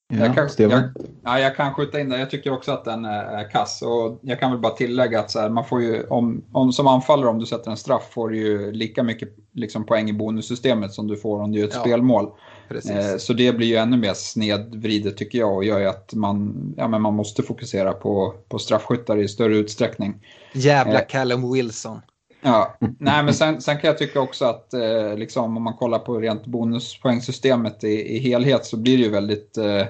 Ja, 0.10 0.18
jag, 0.18 0.36
kan, 0.36 0.50
jag, 0.58 0.84
ja, 1.24 1.40
jag 1.40 1.56
kan 1.56 1.74
skjuta 1.74 2.00
in 2.00 2.10
det. 2.10 2.20
Jag 2.20 2.30
tycker 2.30 2.54
också 2.54 2.72
att 2.72 2.86
den 2.86 3.06
är 3.06 3.52
kass. 3.52 3.82
Och 3.82 4.20
jag 4.22 4.40
kan 4.40 4.52
väl 4.52 4.60
bara 4.60 4.74
tillägga 4.74 5.20
att 5.20 5.32
så 5.32 5.40
här, 5.40 5.50
man 5.50 5.66
får 5.66 5.82
ju, 5.82 6.04
om, 6.04 6.44
om, 6.52 6.74
som 6.74 6.88
anfallare 6.88 7.30
om 7.30 7.40
du 7.40 7.46
sätter 7.46 7.72
en 7.72 7.78
straff 7.78 8.10
får 8.12 8.30
du 8.30 8.38
ju 8.38 8.72
lika 8.72 9.04
mycket 9.04 9.30
liksom, 9.54 9.86
poäng 9.86 10.10
i 10.10 10.14
bonussystemet 10.14 10.94
som 10.94 11.08
du 11.08 11.18
får 11.18 11.42
om 11.42 11.52
du 11.52 11.60
gör 11.60 11.68
ett 11.68 11.74
ja, 11.74 11.82
spelmål. 11.82 12.32
Eh, 12.70 13.18
så 13.18 13.34
det 13.34 13.58
blir 13.58 13.68
ju 13.68 13.76
ännu 13.76 13.98
mer 13.98 14.14
snedvridet 14.14 15.18
tycker 15.18 15.40
jag 15.40 15.56
och 15.56 15.64
gör 15.64 15.80
ju 15.80 15.86
att 15.86 16.14
man, 16.14 16.74
ja, 16.78 16.88
men 16.88 17.02
man 17.02 17.14
måste 17.14 17.44
fokusera 17.44 17.94
på, 17.94 18.34
på 18.50 18.60
straffskyttar 18.60 19.18
i 19.18 19.28
större 19.28 19.58
utsträckning. 19.58 20.26
Jävla 20.54 21.00
eh, 21.00 21.08
Callum 21.08 21.54
Wilson. 21.54 22.02
Ja, 22.48 22.78
nej 22.80 23.24
men 23.24 23.34
sen, 23.34 23.62
sen 23.62 23.78
kan 23.78 23.88
jag 23.88 23.98
tycka 23.98 24.22
också 24.22 24.46
att 24.46 24.74
eh, 24.74 25.16
liksom, 25.16 25.58
om 25.58 25.64
man 25.64 25.74
kollar 25.74 26.00
på 26.00 26.20
rent 26.20 26.46
bonuspoängsystemet 26.46 27.84
i, 27.84 28.16
i 28.16 28.20
helhet 28.20 28.66
så 28.66 28.78
blir 28.78 28.98
det 28.98 29.04
ju 29.04 29.10
väldigt 29.10 29.58
eh, 29.58 29.86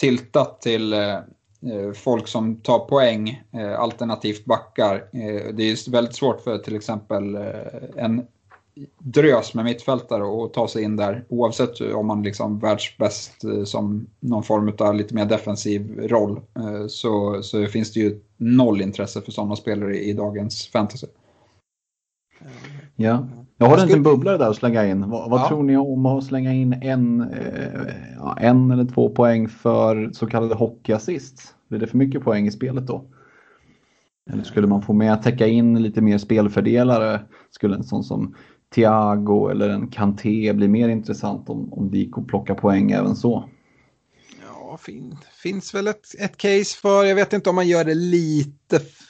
tiltat 0.00 0.60
till 0.60 0.92
eh, 0.92 1.14
eh 1.14 1.92
folk 1.94 2.28
som 2.28 2.56
tar 2.56 2.78
poäng 2.78 3.42
eh, 3.52 3.80
alternativt 3.80 4.44
backar. 4.44 4.94
Eh, 4.94 5.54
det 5.54 5.62
är 5.62 5.90
väldigt 5.90 6.14
svårt 6.14 6.40
för 6.40 6.58
till 6.58 6.76
exempel 6.76 7.34
eh, 7.34 7.42
en 7.96 8.26
drös 8.98 9.54
med 9.54 9.64
mittfältare 9.64 10.44
att 10.44 10.52
ta 10.52 10.68
sig 10.68 10.82
in 10.82 10.96
där 10.96 11.24
oavsett 11.28 11.80
om 11.80 12.06
man 12.06 12.22
liksom 12.22 12.58
världsbäst 12.58 13.44
eh, 13.44 13.64
som 13.64 14.06
någon 14.20 14.42
form 14.42 14.72
av 14.78 14.94
lite 14.94 15.14
mer 15.14 15.26
defensiv 15.26 16.08
roll 16.08 16.40
så, 16.88 17.42
så 17.42 17.66
finns 17.66 17.92
det 17.92 18.00
ju 18.00 18.20
noll 18.36 18.80
intresse 18.80 19.20
för 19.20 19.32
sådana 19.32 19.56
spelare 19.56 19.96
i, 19.96 20.10
i 20.10 20.12
dagens 20.12 20.68
fantasy. 20.68 21.06
Ja, 22.96 23.28
jag 23.56 23.66
har 23.66 23.78
en 23.78 23.86
liten 23.86 24.02
bubblare 24.02 24.38
där 24.38 24.50
att 24.50 24.56
slänga 24.56 24.86
in. 24.86 25.10
Vad, 25.10 25.30
vad 25.30 25.40
ja. 25.40 25.48
tror 25.48 25.62
ni 25.62 25.76
om 25.76 26.06
att 26.06 26.24
slänga 26.24 26.52
in 26.52 26.72
en, 26.72 27.20
eh, 27.20 28.34
en 28.36 28.70
eller 28.70 28.84
två 28.84 29.10
poäng 29.10 29.48
för 29.48 30.10
så 30.12 30.26
kallade 30.26 30.54
hockeyassist? 30.54 31.54
Blir 31.68 31.80
det 31.80 31.86
för 31.86 31.98
mycket 31.98 32.24
poäng 32.24 32.46
i 32.46 32.50
spelet 32.50 32.86
då? 32.86 33.04
Eller 34.30 34.42
skulle 34.42 34.66
man 34.66 34.82
få 34.82 34.92
med 34.92 35.12
att 35.12 35.22
täcka 35.22 35.46
in 35.46 35.82
lite 35.82 36.00
mer 36.00 36.18
spelfördelare? 36.18 37.20
Skulle 37.50 37.76
en 37.76 37.84
sån 37.84 38.04
som 38.04 38.34
Thiago 38.74 39.48
eller 39.48 39.68
en 39.68 39.88
Kanté 39.88 40.52
bli 40.52 40.68
mer 40.68 40.88
intressant 40.88 41.48
om, 41.48 41.72
om 41.72 41.90
det 41.90 41.98
gick 41.98 42.18
att 42.18 42.26
plocka 42.26 42.54
poäng 42.54 42.90
även 42.90 43.16
så? 43.16 43.48
Ja, 44.42 44.76
fin, 44.76 45.16
finns 45.42 45.74
väl 45.74 45.86
ett, 45.86 46.06
ett 46.18 46.36
case 46.36 46.78
för, 46.82 47.04
jag 47.04 47.14
vet 47.14 47.32
inte 47.32 47.50
om 47.50 47.56
man 47.56 47.68
gör 47.68 47.84
det 47.84 47.94
lite 47.94 48.57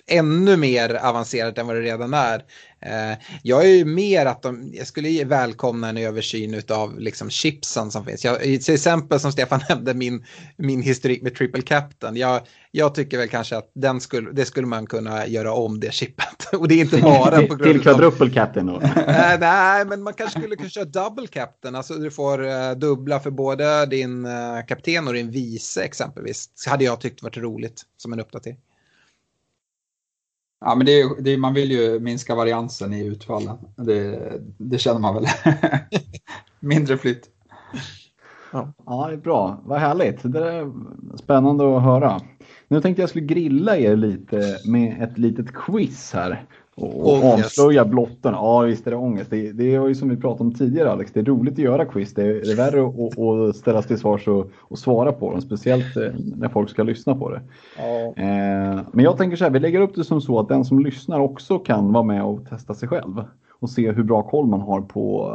ännu 0.09 0.57
mer 0.57 0.95
avancerat 0.95 1.59
än 1.59 1.67
vad 1.67 1.77
det 1.77 1.83
redan 1.83 2.15
är. 2.15 2.45
Eh, 2.81 3.19
jag 3.43 3.65
är 3.65 3.69
ju 3.69 3.85
mer 3.85 4.27
att 4.27 4.43
de, 4.43 4.71
jag 4.75 4.87
skulle 4.87 5.25
välkomna 5.25 5.89
en 5.89 5.97
översyn 5.97 6.63
av 6.69 7.01
liksom 7.01 7.31
chipsen 7.31 7.91
som 7.91 8.05
finns. 8.05 8.25
Jag, 8.25 8.41
till 8.41 8.75
exempel 8.75 9.21
som 9.21 9.33
Stefan 9.33 9.61
nämnde 9.69 9.95
min, 9.95 10.25
min 10.57 10.83
historik 10.83 11.23
med 11.23 11.35
triple 11.35 11.63
captain. 11.63 12.17
Jag, 12.17 12.41
jag 12.71 12.95
tycker 12.95 13.19
väl 13.19 13.29
kanske 13.29 13.57
att 13.57 13.71
den 13.75 14.01
skulle, 14.01 14.31
det 14.33 14.45
skulle 14.45 14.67
man 14.67 14.87
kunna 14.87 15.27
göra 15.27 15.53
om 15.53 15.81
det 15.81 15.93
chippet. 15.93 16.45
Och 16.53 16.69
det 16.69 16.75
är 16.75 16.81
inte 16.81 16.99
bara 16.99 17.43
på 17.43 17.55
grund 17.55 17.73
Till 17.73 17.81
quadruple 17.81 18.31
captain 18.31 18.67
då? 18.67 18.81
äh, 18.81 18.93
nej, 19.41 19.85
men 19.85 20.03
man 20.03 20.15
kanske 20.15 20.41
skulle 20.41 20.57
kunna 20.57 20.69
köra 20.69 20.85
double 20.85 21.27
captain. 21.27 21.75
Alltså 21.75 21.95
du 21.95 22.11
får 22.11 22.43
uh, 22.43 22.71
dubbla 22.71 23.21
för 23.21 23.31
både 23.31 23.87
din 23.87 24.27
uh, 24.27 24.67
kapten 24.69 25.09
och 25.09 25.15
din 25.15 25.31
vice 25.31 25.83
exempelvis. 25.83 26.51
Så 26.55 26.71
hade 26.71 26.85
jag 26.85 27.01
tyckt 27.01 27.23
varit 27.23 27.37
roligt 27.37 27.83
som 27.97 28.13
en 28.13 28.21
uppdatering. 28.21 28.59
Ja, 30.61 30.75
men 30.75 30.87
det 30.87 31.01
är, 31.01 31.23
det 31.23 31.31
är, 31.31 31.39
man 31.39 31.55
vill 31.55 31.71
ju 31.71 32.01
minska 32.01 32.35
variansen 32.35 32.93
i 32.93 33.07
utfallen. 33.07 33.57
Det, 33.77 34.33
det 34.59 34.79
känner 34.79 35.01
man 35.01 35.15
väl. 35.15 35.27
Mindre 36.61 36.97
flytt. 36.97 37.31
Ja. 38.53 38.73
ja, 38.87 39.07
det 39.09 39.13
är 39.13 39.19
bra. 39.19 39.61
Vad 39.65 39.81
härligt. 39.81 40.19
Det 40.23 40.53
är 40.53 40.73
spännande 41.19 41.77
att 41.77 41.83
höra. 41.83 42.21
Nu 42.69 42.81
tänkte 42.81 43.03
jag 43.03 43.11
skulle 43.11 43.27
grilla 43.27 43.77
er 43.77 43.97
lite 43.97 44.59
med 44.65 45.03
ett 45.03 45.19
litet 45.19 45.53
quiz 45.53 46.13
här. 46.13 46.47
Och 46.81 47.25
avslöja 47.25 47.85
blotten. 47.85 48.33
Ja, 48.33 48.61
visst 48.61 48.87
är 48.87 48.91
det 48.91 48.97
ångest. 48.97 49.31
Det, 49.31 49.53
det 49.53 49.75
är 49.75 49.89
ju 49.89 49.95
som 49.95 50.09
vi 50.09 50.17
pratade 50.17 50.45
om 50.45 50.55
tidigare 50.55 50.93
Alex. 50.93 51.13
Det 51.13 51.21
är 51.21 51.25
roligt 51.25 51.53
att 51.53 51.59
göra 51.59 51.85
quiz. 51.85 52.15
Det 52.15 52.23
är, 52.23 52.27
det 52.27 52.53
är 52.53 52.57
värre 52.57 52.87
att, 52.87 53.19
att 53.19 53.57
ställas 53.57 53.87
till 53.87 53.99
svars 53.99 54.29
och, 54.29 54.51
och, 54.59 54.79
svara 54.79 55.13
på 55.13 55.31
dem. 55.31 55.41
Speciellt 55.41 55.97
eh, 55.97 56.13
när 56.37 56.49
folk 56.49 56.71
ska 56.71 56.83
lyssna 56.83 57.15
på 57.15 57.31
det. 57.31 57.41
Ja. 57.79 58.23
Eh, 58.23 58.81
men 58.93 59.05
jag 59.05 59.17
tänker 59.17 59.37
så 59.37 59.45
här. 59.45 59.51
Vi 59.51 59.61
lägger 59.61 59.81
upp 59.81 59.95
det 59.95 60.05
som 60.05 60.21
så 60.21 60.41
att 60.41 60.49
den 60.49 60.65
som 60.65 60.79
lyssnar 60.79 61.21
också 61.21 61.59
kan 61.59 61.93
vara 61.93 62.05
med 62.05 62.25
och 62.25 62.49
testa 62.49 62.75
sig 62.75 62.89
själv. 62.89 63.25
Och 63.61 63.71
se 63.71 63.93
hur 63.93 64.03
bra 64.03 64.23
koll 64.23 64.47
man 64.47 64.61
har 64.61 64.81
på. 64.81 65.35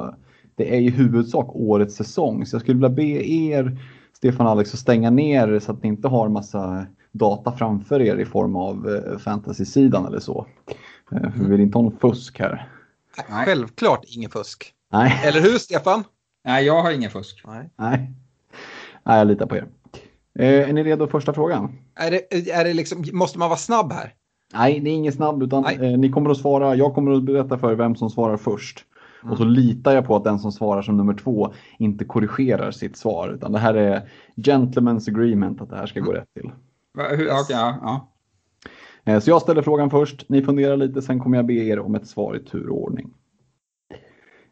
Det 0.55 0.75
är 0.75 0.79
i 0.79 0.89
huvudsak 0.89 1.55
årets 1.55 1.95
säsong. 1.95 2.45
Så 2.45 2.55
jag 2.55 2.61
skulle 2.61 2.75
vilja 2.75 2.89
be 2.89 3.29
er 3.29 3.77
Stefan 4.13 4.45
och 4.45 4.51
Alex 4.51 4.73
att 4.73 4.79
stänga 4.79 5.09
ner 5.09 5.59
så 5.59 5.71
att 5.71 5.83
ni 5.83 5.89
inte 5.89 6.07
har 6.07 6.29
massa 6.29 6.85
data 7.11 7.51
framför 7.51 8.01
er 8.01 8.15
i 8.15 8.25
form 8.25 8.55
av 8.55 8.89
eh, 8.89 9.17
fantasy-sidan 9.17 10.05
eller 10.05 10.19
så. 10.19 10.45
Eh, 11.15 11.29
vi 11.35 11.45
vill 11.45 11.61
inte 11.61 11.77
ha 11.77 11.83
någon 11.83 11.99
fusk 11.99 12.39
här. 12.39 12.69
Nej. 13.29 13.45
Självklart 13.45 14.05
ingen 14.07 14.29
fusk. 14.29 14.73
Nej. 14.91 15.21
Eller 15.25 15.41
hur 15.41 15.57
Stefan? 15.57 16.03
Nej, 16.45 16.65
jag 16.65 16.81
har 16.81 16.91
ingen 16.91 17.11
fusk. 17.11 17.43
Nej. 17.45 17.69
Nej. 17.75 18.11
Nej, 19.03 19.17
jag 19.17 19.27
litar 19.27 19.45
på 19.45 19.55
er. 19.55 19.67
Eh, 20.39 20.69
är 20.69 20.73
ni 20.73 20.83
redo 20.83 21.07
första 21.07 21.33
frågan? 21.33 21.79
Är 21.95 22.11
det, 22.11 22.51
är 22.51 22.63
det 22.63 22.73
liksom, 22.73 23.05
måste 23.13 23.39
man 23.39 23.49
vara 23.49 23.57
snabb 23.57 23.91
här? 23.91 24.13
Nej, 24.53 24.79
det 24.79 24.89
är 24.89 24.93
ingen 24.93 25.13
snabb 25.13 25.43
utan 25.43 25.65
eh, 25.65 25.97
ni 25.97 26.09
kommer 26.09 26.29
att 26.29 26.37
svara. 26.37 26.75
Jag 26.75 26.95
kommer 26.95 27.11
att 27.11 27.23
berätta 27.23 27.57
för 27.57 27.71
er 27.71 27.75
vem 27.75 27.95
som 27.95 28.09
svarar 28.09 28.37
först. 28.37 28.85
Mm. 29.21 29.31
Och 29.31 29.37
så 29.37 29.43
litar 29.43 29.95
jag 29.95 30.05
på 30.05 30.15
att 30.15 30.23
den 30.23 30.39
som 30.39 30.51
svarar 30.51 30.81
som 30.81 30.97
nummer 30.97 31.13
två 31.13 31.53
inte 31.79 32.05
korrigerar 32.05 32.71
sitt 32.71 32.97
svar. 32.97 33.29
Utan 33.29 33.51
det 33.51 33.59
här 33.59 33.73
är 33.73 34.09
gentlemen's 34.35 35.09
agreement 35.09 35.61
att 35.61 35.69
det 35.69 35.75
här 35.75 35.85
ska 35.85 35.99
gå 35.99 36.11
rätt 36.11 36.33
till. 36.33 36.51
Hur, 36.97 37.25
okay, 37.25 37.45
ja, 37.49 37.77
ja. 37.81 38.12
Eh, 39.05 39.19
så 39.19 39.29
jag 39.29 39.41
ställer 39.41 39.61
frågan 39.61 39.89
först, 39.89 40.29
ni 40.29 40.41
funderar 40.41 40.77
lite, 40.77 41.01
sen 41.01 41.19
kommer 41.19 41.37
jag 41.37 41.45
be 41.45 41.53
er 41.53 41.79
om 41.79 41.95
ett 41.95 42.07
svar 42.07 42.35
i 42.35 42.39
turordning. 42.39 43.13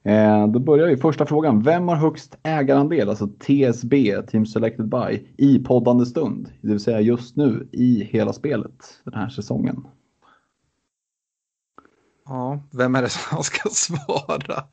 Eh, 0.03 0.48
då 0.48 0.60
börjar 0.60 0.88
vi. 0.88 0.98
Första 0.98 1.26
frågan. 1.26 1.61
Vem 1.61 1.88
har 1.88 1.95
högst 1.95 2.38
ägarandel, 2.44 3.10
alltså 3.10 3.28
TSB, 3.28 4.22
Team 4.22 4.45
Selected 4.45 4.90
By, 4.90 5.28
i 5.38 5.60
poddande 5.60 6.06
stund? 6.06 6.52
Det 6.61 6.68
vill 6.68 6.80
säga 6.80 7.02
just 7.02 7.36
nu 7.36 7.69
i 7.72 8.03
hela 8.03 8.34
spelet 8.34 9.02
den 9.03 9.14
här 9.14 9.30
säsongen. 9.30 9.88
Ja, 12.26 12.64
vem 12.72 12.95
är 12.95 13.02
det 13.02 13.10
som 13.10 13.38
ska 13.44 13.69
svara? 13.69 14.64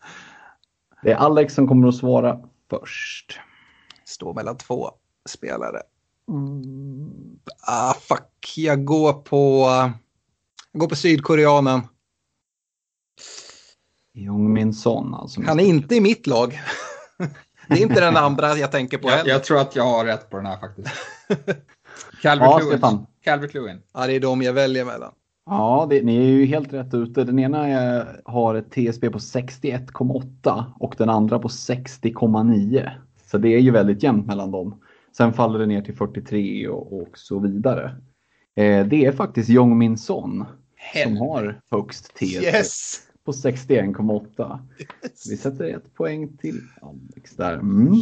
Det 1.03 1.13
är 1.13 1.17
Alex 1.17 1.55
som 1.55 1.69
kommer 1.69 1.89
att 1.89 1.95
svara 1.95 2.41
först. 2.71 3.41
Står 4.05 4.35
mellan 4.35 4.57
två 4.57 4.91
spelare. 5.29 5.81
Mm. 6.29 7.28
Ah, 7.61 7.95
fuck, 7.95 8.55
jag 8.57 8.85
går 8.85 9.13
på, 9.13 9.67
jag 10.73 10.81
går 10.81 10.89
på 10.89 10.97
sydkoreanen. 10.97 11.81
Jong 14.13 14.53
Min 14.53 14.75
Son 14.75 15.15
alltså. 15.15 15.43
Han 15.47 15.61
är 15.61 15.65
inte 15.65 15.95
i 15.95 16.01
mitt 16.01 16.27
lag. 16.27 16.61
det 17.69 17.75
är 17.75 17.83
inte 17.83 18.01
den 18.01 18.17
andra 18.25 18.57
jag 18.57 18.73
tänker 18.73 18.99
på 18.99 19.11
jag, 19.11 19.27
jag, 19.27 19.45
tror 19.45 19.59
att 19.59 19.77
jag 19.77 19.85
har 19.85 20.05
rätt 20.05 20.31
på 20.31 20.37
den 20.37 20.47
här 20.47 20.59
faktiskt. 20.59 20.89
Calvert 22.23 22.81
ja, 22.83 23.07
Calvert 23.25 23.55
Lewin. 23.55 23.83
Ja, 23.95 24.07
det 24.07 24.13
är 24.13 24.21
de 24.21 24.43
jag 24.43 24.53
väljer 24.53 24.85
mellan. 24.85 25.13
Ja, 25.47 25.87
det, 25.91 26.03
ni 26.03 26.17
är 26.17 26.23
ju 26.23 26.47
helt 26.47 26.73
rätt 26.73 26.95
ute. 26.95 27.25
Den 27.25 27.39
ena 27.39 27.69
är, 27.69 28.21
har 28.25 28.55
ett 28.55 28.71
TSB 28.71 29.11
på 29.11 29.19
61,8 29.19 30.65
och 30.79 30.95
den 30.99 31.11
andra 31.11 31.39
på 31.39 31.49
60,9. 31.49 32.91
Så 33.31 33.39
det 33.39 33.49
är 33.49 33.59
ju 33.59 33.71
väldigt 33.71 34.03
jämnt 34.03 34.27
mellan 34.27 34.51
dem. 34.51 34.81
Sen 35.17 35.33
faller 35.33 35.59
det 35.59 35.67
ner 35.67 35.83
till 35.83 35.97
43 35.97 36.69
och, 36.69 37.03
och 37.03 37.19
så 37.19 37.39
vidare. 37.39 37.97
Eh, 38.57 38.87
det 38.87 39.05
är 39.05 39.13
faktiskt 39.13 39.49
Jong 39.49 39.79
Min 39.79 39.99
Son 39.99 40.45
som 41.05 41.17
har 41.17 41.61
högst 41.71 42.15
TSB 42.15 42.47
yes. 42.47 43.01
på 43.25 43.33
61,8. 43.33 44.59
Yes. 44.79 45.31
Vi 45.31 45.37
sätter 45.37 45.65
ett 45.65 45.95
poäng 45.95 46.37
till 46.37 46.61
Alex 46.81 47.37
där. 47.37 47.53
Mm. 47.53 47.93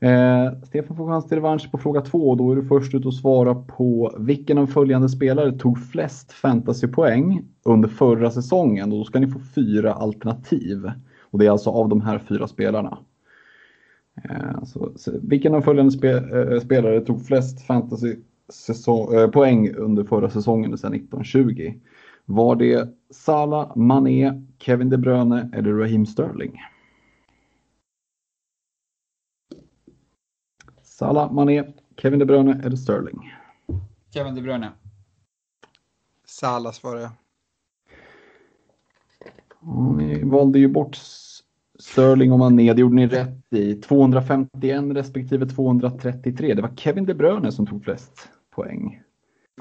Eh, 0.00 0.52
Stefan 0.62 0.96
får 0.96 1.06
chans 1.06 1.28
till 1.28 1.36
revansch 1.36 1.70
på 1.70 1.78
fråga 1.78 2.00
två. 2.00 2.34
Då 2.34 2.52
är 2.52 2.56
du 2.56 2.64
först 2.64 2.94
ut 2.94 3.06
att 3.06 3.14
svara 3.14 3.54
på 3.54 4.16
vilken 4.18 4.58
av 4.58 4.66
följande 4.66 5.08
spelare 5.08 5.58
tog 5.58 5.90
flest 5.90 6.32
fantasypoäng 6.32 7.44
under 7.64 7.88
förra 7.88 8.30
säsongen? 8.30 8.92
Och 8.92 8.98
då 8.98 9.04
ska 9.04 9.20
ni 9.20 9.26
få 9.26 9.40
fyra 9.54 9.94
alternativ. 9.94 10.90
Och 11.20 11.38
det 11.38 11.46
är 11.46 11.50
alltså 11.50 11.70
av 11.70 11.88
de 11.88 12.00
här 12.00 12.18
fyra 12.18 12.48
spelarna. 12.48 12.98
Eh, 14.24 14.64
så, 14.64 14.92
så, 14.96 15.12
vilken 15.22 15.54
av 15.54 15.60
följande 15.60 15.92
spe, 15.92 16.10
eh, 16.10 16.60
spelare 16.60 17.00
tog 17.00 17.26
flest 17.26 17.66
fantasy 17.66 18.16
säsong, 18.48 19.14
eh, 19.14 19.30
poäng 19.30 19.74
under 19.74 20.04
förra 20.04 20.30
säsongen, 20.30 20.78
sedan 20.78 20.94
1920? 20.94 21.74
Var 22.24 22.56
det 22.56 22.88
Salah, 23.10 23.76
Mané, 23.76 24.42
Kevin 24.58 24.90
De 24.90 24.96
Bruyne 24.96 25.50
eller 25.52 25.72
Raheem 25.72 26.06
Sterling? 26.06 26.60
Salah, 30.82 31.32
Mané, 31.32 31.72
Kevin 31.96 32.18
De 32.18 32.24
Bruyne 32.24 32.60
eller 32.64 32.76
Sterling? 32.76 33.34
Kevin 34.14 34.34
De 34.34 34.42
Bruyne. 34.42 34.72
Salah 36.24 36.72
svarar 36.72 37.00
jag. 37.00 37.10
Ni 39.96 40.24
valde 40.24 40.58
ju 40.58 40.68
bort 40.68 40.96
Sterling 41.80 42.32
och 42.32 42.38
Mané, 42.38 42.72
det 42.72 42.80
gjorde 42.80 42.94
ni 42.94 43.06
rätt 43.06 43.52
i. 43.52 43.74
251 43.74 44.84
respektive 44.94 45.46
233. 45.46 46.54
Det 46.54 46.62
var 46.62 46.76
Kevin 46.76 47.04
De 47.04 47.14
Bruyne 47.14 47.52
som 47.52 47.66
tog 47.66 47.84
flest 47.84 48.28
poäng. 48.54 49.00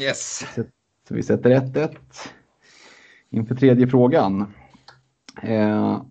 Yes. 0.02 0.44
Så 1.08 1.16
vi 1.16 1.24
sätter 1.24 1.50
1-1 1.50 1.90
inför 3.30 3.56
tredje 3.56 3.88
frågan. 3.88 4.54
Eh, 5.42 6.02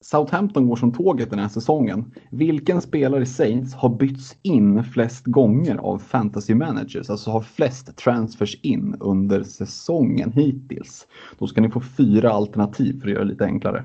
Southampton 0.00 0.68
går 0.68 0.76
som 0.76 0.92
tåget 0.92 1.30
den 1.30 1.38
här 1.38 1.48
säsongen. 1.48 2.12
Vilken 2.30 2.80
spelare 2.80 3.22
i 3.22 3.26
Saints 3.26 3.74
har 3.74 3.88
bytts 3.88 4.36
in 4.42 4.84
flest 4.84 5.26
gånger 5.26 5.76
av 5.76 5.98
fantasy 5.98 6.54
managers? 6.54 7.10
Alltså 7.10 7.30
har 7.30 7.40
flest 7.40 7.96
transfers 7.96 8.60
in 8.62 8.96
under 9.00 9.42
säsongen 9.42 10.32
hittills. 10.32 11.06
Då 11.38 11.46
ska 11.46 11.60
ni 11.60 11.70
få 11.70 11.80
fyra 11.80 12.30
alternativ 12.30 13.00
för 13.00 13.08
att 13.08 13.12
göra 13.12 13.24
det 13.24 13.30
lite 13.30 13.44
enklare. 13.44 13.84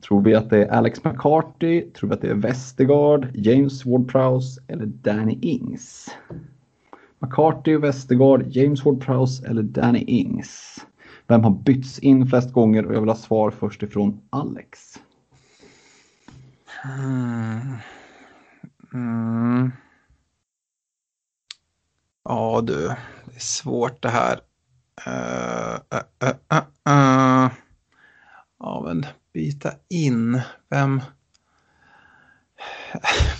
Tror 0.00 0.22
vi 0.22 0.34
att 0.34 0.50
det 0.50 0.64
är 0.64 0.68
Alex 0.68 1.04
McCarthy? 1.04 1.82
Tror 1.82 2.08
vi 2.08 2.14
att 2.14 2.20
det 2.20 2.30
är 2.30 2.34
Westergaard, 2.34 3.28
James 3.34 3.84
Ward-Prowse 3.84 4.60
eller 4.68 4.86
Danny 4.86 5.38
Ings? 5.42 6.10
McCarthy, 7.18 7.76
Westergaard, 7.76 8.46
James 8.46 8.82
Ward-Prowse 8.82 9.46
eller 9.46 9.62
Danny 9.62 10.04
Ings? 10.06 10.86
Vem 11.26 11.44
har 11.44 11.50
bytts 11.50 11.98
in 11.98 12.26
flest 12.26 12.52
gånger? 12.52 12.86
Och 12.86 12.94
jag 12.94 13.00
vill 13.00 13.08
ha 13.08 13.16
svar 13.16 13.50
först 13.50 13.82
ifrån 13.82 14.20
Alex. 14.30 15.00
Mm. 16.84 17.76
Mm. 18.94 19.72
Ja 22.24 22.60
du, 22.64 22.88
det 23.24 23.36
är 23.36 23.40
svårt 23.40 24.02
det 24.02 24.08
här. 24.08 24.40
Uh, 25.06 25.80
uh, 25.94 26.28
uh, 26.88 27.50
ja 28.58 28.82
men 28.84 29.06
byta 29.32 29.70
in, 29.88 30.40
vem? 30.70 31.00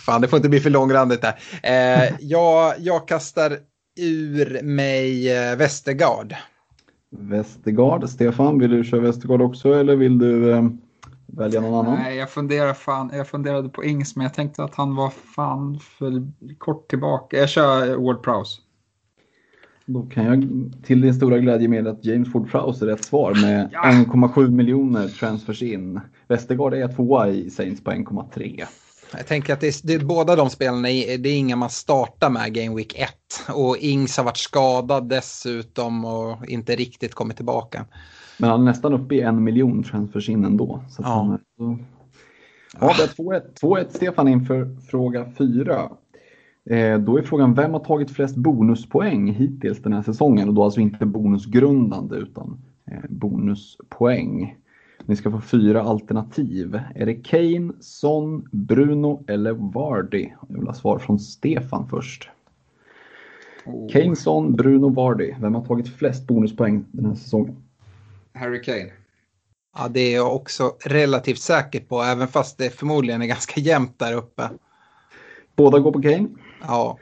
Fan, 0.07 0.21
det 0.21 0.29
får 0.29 0.37
inte 0.37 0.49
bli 0.49 0.61
för 0.61 0.71
långrandigt 0.71 1.23
där. 1.23 1.39
Eh, 1.63 2.15
jag, 2.21 2.75
jag 2.79 3.09
kastar 3.09 3.59
ur 4.01 4.63
mig 4.63 5.29
Västergard. 5.57 6.35
Västergard, 7.11 8.09
Stefan, 8.09 8.59
vill 8.59 8.71
du 8.71 8.85
köra 8.85 9.01
Västergard 9.01 9.43
också 9.43 9.75
eller 9.75 9.97
vill 9.97 10.19
du 10.19 10.53
eh, 10.53 10.65
välja 11.27 11.61
någon 11.61 11.87
annan? 11.87 11.99
Nej, 12.03 12.17
jag 12.17 12.31
funderar 12.31 12.75
fan, 12.75 13.11
jag 13.15 13.29
funderade 13.29 13.69
på 13.69 13.85
Ings 13.85 14.17
men 14.17 14.25
jag 14.25 14.35
tänkte 14.35 14.65
att 14.65 14.75
han 14.75 14.97
var 14.97 15.11
fan 15.11 15.79
för 15.81 16.27
kort 16.59 16.89
tillbaka. 16.91 17.37
Jag 17.37 17.49
kör 17.49 17.97
Ward 17.97 18.23
Prowse. 18.23 18.61
Då 19.93 20.03
kan 20.03 20.25
jag 20.25 20.45
till 20.83 21.01
din 21.01 21.15
stora 21.15 21.39
glädje 21.39 21.69
med 21.69 21.87
att 21.87 22.05
James 22.05 22.33
Ford 22.33 22.51
Prowse 22.51 22.85
är 22.85 22.87
rätt 22.87 23.05
svar 23.05 23.35
med 23.43 23.69
ja. 23.73 23.83
1,7 23.83 24.51
miljoner 24.51 25.09
transfers 25.09 25.63
in. 25.63 26.01
Västergaard 26.29 26.75
är 26.75 26.89
tvåa 26.89 27.29
i 27.29 27.51
Saints 27.51 27.85
på 27.85 27.91
1,3. 27.91 28.65
Jag 29.13 29.27
tänker 29.27 29.53
att 29.53 29.61
det 29.61 29.67
är, 29.67 29.87
det 29.87 29.95
är, 29.95 30.05
båda 30.05 30.37
de 30.37 30.51
spelarna 30.51 30.91
är, 30.91 31.19
det 31.19 31.29
är 31.29 31.37
inga 31.37 31.57
man 31.57 31.71
startar 31.71 32.31
med 32.31 32.55
Game 32.55 32.77
Week 32.77 32.95
1. 32.99 33.11
Och 33.55 33.77
Ings 33.79 34.17
har 34.17 34.25
varit 34.25 34.37
skadad 34.37 35.09
dessutom 35.09 36.05
och 36.05 36.47
inte 36.47 36.77
riktigt 36.77 37.15
kommit 37.15 37.37
tillbaka. 37.37 37.85
Men 38.39 38.51
han 38.51 38.61
är 38.61 38.65
nästan 38.65 38.93
uppe 38.93 39.15
i 39.15 39.21
en 39.21 39.45
miljon 39.45 39.83
transfers 39.83 40.29
in 40.29 40.45
ändå. 40.45 40.85
Så 40.89 41.03
ja. 41.03 41.09
Han, 41.09 41.39
så... 41.57 41.79
Ja, 42.81 42.95
det 42.99 43.03
är 43.03 43.43
2-1 43.61 43.87
Stefan 43.91 44.29
inför 44.29 44.77
fråga 44.91 45.33
4. 45.39 45.91
Eh, 46.65 46.99
då 46.99 47.19
är 47.19 47.23
frågan 47.23 47.55
vem 47.55 47.73
har 47.73 47.81
tagit 47.81 48.11
flest 48.11 48.37
bonuspoäng 48.37 49.33
hittills 49.33 49.83
den 49.83 49.93
här 49.93 50.03
säsongen? 50.03 50.49
Och 50.49 50.55
då 50.55 50.65
alltså 50.65 50.81
inte 50.81 51.07
bonusgrundande 51.07 52.17
utan 52.17 52.61
eh, 52.87 52.99
bonuspoäng. 53.09 54.57
Ni 55.07 55.17
ska 55.17 55.31
få 55.31 55.41
fyra 55.41 55.83
alternativ. 55.83 56.81
Är 56.95 57.07
det 57.07 57.15
Kane, 57.15 57.73
Son, 57.81 58.49
Bruno 58.53 59.25
eller 59.27 59.53
Vardy? 59.53 60.31
Jag 60.49 60.59
vill 60.59 60.67
ha 60.67 60.75
svar 60.75 60.99
från 60.99 61.19
Stefan 61.19 61.89
först. 61.89 62.31
Oh. 63.67 63.89
Kane, 63.89 64.17
Son, 64.17 64.57
Bruno, 64.57 64.89
Vardy. 64.89 65.35
Vem 65.41 65.55
har 65.55 65.65
tagit 65.65 65.89
flest 65.89 66.27
bonuspoäng 66.27 66.85
den 66.93 67.07
här 67.07 67.15
säsongen? 67.15 67.57
Harry 68.33 68.63
Kane. 68.63 68.91
Ja, 69.77 69.89
det 69.89 70.01
är 70.01 70.15
jag 70.15 70.37
också 70.37 70.73
relativt 70.85 71.39
säker 71.39 71.81
på, 71.81 72.03
även 72.03 72.29
fast 72.29 72.59
det 72.59 72.71
förmodligen 72.71 73.23
är 73.23 73.27
ganska 73.27 73.61
jämnt 73.61 73.99
där 73.99 74.15
uppe. 74.15 74.51
Båda 75.57 75.79
går 75.79 75.93
på 75.93 76.03
Kane? 76.03 76.29
Ja. 76.67 76.99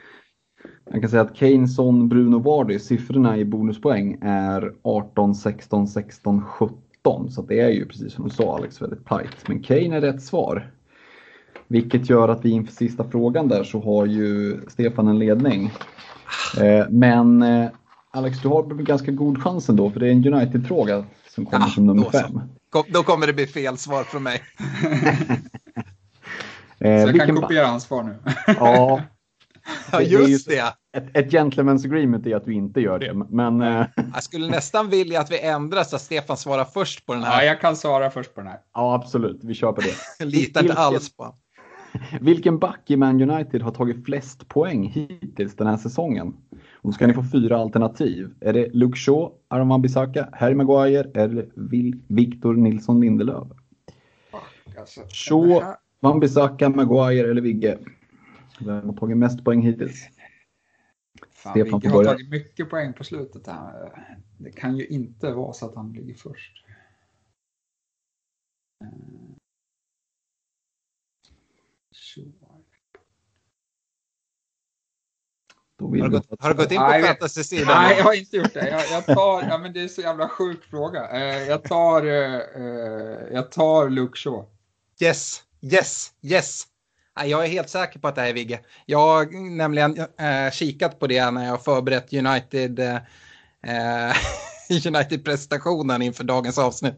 Jag 0.90 1.01
kan 1.01 1.10
säga 1.10 1.22
att 1.22 1.36
Kane, 1.36 1.68
Son, 1.68 2.09
Bruno, 2.09 2.39
Vardy, 2.39 2.78
siffrorna 2.78 3.36
i 3.36 3.44
bonuspoäng 3.44 4.18
är 4.22 4.72
18, 4.82 5.35
16, 5.35 5.89
16, 5.89 6.43
17. 6.43 7.30
Så 7.30 7.43
det 7.43 7.60
är 7.60 7.70
ju 7.70 7.86
precis 7.86 8.12
som 8.12 8.24
du 8.24 8.30
sa 8.30 8.56
Alex, 8.56 8.82
väldigt 8.82 9.06
tajt. 9.06 9.48
Men 9.48 9.62
Kane 9.62 9.97
är 9.97 10.01
rätt 10.01 10.22
svar. 10.22 10.70
Vilket 11.68 12.10
gör 12.10 12.28
att 12.28 12.44
vi 12.44 12.51
inför 12.51 12.72
sista 12.72 13.05
frågan 13.10 13.48
där 13.48 13.64
så 13.64 13.80
har 13.80 14.06
ju 14.06 14.60
Stefan 14.68 15.09
en 15.09 15.18
ledning. 15.18 15.72
Eh, 16.60 16.86
men 16.90 17.43
eh, 17.43 17.68
Alex, 18.10 18.43
du 18.43 18.48
har 18.48 18.62
ganska 18.62 19.10
god 19.10 19.43
chans 19.43 19.68
ändå 19.68 19.90
för 19.90 20.01
det 20.01 20.06
är 20.06 20.12
en 20.12 20.35
United-fråga 20.35 21.05
som 21.28 21.47
kommer 21.47 21.66
ja, 21.66 21.70
som 21.70 21.86
nummer 21.86 22.10
fem. 22.10 22.40
Då 22.89 23.02
kommer 23.02 23.26
det 23.26 23.32
bli 23.32 23.47
fel 23.47 23.78
svar 23.78 24.05
från 24.05 24.22
mig. 24.22 24.43
eh, 26.78 27.02
så 27.05 27.16
jag 27.16 27.26
kan 27.26 27.36
kopiera 27.36 27.66
hans 27.66 27.85
svar 27.85 28.02
nu. 28.02 28.16
ja, 28.47 29.01
Ja, 29.92 30.02
just 30.02 30.48
det. 30.48 30.74
Ett, 30.96 31.16
ett 31.16 31.32
gentleman's 31.32 31.86
agreement 31.86 32.26
är 32.26 32.36
att 32.36 32.46
vi 32.46 32.54
inte 32.54 32.80
gör 32.80 32.98
det. 32.98 33.14
Men, 33.14 33.60
eh, 33.60 33.86
jag 34.14 34.22
skulle 34.22 34.50
nästan 34.50 34.88
vilja 34.90 35.20
att 35.20 35.30
vi 35.30 35.40
ändrar 35.40 35.84
så 35.84 35.96
att 35.96 36.02
Stefan 36.02 36.36
svarar 36.36 36.64
först 36.64 37.06
på 37.06 37.14
den 37.14 37.22
här. 37.22 37.42
Ja, 37.42 37.46
jag 37.46 37.60
kan 37.60 37.76
svara 37.76 38.10
först 38.10 38.34
på 38.34 38.40
den 38.40 38.50
här. 38.50 38.60
Ja, 38.74 38.94
absolut. 38.94 39.40
Vi 39.42 39.54
kör 39.54 39.72
på 39.72 39.80
det. 39.80 40.24
Litar 40.24 40.62
inte 40.62 40.74
alls 40.74 41.16
på 41.16 41.34
Vilken 42.20 42.58
back 42.58 42.90
i 42.90 42.96
Man 42.96 43.30
United 43.30 43.62
har 43.62 43.70
tagit 43.70 44.04
flest 44.04 44.48
poäng 44.48 44.88
hittills 44.88 45.56
den 45.56 45.66
här 45.66 45.76
säsongen? 45.76 46.36
Och 46.72 46.88
då 46.88 46.92
ska 46.92 47.06
ni 47.06 47.14
få 47.14 47.24
fyra 47.32 47.56
alternativ. 47.56 48.30
Är 48.40 48.52
det 48.52 48.68
Luke 48.72 48.98
Shaw, 48.98 49.32
Aron 49.48 49.68
Wan-Bissaka, 49.68 50.28
Harry 50.32 50.54
Maguire 50.54 51.10
eller 51.14 51.48
Victor 52.06 52.54
Nilsson 52.54 53.00
Lindelöf? 53.00 53.48
Alltså, 54.78 55.00
Shaw, 55.08 55.62
Wan-Bissaka, 56.00 56.68
Maguire 56.68 57.30
eller 57.30 57.42
Vigge? 57.42 57.78
Vem 58.60 58.89
har 58.89 58.97
tagit 58.97 59.16
mest 59.16 59.44
poäng 59.44 59.62
hittills? 59.62 60.09
Fan, 61.30 61.52
Stefan 61.52 61.80
får 61.80 61.90
börja. 61.90 61.97
har 61.97 62.05
tagit 62.05 62.30
mycket 62.30 62.70
poäng 62.70 62.93
på 62.93 63.05
slutet 63.05 63.47
här. 63.47 64.06
Det 64.39 64.52
kan 64.52 64.76
ju 64.76 64.86
inte 64.86 65.32
vara 65.32 65.52
så 65.52 65.66
att 65.66 65.74
han 65.74 65.93
ligger 65.93 66.14
först. 66.14 66.64
Har 75.80 75.89
du, 75.89 76.10
gått, 76.10 76.26
har 76.39 76.48
du 76.48 76.56
gått 76.56 76.72
in 76.72 76.78
på 76.78 77.06
fantasy-sidan? 77.06 77.66
Nej, 77.66 77.97
jag 77.97 78.05
har 78.05 78.14
inte 78.14 78.36
gjort 78.36 78.55
det. 78.55 78.68
Jag, 78.68 78.85
jag, 78.90 79.06
tar, 79.06 79.43
ja, 79.43 79.59
men 79.59 79.72
det 79.72 79.80
är 79.80 79.89
så 79.89 80.01
jävla 80.01 80.28
sjuk 80.28 80.64
fråga. 80.64 81.10
Eh, 81.10 81.48
jag 81.48 81.64
tar, 81.64 82.06
uh, 82.06 82.12
jag 83.32 83.52
tar 83.52 83.90
Luke 83.90 84.18
Shaw. 84.18 84.47
Yes, 85.01 85.43
yes, 85.60 86.12
yes. 86.22 86.66
Jag 87.26 87.44
är 87.44 87.48
helt 87.48 87.68
säker 87.68 87.98
på 87.98 88.08
att 88.08 88.14
det 88.14 88.20
här 88.20 88.28
är 88.28 88.34
Vigge. 88.34 88.60
Jag 88.86 88.98
har 88.98 89.56
nämligen 89.56 89.98
äh, 89.98 90.50
kikat 90.52 90.98
på 90.98 91.06
det 91.06 91.30
när 91.30 91.44
jag 91.44 91.50
har 91.50 91.58
förberett 91.58 92.12
United, 92.12 92.80
äh, 92.80 92.96
United-prestationen 94.86 96.02
inför 96.02 96.24
dagens 96.24 96.58
avsnitt. 96.58 96.94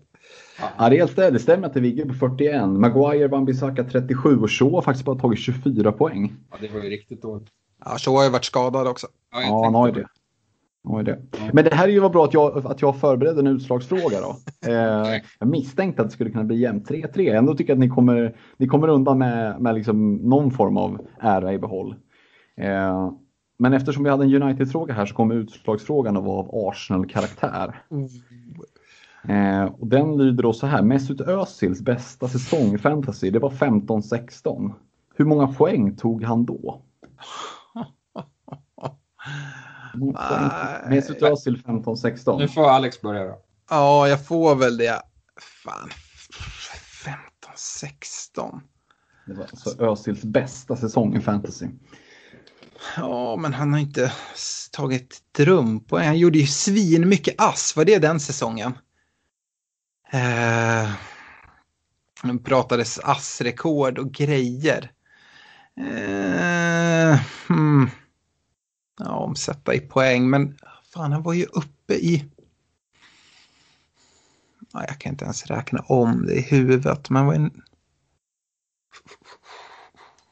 Ja, 0.78 0.88
det, 0.88 0.98
är 0.98 1.30
det 1.30 1.38
stämmer 1.38 1.66
att 1.66 1.74
det 1.74 1.80
är 1.80 1.82
Vigge 1.82 2.06
på 2.06 2.14
41. 2.14 2.68
Maguire, 2.68 3.28
Wan-Bissaka 3.28 3.90
37 3.90 4.38
och 4.38 4.50
Shaw 4.50 4.70
har 4.74 4.82
faktiskt 4.82 5.04
bara 5.04 5.18
tagit 5.18 5.38
24 5.38 5.92
poäng. 5.92 6.32
Ja, 6.50 6.56
det 6.60 6.68
var 6.68 6.80
ju 6.80 6.90
riktigt 6.90 7.22
dåligt. 7.22 7.48
Ja, 7.84 7.98
Shaw 7.98 8.16
har 8.16 8.24
ju 8.24 8.30
varit 8.30 8.44
skadad 8.44 8.86
också. 8.86 9.06
Ja, 9.32 9.42
ja 9.42 9.64
han 9.64 9.74
har 9.74 9.86
ju 9.86 9.92
det. 9.92 10.06
Oj 10.84 11.04
det. 11.04 11.18
Men 11.52 11.64
det 11.64 11.74
här 11.74 11.88
är 11.88 11.92
ju 11.92 12.00
vad 12.00 12.12
bra 12.12 12.24
att 12.24 12.34
jag, 12.34 12.66
att 12.66 12.82
jag 12.82 12.96
förberedde 12.96 13.40
en 13.40 13.46
utslagsfråga 13.46 14.20
då. 14.20 14.36
Eh, 14.66 15.20
jag 15.38 15.48
misstänkte 15.48 16.02
att 16.02 16.08
det 16.08 16.14
skulle 16.14 16.30
kunna 16.30 16.44
bli 16.44 16.56
jämnt 16.56 16.90
3-3. 16.90 17.36
Ändå 17.36 17.54
tycker 17.54 17.70
jag 17.70 17.76
att 17.76 17.80
ni 17.80 17.88
kommer, 17.88 18.36
ni 18.56 18.66
kommer 18.66 18.88
undan 18.88 19.18
med, 19.18 19.60
med 19.60 19.74
liksom 19.74 20.14
någon 20.14 20.50
form 20.50 20.76
av 20.76 21.06
ära 21.20 21.52
i 21.52 21.58
behåll. 21.58 21.94
Eh, 22.56 23.12
men 23.58 23.72
eftersom 23.72 24.04
vi 24.04 24.10
hade 24.10 24.24
en 24.24 24.42
United-fråga 24.42 24.94
här 24.94 25.06
så 25.06 25.14
kommer 25.14 25.34
utslagsfrågan 25.34 26.16
att 26.16 26.24
vara 26.24 26.38
av 26.38 26.68
Arsenal-karaktär. 26.68 27.82
Eh, 29.28 29.64
och 29.64 29.86
den 29.86 30.16
lyder 30.16 30.42
då 30.42 30.52
så 30.52 30.66
här. 30.66 30.82
Mesut 30.82 31.20
Özils 31.20 31.80
bästa 31.80 32.28
säsong 32.28 32.74
i 32.74 32.78
fantasy, 32.78 33.30
det 33.30 33.38
var 33.38 33.50
15-16. 33.50 34.72
Hur 35.14 35.24
många 35.24 35.46
poäng 35.46 35.96
tog 35.96 36.22
han 36.22 36.44
då? 36.44 36.82
Mesut 40.88 41.22
Özil 41.22 41.62
15-16. 41.66 42.38
Nu 42.38 42.48
får 42.48 42.70
Alex 42.70 43.00
börja 43.00 43.24
då. 43.24 43.38
Ja, 43.70 44.08
jag 44.08 44.26
får 44.26 44.54
väl 44.54 44.76
det. 44.76 45.02
Fan, 45.64 45.90
15-16. 47.56 48.60
Det 49.26 49.34
var 49.34 49.42
alltså 49.42 49.84
Özils 49.84 50.24
bästa 50.24 50.76
säsong 50.76 51.16
i 51.16 51.20
fantasy. 51.20 51.66
Ja, 52.96 53.36
men 53.36 53.54
han 53.54 53.72
har 53.72 53.80
inte 53.80 54.12
tagit 54.72 55.18
drömpoäng. 55.32 56.06
Han 56.06 56.18
gjorde 56.18 56.38
ju 56.38 56.46
svin 56.46 57.08
mycket 57.08 57.34
ass. 57.38 57.76
Var 57.76 57.84
det 57.84 57.98
den 57.98 58.20
säsongen? 58.20 58.72
Eh, 60.12 60.90
det 62.22 62.38
pratades 62.44 62.98
assrekord 62.98 63.98
och 63.98 64.12
grejer. 64.12 64.90
Eh, 65.76 67.20
hmm. 67.48 67.90
Ja, 69.04 69.16
omsätta 69.16 69.74
i 69.74 69.80
poäng, 69.80 70.30
men 70.30 70.58
fan, 70.94 71.12
han 71.12 71.22
var 71.22 71.32
ju 71.32 71.44
uppe 71.44 71.94
i... 71.94 72.24
Ja, 74.72 74.84
jag 74.88 74.98
kan 74.98 75.12
inte 75.12 75.24
ens 75.24 75.46
räkna 75.46 75.80
om 75.80 76.26
det 76.26 76.34
i 76.34 76.40
huvudet, 76.40 77.10
men 77.10 77.26
var 77.26 77.34
en... 77.34 77.62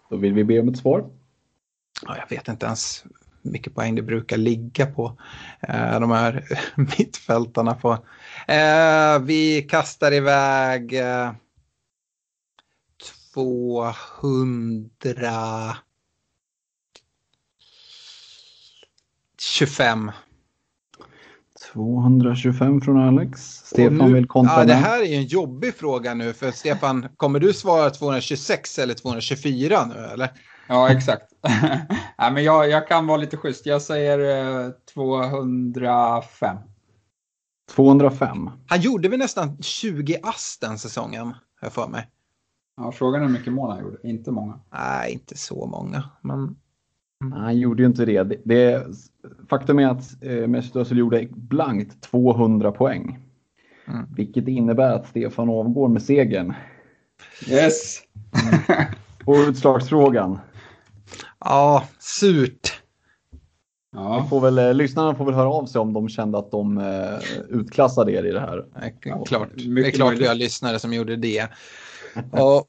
Då 0.08 0.16
vill 0.16 0.32
vi 0.32 0.44
be 0.44 0.60
om 0.60 0.68
ett 0.68 0.78
svar. 0.78 1.10
Ja, 2.06 2.16
jag 2.16 2.36
vet 2.36 2.48
inte 2.48 2.66
ens 2.66 3.04
hur 3.42 3.50
mycket 3.50 3.74
poäng 3.74 3.94
det 3.94 4.02
brukar 4.02 4.36
ligga 4.36 4.86
på 4.86 5.18
eh, 5.60 6.00
de 6.00 6.10
här 6.10 6.44
mittfältarna. 6.98 7.74
På. 7.74 7.92
Eh, 8.48 9.18
vi 9.22 9.62
kastar 9.62 10.12
iväg 10.12 10.94
eh, 10.94 11.32
200... 13.34 15.76
25. 19.40 20.12
225 21.72 22.80
från 22.80 22.98
Alex. 22.98 23.40
Stefan 23.40 24.08
nu, 24.08 24.14
vill 24.14 24.26
kontra. 24.26 24.58
Ja, 24.58 24.64
det 24.64 24.74
här 24.74 25.00
är 25.00 25.06
ju 25.06 25.14
en 25.14 25.26
jobbig 25.26 25.74
fråga 25.74 26.14
nu 26.14 26.32
för 26.32 26.50
Stefan, 26.50 27.08
kommer 27.16 27.40
du 27.40 27.52
svara 27.52 27.90
226 27.90 28.78
eller 28.78 28.94
224 28.94 29.86
nu 29.86 30.04
eller? 30.04 30.30
Ja, 30.68 30.90
exakt. 30.90 31.32
ja, 32.16 32.30
men 32.30 32.44
jag, 32.44 32.70
jag 32.70 32.88
kan 32.88 33.06
vara 33.06 33.16
lite 33.16 33.36
schysst. 33.36 33.66
Jag 33.66 33.82
säger 33.82 34.18
eh, 34.64 34.70
205. 34.94 36.56
205. 37.74 38.50
Han 38.68 38.80
gjorde 38.80 39.08
väl 39.08 39.18
nästan 39.18 39.62
20 39.62 40.18
ass 40.22 40.58
den 40.60 40.78
säsongen, 40.78 41.26
har 41.26 41.34
jag 41.60 41.72
för 41.72 41.88
mig. 41.88 42.08
Ja, 42.76 42.92
frågan 42.92 43.22
är 43.22 43.26
hur 43.26 43.32
mycket 43.32 43.52
mål 43.52 43.70
han 43.70 43.80
gjorde. 43.80 43.98
Inte 44.02 44.30
många. 44.30 44.60
Nej, 44.72 45.12
inte 45.12 45.36
så 45.36 45.66
många. 45.66 46.10
Men... 46.20 46.56
Mm. 47.24 47.32
Han 47.32 47.58
gjorde 47.58 47.82
ju 47.82 47.86
inte 47.86 48.04
det. 48.04 48.22
det, 48.22 48.40
det 48.44 48.86
faktum 49.48 49.78
är 49.78 49.86
att 49.86 50.22
eh, 50.22 50.46
Mesut 50.46 50.76
Özil 50.76 50.98
gjorde 50.98 51.28
blankt 51.30 52.00
200 52.00 52.72
poäng. 52.72 53.18
Mm. 53.88 54.06
Vilket 54.16 54.48
innebär 54.48 54.92
att 54.92 55.08
Stefan 55.08 55.48
avgår 55.48 55.88
med 55.88 56.02
segern. 56.02 56.54
Yes! 57.48 58.02
Mm. 58.68 58.86
Och 59.24 59.48
utslagsfrågan. 59.48 60.38
Ja, 61.40 61.84
surt. 61.98 62.82
Ja. 63.92 64.26
Får 64.30 64.40
väl, 64.40 64.58
eh, 64.58 64.74
lyssnarna 64.74 65.14
får 65.14 65.24
väl 65.24 65.34
höra 65.34 65.48
av 65.48 65.66
sig 65.66 65.80
om 65.80 65.92
de 65.92 66.08
kände 66.08 66.38
att 66.38 66.50
de 66.50 66.78
eh, 66.78 67.18
utklassade 67.48 68.12
er 68.12 68.24
i 68.24 68.30
det 68.30 68.40
här. 68.40 68.66
Ja, 69.04 69.24
klart. 69.24 69.48
Det 69.54 69.86
är 69.86 69.90
klart 69.90 70.14
vi 70.18 70.26
har 70.26 70.34
lyssnare 70.34 70.78
som 70.78 70.92
gjorde 70.92 71.16
det. 71.16 71.48
Och 72.30 72.66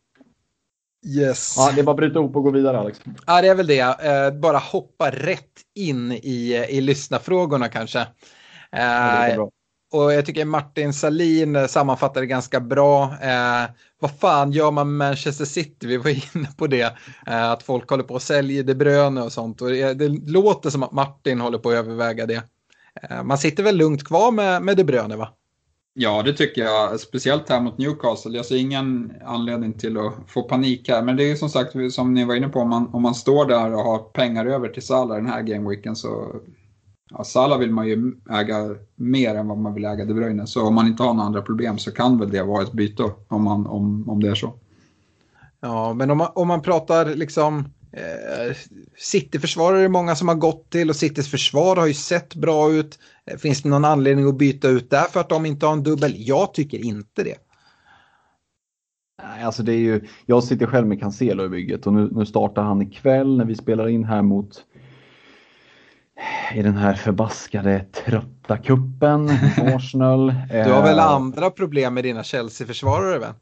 Yes. 1.05 1.53
Ja, 1.57 1.71
det 1.76 1.81
är 1.81 1.84
bara 1.84 1.91
att 1.91 1.97
bryta 1.97 2.19
ihop 2.19 2.35
och 2.35 2.43
gå 2.43 2.51
vidare 2.51 2.80
Alex. 2.80 3.01
Ja, 3.27 3.41
det 3.41 3.47
är 3.47 3.55
väl 3.55 3.67
det. 3.67 3.80
Eh, 3.80 4.39
bara 4.39 4.57
hoppa 4.57 5.11
rätt 5.11 5.61
in 5.76 6.11
i, 6.11 6.65
i 6.69 6.81
lyssnarfrågorna 6.81 7.67
kanske. 7.67 7.99
Eh, 8.71 9.27
ja, 9.35 9.49
och 9.91 10.13
jag 10.13 10.26
tycker 10.26 10.45
Martin 10.45 10.93
Salin 10.93 11.67
sammanfattade 11.67 12.26
ganska 12.26 12.59
bra. 12.59 13.03
Eh, 13.03 13.63
vad 13.99 14.11
fan 14.19 14.51
gör 14.51 14.71
man 14.71 14.97
med 14.97 15.07
Manchester 15.07 15.45
City? 15.45 15.88
Vi 15.88 15.97
var 15.97 16.09
inne 16.35 16.47
på 16.57 16.67
det. 16.67 16.97
Eh, 17.27 17.51
att 17.51 17.63
folk 17.63 17.89
håller 17.89 18.03
på 18.03 18.15
att 18.15 18.23
sälja 18.23 18.63
De 18.63 18.76
Bruyne 18.76 19.21
och 19.21 19.31
sånt. 19.31 19.61
Och 19.61 19.69
det, 19.69 19.93
det, 19.93 20.07
låter 20.07 20.69
som 20.69 20.84
att 20.84 20.91
Martin 20.91 21.41
håller 21.41 21.57
på 21.57 21.69
att 21.69 21.76
överväga 21.76 22.26
det. 22.26 22.43
Eh, 23.01 23.23
man 23.23 23.38
sitter 23.38 23.63
väl 23.63 23.77
lugnt 23.77 24.03
kvar 24.03 24.31
med, 24.31 24.61
med 24.61 24.77
De 24.77 24.84
Bruyne 24.84 25.15
va? 25.15 25.30
Ja, 26.01 26.23
det 26.23 26.34
tycker 26.34 26.61
jag. 26.61 26.99
Speciellt 26.99 27.49
här 27.49 27.61
mot 27.61 27.77
Newcastle. 27.77 28.38
Jag 28.38 28.45
ser 28.45 28.55
ingen 28.55 29.13
anledning 29.26 29.73
till 29.73 29.97
att 29.97 30.13
få 30.27 30.43
panik 30.43 30.89
här. 30.89 31.01
Men 31.01 31.15
det 31.17 31.31
är 31.31 31.35
som 31.35 31.49
sagt, 31.49 31.73
som 31.91 32.13
ni 32.13 32.26
var 32.26 32.35
inne 32.35 32.47
på, 32.47 32.59
om 32.59 32.69
man, 32.69 32.88
om 32.93 33.01
man 33.01 33.15
står 33.15 33.45
där 33.45 33.73
och 33.73 33.84
har 33.84 33.99
pengar 33.99 34.45
över 34.45 34.69
till 34.69 34.85
Salah 34.85 35.17
den 35.17 35.26
här 35.26 35.41
gameweeken 35.41 35.95
så... 35.95 36.35
Ja, 37.11 37.23
Salah 37.23 37.59
vill 37.59 37.71
man 37.71 37.88
ju 37.88 38.13
äga 38.30 38.76
mer 38.95 39.35
än 39.35 39.47
vad 39.47 39.57
man 39.57 39.73
vill 39.73 39.85
äga 39.85 40.05
De 40.05 40.13
Bruyne. 40.13 40.47
Så 40.47 40.67
om 40.67 40.76
man 40.76 40.88
inte 40.88 41.03
har 41.03 41.13
några 41.13 41.27
andra 41.27 41.41
problem 41.41 41.77
så 41.77 41.91
kan 41.91 42.19
väl 42.19 42.31
det 42.31 42.43
vara 42.43 42.63
ett 42.63 42.73
byte 42.73 43.03
om, 43.27 43.43
man, 43.43 43.67
om, 43.67 44.09
om 44.09 44.23
det 44.23 44.30
är 44.30 44.35
så. 44.35 44.53
Ja, 45.61 45.93
men 45.93 46.11
om 46.11 46.17
man, 46.17 46.31
om 46.35 46.47
man 46.47 46.61
pratar 46.61 47.15
liksom 47.15 47.73
Eh, 47.91 48.56
City-försvarare 48.98 49.82
är 49.82 49.90
många 49.90 50.16
som 50.16 50.28
har 50.28 50.36
gått 50.36 50.70
till 50.70 50.90
och 50.90 50.95
Citys 50.95 51.32
försvar 51.32 51.76
har 51.76 51.88
ju 51.88 51.94
sett 51.94 52.36
bra 52.36 52.72
ut. 52.72 52.99
Eh, 53.26 53.38
finns 53.38 53.61
det 53.61 53.70
någon 53.70 53.86
anledning 53.86 54.28
att 54.28 54.38
byta 54.38 54.68
ut 54.68 54.90
där 54.90 55.03
för 55.03 55.20
att 55.20 55.30
de 55.30 55.45
inte 55.45 55.66
har 55.66 55.74
en 55.74 55.84
dubbel? 55.84 56.14
Jag 56.18 56.53
tycker 56.53 56.86
inte 56.86 57.24
det. 57.24 57.36
Nej, 59.24 59.44
alltså 59.44 59.64
det 59.64 59.74
är 59.74 59.78
ju, 59.78 60.07
jag 60.26 60.44
sitter 60.44 60.66
själv 60.66 60.88
med 60.88 60.99
Cancelo 60.99 61.45
i 61.45 61.49
bygget 61.49 61.88
och 61.88 61.94
nu, 61.94 62.10
nu 62.11 62.26
startar 62.26 62.61
han 62.61 62.82
ikväll 62.82 63.38
när 63.38 63.45
vi 63.45 63.56
spelar 63.56 63.88
in 63.88 64.03
här 64.03 64.22
mot 64.22 64.66
i 66.56 66.61
den 66.61 66.78
här 66.78 66.94
förbaskade 66.94 67.86
trötta 68.06 68.57
kuppen 68.57 69.30
Arsenal. 69.76 70.34
Du 70.49 70.72
har 70.72 70.84
väl 70.84 70.99
eh, 70.99 71.06
andra 71.06 71.49
problem 71.49 71.94
med 71.94 72.03
dina 72.03 72.24
Chelsea-försvarare 72.24 73.20
vän? 73.20 73.34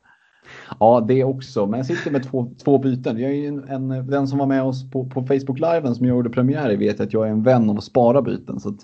Ja, 0.79 1.05
det 1.07 1.23
också. 1.23 1.65
Men 1.65 1.77
jag 1.77 1.85
sitter 1.85 2.11
med 2.11 2.23
två, 2.23 2.51
två 2.63 2.77
byten. 2.77 3.17
Jag 3.17 3.31
är 3.31 3.47
en, 3.47 3.63
en, 3.63 4.07
den 4.07 4.27
som 4.27 4.39
var 4.39 4.45
med 4.45 4.63
oss 4.63 4.91
på, 4.91 5.05
på 5.05 5.21
Facebook 5.21 5.59
Live 5.59 5.95
som 5.95 6.05
jag 6.05 6.15
gjorde 6.15 6.29
premiär 6.29 6.71
i 6.71 6.75
vet 6.75 6.99
att 6.99 7.13
jag 7.13 7.27
är 7.27 7.31
en 7.31 7.43
vän 7.43 7.69
av 7.69 7.77
att 7.77 7.83
spara 7.83 8.21
byten. 8.21 8.59
Så 8.59 8.77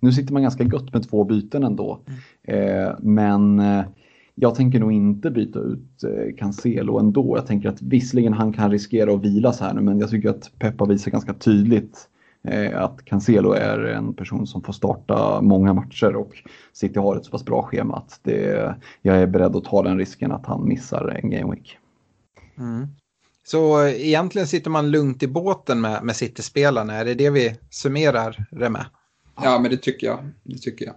nu 0.00 0.12
sitter 0.12 0.32
man 0.32 0.42
ganska 0.42 0.64
gött 0.64 0.92
med 0.92 1.10
två 1.10 1.24
byten 1.24 1.64
ändå. 1.64 2.00
Mm. 2.06 2.86
Eh, 2.86 2.94
men 3.00 3.58
eh, 3.58 3.84
jag 4.34 4.54
tänker 4.54 4.80
nog 4.80 4.92
inte 4.92 5.30
byta 5.30 5.58
ut 5.58 6.04
eh, 6.04 6.36
Cancelo 6.36 6.98
ändå. 6.98 7.36
Jag 7.36 7.46
tänker 7.46 7.68
att 7.68 7.82
visserligen 7.82 8.32
han 8.32 8.52
kan 8.52 8.70
riskera 8.70 9.14
att 9.14 9.24
vilas 9.24 9.60
här 9.60 9.74
nu, 9.74 9.80
men 9.80 9.98
jag 9.98 10.10
tycker 10.10 10.28
att 10.30 10.50
Peppa 10.58 10.84
visar 10.84 11.10
ganska 11.10 11.34
tydligt 11.34 12.08
att 12.74 13.04
Cancelo 13.04 13.52
är 13.52 13.78
en 13.78 14.14
person 14.14 14.46
som 14.46 14.62
får 14.62 14.72
starta 14.72 15.40
många 15.40 15.74
matcher 15.74 16.16
och 16.16 16.32
City 16.72 16.98
har 16.98 17.16
ett 17.16 17.24
så 17.24 17.30
pass 17.30 17.44
bra 17.44 17.62
schema 17.62 17.96
att 17.96 18.20
det, 18.22 18.74
jag 19.02 19.16
är 19.16 19.26
beredd 19.26 19.56
att 19.56 19.64
ta 19.64 19.82
den 19.82 19.98
risken 19.98 20.32
att 20.32 20.46
han 20.46 20.68
missar 20.68 21.08
en 21.08 21.30
game 21.30 21.54
week. 21.54 21.78
Mm. 22.58 22.86
Så 23.44 23.86
egentligen 23.86 24.48
sitter 24.48 24.70
man 24.70 24.90
lugnt 24.90 25.22
i 25.22 25.28
båten 25.28 25.80
med, 25.80 26.04
med 26.04 26.16
City-spelarna, 26.16 26.94
är 26.94 27.04
det 27.04 27.14
det 27.14 27.30
vi 27.30 27.56
summerar 27.70 28.44
det 28.50 28.70
med? 28.70 28.84
Ja, 29.42 29.58
men 29.58 29.70
det 29.70 29.76
tycker 29.76 30.06
jag. 30.06 30.28
Det 30.42 30.58
tycker 30.58 30.86
jag. 30.86 30.94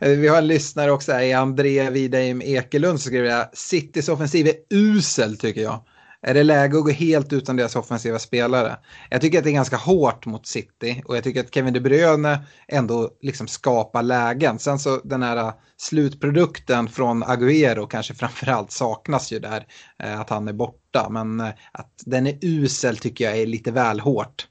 vi 0.16 0.28
har 0.28 0.38
en 0.38 0.46
lyssnare 0.46 0.90
också, 0.90 1.12
André 1.36 1.90
Widheim 1.90 2.42
Ekelund, 2.42 3.00
som 3.00 3.10
skriver 3.10 3.44
Citys 3.52 4.08
offensiv 4.08 4.46
är 4.46 4.54
usel 4.70 5.36
tycker 5.36 5.60
jag. 5.60 5.80
Är 6.28 6.34
det 6.34 6.42
läge 6.42 6.78
att 6.78 6.84
gå 6.84 6.90
helt 6.90 7.32
utan 7.32 7.56
deras 7.56 7.76
offensiva 7.76 8.18
spelare? 8.18 8.76
Jag 9.10 9.20
tycker 9.20 9.38
att 9.38 9.44
det 9.44 9.50
är 9.50 9.54
ganska 9.54 9.76
hårt 9.76 10.26
mot 10.26 10.46
City 10.46 11.02
och 11.04 11.16
jag 11.16 11.24
tycker 11.24 11.40
att 11.40 11.54
Kevin 11.54 11.74
De 11.74 11.80
Bruyne 11.80 12.38
ändå 12.68 13.10
liksom 13.20 13.48
skapar 13.48 14.02
lägen. 14.02 14.58
Sen 14.58 14.78
så 14.78 15.00
den 15.04 15.22
här 15.22 15.36
äh, 15.36 15.52
slutprodukten 15.76 16.88
från 16.88 17.24
Agüero 17.24 17.86
kanske 17.86 18.14
framförallt 18.14 18.70
saknas 18.70 19.32
ju 19.32 19.38
där, 19.38 19.66
äh, 20.02 20.20
att 20.20 20.30
han 20.30 20.48
är 20.48 20.52
borta. 20.52 21.08
Men 21.10 21.40
äh, 21.40 21.48
att 21.72 21.92
den 22.06 22.26
är 22.26 22.38
usel 22.42 22.96
tycker 22.96 23.24
jag 23.24 23.38
är 23.38 23.46
lite 23.46 23.70
väl 23.70 24.00
hårt. 24.00 24.48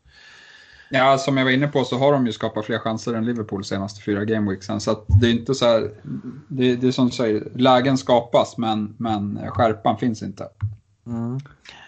Ja, 0.90 1.18
som 1.18 1.38
jag 1.38 1.46
var 1.46 1.52
inne 1.52 1.68
på 1.68 1.84
så 1.84 1.98
har 1.98 2.12
de 2.12 2.26
ju 2.26 2.32
skapat 2.32 2.66
fler 2.66 2.80
chanser 2.80 3.14
än 3.14 3.26
Liverpool 3.26 3.64
senaste 3.64 4.02
fyra 4.02 4.26
gameweeksen. 4.26 4.82
Så 4.82 4.92
att 4.92 5.06
det 5.22 5.28
är 5.28 5.32
inte 5.32 5.56
så 5.56 5.66
här, 5.66 5.90
det, 6.48 6.76
det 6.76 6.88
är 6.88 6.92
som 6.92 7.06
du 7.06 7.12
säger, 7.12 7.48
lägen 7.56 7.98
skapas 7.98 8.58
men, 8.58 8.96
men 8.98 9.40
skärpan 9.52 9.98
finns 9.98 10.24
inte. 10.24 10.48
Mm. 11.08 11.40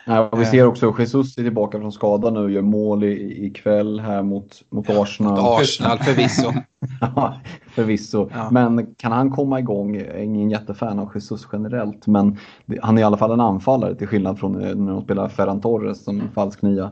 Ja, 0.06 0.30
vi 0.38 0.45
ser 0.45 0.65
också 0.65 0.95
Jesus 0.99 1.38
är 1.38 1.44
tillbaka 1.44 1.80
från 1.80 1.91
skada 1.91 2.30
nu, 2.30 2.52
gör 2.52 2.61
mål 2.61 3.03
i, 3.03 3.45
ikväll 3.45 3.99
här 3.99 4.23
mot, 4.23 4.64
mot 4.69 4.89
Arsenal. 4.89 5.61
Arsenal 5.61 5.99
förvisso. 5.99 6.53
ja, 7.02 7.41
förvisso. 7.69 8.30
Ja. 8.34 8.49
Men 8.52 8.95
kan 8.95 9.11
han 9.11 9.31
komma 9.31 9.60
igång, 9.60 9.95
jag 9.95 10.07
är 10.07 10.23
ingen 10.23 10.49
jättefan 10.49 10.99
av 10.99 11.11
Jesus 11.15 11.48
generellt, 11.52 12.07
men 12.07 12.38
han 12.81 12.98
är 12.98 13.02
i 13.02 13.06
alla 13.06 13.18
fall 13.18 13.31
en 13.31 13.41
anfallare 13.41 13.95
till 13.95 14.07
skillnad 14.07 14.39
från 14.39 14.64
eh, 14.64 14.76
när 14.76 14.91
de 14.91 15.02
spelar 15.02 15.30
Ferran 15.30 15.61
Torres 15.61 16.03
som 16.03 16.22
falsk 16.35 16.61
nia. 16.61 16.91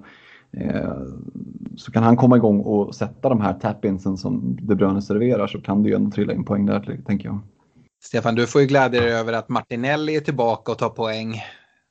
Eh, 0.58 0.94
så 1.76 1.92
kan 1.92 2.04
han 2.04 2.18
komma 2.18 2.38
igång 2.38 2.60
och 2.60 2.96
sätta 2.96 3.30
de 3.30 3.42
här 3.42 3.54
tap-insen 3.54 4.18
som 4.18 4.58
De 4.62 4.76
Bruyne 4.76 5.02
serverar 5.02 5.48
så 5.48 5.62
kan 5.62 5.84
det 5.84 5.90
ju 5.90 5.96
ändå 5.96 6.12
trilla 6.12 6.34
in 6.34 6.46
poäng 6.46 6.66
där, 6.66 7.00
tänker 7.06 7.26
jag. 7.26 7.40
Stefan, 8.04 8.36
du 8.36 8.48
får 8.48 8.62
ju 8.62 8.68
glädja 8.68 9.02
dig 9.02 9.12
över 9.12 9.34
att 9.34 9.50
Martinelli 9.50 10.16
är 10.16 10.22
tillbaka 10.22 10.72
och 10.72 10.78
tar 10.78 10.90
poäng. 10.90 11.42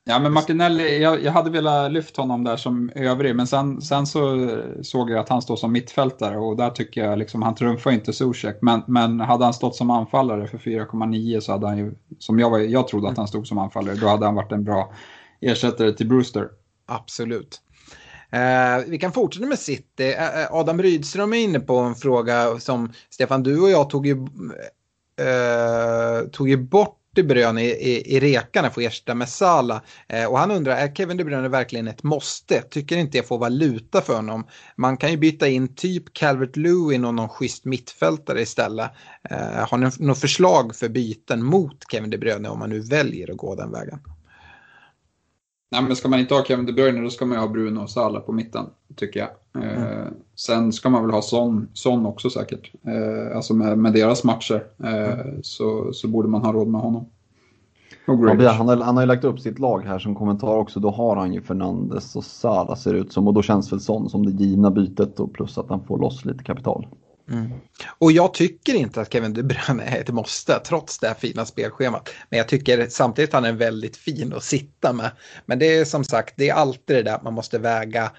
Ja, 0.07 0.19
men 0.19 0.33
Martinelli, 0.33 1.01
jag, 1.01 1.23
jag, 1.23 1.31
hade 1.31 1.49
velat 1.49 1.91
lyfta 1.91 2.21
honom 2.21 2.43
där 2.43 2.57
som 2.57 2.91
övrig, 2.95 3.35
men 3.35 3.47
sen, 3.47 3.81
sen 3.81 4.07
så 4.07 4.49
såg 4.81 5.09
jag 5.09 5.19
att 5.19 5.29
han 5.29 5.41
står 5.41 5.55
som 5.55 5.71
mittfältare 5.71 6.37
och 6.37 6.57
där 6.57 6.69
tycker 6.69 7.03
jag 7.03 7.19
liksom, 7.19 7.41
han 7.41 7.55
trumfar 7.55 7.91
inte 7.91 8.13
Zuzek. 8.13 8.57
Men, 8.61 8.81
men 8.87 9.19
hade 9.19 9.43
han 9.43 9.53
stått 9.53 9.75
som 9.75 9.89
anfallare 9.89 10.47
för 10.47 10.57
4,9 10.57 11.39
så 11.39 11.51
hade 11.51 11.67
han 11.67 11.77
ju, 11.77 11.93
som 12.19 12.39
jag, 12.39 12.49
var, 12.49 12.59
jag 12.59 12.87
trodde 12.87 13.09
att 13.09 13.17
han 13.17 13.27
stod 13.27 13.47
som 13.47 13.57
anfallare, 13.57 13.95
då 13.95 14.07
hade 14.07 14.25
han 14.25 14.35
varit 14.35 14.51
en 14.51 14.63
bra 14.63 14.93
ersättare 15.41 15.93
till 15.93 16.07
Brewster. 16.07 16.49
Absolut. 16.85 17.61
Eh, 18.29 18.85
vi 18.87 18.97
kan 18.97 19.11
fortsätta 19.11 19.45
med 19.45 19.59
City. 19.59 20.13
Eh, 20.13 20.41
eh, 20.41 20.53
Adam 20.53 20.81
Rydström 20.81 21.33
är 21.33 21.37
inne 21.37 21.59
på 21.59 21.77
en 21.77 21.95
fråga 21.95 22.59
som 22.59 22.91
Stefan, 23.09 23.43
du 23.43 23.61
och 23.61 23.69
jag 23.69 23.89
tog 23.89 24.07
ju, 24.07 24.27
eh, 25.19 26.27
tog 26.31 26.49
ju 26.49 26.57
bort 26.57 26.99
de 27.15 27.23
Bruyne 27.23 27.63
i, 27.63 27.69
i, 27.69 28.15
i 28.15 28.19
rekarna 28.19 28.69
för 28.69 28.81
att 28.81 28.87
ersätta 28.87 29.15
med 29.15 29.29
Sala. 29.29 29.81
Eh, 30.07 30.25
och 30.25 30.39
han 30.39 30.51
undrar, 30.51 30.75
är 30.75 30.95
Kevin 30.95 31.17
De 31.17 31.23
Bruyne 31.23 31.47
verkligen 31.47 31.87
ett 31.87 32.03
måste? 32.03 32.61
Tycker 32.61 32.97
inte 32.97 33.17
jag 33.17 33.27
får 33.27 33.37
valuta 33.37 34.01
för 34.01 34.15
honom. 34.15 34.47
Man 34.75 34.97
kan 34.97 35.11
ju 35.11 35.17
byta 35.17 35.47
in 35.47 35.75
typ 35.75 36.13
Calvert 36.13 36.55
Lewin 36.55 37.05
och 37.05 37.13
någon 37.13 37.29
schysst 37.29 37.65
mittfältare 37.65 38.41
istället. 38.41 38.91
Eh, 39.29 39.69
har 39.69 39.77
ni 39.77 39.89
något 39.99 40.19
förslag 40.19 40.75
för 40.75 40.89
byten 40.89 41.43
mot 41.43 41.91
Kevin 41.91 42.09
De 42.09 42.17
Bruyne 42.17 42.49
om 42.49 42.59
man 42.59 42.69
nu 42.69 42.79
väljer 42.79 43.31
att 43.31 43.37
gå 43.37 43.55
den 43.55 43.71
vägen? 43.71 43.99
Nej, 45.71 45.83
men 45.83 45.95
ska 45.95 46.09
man 46.09 46.19
inte 46.19 46.33
ha 46.33 46.43
Kevin 46.43 46.65
De 46.65 46.73
Bruyne 46.73 47.01
då 47.01 47.09
ska 47.09 47.25
man 47.25 47.37
ha 47.37 47.47
Bruno 47.47 47.79
och 47.79 47.89
Salah 47.89 48.21
på 48.21 48.31
mitten, 48.31 48.65
tycker 48.95 49.19
jag. 49.19 49.63
Eh, 49.63 49.83
mm. 49.83 50.13
sen 50.35 50.73
ska 50.73 50.89
man 50.89 51.01
väl 51.01 51.11
ha 51.11 51.21
Son, 51.21 51.67
Son 51.73 52.05
också 52.05 52.29
säkert. 52.29 52.71
Eh, 52.83 53.35
alltså 53.35 53.53
med, 53.53 53.77
med 53.77 53.93
deras 53.93 54.23
matcher 54.23 54.63
eh, 54.83 55.19
mm. 55.19 55.43
så, 55.43 55.93
så 55.93 56.07
borde 56.07 56.27
man 56.27 56.41
ha 56.41 56.53
råd 56.53 56.67
med 56.67 56.81
honom. 56.81 57.05
Ja, 58.07 58.51
han, 58.51 58.67
har, 58.67 58.77
han 58.77 58.95
har 58.95 59.03
ju 59.03 59.07
lagt 59.07 59.23
upp 59.23 59.39
sitt 59.39 59.59
lag 59.59 59.79
här 59.79 59.99
som 59.99 60.15
kommentar 60.15 60.57
också. 60.57 60.79
Då 60.79 60.89
har 60.89 61.15
han 61.15 61.33
ju 61.33 61.41
Fernandes 61.41 62.15
och 62.15 62.23
Salah 62.23 62.75
ser 62.75 62.93
det 62.93 62.99
ut 62.99 63.13
som. 63.13 63.27
Och 63.27 63.33
då 63.33 63.41
känns 63.41 63.71
väl 63.71 63.79
Son 63.79 64.09
som 64.09 64.25
det 64.25 64.43
givna 64.43 64.71
bytet 64.71 65.19
och 65.19 65.33
plus 65.33 65.57
att 65.57 65.69
han 65.69 65.83
får 65.83 65.99
loss 65.99 66.25
lite 66.25 66.43
kapital. 66.43 66.87
Mm. 67.31 67.51
Och 67.99 68.11
jag 68.11 68.33
tycker 68.33 68.73
inte 68.73 69.01
att 69.01 69.13
Kevin 69.13 69.33
De 69.33 69.43
Bruyne 69.43 69.83
är 69.83 70.01
ett 70.01 70.09
måste, 70.09 70.59
trots 70.59 70.99
det 70.99 71.07
här 71.07 71.15
fina 71.15 71.45
spelschemat. 71.45 72.09
Men 72.29 72.37
jag 72.37 72.47
tycker 72.47 72.87
samtidigt 72.89 73.29
att 73.29 73.33
han 73.33 73.45
är 73.45 73.57
väldigt 73.57 73.97
fin 73.97 74.33
att 74.33 74.43
sitta 74.43 74.93
med. 74.93 75.11
Men 75.45 75.59
det 75.59 75.65
är 75.77 75.85
som 75.85 76.03
sagt, 76.03 76.33
det 76.37 76.49
är 76.49 76.53
alltid 76.53 76.95
det 76.95 77.03
där 77.03 77.15
att 77.15 77.23
man 77.23 77.33
måste 77.33 77.59
väga 77.59 78.11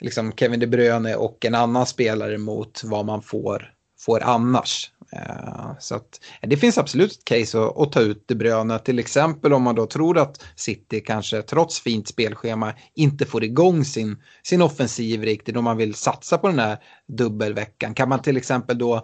liksom 0.00 0.32
Kevin 0.32 0.60
De 0.60 0.66
Bruyne 0.66 1.14
och 1.14 1.44
en 1.44 1.54
annan 1.54 1.86
spelare 1.86 2.38
mot 2.38 2.84
vad 2.84 3.06
man 3.06 3.22
får, 3.22 3.72
får 4.00 4.22
annars. 4.22 4.91
Eh, 5.12 5.70
så 5.78 5.94
att, 5.94 6.20
eh, 6.40 6.48
det 6.48 6.56
finns 6.56 6.78
absolut 6.78 7.12
ett 7.12 7.24
case 7.24 7.60
att, 7.60 7.78
att 7.78 7.92
ta 7.92 8.00
ut 8.00 8.24
De 8.28 8.34
Bruyne, 8.34 8.78
till 8.78 8.98
exempel 8.98 9.52
om 9.52 9.62
man 9.62 9.74
då 9.74 9.86
tror 9.86 10.18
att 10.18 10.44
City 10.56 11.00
kanske 11.00 11.42
trots 11.42 11.80
fint 11.80 12.08
spelschema 12.08 12.72
inte 12.94 13.26
får 13.26 13.44
igång 13.44 13.84
sin, 13.84 14.16
sin 14.42 14.62
offensiv 14.62 15.22
riktigt 15.22 15.56
om 15.56 15.64
man 15.64 15.76
vill 15.76 15.94
satsa 15.94 16.38
på 16.38 16.48
den 16.48 16.58
här 16.58 16.78
dubbelveckan. 17.08 17.94
Kan 17.94 18.08
man 18.08 18.22
till 18.22 18.36
exempel 18.36 18.78
då 18.78 18.94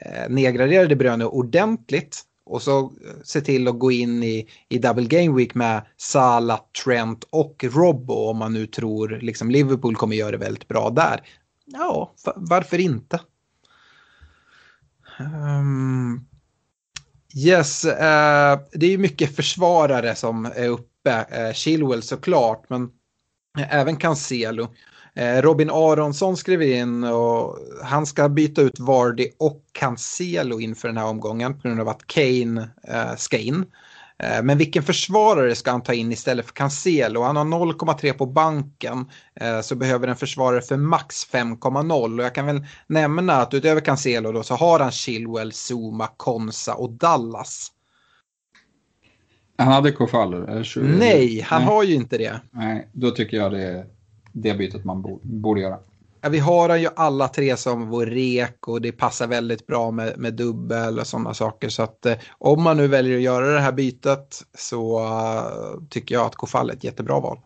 eh, 0.00 0.28
nedgradera 0.28 0.86
De 0.86 0.96
Bruyne 0.96 1.24
ordentligt 1.24 2.22
och 2.46 2.62
så 2.62 2.80
eh, 2.80 2.90
se 3.24 3.40
till 3.40 3.68
att 3.68 3.78
gå 3.78 3.92
in 3.92 4.22
i, 4.22 4.48
i 4.68 4.78
double 4.78 5.06
game 5.06 5.36
week 5.36 5.54
med 5.54 5.82
Salah, 5.96 6.60
Trent 6.84 7.24
och 7.30 7.64
Robbo 7.70 8.14
om 8.14 8.36
man 8.36 8.52
nu 8.52 8.66
tror 8.66 9.08
liksom 9.22 9.50
Liverpool 9.50 9.96
kommer 9.96 10.16
göra 10.16 10.30
det 10.30 10.36
väldigt 10.36 10.68
bra 10.68 10.90
där. 10.90 11.20
Ja, 11.66 12.14
varför 12.36 12.78
inte? 12.78 13.20
Um, 15.20 16.26
yes, 17.34 17.84
uh, 17.84 18.60
det 18.72 18.86
är 18.86 18.98
mycket 18.98 19.36
försvarare 19.36 20.14
som 20.14 20.46
är 20.46 20.68
uppe. 20.68 21.26
Uh, 21.38 21.52
Chilwell 21.52 22.02
såklart, 22.02 22.64
men 22.68 22.82
eh, 23.58 23.74
även 23.74 23.96
Cancelo. 23.96 24.62
Uh, 25.20 25.42
Robin 25.42 25.70
Aronsson 25.70 26.36
skrev 26.36 26.62
in 26.62 27.04
och 27.04 27.58
han 27.82 28.06
ska 28.06 28.28
byta 28.28 28.62
ut 28.62 28.80
Vardy 28.80 29.28
och 29.38 29.64
Cancelo 29.72 30.60
inför 30.60 30.88
den 30.88 30.96
här 30.96 31.06
omgången 31.06 31.60
på 31.60 31.68
grund 31.68 31.80
av 31.80 31.88
att 31.88 32.06
Kane 32.06 32.68
ska 33.16 33.38
in. 33.38 33.64
Eh, 34.22 34.42
men 34.42 34.58
vilken 34.58 34.82
försvarare 34.82 35.54
ska 35.54 35.70
han 35.70 35.82
ta 35.82 35.94
in 35.94 36.12
istället 36.12 36.46
för 36.46 36.52
Cancelo? 36.52 37.22
Han 37.22 37.36
har 37.36 37.44
0,3 37.44 38.12
på 38.12 38.26
banken 38.26 39.10
eh, 39.40 39.60
så 39.60 39.74
behöver 39.74 40.08
en 40.08 40.16
försvarare 40.16 40.62
för 40.62 40.76
max 40.76 41.30
5,0 41.32 42.18
och 42.18 42.24
jag 42.24 42.34
kan 42.34 42.46
väl 42.46 42.66
nämna 42.86 43.32
att 43.32 43.54
utöver 43.54 43.80
Cancelo 43.80 44.32
då 44.32 44.42
så 44.42 44.54
har 44.54 44.80
han 44.80 44.90
Chilwell, 44.90 45.52
Zuma, 45.52 46.08
Konsa 46.16 46.74
och 46.74 46.90
Dallas. 46.90 47.72
Han 49.58 49.68
hade 49.68 49.92
Kofall? 49.92 50.64
Nej, 50.76 51.40
han 51.40 51.62
Nej. 51.62 51.68
har 51.68 51.82
ju 51.82 51.94
inte 51.94 52.18
det. 52.18 52.40
Nej, 52.50 52.88
då 52.92 53.10
tycker 53.10 53.36
jag 53.36 53.52
det 53.52 53.62
är 53.62 53.86
det 54.32 54.54
bytet 54.54 54.84
man 54.84 55.18
borde 55.22 55.60
göra. 55.60 55.78
Ja, 56.26 56.30
vi 56.30 56.38
har 56.38 56.76
ju 56.76 56.88
alla 56.96 57.28
tre 57.28 57.56
som 57.56 57.88
vår 57.88 58.06
rek 58.06 58.68
och 58.68 58.80
det 58.80 58.92
passar 58.92 59.26
väldigt 59.26 59.66
bra 59.66 59.90
med, 59.90 60.18
med 60.18 60.34
dubbel 60.34 60.98
och 60.98 61.06
sådana 61.06 61.34
saker. 61.34 61.68
Så 61.68 61.82
att 61.82 62.06
eh, 62.06 62.16
om 62.38 62.62
man 62.62 62.76
nu 62.76 62.88
väljer 62.88 63.16
att 63.16 63.22
göra 63.22 63.46
det 63.54 63.60
här 63.60 63.72
bytet 63.72 64.42
så 64.54 65.00
uh, 65.00 65.88
tycker 65.90 66.14
jag 66.14 66.26
att 66.26 66.34
Kofall 66.34 66.70
är 66.70 66.74
ett 66.74 66.84
jättebra 66.84 67.20
val. 67.20 67.38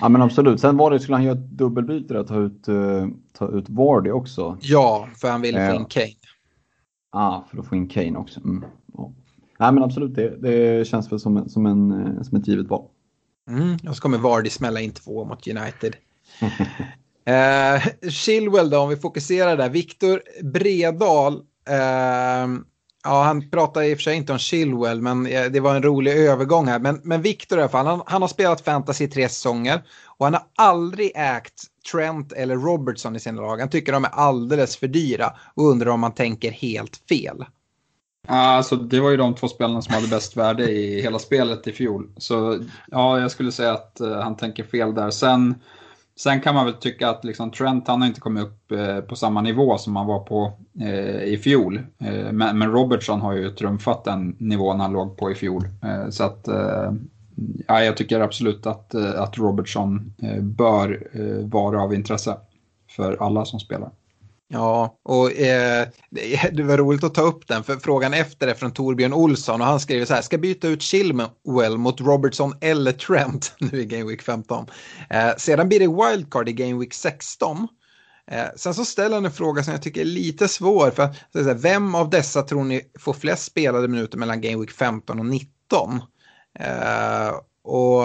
Ja 0.00 0.08
men 0.08 0.22
absolut. 0.22 0.60
Sen 0.60 0.76
var 0.76 0.90
det, 0.90 1.00
skulle 1.00 1.16
han 1.16 1.24
göra 1.24 1.38
ett 1.38 1.50
dubbelbyte 1.50 2.18
och 2.18 2.26
ta 2.26 2.40
ut, 2.40 2.68
uh, 2.68 3.06
ta 3.32 3.48
ut 3.48 3.68
Vardy 3.68 4.10
också? 4.10 4.58
Ja, 4.60 5.08
för 5.16 5.28
han 5.28 5.42
ville 5.42 5.70
få 5.70 5.76
in 5.76 5.84
Kane. 5.84 6.06
Ja, 6.06 6.16
ah, 7.12 7.44
för 7.50 7.58
att 7.58 7.66
få 7.66 7.76
in 7.76 7.88
Kane 7.88 8.18
också. 8.18 8.40
Mm. 8.40 8.64
Ja. 8.94 9.12
Nej 9.58 9.72
men 9.72 9.82
absolut, 9.82 10.14
det, 10.14 10.36
det 10.36 10.86
känns 10.86 11.12
väl 11.12 11.20
som, 11.20 11.48
som, 11.48 11.66
en, 11.66 12.24
som 12.24 12.38
ett 12.38 12.48
givet 12.48 12.66
val. 12.66 12.86
Mm, 13.50 13.76
och 13.88 13.96
så 13.96 14.02
kommer 14.02 14.18
Vardy 14.18 14.50
smälla 14.50 14.80
in 14.80 14.92
två 14.92 15.24
mot 15.24 15.48
United 15.48 15.96
eh, 17.24 18.10
Chilwell 18.10 18.70
då, 18.70 18.78
om 18.78 18.88
vi 18.88 18.96
fokuserar 18.96 19.56
där. 19.56 19.68
Viktor 19.68 20.22
Bredal. 20.42 21.34
Eh, 21.68 22.48
ja, 23.04 23.22
han 23.22 23.50
pratar 23.50 23.82
i 23.82 23.94
och 23.94 23.98
för 23.98 24.02
sig 24.02 24.16
inte 24.16 24.32
om 24.32 24.38
Chilwell, 24.38 25.00
men 25.00 25.26
eh, 25.26 25.44
det 25.44 25.60
var 25.60 25.74
en 25.74 25.82
rolig 25.82 26.12
övergång 26.12 26.66
här. 26.66 26.78
Men, 26.78 27.00
men 27.04 27.22
Viktor 27.22 27.58
i 27.58 27.62
alla 27.62 27.70
fall, 27.70 27.86
han, 27.86 28.02
han 28.06 28.22
har 28.22 28.28
spelat 28.28 28.60
fantasy 28.60 29.04
i 29.04 29.08
tre 29.08 29.28
säsonger 29.28 29.82
och 30.06 30.26
han 30.26 30.34
har 30.34 30.44
aldrig 30.56 31.12
ägt 31.14 31.62
Trent 31.92 32.32
eller 32.32 32.56
Robertson 32.56 33.16
i 33.16 33.20
sina 33.20 33.42
lag. 33.42 33.60
Han 33.60 33.70
tycker 33.70 33.92
de 33.92 34.04
är 34.04 34.10
alldeles 34.10 34.76
för 34.76 34.88
dyra 34.88 35.32
och 35.54 35.64
undrar 35.64 35.90
om 35.90 36.00
man 36.00 36.14
tänker 36.14 36.50
helt 36.50 36.96
fel. 37.08 37.44
Alltså, 38.26 38.76
det 38.76 39.00
var 39.00 39.10
ju 39.10 39.16
de 39.16 39.34
två 39.34 39.48
spelarna 39.48 39.82
som 39.82 39.94
hade 39.94 40.08
bäst 40.08 40.36
värde 40.36 40.70
i 40.70 41.02
hela 41.02 41.18
spelet 41.18 41.66
i 41.66 41.72
fjol. 41.72 42.10
Så 42.16 42.58
ja, 42.90 43.20
jag 43.20 43.30
skulle 43.30 43.52
säga 43.52 43.72
att 43.72 43.98
uh, 44.00 44.20
han 44.20 44.36
tänker 44.36 44.64
fel 44.64 44.94
där. 44.94 45.10
Sen 45.10 45.54
Sen 46.16 46.40
kan 46.40 46.54
man 46.54 46.64
väl 46.66 46.74
tycka 46.74 47.08
att 47.08 47.24
liksom 47.24 47.50
Trent 47.50 47.88
han 47.88 48.00
har 48.00 48.08
inte 48.08 48.20
kommit 48.20 48.44
upp 48.44 48.72
eh, 48.72 49.00
på 49.00 49.16
samma 49.16 49.40
nivå 49.40 49.78
som 49.78 49.96
han 49.96 50.06
var 50.06 50.20
på 50.20 50.52
eh, 50.80 51.22
i 51.22 51.40
fjol. 51.44 51.76
Eh, 51.98 52.32
men, 52.32 52.58
men, 52.58 52.72
Robertson 52.72 53.20
har 53.20 53.32
ju 53.32 53.50
trumfat 53.50 54.04
den 54.04 54.36
nivån 54.38 54.80
han 54.80 54.92
låg 54.92 55.16
på 55.16 55.30
i 55.30 55.34
fjol. 55.34 55.68
Eh, 55.82 56.08
så 56.10 56.24
att 56.24 56.48
eh, 56.48 56.92
ja, 57.66 57.84
jag 57.84 57.96
tycker 57.96 58.20
absolut 58.20 58.66
att, 58.66 58.94
eh, 58.94 59.20
att 59.20 59.38
Robertson 59.38 60.14
bör 60.40 61.08
vara 61.42 61.82
av 61.82 61.94
intresse 61.94 62.36
för 62.90 63.16
alla 63.22 63.44
som 63.44 63.60
spelar. 63.60 63.90
Ja, 64.48 64.98
och 65.02 65.32
eh, 65.32 65.88
det 66.52 66.62
var 66.62 66.78
roligt 66.78 67.04
att 67.04 67.14
ta 67.14 67.22
upp 67.22 67.48
den 67.48 67.64
för 67.64 67.76
frågan 67.76 68.14
efter 68.14 68.48
är 68.48 68.54
från 68.54 68.72
Torbjörn 68.72 69.12
Olsson 69.12 69.60
och 69.60 69.66
han 69.66 69.80
skriver 69.80 70.06
så 70.06 70.14
här, 70.14 70.22
ska 70.22 70.38
byta 70.38 70.68
ut 70.68 70.82
Chilwell 70.82 71.78
mot 71.78 72.00
Robertson 72.00 72.54
eller 72.60 72.92
Trent 72.92 73.54
nu 73.58 73.80
i 73.80 73.84
Game 73.84 74.04
Week 74.04 74.22
15. 74.22 74.66
Eh, 75.10 75.30
sedan 75.36 75.68
blir 75.68 75.80
det 75.80 76.10
wildcard 76.10 76.48
i 76.48 76.52
Game 76.52 76.80
Week 76.80 76.94
16. 76.94 77.68
Eh, 78.30 78.44
sen 78.56 78.74
så 78.74 78.84
ställer 78.84 79.14
han 79.14 79.24
en 79.24 79.32
fråga 79.32 79.62
som 79.62 79.72
jag 79.72 79.82
tycker 79.82 80.00
är 80.00 80.04
lite 80.04 80.48
svår. 80.48 80.90
För 80.90 81.14
så 81.32 81.42
här, 81.42 81.54
Vem 81.54 81.94
av 81.94 82.10
dessa 82.10 82.42
tror 82.42 82.64
ni 82.64 82.82
får 82.98 83.12
flest 83.12 83.44
spelade 83.44 83.88
minuter 83.88 84.18
mellan 84.18 84.40
Game 84.40 84.60
Week 84.60 84.70
15 84.70 85.18
och 85.18 85.26
19? 85.26 86.00
Eh, 86.58 87.34
och 87.64 88.04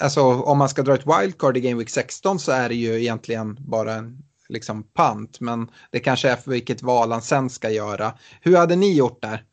alltså, 0.00 0.22
om 0.22 0.58
man 0.58 0.68
ska 0.68 0.82
dra 0.82 0.94
ett 0.94 1.06
wildcard 1.06 1.56
i 1.56 1.60
Game 1.60 1.78
Week 1.78 1.90
16 1.90 2.38
så 2.38 2.52
är 2.52 2.68
det 2.68 2.74
ju 2.74 3.00
egentligen 3.00 3.56
bara 3.60 3.94
en 3.94 4.22
liksom 4.50 4.82
pant, 4.82 5.40
men 5.40 5.70
det 5.90 5.98
kanske 5.98 6.30
är 6.30 6.36
för 6.36 6.50
vilket 6.50 6.82
val 6.82 7.12
han 7.12 7.22
sen 7.22 7.50
ska 7.50 7.70
göra. 7.70 8.12
Hur 8.40 8.56
hade 8.56 8.76
ni 8.76 8.96
gjort 8.96 9.22
där? 9.22 9.44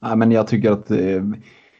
Nej, 0.00 0.16
men 0.16 0.32
jag 0.32 0.46
tycker 0.46 0.70
att 0.70 0.90
eh, 0.90 1.22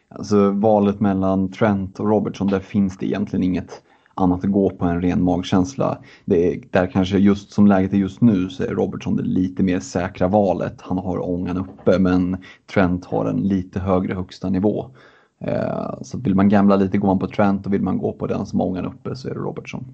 alltså 0.09 0.51
valet 0.51 0.99
mellan 0.99 1.51
Trent 1.51 1.99
och 1.99 2.09
Robertson, 2.09 2.47
där 2.47 2.59
finns 2.59 2.97
det 2.97 3.05
egentligen 3.05 3.43
inget 3.43 3.81
annat 4.15 4.43
att 4.43 4.51
gå 4.51 4.69
på 4.69 4.85
än 4.85 5.01
ren 5.01 5.23
magkänsla. 5.23 5.97
Det 6.25 6.53
är, 6.53 6.61
där 6.71 6.87
kanske 6.87 7.17
just 7.17 7.51
som 7.51 7.67
läget 7.67 7.93
är 7.93 7.97
just 7.97 8.21
nu 8.21 8.49
så 8.49 8.63
är 8.63 8.67
Robertson 8.67 9.15
det 9.15 9.23
lite 9.23 9.63
mer 9.63 9.79
säkra 9.79 10.27
valet. 10.27 10.81
Han 10.81 10.97
har 10.97 11.29
ångan 11.29 11.57
uppe 11.57 11.99
men 11.99 12.37
Trent 12.73 13.05
har 13.05 13.25
en 13.25 13.41
lite 13.41 13.79
högre 13.79 14.13
högsta 14.13 14.49
nivå. 14.49 14.89
Eh, 15.39 16.01
så 16.01 16.17
vill 16.17 16.35
man 16.35 16.49
gamla 16.49 16.75
lite 16.75 16.97
går 16.97 17.07
man 17.07 17.19
på 17.19 17.27
Trent 17.27 17.65
och 17.65 17.73
vill 17.73 17.81
man 17.81 17.97
gå 17.97 18.13
på 18.13 18.27
den 18.27 18.45
som 18.45 18.59
har 18.59 18.67
ångan 18.67 18.85
uppe 18.85 19.15
så 19.15 19.29
är 19.29 19.33
det 19.33 19.39
Robertson. 19.39 19.85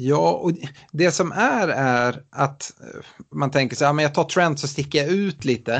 Ja, 0.00 0.30
och 0.32 0.52
det 0.92 1.12
som 1.12 1.32
är 1.32 1.68
är 1.68 2.22
att 2.30 2.72
eh, 2.80 3.00
man 3.30 3.50
tänker 3.50 3.76
så 3.76 3.84
här, 3.84 3.92
men 3.92 4.02
jag 4.02 4.14
tar 4.14 4.24
Trent 4.24 4.60
så 4.60 4.68
sticker 4.68 4.98
jag 4.98 5.08
ut 5.08 5.44
lite. 5.44 5.74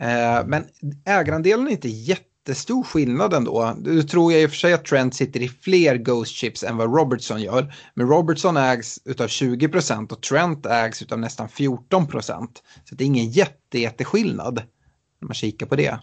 Eh, 0.00 0.46
men 0.46 0.64
ägarandelen 1.04 1.66
är 1.66 1.70
inte 1.70 1.88
jättestor 1.88 2.82
skillnad 2.82 3.34
ändå. 3.34 3.76
Nu 3.78 4.02
tror 4.02 4.32
jag 4.32 4.42
i 4.42 4.46
och 4.46 4.50
för 4.50 4.56
sig 4.56 4.72
att 4.72 4.84
Trent 4.84 5.14
sitter 5.14 5.42
i 5.42 5.48
fler 5.48 5.96
Ghost 5.96 6.32
Chips 6.32 6.62
än 6.62 6.76
vad 6.76 6.94
Robertson 6.94 7.42
gör. 7.42 7.74
Men 7.94 8.08
Robertson 8.08 8.56
ägs 8.56 8.98
utav 9.04 9.28
20 9.28 9.68
procent 9.68 10.12
och 10.12 10.22
Trent 10.22 10.66
ägs 10.66 11.02
utav 11.02 11.18
nästan 11.18 11.48
14 11.48 12.06
procent. 12.06 12.62
Så 12.84 12.94
det 12.94 13.04
är 13.04 13.06
ingen 13.06 13.30
jätte, 13.30 13.78
jätteskillnad 13.78 14.62
när 15.20 15.26
man 15.26 15.34
kikar 15.34 15.66
på 15.66 15.76
det. 15.76 15.98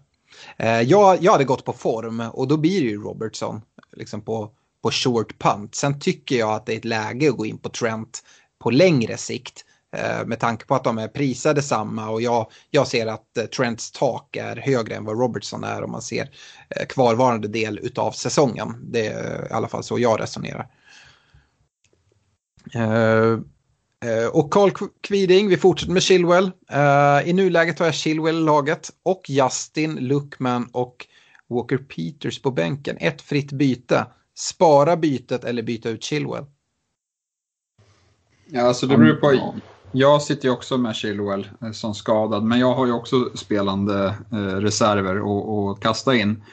Eh, 0.57 0.81
jag, 0.81 1.23
jag 1.23 1.31
hade 1.31 1.43
gått 1.43 1.65
på 1.65 1.73
form 1.73 2.19
och 2.19 2.47
då 2.47 2.57
blir 2.57 2.81
det 2.81 2.87
ju 2.87 3.01
Robertson 3.01 3.61
liksom 3.97 4.21
på, 4.21 4.51
på 4.83 4.91
short 4.91 5.39
punt. 5.39 5.75
Sen 5.75 5.99
tycker 5.99 6.35
jag 6.35 6.53
att 6.53 6.65
det 6.65 6.73
är 6.73 6.77
ett 6.77 6.85
läge 6.85 7.29
att 7.29 7.37
gå 7.37 7.45
in 7.45 7.57
på 7.57 7.69
Trent 7.69 8.23
på 8.59 8.71
längre 8.71 9.17
sikt. 9.17 9.65
Eh, 9.95 10.25
med 10.25 10.39
tanke 10.39 10.65
på 10.65 10.75
att 10.75 10.83
de 10.83 10.97
är 10.97 11.07
prisade 11.07 11.61
samma 11.61 12.09
och 12.09 12.21
jag, 12.21 12.51
jag 12.69 12.87
ser 12.87 13.07
att 13.07 13.37
eh, 13.37 13.45
Trents 13.45 13.91
tak 13.91 14.35
är 14.35 14.55
högre 14.55 14.95
än 14.95 15.05
vad 15.05 15.19
Robertson 15.19 15.63
är 15.63 15.83
om 15.83 15.91
man 15.91 16.01
ser 16.01 16.29
eh, 16.69 16.85
kvarvarande 16.85 17.47
del 17.47 17.79
utav 17.79 18.11
säsongen. 18.11 18.75
Det 18.83 19.07
är 19.07 19.47
i 19.49 19.53
alla 19.53 19.67
fall 19.67 19.83
så 19.83 19.99
jag 19.99 20.21
resonerar. 20.21 20.67
Och 24.31 24.53
Carl 24.53 24.71
Kviding, 25.01 25.47
vi 25.47 25.57
fortsätter 25.57 25.93
med 25.93 26.03
Chilwell. 26.03 26.51
I 27.25 27.33
nuläget 27.33 27.79
har 27.79 27.85
jag 27.85 27.95
Chilwell 27.95 28.37
i 28.37 28.41
laget 28.41 28.89
och 29.03 29.29
Justin, 29.29 29.95
Luckman 29.95 30.69
och 30.71 31.07
Walker 31.49 31.77
Peters 31.77 32.41
på 32.41 32.51
bänken. 32.51 32.97
Ett 32.99 33.21
fritt 33.21 33.51
byte. 33.51 34.05
Spara 34.39 34.97
bytet 34.97 35.43
eller 35.43 35.63
byta 35.63 35.89
ut 35.89 36.03
Chilwell. 36.03 36.45
Ja, 38.53 38.61
alltså 38.61 38.87
det 38.87 38.97
beror 38.97 39.15
på. 39.15 39.55
Jag 39.91 40.21
sitter 40.21 40.47
ju 40.47 40.53
också 40.53 40.77
med 40.77 40.95
Chilwell 40.95 41.49
eh, 41.61 41.71
som 41.71 41.93
skadad, 41.93 42.43
men 42.43 42.59
jag 42.59 42.73
har 42.73 42.85
ju 42.85 42.91
också 42.91 43.29
spelande 43.35 44.15
eh, 44.31 44.37
reserver 44.37 45.15
att 45.71 45.79
kasta 45.79 46.15
in. 46.15 46.43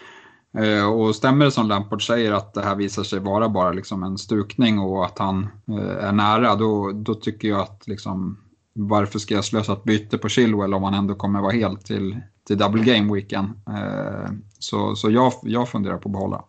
Eh, 0.59 0.89
och 0.89 1.15
stämmer 1.15 1.45
det 1.45 1.51
som 1.51 1.69
Lampard 1.69 2.07
säger 2.07 2.33
att 2.33 2.55
det 2.55 2.63
här 2.63 2.75
visar 2.75 3.03
sig 3.03 3.19
vara 3.19 3.49
bara 3.49 3.73
liksom 3.73 4.03
en 4.03 4.19
stukning 4.19 4.79
och 4.79 5.05
att 5.05 5.19
han 5.19 5.49
eh, 5.69 6.05
är 6.05 6.13
nära, 6.13 6.55
då, 6.55 6.93
då 6.93 7.15
tycker 7.15 7.49
jag 7.49 7.61
att 7.61 7.87
liksom, 7.87 8.39
varför 8.73 9.19
ska 9.19 9.35
jag 9.35 9.45
slösa 9.45 9.73
ett 9.73 9.85
byte 9.85 10.19
på 10.19 10.29
Chilwell 10.29 10.75
om 10.75 10.83
han 10.83 10.95
ändå 10.95 11.15
kommer 11.15 11.41
vara 11.41 11.53
helt 11.53 11.87
till, 11.87 12.21
till 12.47 12.59
double 12.59 12.85
game 12.85 13.15
weekend? 13.15 13.49
Så 14.59 14.97
så 14.97 15.11
jag, 15.11 15.33
jag 15.43 15.69
funderar 15.69 15.99
på 15.99 16.09
att 16.09 16.13
behålla. 16.13 16.45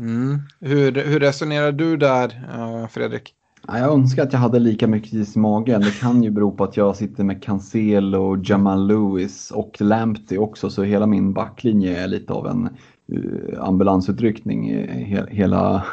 Mm. 0.00 0.38
Hur, 0.60 0.92
hur 0.92 1.20
resonerar 1.20 1.72
du 1.72 1.96
där, 1.96 2.48
eh, 2.54 2.88
Fredrik? 2.88 3.34
Jag 3.66 3.92
önskar 3.92 4.22
att 4.22 4.32
jag 4.32 4.40
hade 4.40 4.58
lika 4.58 4.86
mycket 4.86 5.12
is 5.12 5.36
i 5.36 5.38
magen. 5.38 5.80
Det 5.80 6.00
kan 6.00 6.22
ju 6.22 6.30
bero 6.30 6.52
på 6.52 6.64
att 6.64 6.76
jag 6.76 6.96
sitter 6.96 7.24
med 7.24 7.42
Cancelo, 7.42 8.42
Jamal 8.44 8.86
Lewis 8.86 9.50
och 9.50 9.76
Lamptey 9.80 10.38
också, 10.38 10.70
så 10.70 10.82
hela 10.82 11.06
min 11.06 11.32
backlinje 11.32 12.02
är 12.02 12.08
lite 12.08 12.32
av 12.32 12.46
en 12.46 12.68
eh, 13.12 13.62
ambulansutryckning, 13.62 14.88
hela, 15.28 15.84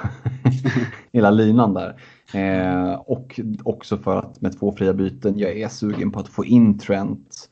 hela 1.13 1.31
linan 1.31 1.73
där. 1.73 1.95
Eh, 2.33 2.93
och 2.93 3.39
också 3.63 3.97
för 3.97 4.17
att 4.17 4.41
med 4.41 4.59
två 4.59 4.71
fria 4.71 4.93
byten, 4.93 5.37
jag 5.37 5.57
är 5.57 5.67
sugen 5.67 6.11
på 6.11 6.19
att 6.19 6.29
få 6.29 6.45
in 6.45 6.77
Trent 6.77 7.49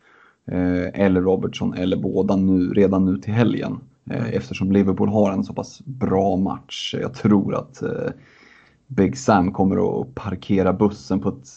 eh, 0.51 1.01
eller 1.05 1.21
Robertson 1.21 1.73
eller 1.73 1.97
båda 1.97 2.35
nu, 2.35 2.73
redan 2.73 3.05
nu 3.05 3.17
till 3.17 3.34
helgen. 3.34 3.80
Eh, 4.10 4.30
eftersom 4.34 4.72
Liverpool 4.72 5.10
har 5.10 5.31
en 5.31 5.44
så 5.44 5.53
pass 5.53 5.81
bra 5.86 6.36
match. 6.38 6.95
Jag 7.02 7.14
tror 7.14 7.56
att 7.56 7.81
eh, 7.81 8.11
Big 8.88 9.18
Sam 9.18 9.52
kommer 9.52 10.02
att 10.02 10.15
parkera 10.15 10.73
bussen 10.73 11.19
på 11.19 11.30
ett... 11.30 11.48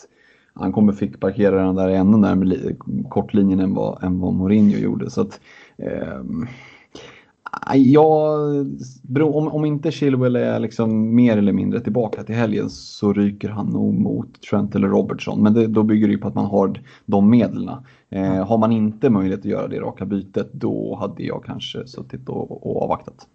Han 0.54 0.72
kommer 0.72 0.92
fick 0.92 1.20
parkera 1.20 1.64
den 1.64 1.74
där 1.74 1.88
ännu 1.88 2.16
närmare 2.16 2.76
kortlinjen 3.08 3.60
än 3.60 3.74
vad, 3.74 4.04
än 4.04 4.20
vad 4.20 4.34
Mourinho 4.34 4.78
gjorde. 4.78 5.10
Så 5.10 5.20
att, 5.20 5.40
eh, 5.76 6.20
ja, 7.74 8.38
om, 9.20 9.48
om 9.48 9.64
inte 9.64 9.90
Chilwell 9.90 10.36
är 10.36 10.58
liksom 10.58 11.14
mer 11.14 11.36
eller 11.36 11.52
mindre 11.52 11.80
tillbaka 11.80 12.24
till 12.24 12.34
helgen 12.34 12.70
så 12.70 13.12
ryker 13.12 13.48
han 13.48 13.66
nog 13.66 13.94
mot 13.94 14.42
Trent 14.42 14.74
eller 14.74 14.88
Robertson. 14.88 15.42
Men 15.42 15.54
det, 15.54 15.66
då 15.66 15.82
bygger 15.82 16.06
det 16.06 16.12
ju 16.12 16.18
på 16.18 16.28
att 16.28 16.34
man 16.34 16.46
har 16.46 16.80
de 17.06 17.30
medlen. 17.30 17.70
Eh, 18.10 18.46
har 18.46 18.58
man 18.58 18.72
inte 18.72 19.10
möjlighet 19.10 19.40
att 19.40 19.44
göra 19.44 19.68
det 19.68 19.80
raka 19.80 20.06
bytet 20.06 20.52
då 20.52 20.96
hade 21.00 21.22
jag 21.22 21.44
kanske 21.44 21.86
suttit 21.86 22.28
och, 22.28 22.66
och 22.66 22.82
avvaktat. 22.82 23.26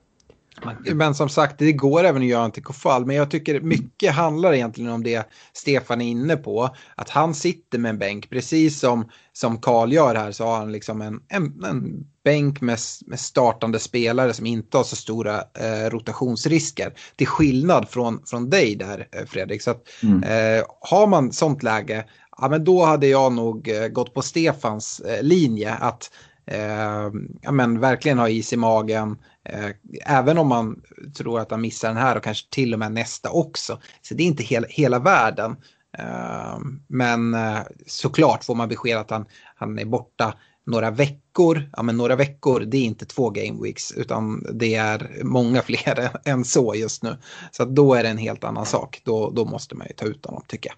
Men 0.93 1.15
som 1.15 1.29
sagt, 1.29 1.55
det 1.57 1.73
går 1.73 2.03
även 2.03 2.21
att 2.21 2.27
göra 2.27 2.45
en 2.45 2.51
till 2.51 2.63
Kofall. 2.63 3.05
Men 3.05 3.15
jag 3.15 3.31
tycker 3.31 3.61
mycket 3.61 4.13
handlar 4.13 4.53
egentligen 4.53 4.91
om 4.91 5.03
det 5.03 5.29
Stefan 5.53 6.01
är 6.01 6.05
inne 6.05 6.35
på. 6.35 6.69
Att 6.95 7.09
han 7.09 7.33
sitter 7.33 7.79
med 7.79 7.89
en 7.89 7.97
bänk, 7.97 8.29
precis 8.29 8.79
som, 8.79 9.09
som 9.33 9.61
Karl 9.61 9.93
gör 9.93 10.15
här 10.15 10.31
så 10.31 10.45
har 10.45 10.57
han 10.57 10.71
liksom 10.71 11.01
en, 11.01 11.19
en, 11.27 11.63
en 11.63 12.05
bänk 12.23 12.61
med, 12.61 12.79
med 13.05 13.19
startande 13.19 13.79
spelare 13.79 14.33
som 14.33 14.45
inte 14.45 14.77
har 14.77 14.83
så 14.83 14.95
stora 14.95 15.35
eh, 15.37 15.89
rotationsrisker. 15.89 16.93
Till 17.15 17.27
skillnad 17.27 17.89
från, 17.89 18.21
från 18.25 18.49
dig 18.49 18.75
där 18.75 19.07
eh, 19.11 19.25
Fredrik. 19.25 19.61
Så 19.61 19.71
att, 19.71 19.83
mm. 20.03 20.23
eh, 20.23 20.65
har 20.81 21.07
man 21.07 21.31
sånt 21.31 21.63
läge, 21.63 22.05
ja, 22.37 22.49
men 22.49 22.63
då 22.63 22.85
hade 22.85 23.07
jag 23.07 23.33
nog 23.33 23.67
eh, 23.69 23.87
gått 23.87 24.13
på 24.13 24.21
Stefans 24.21 24.99
eh, 24.99 25.23
linje. 25.23 25.73
Att 25.73 26.11
eh, 26.47 27.11
ja, 27.41 27.51
men 27.51 27.79
verkligen 27.79 28.19
ha 28.19 28.29
is 28.29 28.53
i 28.53 28.57
magen. 28.57 29.17
Eh, 29.43 29.69
även 30.05 30.37
om 30.37 30.47
man 30.47 30.81
tror 31.17 31.39
att 31.39 31.51
han 31.51 31.61
missar 31.61 31.87
den 31.87 31.97
här 31.97 32.15
och 32.15 32.23
kanske 32.23 32.49
till 32.49 32.73
och 32.73 32.79
med 32.79 32.91
nästa 32.91 33.29
också. 33.29 33.79
Så 34.01 34.13
det 34.13 34.23
är 34.23 34.27
inte 34.27 34.43
hela, 34.43 34.67
hela 34.69 34.99
världen. 34.99 35.55
Eh, 35.97 36.59
men 36.87 37.33
eh, 37.33 37.59
såklart 37.87 38.43
får 38.43 38.55
man 38.55 38.69
besked 38.69 38.97
att 38.97 39.09
han, 39.09 39.25
han 39.55 39.79
är 39.79 39.85
borta 39.85 40.33
några 40.65 40.91
veckor. 40.91 41.69
Ja, 41.73 41.83
men 41.83 41.97
några 41.97 42.15
veckor, 42.15 42.59
det 42.59 42.77
är 42.77 42.83
inte 42.83 43.05
två 43.05 43.29
game 43.29 43.63
weeks 43.63 43.91
utan 43.91 44.45
det 44.53 44.75
är 44.75 45.21
många 45.23 45.61
fler 45.67 46.09
än 46.25 46.45
så 46.45 46.75
just 46.75 47.03
nu. 47.03 47.17
Så 47.51 47.65
då 47.65 47.93
är 47.93 48.03
det 48.03 48.09
en 48.09 48.17
helt 48.17 48.43
annan 48.43 48.65
sak. 48.65 49.01
Då, 49.03 49.29
då 49.29 49.45
måste 49.45 49.75
man 49.75 49.87
ju 49.87 49.93
ta 49.93 50.05
ut 50.05 50.25
honom 50.25 50.43
tycker 50.47 50.69
jag. 50.69 50.77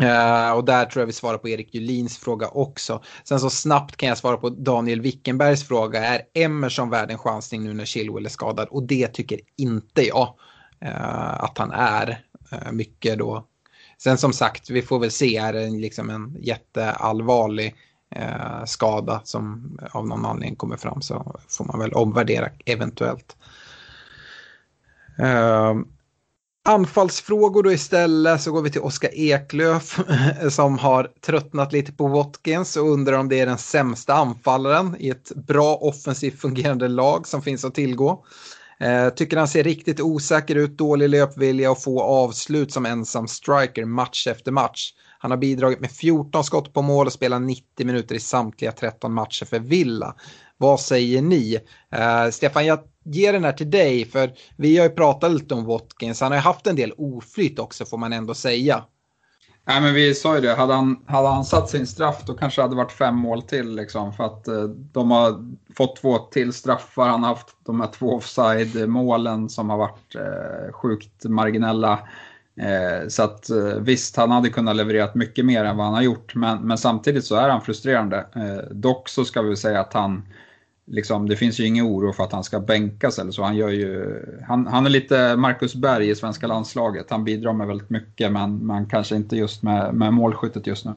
Uh, 0.00 0.50
och 0.50 0.64
där 0.64 0.84
tror 0.84 1.00
jag 1.02 1.06
vi 1.06 1.12
svarar 1.12 1.38
på 1.38 1.48
Erik 1.48 1.74
Julins 1.74 2.18
fråga 2.18 2.48
också. 2.48 3.02
Sen 3.24 3.40
så 3.40 3.50
snabbt 3.50 3.96
kan 3.96 4.08
jag 4.08 4.18
svara 4.18 4.36
på 4.36 4.50
Daniel 4.50 5.00
Wickenbergs 5.00 5.68
fråga. 5.68 6.04
Är 6.04 6.22
Emerson 6.34 6.90
värd 6.90 7.10
en 7.10 7.18
chansning 7.18 7.64
nu 7.64 7.74
när 7.74 7.84
Chilwell 7.84 8.26
är 8.26 8.30
skadad? 8.30 8.68
Och 8.68 8.82
det 8.82 9.08
tycker 9.08 9.40
inte 9.56 10.02
jag 10.02 10.34
uh, 10.84 11.44
att 11.44 11.58
han 11.58 11.70
är. 11.72 12.24
Uh, 12.52 12.72
mycket 12.72 13.18
då. 13.18 13.46
Sen 13.98 14.18
som 14.18 14.32
sagt, 14.32 14.70
vi 14.70 14.82
får 14.82 14.98
väl 14.98 15.10
se. 15.10 15.36
Är 15.36 15.52
det 15.52 15.70
liksom 15.70 16.10
en 16.10 16.36
jätteallvarlig 16.40 17.74
skada 18.66 19.20
som 19.24 19.78
av 19.90 20.08
någon 20.08 20.26
anledning 20.26 20.56
kommer 20.56 20.76
fram 20.76 21.02
så 21.02 21.40
får 21.48 21.64
man 21.64 21.80
väl 21.80 21.92
omvärdera 21.92 22.48
eventuellt. 22.64 23.36
Anfallsfrågor 26.68 27.62
då 27.62 27.72
istället 27.72 28.42
så 28.42 28.52
går 28.52 28.62
vi 28.62 28.70
till 28.70 28.80
Oskar 28.80 29.10
Eklöf 29.14 30.00
som 30.50 30.78
har 30.78 31.10
tröttnat 31.26 31.72
lite 31.72 31.92
på 31.92 32.08
Watkins 32.08 32.76
och 32.76 32.90
undrar 32.90 33.18
om 33.18 33.28
det 33.28 33.40
är 33.40 33.46
den 33.46 33.58
sämsta 33.58 34.14
anfallaren 34.14 34.96
i 34.98 35.10
ett 35.10 35.32
bra 35.34 35.74
offensivt 35.74 36.40
fungerande 36.40 36.88
lag 36.88 37.26
som 37.26 37.42
finns 37.42 37.64
att 37.64 37.74
tillgå. 37.74 38.24
Eh, 38.80 39.08
tycker 39.08 39.36
han 39.36 39.48
ser 39.48 39.64
riktigt 39.64 40.00
osäker 40.00 40.54
ut, 40.54 40.78
dålig 40.78 41.08
löpvilja 41.08 41.70
och 41.70 41.82
få 41.82 42.02
avslut 42.02 42.72
som 42.72 42.86
ensam 42.86 43.28
striker 43.28 43.84
match 43.84 44.26
efter 44.26 44.52
match. 44.52 44.92
Han 45.18 45.30
har 45.30 45.38
bidragit 45.38 45.80
med 45.80 45.90
14 45.90 46.44
skott 46.44 46.72
på 46.72 46.82
mål 46.82 47.06
och 47.06 47.12
spelar 47.12 47.38
90 47.38 47.86
minuter 47.86 48.14
i 48.14 48.20
samtliga 48.20 48.72
13 48.72 49.12
matcher 49.12 49.44
för 49.44 49.58
Villa. 49.58 50.14
Vad 50.58 50.80
säger 50.80 51.22
ni? 51.22 51.60
Eh, 51.90 52.30
Stefan, 52.30 52.66
jag 52.66 52.78
ger 53.04 53.32
den 53.32 53.44
här 53.44 53.52
till 53.52 53.70
dig 53.70 54.04
för 54.04 54.32
vi 54.56 54.76
har 54.76 54.84
ju 54.84 54.90
pratat 54.90 55.32
lite 55.32 55.54
om 55.54 55.64
Watkins. 55.64 56.20
Han 56.20 56.32
har 56.32 56.38
ju 56.38 56.42
haft 56.42 56.66
en 56.66 56.76
del 56.76 56.92
oflyt 56.96 57.58
också 57.58 57.84
får 57.84 57.98
man 57.98 58.12
ändå 58.12 58.34
säga. 58.34 58.84
Nej, 59.66 59.80
men 59.80 59.94
vi 59.94 60.14
sa 60.14 60.34
ju 60.34 60.40
det, 60.40 60.54
hade 60.54 60.74
han, 60.74 61.04
hade 61.06 61.28
han 61.28 61.44
satt 61.44 61.68
sin 61.70 61.86
straff 61.86 62.22
då 62.26 62.34
kanske 62.34 62.60
det 62.60 62.64
hade 62.64 62.76
varit 62.76 62.92
fem 62.92 63.16
mål 63.16 63.42
till. 63.42 63.74
Liksom, 63.74 64.12
för 64.12 64.24
att 64.24 64.48
eh, 64.48 64.64
de 64.64 65.10
har 65.10 65.54
fått 65.76 65.96
två 65.96 66.18
till 66.18 66.52
straffar. 66.52 67.08
Han 67.08 67.22
har 67.22 67.30
haft 67.30 67.56
de 67.64 67.80
här 67.80 67.88
två 67.88 68.14
offside-målen 68.14 69.48
som 69.48 69.70
har 69.70 69.78
varit 69.78 70.14
eh, 70.14 70.72
sjukt 70.72 71.24
marginella. 71.24 72.08
Eh, 72.60 73.08
så 73.08 73.22
att 73.22 73.50
eh, 73.50 73.78
visst, 73.80 74.16
han 74.16 74.30
hade 74.30 74.48
kunnat 74.50 74.76
leverera 74.76 75.10
mycket 75.14 75.44
mer 75.44 75.64
än 75.64 75.76
vad 75.76 75.86
han 75.86 75.94
har 75.94 76.02
gjort. 76.02 76.34
Men, 76.34 76.66
men 76.66 76.78
samtidigt 76.78 77.24
så 77.24 77.36
är 77.36 77.48
han 77.48 77.60
frustrerande. 77.60 78.26
Eh, 78.36 78.70
dock 78.70 79.08
så 79.08 79.24
ska 79.24 79.42
vi 79.42 79.56
säga 79.56 79.80
att 79.80 79.92
han 79.92 80.28
liksom, 80.86 81.28
det 81.28 81.36
finns 81.36 81.60
ju 81.60 81.66
ingen 81.66 81.86
oro 81.86 82.12
för 82.12 82.24
att 82.24 82.32
han 82.32 82.44
ska 82.44 82.60
bänkas 82.60 83.18
eller 83.18 83.30
så. 83.30 83.42
Han, 83.42 83.56
gör 83.56 83.68
ju, 83.68 84.22
han, 84.48 84.66
han 84.66 84.86
är 84.86 84.90
lite 84.90 85.36
Marcus 85.36 85.74
Berg 85.74 86.10
i 86.10 86.14
svenska 86.14 86.46
landslaget. 86.46 87.10
Han 87.10 87.24
bidrar 87.24 87.52
med 87.52 87.66
väldigt 87.66 87.90
mycket 87.90 88.32
men, 88.32 88.66
men 88.66 88.88
kanske 88.88 89.16
inte 89.16 89.36
just 89.36 89.62
med, 89.62 89.94
med 89.94 90.12
målskyttet 90.12 90.66
just 90.66 90.84
nu. 90.84 90.94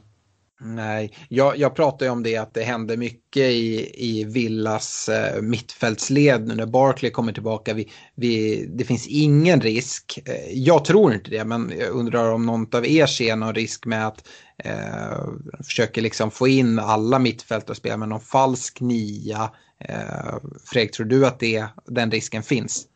Nej, 0.59 1.14
jag, 1.30 1.57
jag 1.57 1.76
pratar 1.76 2.05
ju 2.05 2.11
om 2.11 2.23
det 2.23 2.38
att 2.38 2.53
det 2.53 2.64
händer 2.64 2.97
mycket 2.97 3.43
i, 3.43 3.91
i 3.95 4.23
Villas 4.23 5.09
eh, 5.09 5.41
mittfältsled 5.41 6.47
nu 6.47 6.55
när 6.55 6.65
Barkley 6.65 7.11
kommer 7.11 7.34
tillbaka. 7.34 7.73
Vi, 7.73 7.91
vi, 8.15 8.65
det 8.65 8.84
finns 8.84 9.07
ingen 9.07 9.61
risk, 9.61 10.19
eh, 10.26 10.51
jag 10.53 10.85
tror 10.85 11.14
inte 11.14 11.31
det, 11.31 11.45
men 11.45 11.73
jag 11.80 11.89
undrar 11.89 12.31
om 12.31 12.45
någon 12.45 12.76
av 12.76 12.85
er 12.85 13.05
ser 13.05 13.35
någon 13.35 13.55
risk 13.55 13.85
med 13.85 14.07
att 14.07 14.27
eh, 14.57 15.27
försöka 15.64 16.01
liksom 16.01 16.31
få 16.31 16.47
in 16.47 16.80
alla 16.80 17.19
mittfältare 17.19 17.72
och 17.72 17.77
spela 17.77 17.97
med 17.97 18.09
någon 18.09 18.19
falsk 18.19 18.81
nia. 18.81 19.51
Eh, 19.79 20.35
Fredrik, 20.65 20.91
tror 20.91 21.05
du 21.05 21.27
att 21.27 21.39
det, 21.39 21.65
den 21.85 22.11
risken 22.11 22.43
finns? 22.43 22.87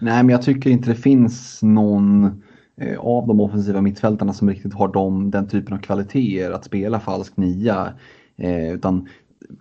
Nej, 0.00 0.22
men 0.22 0.28
jag 0.28 0.42
tycker 0.42 0.70
inte 0.70 0.90
det 0.90 0.96
finns 0.96 1.62
någon 1.62 2.42
eh, 2.80 2.98
av 2.98 3.26
de 3.26 3.40
offensiva 3.40 3.80
mittfältarna 3.80 4.32
som 4.32 4.48
riktigt 4.48 4.74
har 4.74 4.88
de, 4.88 5.30
den 5.30 5.48
typen 5.48 5.74
av 5.74 5.78
kvaliteter 5.78 6.50
att 6.50 6.64
spela 6.64 7.00
falsk 7.00 7.36
nia. 7.36 7.92
Eh, 8.36 8.72
utan 8.72 9.08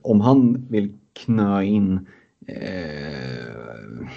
om 0.01 0.21
han 0.21 0.67
vill 0.69 0.93
knö 1.13 1.63
in 1.63 2.07
eh, 2.47 4.07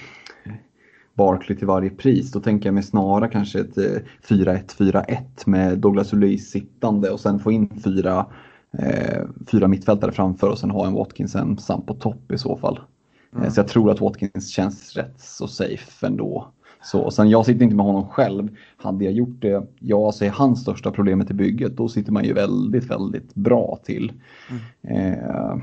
Barkley 1.15 1.59
till 1.59 1.67
varje 1.67 1.91
pris, 1.91 2.33
då 2.33 2.41
tänker 2.41 2.67
jag 2.67 2.75
mig 2.75 2.83
snarare 2.83 3.31
kanske 3.31 3.61
ett 3.61 3.79
eh, 3.79 3.85
4-1-4-1 4.29 5.23
med 5.47 5.79
Douglas 5.79 6.13
Luiz 6.13 6.51
sittande 6.51 7.11
och 7.11 7.21
sen 7.21 7.39
få 7.39 7.53
in 7.53 7.81
fyra, 7.85 8.27
eh, 8.73 9.23
fyra 9.51 9.69
mittfältare 9.69 10.13
framför 10.13 10.51
och 10.51 10.59
sen 10.59 10.71
ha 10.71 10.87
en 10.87 10.93
Watkins 10.93 11.35
ensam 11.35 11.83
på 11.83 11.95
topp 11.95 12.33
i 12.33 12.39
så 12.39 12.57
fall. 12.57 12.81
Mm. 13.37 13.51
Så 13.51 13.61
jag 13.61 13.69
tror 13.69 13.91
att 13.91 14.01
Watkins 14.01 14.49
känns 14.49 14.97
rätt 14.97 15.21
så 15.21 15.49
safe 15.49 16.07
ändå. 16.07 16.53
Så, 16.83 17.11
sen 17.11 17.31
jag 17.31 17.47
sitter 17.47 17.65
inte 17.65 17.77
med 17.77 17.87
honom 17.87 18.09
själv. 18.09 18.49
Hade 18.77 19.05
jag 19.05 19.15
gjort 19.15 19.41
det, 19.43 19.67
ja, 19.79 20.13
så 20.13 20.25
är 20.25 20.31
hans 20.31 20.61
största 20.61 20.91
problemet 20.91 21.31
i 21.31 21.35
bygget, 21.35 21.77
då 21.77 21.89
sitter 21.89 22.13
man 22.13 22.25
ju 22.25 22.33
väldigt, 22.33 22.91
väldigt 22.91 23.35
bra 23.35 23.79
till. 23.85 24.13
Mm. 24.83 25.13
Eh, 25.13 25.57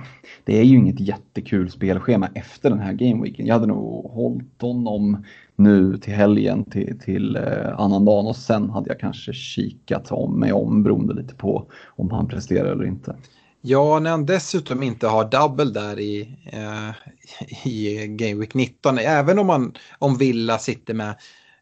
det 0.44 0.60
är 0.60 0.64
ju 0.64 0.78
inget 0.78 1.00
jättekul 1.00 1.72
spelschema 1.72 2.30
efter 2.34 2.70
den 2.70 2.80
här 2.80 2.94
gameweeken. 2.94 3.46
Jag 3.46 3.54
hade 3.54 3.68
nog 3.68 4.12
hållit 4.12 4.62
honom 4.62 5.24
nu 5.56 5.98
till 5.98 6.14
helgen 6.14 6.66
till, 6.66 7.00
till 7.00 7.36
eh, 7.36 7.80
annandagen 7.80 8.28
och 8.28 8.36
sen 8.36 8.70
hade 8.70 8.90
jag 8.90 9.00
kanske 9.00 9.34
kikat 9.34 10.12
om 10.12 10.40
mig 10.40 10.54
om 10.54 10.84
beroende 10.84 11.14
lite 11.14 11.36
på 11.36 11.68
om 11.86 12.12
han 12.12 12.28
presterar 12.28 12.72
eller 12.72 12.86
inte. 12.86 13.16
Ja, 13.62 14.00
när 14.00 14.12
han 14.12 14.26
dessutom 14.26 14.84
inte 14.84 15.08
har 15.08 15.26
double 15.26 15.66
där 15.66 16.00
i, 16.00 16.38
eh, 16.46 17.68
i 17.68 18.08
Game 18.08 18.36
Week 18.36 18.54
19, 18.54 18.98
även 18.98 19.40
om, 19.40 19.48
man, 19.48 19.74
om 20.00 20.18
Villa 20.18 20.58
sitter 20.58 20.94
med 20.94 21.16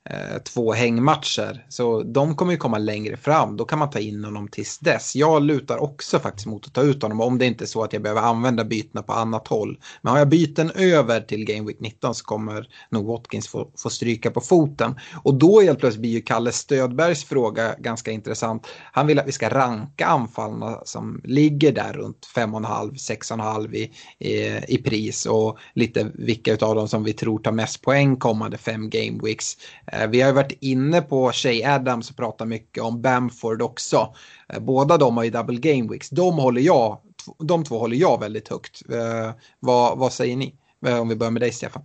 Eh, 0.09 0.41
två 0.43 0.73
hängmatcher. 0.73 1.65
Så 1.69 2.03
de 2.03 2.35
kommer 2.35 2.51
ju 2.51 2.57
komma 2.57 2.77
längre 2.77 3.17
fram. 3.17 3.57
Då 3.57 3.65
kan 3.65 3.79
man 3.79 3.89
ta 3.89 3.99
in 3.99 4.23
honom 4.23 4.47
tills 4.47 4.79
dess. 4.79 5.15
Jag 5.15 5.43
lutar 5.43 5.77
också 5.77 6.19
faktiskt 6.19 6.45
mot 6.45 6.67
att 6.67 6.73
ta 6.73 6.81
ut 6.81 7.01
honom 7.03 7.21
om 7.21 7.37
det 7.37 7.45
inte 7.45 7.63
är 7.63 7.65
så 7.65 7.83
att 7.83 7.93
jag 7.93 8.01
behöver 8.01 8.21
använda 8.21 8.63
bytena 8.63 9.03
på 9.03 9.13
annat 9.13 9.47
håll. 9.47 9.79
Men 10.01 10.11
har 10.11 10.19
jag 10.19 10.29
byten 10.29 10.71
över 10.75 11.21
till 11.21 11.45
Game 11.45 11.67
Week 11.67 11.79
19 11.79 12.15
så 12.15 12.25
kommer 12.25 12.67
nog 12.89 13.05
Watkins 13.05 13.47
få, 13.47 13.69
få 13.77 13.89
stryka 13.89 14.31
på 14.31 14.41
foten. 14.41 14.95
Och 15.23 15.33
då 15.33 15.61
helt 15.61 15.79
plötsligt 15.79 16.01
blir 16.01 16.11
ju 16.11 16.21
Kalle 16.21 16.51
Stödbergs 16.51 17.23
fråga 17.23 17.75
ganska 17.79 18.11
intressant. 18.11 18.67
Han 18.91 19.07
vill 19.07 19.19
att 19.19 19.27
vi 19.27 19.31
ska 19.31 19.49
ranka 19.49 20.05
anfallarna 20.05 20.79
som 20.85 21.21
ligger 21.23 21.71
där 21.71 21.93
runt 21.93 22.29
5,5-6,5 22.35 23.75
i, 23.75 23.91
i, 24.19 24.61
i 24.67 24.77
pris 24.77 25.25
och 25.25 25.57
lite 25.73 26.11
vilka 26.13 26.53
av 26.53 26.75
dem 26.75 26.87
som 26.87 27.03
vi 27.03 27.13
tror 27.13 27.39
tar 27.39 27.51
mest 27.51 27.81
poäng 27.81 28.15
kommande 28.15 28.57
fem 28.57 28.89
Game 28.89 29.19
Weeks. 29.23 29.57
Eh, 29.93 30.07
vi 30.07 30.21
har 30.21 30.29
ju 30.29 30.35
varit 30.35 30.57
inne 30.61 31.01
på 31.01 31.31
Shay 31.31 31.63
Adams 31.63 32.09
och 32.09 32.17
pratat 32.17 32.47
mycket 32.47 32.83
om 32.83 33.01
Bamford 33.01 33.61
också. 33.61 34.13
Eh, 34.49 34.59
båda 34.59 34.97
de 34.97 35.17
har 35.17 35.23
ju 35.23 35.29
double 35.29 35.59
game 35.59 35.89
weeks. 35.91 36.09
De, 36.09 36.37
håller 36.37 36.61
jag, 36.61 36.97
de 37.39 37.63
två 37.63 37.79
håller 37.79 37.97
jag 37.97 38.19
väldigt 38.19 38.47
högt. 38.47 38.81
Eh, 38.91 39.31
vad, 39.59 39.97
vad 39.97 40.13
säger 40.13 40.37
ni? 40.37 40.55
Om 41.01 41.09
vi 41.09 41.15
börjar 41.15 41.31
med 41.31 41.41
dig 41.41 41.51
Stefan. 41.51 41.83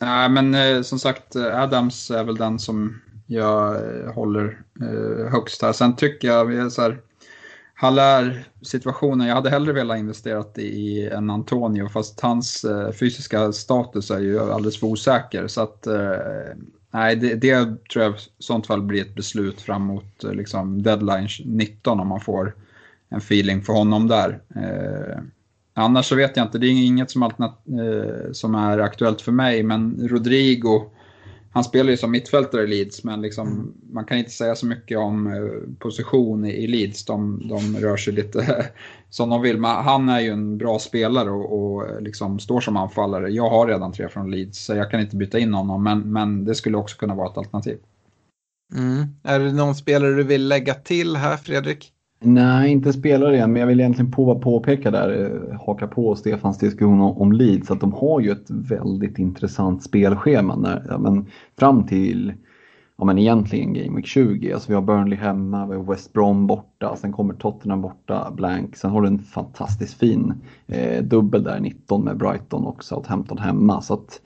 Nej, 0.00 0.28
men 0.28 0.84
som 0.84 0.98
sagt, 0.98 1.36
Adams 1.36 2.10
är 2.10 2.24
väl 2.24 2.36
den 2.36 2.58
som 2.58 3.00
jag 3.26 3.80
håller 4.14 4.62
högst 5.30 5.62
här. 5.62 5.72
Sen 5.72 5.96
tycker 5.96 6.28
jag, 6.28 6.44
vi 6.44 6.56
är 6.56 6.68
så 6.68 6.82
här, 6.82 7.00
Haller 7.74 8.48
situationen, 8.62 9.26
jag 9.26 9.34
hade 9.34 9.50
hellre 9.50 9.72
velat 9.72 9.98
investera 9.98 10.44
i 10.56 11.08
en 11.08 11.30
Antonio 11.30 11.88
fast 11.88 12.20
hans 12.20 12.66
fysiska 13.00 13.52
status 13.52 14.10
är 14.10 14.20
ju 14.20 14.40
alldeles 14.40 14.80
för 14.80 14.86
osäker. 14.86 15.46
Så 15.46 15.60
att 15.60 15.86
Nej, 16.94 17.16
det, 17.16 17.34
det, 17.34 17.88
tror 17.92 18.04
jag 18.04 18.14
i 18.14 18.18
sånt 18.38 18.66
fall 18.66 18.82
blir 18.82 19.02
ett 19.02 19.14
beslut 19.14 19.60
fram 19.60 19.82
mot 19.82 20.24
eh, 20.24 20.32
liksom, 20.32 20.82
deadline 20.82 21.28
19 21.44 22.00
om 22.00 22.08
man 22.08 22.20
får 22.20 22.54
en 23.08 23.18
feeling 23.18 23.62
för 23.62 23.72
honom 23.72 24.08
där. 24.08 24.40
Eh, 24.56 25.18
annars 25.74 26.06
så 26.06 26.14
vet 26.14 26.36
jag 26.36 26.46
inte, 26.46 26.58
det 26.58 26.66
är 26.66 26.86
inget 26.86 27.10
som, 27.10 27.22
eh, 27.22 28.32
som 28.32 28.54
är 28.54 28.78
aktuellt 28.78 29.20
för 29.20 29.32
mig, 29.32 29.62
men 29.62 30.08
Rodrigo 30.08 30.90
han 31.54 31.64
spelar 31.64 31.90
ju 31.90 31.96
som 31.96 32.10
mittfältare 32.10 32.62
i 32.62 32.66
Leeds, 32.66 33.04
men 33.04 33.22
liksom, 33.22 33.48
mm. 33.48 33.72
man 33.92 34.04
kan 34.04 34.18
inte 34.18 34.30
säga 34.30 34.54
så 34.54 34.66
mycket 34.66 34.98
om 34.98 35.26
eh, 35.26 35.78
position 35.78 36.44
i, 36.44 36.66
Leeds. 36.66 37.04
De, 37.04 37.48
de 37.48 37.76
rör 37.76 37.96
sig 37.96 38.12
lite 38.12 38.66
som 39.10 39.30
de 39.30 39.42
vill. 39.42 39.58
Men 39.58 39.70
han 39.70 40.08
är 40.08 40.20
ju 40.20 40.30
en 40.30 40.58
bra 40.58 40.78
spelare 40.78 41.30
och, 41.30 41.74
och 41.76 42.02
liksom 42.02 42.38
står 42.38 42.60
som 42.60 42.76
anfallare. 42.76 43.30
Jag 43.30 43.50
har 43.50 43.66
redan 43.66 43.92
tre 43.92 44.08
från 44.08 44.30
Leeds, 44.30 44.64
så 44.64 44.74
jag 44.74 44.90
kan 44.90 45.00
inte 45.00 45.16
byta 45.16 45.38
in 45.38 45.54
honom, 45.54 45.82
men, 45.82 46.12
men 46.12 46.44
det 46.44 46.54
skulle 46.54 46.76
också 46.76 46.96
kunna 46.96 47.14
vara 47.14 47.30
ett 47.30 47.38
alternativ. 47.38 47.78
Mm. 48.74 49.06
Är 49.22 49.40
det 49.40 49.52
någon 49.52 49.74
spelare 49.74 50.14
du 50.14 50.22
vill 50.22 50.48
lägga 50.48 50.74
till 50.74 51.16
här, 51.16 51.36
Fredrik? 51.36 51.93
Nej, 52.20 52.72
inte 52.72 52.92
spelare 52.92 53.34
igen, 53.34 53.52
men 53.52 53.60
jag 53.60 53.66
vill 53.66 53.80
egentligen 53.80 54.10
på, 54.10 54.38
påpeka 54.38 54.90
där, 54.90 55.24
eh, 55.24 55.60
haka 55.66 55.86
på 55.86 56.14
Stefans 56.14 56.58
diskussion 56.58 57.00
om 57.00 57.32
Leeds, 57.32 57.70
att 57.70 57.80
de 57.80 57.92
har 57.92 58.20
ju 58.20 58.30
ett 58.30 58.50
väldigt 58.50 59.18
intressant 59.18 59.82
spelschema. 59.82 60.56
När, 60.56 60.86
ja, 60.88 60.98
men 60.98 61.26
fram 61.58 61.86
till, 61.86 62.32
ja 62.96 63.04
men 63.04 63.18
egentligen 63.18 63.74
Game 63.74 63.96
Week 63.96 64.06
20, 64.06 64.52
alltså 64.52 64.68
vi 64.68 64.74
har 64.74 64.82
Burnley 64.82 65.18
hemma, 65.18 65.66
vi 65.66 65.76
har 65.76 65.82
West 65.82 66.12
Brom 66.12 66.46
borta, 66.46 66.96
sen 66.96 67.12
kommer 67.12 67.34
Tottenham 67.34 67.82
borta, 67.82 68.32
blank, 68.36 68.76
sen 68.76 68.90
har 68.90 69.02
du 69.02 69.08
en 69.08 69.18
fantastiskt 69.18 69.94
fin 69.94 70.34
eh, 70.66 71.04
dubbel 71.04 71.42
där 71.42 71.60
19 71.60 72.04
med 72.04 72.16
Brighton 72.16 72.64
och 72.64 72.84
Southampton 72.84 73.38
hemma. 73.38 73.82
Så 73.82 73.94
att 73.94 74.20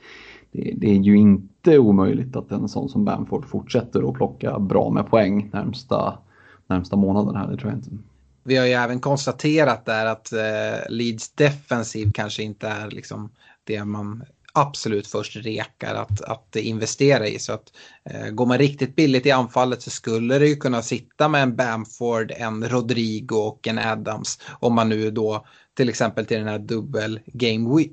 det, 0.53 0.75
det, 0.77 0.91
är 0.91 0.95
ju 0.95 1.17
inte 1.17 1.79
omöjligt 1.79 2.37
att 2.37 2.53
en 2.53 2.69
sån 2.69 2.89
som 2.89 3.05
Bamford 3.05 3.45
fortsätter 3.45 4.09
att 4.09 4.15
plocka 4.15 4.59
bra 4.59 4.91
med 4.91 5.07
poäng 5.07 5.51
närmsta 5.53 6.19
närmsta 6.69 6.97
månaden 6.97 7.37
här, 7.37 7.47
det 7.49 7.57
tror 7.57 7.71
jag 7.71 7.79
inte. 7.79 7.91
Vi 8.45 8.57
har 8.57 8.67
ju 8.67 8.73
även 8.73 9.01
konstaterat 9.01 9.85
där 9.85 10.07
att 10.07 10.33
eh, 10.33 10.89
Leeds 10.89 11.29
defensiv 11.29 12.13
kanske 12.15 12.43
inte 12.43 12.69
är 12.69 12.91
liksom 12.91 13.31
det 13.65 13.85
man 13.85 14.25
absolut 14.61 15.07
först 15.07 15.37
rekar 15.37 15.95
att, 15.95 16.21
att 16.21 16.57
investera 16.57 17.29
i. 17.29 17.39
Så 17.39 17.53
att 17.53 17.73
eh, 18.05 18.31
går 18.31 18.47
man 18.47 18.59
riktigt 18.59 18.97
billigt 18.97 19.27
i 19.27 19.31
anfallet 19.31 19.83
så 19.83 19.91
skulle 19.91 20.39
det 20.39 20.47
ju 20.47 20.57
kunna 20.57 20.83
sitta 20.83 21.29
med 21.29 21.43
en 21.43 21.57
Bamford, 21.57 22.33
en 22.37 22.69
Rodrigo 22.69 23.37
och 23.37 23.69
en 23.69 23.79
Adams. 23.79 24.39
Om 24.61 24.75
man 24.75 24.89
nu 24.89 25.11
då 25.11 25.47
till 25.79 25.89
exempel 25.89 26.27
till 26.27 26.39
den 26.39 26.49
här 26.49 26.59
dubbel 26.59 27.21
game, 27.27 27.85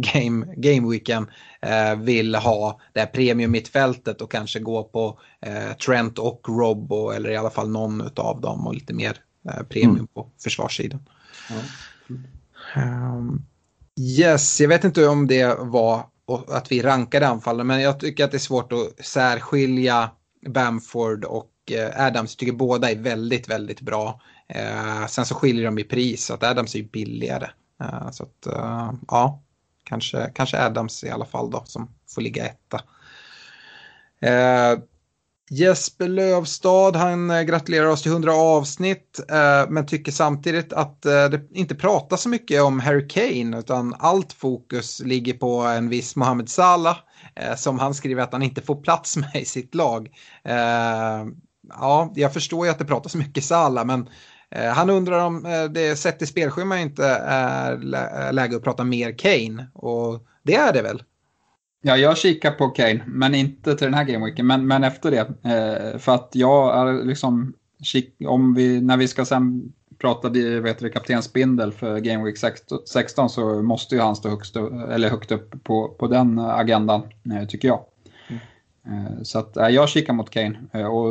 game, 0.00 0.46
game 0.56 0.90
weekend 0.90 1.26
eh, 1.60 1.96
vill 1.96 2.34
ha 2.34 2.80
det 2.92 3.00
här 3.00 3.06
premium 3.06 3.50
mittfältet 3.50 4.20
och 4.20 4.30
kanske 4.30 4.60
gå 4.60 4.84
på 4.84 5.20
eh, 5.40 5.76
Trent 5.76 6.18
och 6.18 6.40
Robbo 6.48 7.10
eller 7.10 7.30
i 7.30 7.36
alla 7.36 7.50
fall 7.50 7.70
någon 7.70 8.10
av 8.16 8.40
dem 8.40 8.66
och 8.66 8.74
lite 8.74 8.94
mer 8.94 9.16
eh, 9.50 9.62
premium 9.62 9.94
mm. 9.94 10.06
på 10.06 10.30
försvarssidan. 10.42 11.00
Mm. 11.50 12.22
Um, 12.76 13.46
yes, 13.98 14.60
jag 14.60 14.68
vet 14.68 14.84
inte 14.84 15.08
om 15.08 15.26
det 15.26 15.56
var 15.58 16.06
att 16.48 16.72
vi 16.72 16.82
rankade 16.82 17.28
anfallen 17.28 17.66
men 17.66 17.80
jag 17.80 18.00
tycker 18.00 18.24
att 18.24 18.30
det 18.30 18.36
är 18.36 18.38
svårt 18.38 18.72
att 18.72 19.06
särskilja 19.06 20.10
Bamford 20.46 21.24
och 21.24 21.50
eh, 21.70 22.06
Adams. 22.06 22.32
Jag 22.32 22.38
tycker 22.38 22.52
båda 22.52 22.90
är 22.90 22.96
väldigt, 22.96 23.48
väldigt 23.48 23.80
bra. 23.80 24.20
Eh, 24.48 25.06
sen 25.06 25.24
så 25.24 25.34
skiljer 25.34 25.64
de 25.64 25.78
i 25.78 25.84
pris 25.84 26.24
så 26.24 26.34
att 26.34 26.42
Adams 26.42 26.74
är 26.74 26.78
ju 26.78 26.88
billigare. 26.88 27.50
Eh, 27.82 28.10
så 28.10 28.22
att 28.22 28.46
eh, 28.46 28.92
ja, 29.08 29.42
kanske, 29.84 30.30
kanske 30.34 30.64
Adams 30.64 31.04
i 31.04 31.10
alla 31.10 31.26
fall 31.26 31.50
då 31.50 31.62
som 31.64 31.94
får 32.14 32.22
ligga 32.22 32.46
etta. 32.46 32.80
Eh, 34.20 34.78
Jesper 35.50 36.08
Lövstad, 36.08 36.96
han 36.96 37.30
eh, 37.30 37.42
gratulerar 37.42 37.86
oss 37.86 38.02
till 38.02 38.12
100 38.12 38.32
avsnitt 38.32 39.20
eh, 39.30 39.70
men 39.70 39.86
tycker 39.86 40.12
samtidigt 40.12 40.72
att 40.72 41.06
eh, 41.06 41.28
det 41.28 41.40
inte 41.50 41.74
pratas 41.74 42.22
så 42.22 42.28
mycket 42.28 42.62
om 42.62 42.80
Harry 42.80 43.08
Kane 43.08 43.58
utan 43.58 43.94
allt 43.98 44.32
fokus 44.32 45.00
ligger 45.04 45.34
på 45.34 45.60
en 45.60 45.88
viss 45.88 46.16
Mohamed 46.16 46.48
Salah 46.48 46.96
som 47.56 47.78
han 47.78 47.94
skriver 47.94 48.22
att 48.22 48.32
han 48.32 48.42
inte 48.42 48.62
får 48.62 48.82
plats 48.82 49.16
med 49.16 49.36
i 49.36 49.44
sitt 49.44 49.74
lag. 49.74 50.08
Ja, 51.68 52.12
jag 52.14 52.32
förstår 52.32 52.66
ju 52.66 52.72
att 52.72 52.78
det 52.78 52.84
pratas 52.84 53.14
mycket 53.14 53.44
Salah 53.44 53.84
men 53.84 54.08
han 54.74 54.90
undrar 54.90 55.24
om 55.24 55.42
det 55.70 55.96
sett 55.96 56.22
i 56.22 56.26
spelschema 56.26 56.80
inte 56.80 57.06
är 57.24 58.32
läge 58.32 58.56
att 58.56 58.62
prata 58.62 58.84
mer 58.84 59.18
Kane. 59.18 59.70
Och 59.74 60.26
det 60.42 60.54
är 60.54 60.72
det 60.72 60.82
väl? 60.82 61.02
Ja, 61.80 61.96
jag 61.96 62.18
kikar 62.18 62.50
på 62.50 62.68
Kane, 62.68 63.04
men 63.06 63.34
inte 63.34 63.74
till 63.74 63.84
den 63.84 63.94
här 63.94 64.04
gameweeken, 64.04 64.46
men, 64.46 64.66
men 64.66 64.84
efter 64.84 65.10
det. 65.10 65.50
Eh, 65.50 65.98
för 65.98 66.14
att 66.14 66.30
jag 66.32 66.78
är 66.78 67.04
liksom, 67.04 67.54
om 68.26 68.54
vi, 68.54 68.80
när 68.80 68.96
vi 68.96 69.08
ska 69.08 69.24
sen 69.24 69.72
prata 69.98 70.28
vet 70.28 70.78
du, 70.78 70.90
kaptensbindel 70.90 71.72
för 71.72 71.98
Game 71.98 72.24
Week 72.24 72.38
16 72.86 73.30
så 73.30 73.62
måste 73.62 73.94
ju 73.94 74.00
han 74.00 74.16
stå 74.16 74.28
högst, 74.28 74.56
eller 74.90 75.10
högt 75.10 75.32
upp 75.32 75.64
på, 75.64 75.88
på 75.88 76.06
den 76.06 76.38
agendan, 76.38 77.02
tycker 77.48 77.68
jag. 77.68 77.80
Mm. 78.86 79.24
Så 79.24 79.38
att, 79.38 79.52
jag 79.54 79.88
kikar 79.88 80.12
mot 80.12 80.30
Kane, 80.30 80.58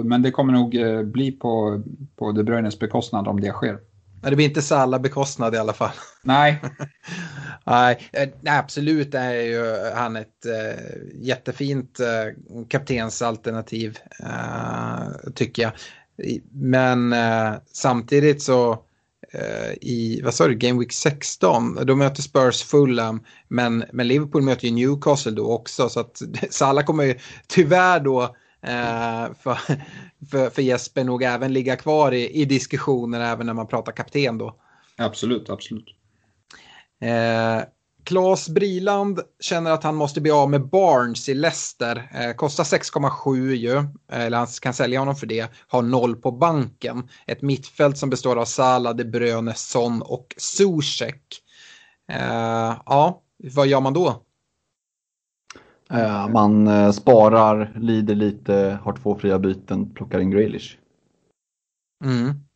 men 0.04 0.22
det 0.22 0.32
kommer 0.32 0.54
nog 0.54 0.78
bli 1.12 1.32
på, 1.32 1.84
på 2.16 2.32
De 2.32 2.44
Bruynes 2.44 2.80
bekostnad 2.80 3.28
om 3.28 3.42
det 3.42 3.52
sker. 3.52 3.80
Det 4.22 4.36
blir 4.36 4.46
inte 4.46 4.62
Salah 4.62 5.02
bekostnad 5.02 5.56
i 5.56 5.58
alla 5.58 5.74
fall. 5.74 5.94
Nej. 6.24 6.62
Nej, 7.68 8.10
eh, 8.14 8.30
absolut 8.60 9.14
är 9.14 9.34
ju 9.34 9.92
han 9.96 10.16
ett 10.16 10.46
äh, 10.46 10.84
jättefint 11.22 12.00
äh, 12.00 12.66
kaptensalternativ, 12.68 13.98
äh, 14.20 15.32
tycker 15.36 15.62
jag. 15.62 15.72
Men 16.52 17.14
äh, 17.14 17.54
samtidigt 17.74 18.42
så 18.42 18.84
i, 19.82 20.22
vad 20.22 20.34
sa 20.34 20.48
du, 20.48 20.56
Game 20.56 20.80
Week 20.80 20.94
16, 20.94 21.80
då 21.86 21.96
möter 21.96 22.22
Spurs 22.22 22.64
Fulham, 22.64 23.24
men, 23.48 23.84
men 23.94 24.08
Liverpool 24.08 24.42
möter 24.42 24.68
ju 24.68 24.74
Newcastle 24.74 25.32
då 25.32 25.52
också, 25.52 25.90
så 25.90 26.00
att 26.00 26.22
Salah 26.50 26.86
kommer 26.86 27.04
ju 27.04 27.16
tyvärr 27.48 28.00
då 28.00 28.36
Eh, 28.62 29.34
för, 29.40 29.58
för, 30.32 30.50
för 30.50 30.62
Jesper 30.62 31.04
nog 31.04 31.24
även 31.24 31.54
ligga 31.54 31.76
kvar 31.76 32.12
i, 32.12 32.42
i 32.42 32.46
diskussionen 32.46 33.22
även 33.22 33.46
när 33.46 33.54
man 33.54 33.68
pratar 33.68 33.92
kapten 33.92 34.38
då. 34.38 34.56
Absolut, 34.98 35.50
absolut. 35.50 35.97
Eh, 37.02 37.64
Claes 38.04 38.50
Briland 38.50 39.20
känner 39.40 39.72
att 39.72 39.84
han 39.84 39.96
måste 39.96 40.22
bli 40.22 40.32
av 40.32 40.50
med 40.50 40.68
Barnes 40.68 41.30
i 41.30 41.34
Leicester. 41.34 42.10
Eh, 42.14 42.34
kostar 42.34 42.64
6,7 42.64 43.54
ju, 43.54 43.84
eller 44.12 44.38
han 44.38 44.48
kan 44.62 44.74
sälja 44.74 45.00
honom 45.00 45.16
för 45.16 45.28
det. 45.28 45.52
Har 45.68 45.82
noll 45.82 46.16
på 46.16 46.32
banken. 46.32 47.10
Ett 47.26 47.42
mittfält 47.42 47.98
som 47.98 48.10
består 48.10 48.36
av 48.36 48.46
Salah, 48.46 48.96
De 48.96 49.04
Bruyne, 49.04 49.54
Son 49.54 50.02
och 50.02 50.36
Zuzek. 50.38 51.22
Eh, 52.12 52.76
ja, 52.86 53.22
vad 53.44 53.68
gör 53.68 53.82
man 53.82 53.94
då? 53.94 54.24
Eh, 55.90 56.28
man 56.28 56.68
eh, 56.68 56.92
sparar, 56.92 57.74
lider 57.80 58.16
lite, 58.16 58.80
har 58.84 58.94
två 58.94 59.16
fria 59.16 59.40
byten, 59.40 59.94
plockar 59.94 60.20
in 60.20 60.32
Graylish. 60.32 60.78
Mm. 62.06 62.47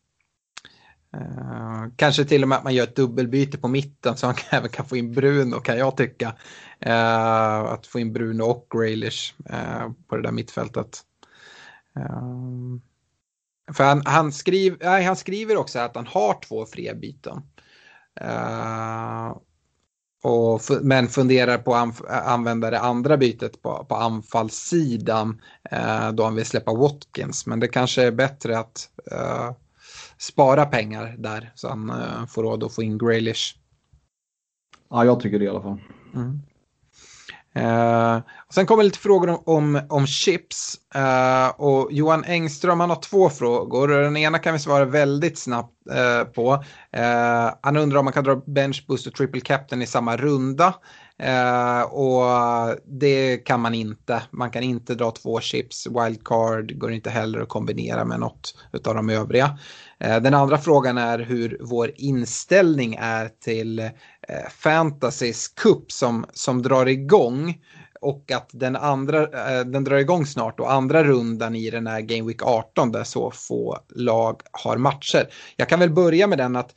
Uh, 1.16 1.86
kanske 1.96 2.24
till 2.24 2.42
och 2.42 2.48
med 2.48 2.58
att 2.58 2.64
man 2.64 2.74
gör 2.74 2.84
ett 2.84 2.96
dubbelbyte 2.96 3.58
på 3.58 3.68
mitten 3.68 4.16
så 4.16 4.26
man 4.26 4.34
även 4.50 4.68
kan 4.68 4.86
få 4.86 4.96
in 4.96 5.12
Bruno 5.12 5.60
kan 5.60 5.78
jag 5.78 5.96
tycka. 5.96 6.28
Uh, 6.86 7.72
att 7.72 7.86
få 7.86 7.98
in 7.98 8.12
Bruno 8.12 8.42
och 8.42 8.66
Graylish 8.70 9.34
uh, 9.50 9.56
eh, 9.56 9.90
på 10.08 10.16
det 10.16 10.22
där 10.22 10.32
mittfältet. 10.32 11.00
för 13.72 13.84
han, 13.84 14.02
han, 14.06 14.32
skriv, 14.32 14.76
nej, 14.80 15.04
han 15.04 15.16
skriver 15.16 15.56
också 15.56 15.78
att 15.78 15.96
han 15.96 16.06
har 16.06 16.40
två 16.40 16.66
fria 16.66 16.94
byten. 16.94 17.42
Och, 20.22 20.60
men 20.82 21.08
funderar 21.08 21.58
på 21.58 21.74
att 21.74 22.10
använda 22.10 22.70
det 22.70 22.80
andra 22.80 23.16
bytet 23.16 23.62
på, 23.62 23.84
på 23.88 23.94
anfallssidan 23.94 25.42
då 26.12 26.24
han 26.24 26.34
vill 26.34 26.46
släppa 26.46 26.74
Watkins. 26.74 27.46
Men 27.46 27.60
det 27.60 27.68
kanske 27.68 28.02
är 28.02 28.10
bättre 28.10 28.58
att 28.58 28.88
spara 30.22 30.66
pengar 30.66 31.14
där 31.18 31.52
så 31.54 31.68
han 31.68 31.90
eh, 31.90 32.26
får 32.26 32.42
råd 32.42 32.64
att 32.64 32.74
få 32.74 32.82
in 32.82 32.98
Graylish. 32.98 33.56
Ja, 34.90 35.04
jag 35.04 35.20
tycker 35.20 35.38
det 35.38 35.44
i 35.44 35.48
alla 35.48 35.62
fall. 35.62 35.80
Mm. 36.14 36.40
Uh, 37.56 38.22
och 38.46 38.54
sen 38.54 38.66
kommer 38.66 38.82
lite 38.82 38.98
frågor 38.98 39.28
om, 39.28 39.42
om, 39.44 39.80
om 39.88 40.06
chips. 40.06 40.76
Uh, 40.96 41.60
och 41.60 41.92
Johan 41.92 42.24
Engström 42.24 42.80
han 42.80 42.90
har 42.90 43.00
två 43.00 43.30
frågor. 43.30 43.88
Den 43.88 44.16
ena 44.16 44.38
kan 44.38 44.52
vi 44.52 44.58
svara 44.58 44.84
väldigt 44.84 45.38
snabbt 45.38 45.72
uh, 45.90 46.24
på. 46.24 46.64
han 47.62 47.76
undrar 47.76 47.98
om 47.98 48.04
man 48.04 48.12
kan 48.12 48.24
dra 48.24 48.36
bench 48.46 48.84
boost 48.88 49.06
och 49.06 49.14
triple 49.14 49.40
captain 49.40 49.82
i 49.82 49.86
samma 49.86 50.16
runda. 50.16 50.74
Eh, 51.22 51.82
och 51.82 52.76
det 52.84 53.36
kan 53.36 53.60
man 53.60 53.74
inte. 53.74 54.22
Man 54.30 54.50
kan 54.50 54.62
inte 54.62 54.94
dra 54.94 55.10
två 55.10 55.40
chips. 55.40 55.86
Wildcard 55.86 56.78
går 56.78 56.92
inte 56.92 57.10
heller 57.10 57.40
att 57.40 57.48
kombinera 57.48 58.04
med 58.04 58.20
något 58.20 58.54
av 58.84 58.94
de 58.94 59.10
övriga. 59.10 59.58
Eh, 59.98 60.20
den 60.20 60.34
andra 60.34 60.58
frågan 60.58 60.98
är 60.98 61.18
hur 61.18 61.58
vår 61.60 61.90
inställning 61.96 62.96
är 63.00 63.28
till 63.44 63.78
eh, 63.78 63.88
Fantasys 64.50 65.48
Cup 65.48 65.92
som, 65.92 66.26
som 66.32 66.62
drar 66.62 66.86
igång 66.86 67.58
och 68.02 68.32
att 68.32 68.50
den 68.52 68.76
andra, 68.76 69.22
eh, 69.22 69.64
den 69.64 69.84
drar 69.84 69.96
igång 69.96 70.26
snart 70.26 70.60
och 70.60 70.72
andra 70.72 71.04
rundan 71.04 71.56
i 71.56 71.70
den 71.70 71.86
här 71.86 72.00
Game 72.00 72.28
Week 72.28 72.42
18 72.42 72.92
där 72.92 73.04
så 73.04 73.30
få 73.30 73.78
lag 73.88 74.40
har 74.52 74.76
matcher. 74.76 75.28
Jag 75.56 75.68
kan 75.68 75.80
väl 75.80 75.90
börja 75.90 76.26
med 76.26 76.38
den 76.38 76.56
att 76.56 76.70
eh, 76.70 76.74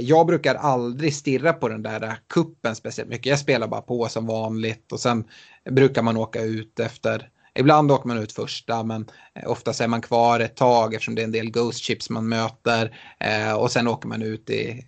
jag 0.00 0.26
brukar 0.26 0.54
aldrig 0.54 1.14
stirra 1.14 1.52
på 1.52 1.68
den 1.68 1.82
där 1.82 2.16
kuppen 2.28 2.74
speciellt 2.74 3.10
mycket. 3.10 3.26
Jag 3.26 3.38
spelar 3.38 3.68
bara 3.68 3.80
på 3.80 4.08
som 4.08 4.26
vanligt 4.26 4.92
och 4.92 5.00
sen 5.00 5.24
brukar 5.70 6.02
man 6.02 6.16
åka 6.16 6.42
ut 6.42 6.80
efter 6.80 7.30
Ibland 7.58 7.92
åker 7.92 8.08
man 8.08 8.18
ut 8.18 8.32
första 8.32 8.82
men 8.82 9.06
eh, 9.34 9.50
oftast 9.50 9.80
är 9.80 9.88
man 9.88 10.00
kvar 10.00 10.40
ett 10.40 10.56
tag 10.56 10.94
eftersom 10.94 11.14
det 11.14 11.22
är 11.22 11.24
en 11.24 11.32
del 11.32 11.50
Ghost 11.50 11.78
Chips 11.78 12.10
man 12.10 12.28
möter. 12.28 12.96
Eh, 13.20 13.54
och 13.54 13.70
sen 13.70 13.88
åker 13.88 14.08
man 14.08 14.22
ut 14.22 14.50
i 14.50 14.84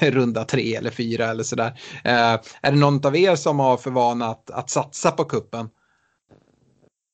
eh, 0.00 0.10
runda 0.10 0.44
tre 0.44 0.74
eller 0.74 0.90
fyra 0.90 1.26
eller 1.26 1.42
sådär. 1.42 1.80
Eh, 2.04 2.32
är 2.62 2.72
det 2.72 2.78
någon 2.78 3.06
av 3.06 3.16
er 3.16 3.36
som 3.36 3.58
har 3.58 3.76
för 3.76 3.90
vana 3.90 4.26
att, 4.26 4.50
att 4.50 4.70
satsa 4.70 5.10
på 5.10 5.24
kuppen? 5.24 5.68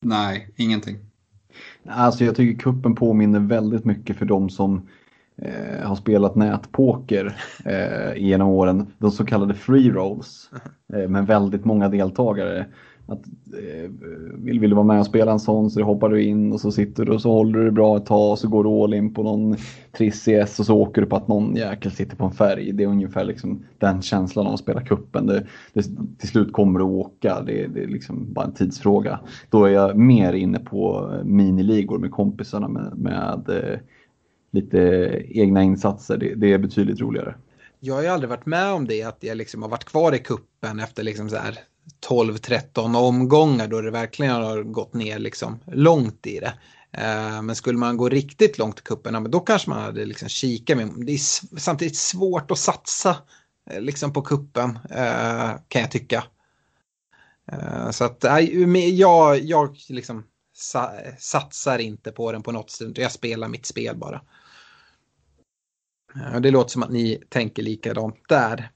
Nej, 0.03 0.55
ingenting. 0.57 0.99
Alltså 1.89 2.25
jag 2.25 2.37
tycker 2.37 2.63
kuppen 2.63 2.95
påminner 2.95 3.41
väldigt 3.41 3.85
mycket 3.85 4.17
för 4.17 4.25
de 4.25 4.51
som 4.51 4.89
eh, 5.43 5.87
har 5.87 5.95
spelat 5.95 6.37
nätpoker 6.37 7.37
eh, 7.65 8.23
genom 8.23 8.49
åren. 8.49 8.87
De 8.99 9.11
så 9.11 9.25
kallade 9.25 9.55
free 9.55 9.91
rolls 9.91 10.51
eh, 10.95 11.09
med 11.09 11.27
väldigt 11.27 11.65
många 11.65 11.89
deltagare. 11.89 12.67
Att, 13.07 13.27
eh, 13.53 13.91
vill, 14.35 14.61
vill 14.61 14.71
du 14.71 14.77
vara 14.77 14.87
med 14.87 15.01
och 15.01 15.07
spela 15.07 15.33
en 15.33 15.41
sån 15.41 15.71
så 15.71 15.83
hoppar 15.83 16.09
du 16.09 16.23
in 16.23 16.53
och 16.53 16.61
så 16.61 16.73
sitter 16.73 17.05
du 17.05 17.13
och 17.13 17.23
så 17.23 17.33
håller 17.33 17.59
du 17.59 17.71
bra 17.71 17.97
ett 17.97 18.07
tag 18.07 18.31
och 18.33 18.39
så 18.39 18.49
går 18.49 18.65
du 18.65 18.71
all 18.71 18.95
in 18.95 19.15
på 19.15 19.23
någon 19.23 19.57
triss 19.93 20.29
och 20.59 20.67
så 20.67 20.77
åker 20.77 21.01
du 21.01 21.07
på 21.07 21.17
att 21.17 21.29
någon 21.29 21.57
jäkel 21.57 21.91
sitter 21.91 22.17
på 22.17 22.25
en 22.25 22.33
färg. 22.33 22.73
Det 22.73 22.83
är 22.83 22.89
ungefär 22.89 23.25
liksom 23.25 23.65
den 23.79 24.03
känslan 24.03 24.47
av 24.47 24.53
att 24.55 24.61
spela 24.61 24.81
kuppen. 24.81 25.27
Det, 25.27 25.47
det, 25.73 25.83
till 26.19 26.29
slut 26.29 26.53
kommer 26.53 26.79
du 26.79 26.85
åka, 26.85 27.41
det, 27.41 27.67
det 27.67 27.83
är 27.83 27.89
liksom 27.89 28.33
bara 28.33 28.45
en 28.45 28.55
tidsfråga. 28.55 29.21
Då 29.49 29.65
är 29.65 29.71
jag 29.71 29.97
mer 29.97 30.33
inne 30.33 30.59
på 30.59 31.11
miniligor 31.25 31.99
med 31.99 32.11
kompisarna 32.11 32.69
med, 32.69 32.93
med 32.97 33.49
eh, 33.49 33.79
lite 34.51 34.79
egna 35.29 35.63
insatser. 35.63 36.17
Det, 36.17 36.35
det 36.35 36.53
är 36.53 36.59
betydligt 36.59 37.01
roligare. 37.01 37.35
Jag 37.81 37.95
har 37.95 38.03
ju 38.03 38.09
aldrig 38.09 38.31
varit 38.31 38.47
med 38.47 38.73
om 38.73 38.87
det, 38.87 39.03
att 39.03 39.19
jag 39.21 39.37
liksom 39.37 39.63
har 39.63 39.69
varit 39.69 39.85
kvar 39.85 40.15
i 40.15 40.19
kuppen 40.19 40.81
efter 40.81 41.03
liksom 41.03 41.31
så 41.31 41.37
här 41.37 41.59
12-13 42.09 42.97
omgångar 42.97 43.69
då 43.69 43.81
det 43.81 43.91
verkligen 43.91 44.33
har 44.33 44.63
gått 44.63 44.95
ner 44.95 45.19
liksom 45.19 45.59
långt 45.67 46.27
i 46.27 46.41
det. 46.41 46.53
Eh, 46.93 47.43
men 47.43 47.57
skulle 47.57 47.79
man 47.79 47.97
gå 47.97 48.09
riktigt 48.09 48.59
långt 48.59 48.79
i 48.79 48.83
kuppen, 48.83 49.31
då 49.31 49.41
kanske 49.41 49.71
man 49.71 49.83
hade 49.83 50.05
liksom 50.05 50.29
kikat. 50.29 50.77
Men 50.77 51.07
det 51.07 51.13
är 51.13 51.59
samtidigt 51.59 51.97
svårt 51.97 52.51
att 52.51 52.59
satsa 52.59 53.17
eh, 53.71 53.81
liksom 53.81 54.13
på 54.13 54.23
kuppen 54.23 54.79
eh, 54.91 55.51
kan 55.69 55.81
jag 55.83 55.91
tycka. 55.91 56.25
Så 57.91 58.05
att 58.05 58.25
jag, 58.93 59.39
jag 59.41 59.77
liksom 59.89 60.25
satsar 61.19 61.79
inte 61.79 62.13
på 62.13 62.33
den 62.33 62.43
på 62.43 62.53
något 62.53 62.71
sätt. 62.71 62.99
Jag 62.99 63.13
spelar 63.13 63.49
mitt 63.49 63.67
spel 63.67 63.97
bara. 63.97 64.21
Det 66.43 66.51
låter 66.51 66.71
som 66.71 66.83
att 66.83 66.91
ni 66.91 67.23
tänker 67.29 67.63
likadant 67.63 68.17
där. 68.29 68.71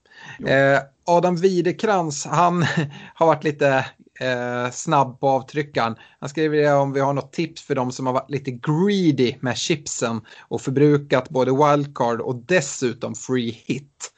Eh, 0.47 0.81
Adam 1.07 1.37
Widekrans, 1.37 2.27
han 2.27 2.63
har 3.15 3.27
varit 3.27 3.45
lite 3.45 3.87
eh, 4.21 4.71
snabb 4.73 5.21
på 5.21 5.29
avtryckaren. 5.29 5.95
Han 6.21 6.29
skriver 6.29 6.77
om 6.77 6.93
vi 6.93 7.01
har 7.01 7.13
något 7.13 7.33
tips 7.33 7.63
för 7.63 7.75
de 7.75 7.93
som 7.93 8.07
har 8.07 8.13
varit 8.13 8.31
lite 8.31 8.51
greedy 8.51 9.35
med 9.41 9.57
chipsen 9.57 10.21
och 10.41 10.61
förbrukat 10.61 11.29
både 11.29 11.51
wildcard 11.51 12.21
och 12.21 12.37
dessutom 12.37 13.15
free 13.15 13.63
hit. 13.67 14.13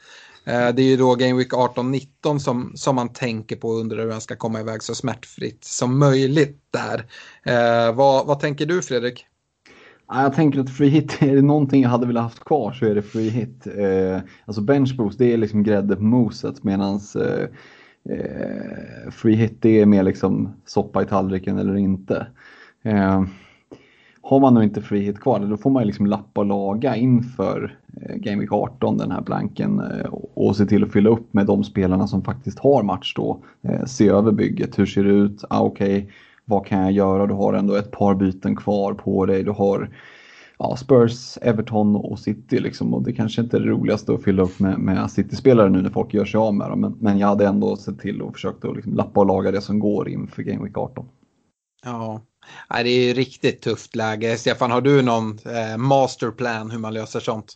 Eh, 0.46 0.68
det 0.68 0.82
är 0.82 0.86
ju 0.86 0.96
då 0.96 1.14
Game 1.14 1.34
Week 1.34 1.52
18-19 1.52 2.38
som, 2.38 2.72
som 2.76 2.96
man 2.96 3.12
tänker 3.12 3.56
på 3.56 3.72
under 3.72 3.96
hur 3.96 4.06
man 4.06 4.20
ska 4.20 4.36
komma 4.36 4.60
iväg 4.60 4.82
så 4.82 4.94
smärtfritt 4.94 5.64
som 5.64 5.98
möjligt 5.98 6.60
där. 6.70 7.06
Eh, 7.44 7.94
vad, 7.94 8.26
vad 8.26 8.40
tänker 8.40 8.66
du 8.66 8.82
Fredrik? 8.82 9.26
Jag 10.08 10.34
tänker 10.34 10.60
att 10.60 10.70
free 10.70 10.88
hit, 10.88 11.18
är 11.22 11.36
det 11.36 11.42
någonting 11.42 11.82
jag 11.82 11.90
hade 11.90 12.06
velat 12.06 12.22
haft 12.22 12.44
kvar 12.44 12.72
så 12.72 12.86
är 12.86 12.94
det 12.94 13.02
free 13.02 13.28
hit. 13.28 13.66
Eh, 13.66 14.20
alltså 14.44 14.62
bench 14.62 14.96
boost 14.96 15.18
det 15.18 15.32
är 15.32 15.36
liksom 15.36 15.62
grädde 15.62 15.96
på 15.96 16.02
moset 16.02 16.64
medan 16.64 17.00
eh, 17.16 17.42
eh, 18.14 19.10
free 19.10 19.34
hit 19.34 19.56
det 19.60 19.80
är 19.80 19.86
mer 19.86 20.02
liksom 20.02 20.52
soppa 20.66 21.02
i 21.02 21.06
tallriken 21.06 21.58
eller 21.58 21.76
inte. 21.76 22.26
Eh, 22.82 23.24
har 24.22 24.40
man 24.40 24.54
nu 24.54 24.64
inte 24.64 24.82
free 24.82 25.02
hit 25.02 25.20
kvar 25.20 25.40
då 25.40 25.56
får 25.56 25.70
man 25.70 25.86
liksom 25.86 26.06
lappa 26.06 26.40
och 26.40 26.46
laga 26.46 26.96
inför 26.96 27.78
eh, 28.00 28.16
Game 28.16 28.40
Week 28.40 28.52
18, 28.52 28.98
den 28.98 29.10
här 29.10 29.20
blanken, 29.20 29.80
eh, 29.80 30.06
och 30.34 30.56
se 30.56 30.66
till 30.66 30.84
att 30.84 30.92
fylla 30.92 31.10
upp 31.10 31.34
med 31.34 31.46
de 31.46 31.64
spelarna 31.64 32.06
som 32.06 32.24
faktiskt 32.24 32.58
har 32.58 32.82
match 32.82 33.14
då. 33.14 33.42
Se 33.86 34.08
över 34.08 34.32
bygget, 34.32 34.78
hur 34.78 34.86
ser 34.86 35.04
det 35.04 35.10
ut? 35.10 35.44
Ah, 35.50 35.60
Okej, 35.60 35.98
okay 35.98 36.12
vad 36.46 36.66
kan 36.66 36.82
jag 36.82 36.92
göra? 36.92 37.26
Du 37.26 37.34
har 37.34 37.54
ändå 37.54 37.74
ett 37.74 37.90
par 37.90 38.14
byten 38.14 38.56
kvar 38.56 38.94
på 38.94 39.26
dig. 39.26 39.42
Du 39.42 39.50
har 39.50 39.90
ja, 40.58 40.76
Spurs, 40.76 41.38
Everton 41.42 41.96
och 41.96 42.18
City 42.18 42.58
liksom. 42.58 42.94
Och 42.94 43.02
det 43.02 43.12
kanske 43.12 43.42
inte 43.42 43.56
är 43.56 43.60
det 43.60 43.70
roligaste 43.70 44.12
att 44.12 44.22
fylla 44.22 44.42
upp 44.42 44.58
med, 44.58 44.78
med 44.78 45.10
City-spelare 45.10 45.68
nu 45.70 45.82
när 45.82 45.90
folk 45.90 46.14
gör 46.14 46.24
sig 46.24 46.38
av 46.38 46.54
med 46.54 46.70
dem. 46.70 46.80
Men, 46.80 46.96
men 47.00 47.18
jag 47.18 47.28
hade 47.28 47.46
ändå 47.46 47.76
sett 47.76 47.98
till 47.98 48.22
och 48.22 48.34
försökt 48.34 48.64
att 48.64 48.76
liksom 48.76 48.94
lappa 48.94 49.20
och 49.20 49.26
laga 49.26 49.50
det 49.50 49.60
som 49.60 49.78
går 49.78 50.08
inför 50.08 50.42
Game 50.42 50.64
Week 50.64 50.78
18. 50.78 51.08
Ja, 51.84 52.20
det 52.68 52.90
är 52.90 53.14
riktigt 53.14 53.62
tufft 53.62 53.96
läge. 53.96 54.36
Stefan, 54.36 54.70
har 54.70 54.80
du 54.80 55.02
någon 55.02 55.30
eh, 55.30 55.76
masterplan 55.76 56.70
hur 56.70 56.78
man 56.78 56.94
löser 56.94 57.20
sånt? 57.20 57.54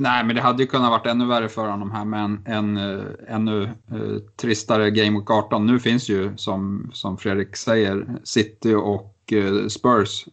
Nej, 0.00 0.24
men 0.24 0.36
det 0.36 0.42
hade 0.42 0.62
ju 0.62 0.66
kunnat 0.66 0.90
varit 0.90 1.06
ännu 1.06 1.26
värre 1.26 1.48
för 1.48 1.68
honom 1.68 1.90
här 1.90 2.04
med 2.04 2.24
en, 2.24 2.42
en 2.46 2.78
uh, 2.78 3.04
ännu 3.28 3.62
uh, 3.92 4.18
tristare 4.36 4.90
Game 4.90 5.18
Week 5.18 5.30
18. 5.30 5.66
Nu 5.66 5.78
finns 5.78 6.08
ju, 6.08 6.36
som, 6.36 6.90
som 6.92 7.16
Fredrik 7.16 7.56
säger, 7.56 8.06
City 8.24 8.74
och 8.74 9.14
uh, 9.32 9.66
Spurs 9.68 10.24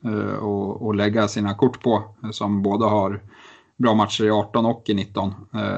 att 0.90 0.96
lägga 0.96 1.28
sina 1.28 1.54
kort 1.54 1.84
på, 1.84 2.16
som 2.32 2.64
båda 2.64 2.86
har 2.86 3.22
bra 3.78 3.94
matcher 3.94 4.24
i 4.24 4.32
18 4.32 4.66
och 4.66 4.84
i 4.88 4.94
19. 4.94 5.34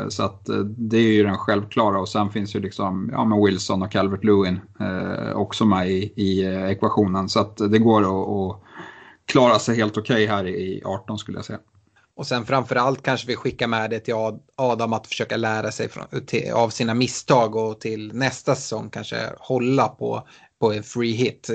Så 0.10 0.24
att 0.24 0.50
det 0.78 0.98
är 0.98 1.14
ju 1.14 1.24
den 1.24 1.38
självklara 1.38 2.00
och 2.00 2.10
sen 2.10 2.30
finns 2.30 2.56
ju 2.56 2.60
liksom 2.60 3.10
ja, 3.12 3.26
med 3.26 3.40
Wilson 3.46 3.82
och 3.82 3.92
Calvert 3.92 4.24
Lewin 4.24 4.60
också 5.36 5.66
med 5.66 5.90
i, 5.90 6.14
i 6.16 6.46
ekvationen. 6.72 7.30
Så 7.30 7.40
att 7.40 7.58
det 7.58 7.80
går 7.80 8.02
att, 8.02 8.30
att 8.30 8.62
klara 9.26 9.60
sig 9.60 9.76
helt 9.76 9.98
okej 9.98 10.24
okay 10.24 10.36
här 10.36 10.48
i 10.48 10.82
18 10.86 11.18
skulle 11.18 11.38
jag 11.38 11.46
säga. 11.46 11.60
Och 12.20 12.28
sen 12.28 12.46
framförallt 12.46 13.04
kanske 13.04 13.28
vi 13.28 13.36
skickar 13.36 13.68
med 13.68 13.90
det 13.90 14.00
till 14.00 14.14
Adam 14.56 14.94
att 14.94 15.08
försöka 15.08 15.38
lära 15.38 15.72
sig 15.72 15.90
från, 15.90 16.26
till, 16.26 16.52
av 16.52 16.70
sina 16.70 16.94
misstag 16.94 17.56
och 17.56 17.80
till 17.80 18.14
nästa 18.14 18.56
säsong 18.56 18.90
kanske 18.90 19.30
hålla 19.40 19.88
på, 19.88 20.28
på 20.60 20.74
en 20.74 20.84
free 20.84 21.12
hit. 21.12 21.50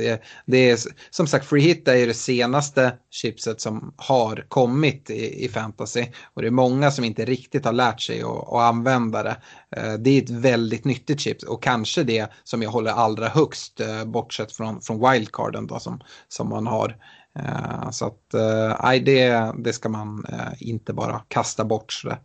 Det 0.47 0.70
är, 0.70 0.78
som 1.11 1.27
sagt, 1.27 1.47
free 1.47 1.62
hit 1.62 1.89
är 1.89 1.95
ju 1.95 2.07
det 2.07 2.15
senaste 2.15 2.93
chipset 3.11 3.61
som 3.61 3.95
har 3.97 4.45
kommit 4.49 5.11
i, 5.11 5.45
i 5.45 5.49
fantasy. 5.49 6.07
Och 6.35 6.43
det 6.43 6.49
är 6.49 6.53
många 6.53 6.91
som 6.91 7.05
inte 7.05 7.24
riktigt 7.24 7.65
har 7.65 7.73
lärt 7.73 8.01
sig 8.01 8.23
att, 8.23 8.53
att 8.53 8.62
använda 8.62 9.23
det. 9.23 9.36
Eh, 9.77 9.93
det 9.93 10.11
är 10.11 10.23
ett 10.23 10.31
väldigt 10.31 10.85
nyttigt 10.85 11.20
chip 11.20 11.43
och 11.43 11.62
kanske 11.62 12.03
det 12.03 12.32
som 12.45 12.62
jag 12.62 12.70
håller 12.70 12.91
allra 12.91 13.28
högst 13.28 13.81
eh, 13.81 14.05
bortsett 14.05 14.53
från, 14.53 14.81
från 14.81 15.11
wildcarden 15.11 15.66
då, 15.66 15.78
som, 15.78 16.01
som 16.28 16.49
man 16.49 16.66
har. 16.66 16.97
Eh, 17.39 17.90
så 17.90 18.06
att 18.06 18.35
eh, 18.35 18.77
nej, 18.82 19.01
det, 19.01 19.52
det 19.59 19.73
ska 19.73 19.89
man 19.89 20.24
eh, 20.28 20.69
inte 20.69 20.93
bara 20.93 21.23
kasta 21.28 21.65
bort 21.65 21.93
sådär. 21.93 22.19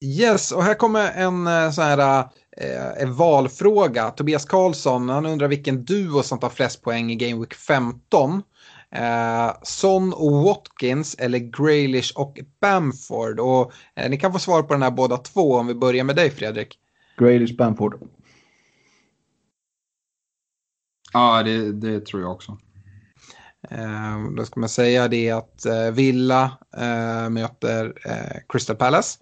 Yes, 0.00 0.52
och 0.52 0.64
här 0.64 0.74
kommer 0.74 1.12
en 1.12 1.72
sån 1.72 1.84
här 1.84 2.24
en 2.96 3.14
valfråga. 3.14 4.10
Tobias 4.10 4.44
Karlsson, 4.44 5.08
han 5.08 5.26
undrar 5.26 5.48
vilken 5.48 5.84
duo 5.84 6.22
som 6.22 6.38
tar 6.38 6.48
flest 6.48 6.82
poäng 6.82 7.10
i 7.10 7.16
Game 7.16 7.40
Week 7.40 7.54
15. 7.54 8.42
Eh, 8.94 9.52
Son 9.62 10.12
och 10.12 10.32
Watkins 10.32 11.14
eller 11.14 11.38
Graylish 11.38 12.12
och 12.16 12.38
Bamford. 12.60 13.40
Och, 13.40 13.72
eh, 13.94 14.10
ni 14.10 14.16
kan 14.16 14.32
få 14.32 14.38
svar 14.38 14.62
på 14.62 14.72
den 14.72 14.82
här 14.82 14.90
båda 14.90 15.16
två 15.16 15.54
om 15.54 15.66
vi 15.66 15.74
börjar 15.74 16.04
med 16.04 16.16
dig 16.16 16.30
Fredrik. 16.30 16.78
Graylish 17.18 17.56
Bamford. 17.56 17.94
Ja, 21.12 21.42
det, 21.42 21.72
det 21.72 22.06
tror 22.06 22.22
jag 22.22 22.32
också. 22.32 22.58
Eh, 23.70 24.30
då 24.36 24.44
ska 24.44 24.60
man 24.60 24.68
säga 24.68 25.08
det 25.08 25.30
att 25.30 25.66
eh, 25.66 25.90
Villa 25.90 26.58
eh, 26.76 27.30
möter 27.30 27.94
eh, 28.04 28.40
Crystal 28.48 28.76
Palace 28.76 29.18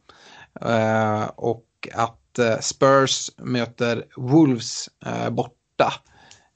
eh, 0.61 1.25
och 1.37 1.67
att 1.95 2.39
eh, 2.39 2.59
Spurs 2.61 3.31
möter 3.37 4.05
Wolves 4.17 4.89
eh, 5.07 5.31
borta. 5.31 5.93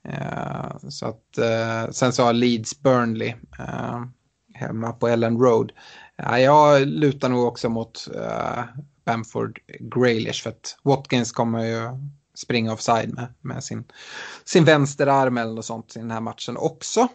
Ehm, 0.09 0.91
så 0.91 1.07
att, 1.07 1.37
eh, 1.37 1.91
sen 1.91 2.13
så 2.13 2.23
har 2.23 2.33
Leeds 2.33 2.81
Burnley 2.81 3.33
ehm, 3.59 4.13
hemma 4.53 4.93
på 4.93 5.07
Ellen 5.07 5.37
Road. 5.37 5.71
jag 6.17 6.87
lutar 6.87 7.29
nog 7.29 7.47
också 7.47 7.69
mot 7.69 8.07
Bamford 9.05 9.59
Graylish 9.79 10.43
för 10.43 10.49
att 10.49 10.77
Watkins 10.83 11.31
kommer 11.31 11.65
ju 11.65 11.89
springa 12.35 12.73
offside 12.73 13.13
med, 13.13 13.33
med 13.41 13.63
sin, 13.63 13.83
sin 14.45 14.65
vänsterarm 14.65 15.37
eller 15.37 15.53
något 15.53 15.65
sånt 15.65 15.95
i 15.95 15.99
den 15.99 16.11
här 16.11 16.21
matchen 16.21 16.57
också. 16.57 17.07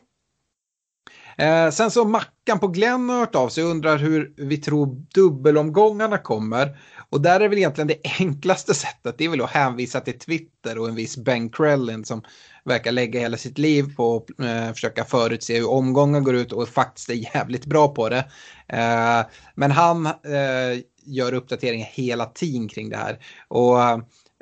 Eh, 1.40 1.70
sen 1.70 1.90
så 1.90 2.05
Mackan 2.05 2.59
på 2.60 2.68
Glenn 2.68 3.09
har 3.09 3.18
hört 3.18 3.34
av 3.34 3.48
sig 3.48 3.64
och 3.64 3.70
undrar 3.70 3.98
hur 3.98 4.34
vi 4.36 4.56
tror 4.56 4.86
dubbelomgångarna 5.14 6.18
kommer. 6.18 6.78
Och 7.10 7.20
där 7.20 7.40
är 7.40 7.48
väl 7.48 7.59
egentligen 7.59 7.88
det 7.88 8.01
enklaste 8.18 8.74
sättet, 8.74 9.18
det 9.18 9.24
är 9.24 9.28
väl 9.28 9.40
att 9.40 9.51
hänvisa 9.51 10.01
till 10.01 10.18
Twitter 10.18 10.78
och 10.78 10.88
en 10.88 10.94
viss 10.94 11.16
Ben 11.16 11.51
Krellin 11.51 12.05
som 12.05 12.22
verkar 12.64 12.92
lägga 12.92 13.20
hela 13.20 13.36
sitt 13.36 13.59
liv 13.59 13.97
på 13.97 14.16
att 14.16 14.47
eh, 14.47 14.72
försöka 14.72 15.05
förutse 15.05 15.59
hur 15.59 15.70
omgången 15.70 16.24
går 16.24 16.34
ut 16.34 16.52
och 16.52 16.68
faktiskt 16.68 17.10
är 17.10 17.34
jävligt 17.34 17.66
bra 17.66 17.88
på 17.88 18.09
det. 18.09 18.24
Eh, 18.68 19.26
men 19.55 19.70
han 19.70 20.06
eh, 20.06 20.80
gör 21.05 21.34
uppdateringar 21.34 21.86
hela 21.86 22.26
tiden 22.26 22.68
kring 22.68 22.90
det 22.90 22.97
här. 22.97 23.18
Och 23.48 23.82
Eh, 23.82 23.98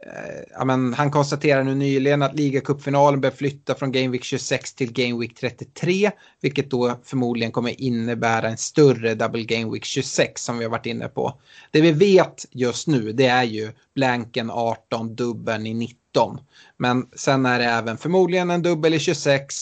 Eh, 0.06 0.42
ja, 0.50 0.64
men 0.64 0.94
han 0.94 1.10
konstaterar 1.10 1.64
nu 1.64 1.74
nyligen 1.74 2.22
att 2.22 2.34
ligacupfinalen 2.34 3.20
bör 3.20 3.30
flytta 3.30 3.74
från 3.74 3.92
Game 3.92 4.08
Week 4.08 4.24
26 4.24 4.74
till 4.74 4.92
Game 4.92 5.20
Week 5.20 5.34
33. 5.34 6.10
Vilket 6.40 6.70
då 6.70 6.98
förmodligen 7.04 7.52
kommer 7.52 7.80
innebära 7.80 8.48
en 8.48 8.56
större 8.56 9.14
Double 9.14 9.42
Game 9.42 9.72
Week 9.72 9.84
26 9.84 10.42
som 10.42 10.58
vi 10.58 10.64
har 10.64 10.70
varit 10.70 10.86
inne 10.86 11.08
på. 11.08 11.40
Det 11.70 11.80
vi 11.80 11.92
vet 11.92 12.46
just 12.50 12.86
nu 12.86 13.12
det 13.12 13.26
är 13.26 13.44
ju 13.44 13.72
blanken 13.94 14.50
18, 14.50 15.14
dubbeln 15.14 15.66
i 15.66 15.74
19. 15.74 16.38
Men 16.76 17.06
sen 17.16 17.46
är 17.46 17.58
det 17.58 17.64
även 17.64 17.98
förmodligen 17.98 18.50
en 18.50 18.62
dubbel 18.62 18.94
i 18.94 18.98
26. 18.98 19.54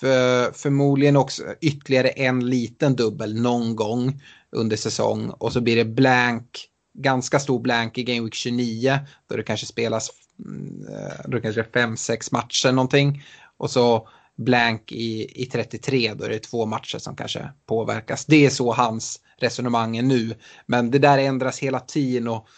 För, 0.00 0.52
förmodligen 0.52 1.16
också 1.16 1.42
ytterligare 1.60 2.08
en 2.08 2.50
liten 2.50 2.96
dubbel 2.96 3.42
någon 3.42 3.76
gång 3.76 4.22
under 4.50 4.76
säsong. 4.76 5.30
Och 5.30 5.52
så 5.52 5.60
blir 5.60 5.76
det 5.76 5.84
blank 5.84 6.68
ganska 6.98 7.38
stor 7.38 7.60
blank 7.60 7.98
i 7.98 8.02
Game 8.02 8.20
Week 8.20 8.34
29 8.34 8.98
då 9.28 9.36
det 9.36 9.42
kanske 9.42 9.66
spelas 9.66 10.10
mm, 10.44 10.86
eh, 10.88 11.20
då 11.24 11.30
det 11.30 11.40
kanske 11.40 11.60
är 11.60 11.86
5-6 11.86 12.28
matcher 12.32 12.72
någonting. 12.72 13.22
Och 13.56 13.70
så 13.70 14.08
blank 14.36 14.92
i, 14.92 15.42
i 15.42 15.46
33 15.46 16.14
då 16.14 16.28
det 16.28 16.34
är 16.34 16.38
två 16.38 16.66
matcher 16.66 16.98
som 16.98 17.16
kanske 17.16 17.52
påverkas. 17.66 18.26
Det 18.26 18.46
är 18.46 18.50
så 18.50 18.72
hans 18.72 19.20
resonemang 19.36 19.96
är 19.96 20.02
nu. 20.02 20.34
Men 20.66 20.90
det 20.90 20.98
där 20.98 21.18
ändras 21.18 21.58
hela 21.58 21.80
tiden 21.80 22.28
och 22.28 22.48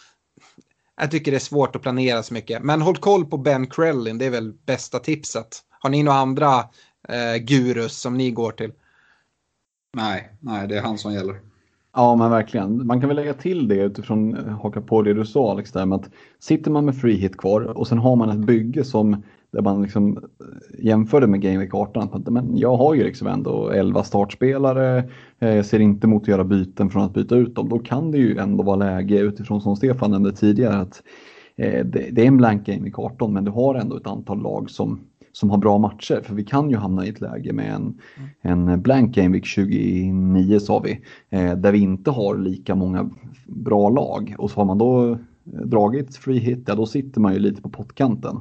jag 1.01 1.11
tycker 1.11 1.31
det 1.31 1.37
är 1.37 1.39
svårt 1.39 1.75
att 1.75 1.81
planera 1.81 2.23
så 2.23 2.33
mycket. 2.33 2.63
Men 2.63 2.81
håll 2.81 2.97
koll 2.97 3.25
på 3.25 3.37
Ben 3.37 3.67
Krellin, 3.67 4.17
det 4.17 4.25
är 4.25 4.29
väl 4.29 4.53
bästa 4.53 4.99
tipset. 4.99 5.59
Har 5.69 5.89
ni 5.89 6.03
några 6.03 6.17
andra 6.17 6.69
eh, 7.09 7.35
gurus 7.35 7.97
som 7.97 8.17
ni 8.17 8.31
går 8.31 8.51
till? 8.51 8.71
Nej, 9.93 10.29
nej, 10.39 10.67
det 10.67 10.77
är 10.77 10.81
han 10.81 10.97
som 10.97 11.13
gäller. 11.13 11.50
Ja, 11.93 12.15
men 12.15 12.31
verkligen. 12.31 12.87
Man 12.87 12.99
kan 12.99 13.07
väl 13.07 13.15
lägga 13.15 13.33
till 13.33 13.67
det 13.67 13.75
utifrån, 13.75 14.35
eh, 14.35 14.59
haka 14.61 14.81
på 14.81 15.01
det 15.01 15.13
du 15.13 15.25
sa 15.25 15.51
Alex, 15.51 15.71
där 15.71 15.85
med 15.85 15.95
att 15.95 16.09
sitter 16.39 16.71
man 16.71 16.85
med 16.85 16.95
free 16.95 17.15
hit 17.15 17.37
kvar 17.37 17.61
och 17.61 17.87
sen 17.87 17.97
har 17.97 18.15
man 18.15 18.29
ett 18.29 18.45
bygge 18.45 18.83
som 18.83 19.23
där 19.51 19.61
man 19.61 19.81
liksom 19.81 20.17
eh, 20.17 20.85
jämförde 20.85 21.27
med 21.27 21.41
Game 21.41 21.57
Week 21.57 21.73
18. 21.73 22.23
Men 22.27 22.57
jag 22.57 22.75
har 22.75 22.93
ju 22.93 23.03
liksom 23.03 23.27
ändå 23.27 23.69
11 23.69 24.03
startspelare, 24.03 25.03
eh, 25.39 25.49
jag 25.49 25.65
ser 25.65 25.79
inte 25.79 26.07
emot 26.07 26.21
att 26.21 26.27
göra 26.27 26.43
byten 26.43 26.89
från 26.89 27.03
att 27.03 27.13
byta 27.13 27.35
ut 27.35 27.55
dem. 27.55 27.69
Då 27.69 27.79
kan 27.79 28.11
det 28.11 28.17
ju 28.17 28.37
ändå 28.37 28.63
vara 28.63 28.75
läge 28.75 29.19
utifrån 29.19 29.61
som 29.61 29.75
Stefan 29.75 30.11
nämnde 30.11 30.31
tidigare 30.31 30.75
att 30.75 31.03
det, 31.85 32.21
är 32.21 32.25
en 32.25 32.37
blank 32.37 32.65
Game 32.65 32.83
Week 32.83 32.99
18 32.99 33.33
men 33.33 33.45
du 33.45 33.51
har 33.51 33.75
ändå 33.75 33.97
ett 33.97 34.07
antal 34.07 34.41
lag 34.41 34.69
som 34.69 34.99
som 35.31 35.49
har 35.49 35.57
bra 35.57 35.77
matcher. 35.77 36.21
För 36.23 36.35
vi 36.35 36.43
kan 36.43 36.69
ju 36.69 36.77
hamna 36.77 37.05
i 37.05 37.09
ett 37.09 37.21
läge 37.21 37.53
med 37.53 37.73
en, 37.73 37.97
en 38.41 38.81
blank 38.81 39.15
game 39.15 39.29
week 39.29 39.45
29 39.45 40.59
sa 40.59 40.79
vi, 40.79 41.01
eh, 41.29 41.55
där 41.55 41.71
vi 41.71 41.79
inte 41.79 42.11
har 42.11 42.37
lika 42.37 42.75
många 42.75 43.09
bra 43.45 43.89
lag. 43.89 44.35
Och 44.37 44.51
så 44.51 44.59
har 44.59 44.65
man 44.65 44.77
då 44.77 45.17
dragit 45.43 46.15
free 46.15 46.39
hit, 46.39 46.63
ja 46.67 46.75
då 46.75 46.85
sitter 46.85 47.21
man 47.21 47.33
ju 47.33 47.39
lite 47.39 47.61
på 47.61 47.69
pottkanten. 47.69 48.39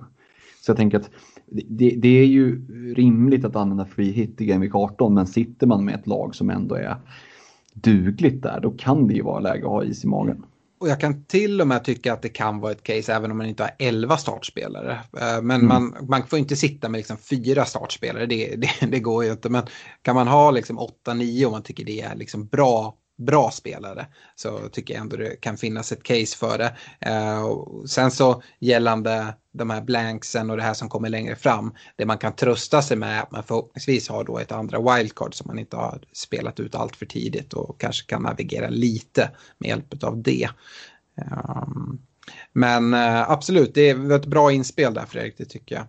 Så 0.63 0.71
jag 0.71 0.77
tänker 0.77 0.99
att 0.99 1.11
det, 1.51 1.95
det, 1.97 2.09
är 2.09 2.27
ju 2.27 2.67
rimligt 2.95 3.45
att 3.45 3.57
använda 3.57 3.85
free 3.85 4.11
hit 4.11 4.41
i 4.41 4.47
Game 4.47 4.65
Week 4.65 4.75
18 4.75 5.15
men 5.15 5.27
sitter 5.27 5.67
man 5.67 5.85
med 5.85 5.95
ett 5.95 6.07
lag 6.07 6.35
som 6.35 6.51
ändå 6.51 6.75
är 6.75 6.97
dugligt 7.75 8.43
där 8.43 8.61
då 8.61 8.71
kan 8.71 9.07
det 9.07 9.15
ju 9.15 9.23
vara 9.23 9.41
läge 9.41 9.65
att 9.65 9.71
ha 9.71 9.85
is 9.85 10.05
i 10.05 10.07
magen. 10.07 10.45
Och 10.81 10.89
jag 10.89 11.01
kan 11.01 11.25
till 11.25 11.61
och 11.61 11.67
med 11.67 11.85
tycka 11.85 12.13
att 12.13 12.23
det 12.23 12.29
kan 12.29 12.61
vara 12.61 12.73
ett 12.73 12.83
case 12.83 13.15
även 13.15 13.31
om 13.31 13.37
man 13.37 13.47
inte 13.47 13.63
har 13.63 13.73
11 13.79 14.17
startspelare. 14.17 14.93
Eh, 14.93 15.43
men 15.43 15.51
mm. 15.51 15.67
man, 15.67 16.07
man 16.09 16.27
får 16.27 16.39
inte 16.39 16.57
sitta 16.57 16.89
med 16.89 16.99
liksom 16.99 17.17
fyra 17.17 17.65
startspelare, 17.65 18.27
det, 18.27 18.57
det, 18.57 18.71
det, 18.87 19.01
går 19.01 19.25
ju 19.25 19.31
inte. 19.31 19.49
Men 19.49 19.63
kan 20.03 20.15
man 20.15 20.29
ha 20.29 20.51
liksom 20.51 20.79
8-9 21.07 21.45
om 21.45 21.53
man 21.53 21.63
tycker 21.63 21.85
det 21.85 22.01
är 22.01 22.15
liksom 22.17 22.47
bra, 22.47 22.95
bra 23.21 23.51
spelare 23.51 24.07
så 24.35 24.69
tycker 24.69 24.95
jag 24.95 25.01
ändå 25.01 25.17
det 25.17 25.41
kan 25.41 25.57
finnas 25.57 25.93
ett 25.93 26.03
case 26.03 26.37
för 26.37 26.59
det. 26.59 26.77
Eh, 27.01 27.49
sen 27.87 28.11
så 28.11 28.43
gällande 28.59 29.35
de 29.53 29.71
här 29.71 29.81
blanksen 29.81 30.51
och 30.51 30.57
det 30.57 30.63
här 30.63 30.75
som 30.75 30.89
kommer 30.89 31.09
längre 31.09 31.37
fram. 31.37 31.75
Det 31.97 32.07
man 32.07 32.19
kan 32.19 32.37
trösta 32.37 32.83
sig 32.83 32.97
med 32.97 33.19
är 33.19 33.23
att 33.23 33.31
man 33.31 33.43
förhoppningsvis 33.43 34.09
har 34.09 34.25
då 34.25 34.39
ett 34.39 34.53
andra 34.53 34.97
wildcard 34.97 35.35
som 35.35 35.47
man 35.47 35.59
inte 35.59 35.77
har 35.77 36.03
spelat 36.13 36.61
ut 36.61 36.75
allt 36.75 36.97
för 36.97 37.07
tidigt 37.07 37.53
och 37.53 37.81
kanske 37.81 38.07
kan 38.07 38.23
navigera 38.23 38.69
lite 38.69 39.31
med 39.59 39.69
hjälp 39.69 40.05
av 40.05 40.23
det. 40.23 40.49
Ehm, 41.17 41.99
men 42.53 42.95
eh, 42.95 43.31
absolut, 43.31 43.75
det 43.75 43.91
är 43.91 44.13
ett 44.13 44.27
bra 44.27 44.53
inspel 44.53 44.95
där 44.95 45.07
Fredrik, 45.07 45.35
det 45.39 45.45
tycker 45.45 45.75
jag. 45.75 45.85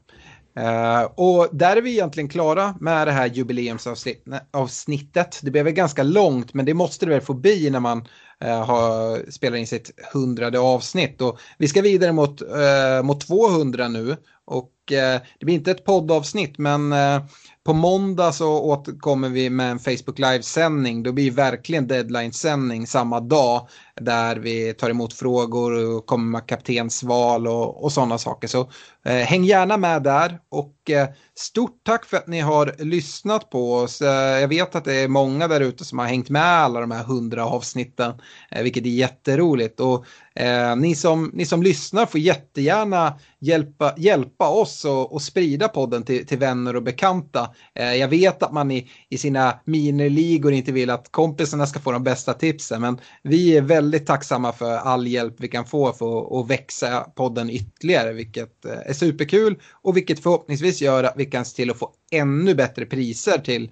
Uh, 0.59 1.03
och 1.15 1.47
där 1.51 1.77
är 1.77 1.81
vi 1.81 1.91
egentligen 1.91 2.29
klara 2.29 2.75
med 2.79 3.07
det 3.07 3.11
här 3.11 3.27
jubileumsavsnittet. 3.27 5.39
Det 5.41 5.51
blev 5.51 5.65
väl 5.65 5.73
ganska 5.73 6.03
långt, 6.03 6.53
men 6.53 6.65
det 6.65 6.73
måste 6.73 7.05
det 7.05 7.11
väl 7.11 7.21
få 7.21 7.33
bli 7.33 7.69
när 7.69 7.79
man 7.79 7.97
uh, 8.43 8.63
har, 8.63 9.31
spelar 9.31 9.57
in 9.57 9.67
sitt 9.67 9.91
hundrade 10.13 10.59
avsnitt. 10.59 11.21
Och 11.21 11.39
vi 11.57 11.67
ska 11.67 11.81
vidare 11.81 12.11
mot, 12.11 12.41
uh, 12.41 13.03
mot 13.03 13.27
200 13.27 13.87
nu. 13.87 14.17
Och 14.51 14.91
eh, 14.91 15.21
det 15.39 15.45
blir 15.45 15.55
inte 15.55 15.71
ett 15.71 15.85
poddavsnitt, 15.85 16.57
men 16.57 16.93
eh, 16.93 17.23
på 17.63 17.73
måndag 17.73 18.31
så 18.31 18.61
återkommer 18.61 19.29
vi 19.29 19.49
med 19.49 19.71
en 19.71 19.79
Facebook 19.79 20.19
Live-sändning. 20.19 21.03
Då 21.03 21.11
blir 21.11 21.31
verkligen 21.31 21.87
deadline-sändning 21.87 22.87
samma 22.87 23.19
dag 23.19 23.67
där 23.95 24.35
vi 24.35 24.73
tar 24.73 24.89
emot 24.89 25.13
frågor 25.13 25.95
och 25.95 26.05
kommer 26.05 26.31
med 26.31 26.47
kaptensval 26.47 27.47
och, 27.47 27.83
och 27.83 27.91
sådana 27.91 28.17
saker. 28.17 28.47
Så 28.47 28.71
eh, 29.05 29.13
häng 29.13 29.43
gärna 29.43 29.77
med 29.77 30.03
där 30.03 30.39
och 30.49 30.89
eh, 30.89 31.07
stort 31.35 31.83
tack 31.83 32.05
för 32.05 32.17
att 32.17 32.27
ni 32.27 32.39
har 32.39 32.75
lyssnat 32.83 33.49
på 33.49 33.73
oss. 33.73 34.01
Eh, 34.01 34.39
jag 34.39 34.47
vet 34.47 34.75
att 34.75 34.85
det 34.85 34.95
är 34.95 35.07
många 35.07 35.47
där 35.47 35.61
ute 35.61 35.85
som 35.85 35.99
har 35.99 36.05
hängt 36.05 36.29
med 36.29 36.43
alla 36.43 36.81
de 36.81 36.91
här 36.91 37.03
hundra 37.03 37.45
avsnitten, 37.45 38.13
eh, 38.51 38.63
vilket 38.63 38.85
är 38.85 38.89
jätteroligt. 38.89 39.79
Och 39.79 40.05
eh, 40.35 40.75
ni, 40.75 40.95
som, 40.95 41.31
ni 41.33 41.45
som 41.45 41.63
lyssnar 41.63 42.05
får 42.05 42.19
jättegärna 42.19 43.19
hjälpa, 43.39 43.93
hjälpa 43.97 44.49
oss 44.49 44.85
och, 44.85 45.13
och 45.13 45.21
sprida 45.21 45.67
podden 45.67 46.03
till, 46.03 46.27
till 46.27 46.37
vänner 46.37 46.75
och 46.75 46.83
bekanta. 46.83 47.49
Eh, 47.75 47.95
jag 47.95 48.07
vet 48.07 48.43
att 48.43 48.53
man 48.53 48.71
i, 48.71 48.89
i 49.09 49.17
sina 49.17 49.59
miniligor 49.65 50.53
inte 50.53 50.71
vill 50.71 50.89
att 50.89 51.11
kompisarna 51.11 51.67
ska 51.67 51.79
få 51.79 51.91
de 51.91 52.03
bästa 52.03 52.33
tipsen, 52.33 52.81
men 52.81 52.99
vi 53.23 53.57
är 53.57 53.61
väldigt 53.61 54.07
tacksamma 54.07 54.53
för 54.53 54.77
all 54.77 55.07
hjälp 55.07 55.35
vi 55.37 55.47
kan 55.47 55.65
få 55.65 55.93
för 55.93 56.39
att 56.39 56.49
växa 56.49 56.99
podden 57.15 57.49
ytterligare, 57.49 58.13
vilket 58.13 58.65
eh, 58.65 58.71
är 58.85 58.93
superkul 58.93 59.59
och 59.71 59.97
vilket 59.97 60.23
förhoppningsvis 60.23 60.81
gör 60.81 61.03
att 61.03 61.13
vi 61.17 61.25
kan 61.25 61.45
se 61.45 61.55
till 61.55 61.71
att 61.71 61.79
få 61.79 61.91
ännu 62.11 62.55
bättre 62.55 62.85
priser 62.85 63.37
till, 63.37 63.71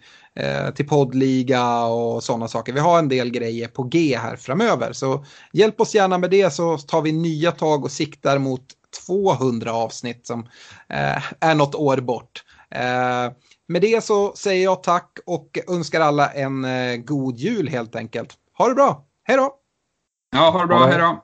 till 0.75 0.87
poddliga 0.87 1.83
och 1.85 2.23
sådana 2.23 2.47
saker. 2.47 2.73
Vi 2.73 2.79
har 2.79 2.99
en 2.99 3.09
del 3.09 3.29
grejer 3.29 3.67
på 3.67 3.83
G 3.83 4.17
här 4.17 4.35
framöver, 4.35 4.93
så 4.93 5.25
hjälp 5.53 5.81
oss 5.81 5.95
gärna 5.95 6.17
med 6.17 6.31
det 6.31 6.53
så 6.53 6.77
tar 6.77 7.01
vi 7.01 7.11
nya 7.11 7.51
tag 7.51 7.83
och 7.83 7.91
siktar 7.91 8.37
mot 8.37 8.65
200 9.07 9.73
avsnitt 9.73 10.27
som 10.27 10.39
eh, 10.89 11.23
är 11.39 11.55
något 11.55 11.75
år 11.75 11.97
bort. 11.97 12.43
med 13.67 13.81
det 13.81 14.03
så 14.03 14.33
säger 14.35 14.63
jag 14.63 14.83
tack 14.83 15.17
och 15.25 15.57
önskar 15.67 16.01
alla 16.01 16.31
en 16.31 16.65
god 17.05 17.37
jul 17.37 17.67
helt 17.67 17.95
enkelt. 17.95 18.33
Ha 18.57 18.67
det 18.67 18.75
bra, 18.75 19.05
hej 19.23 19.37
då! 19.37 19.55
Ja, 20.31 20.49
ha 20.49 20.61
det 20.61 20.67
bra. 20.67 20.85
Hej 20.85 20.97
då. 20.97 21.23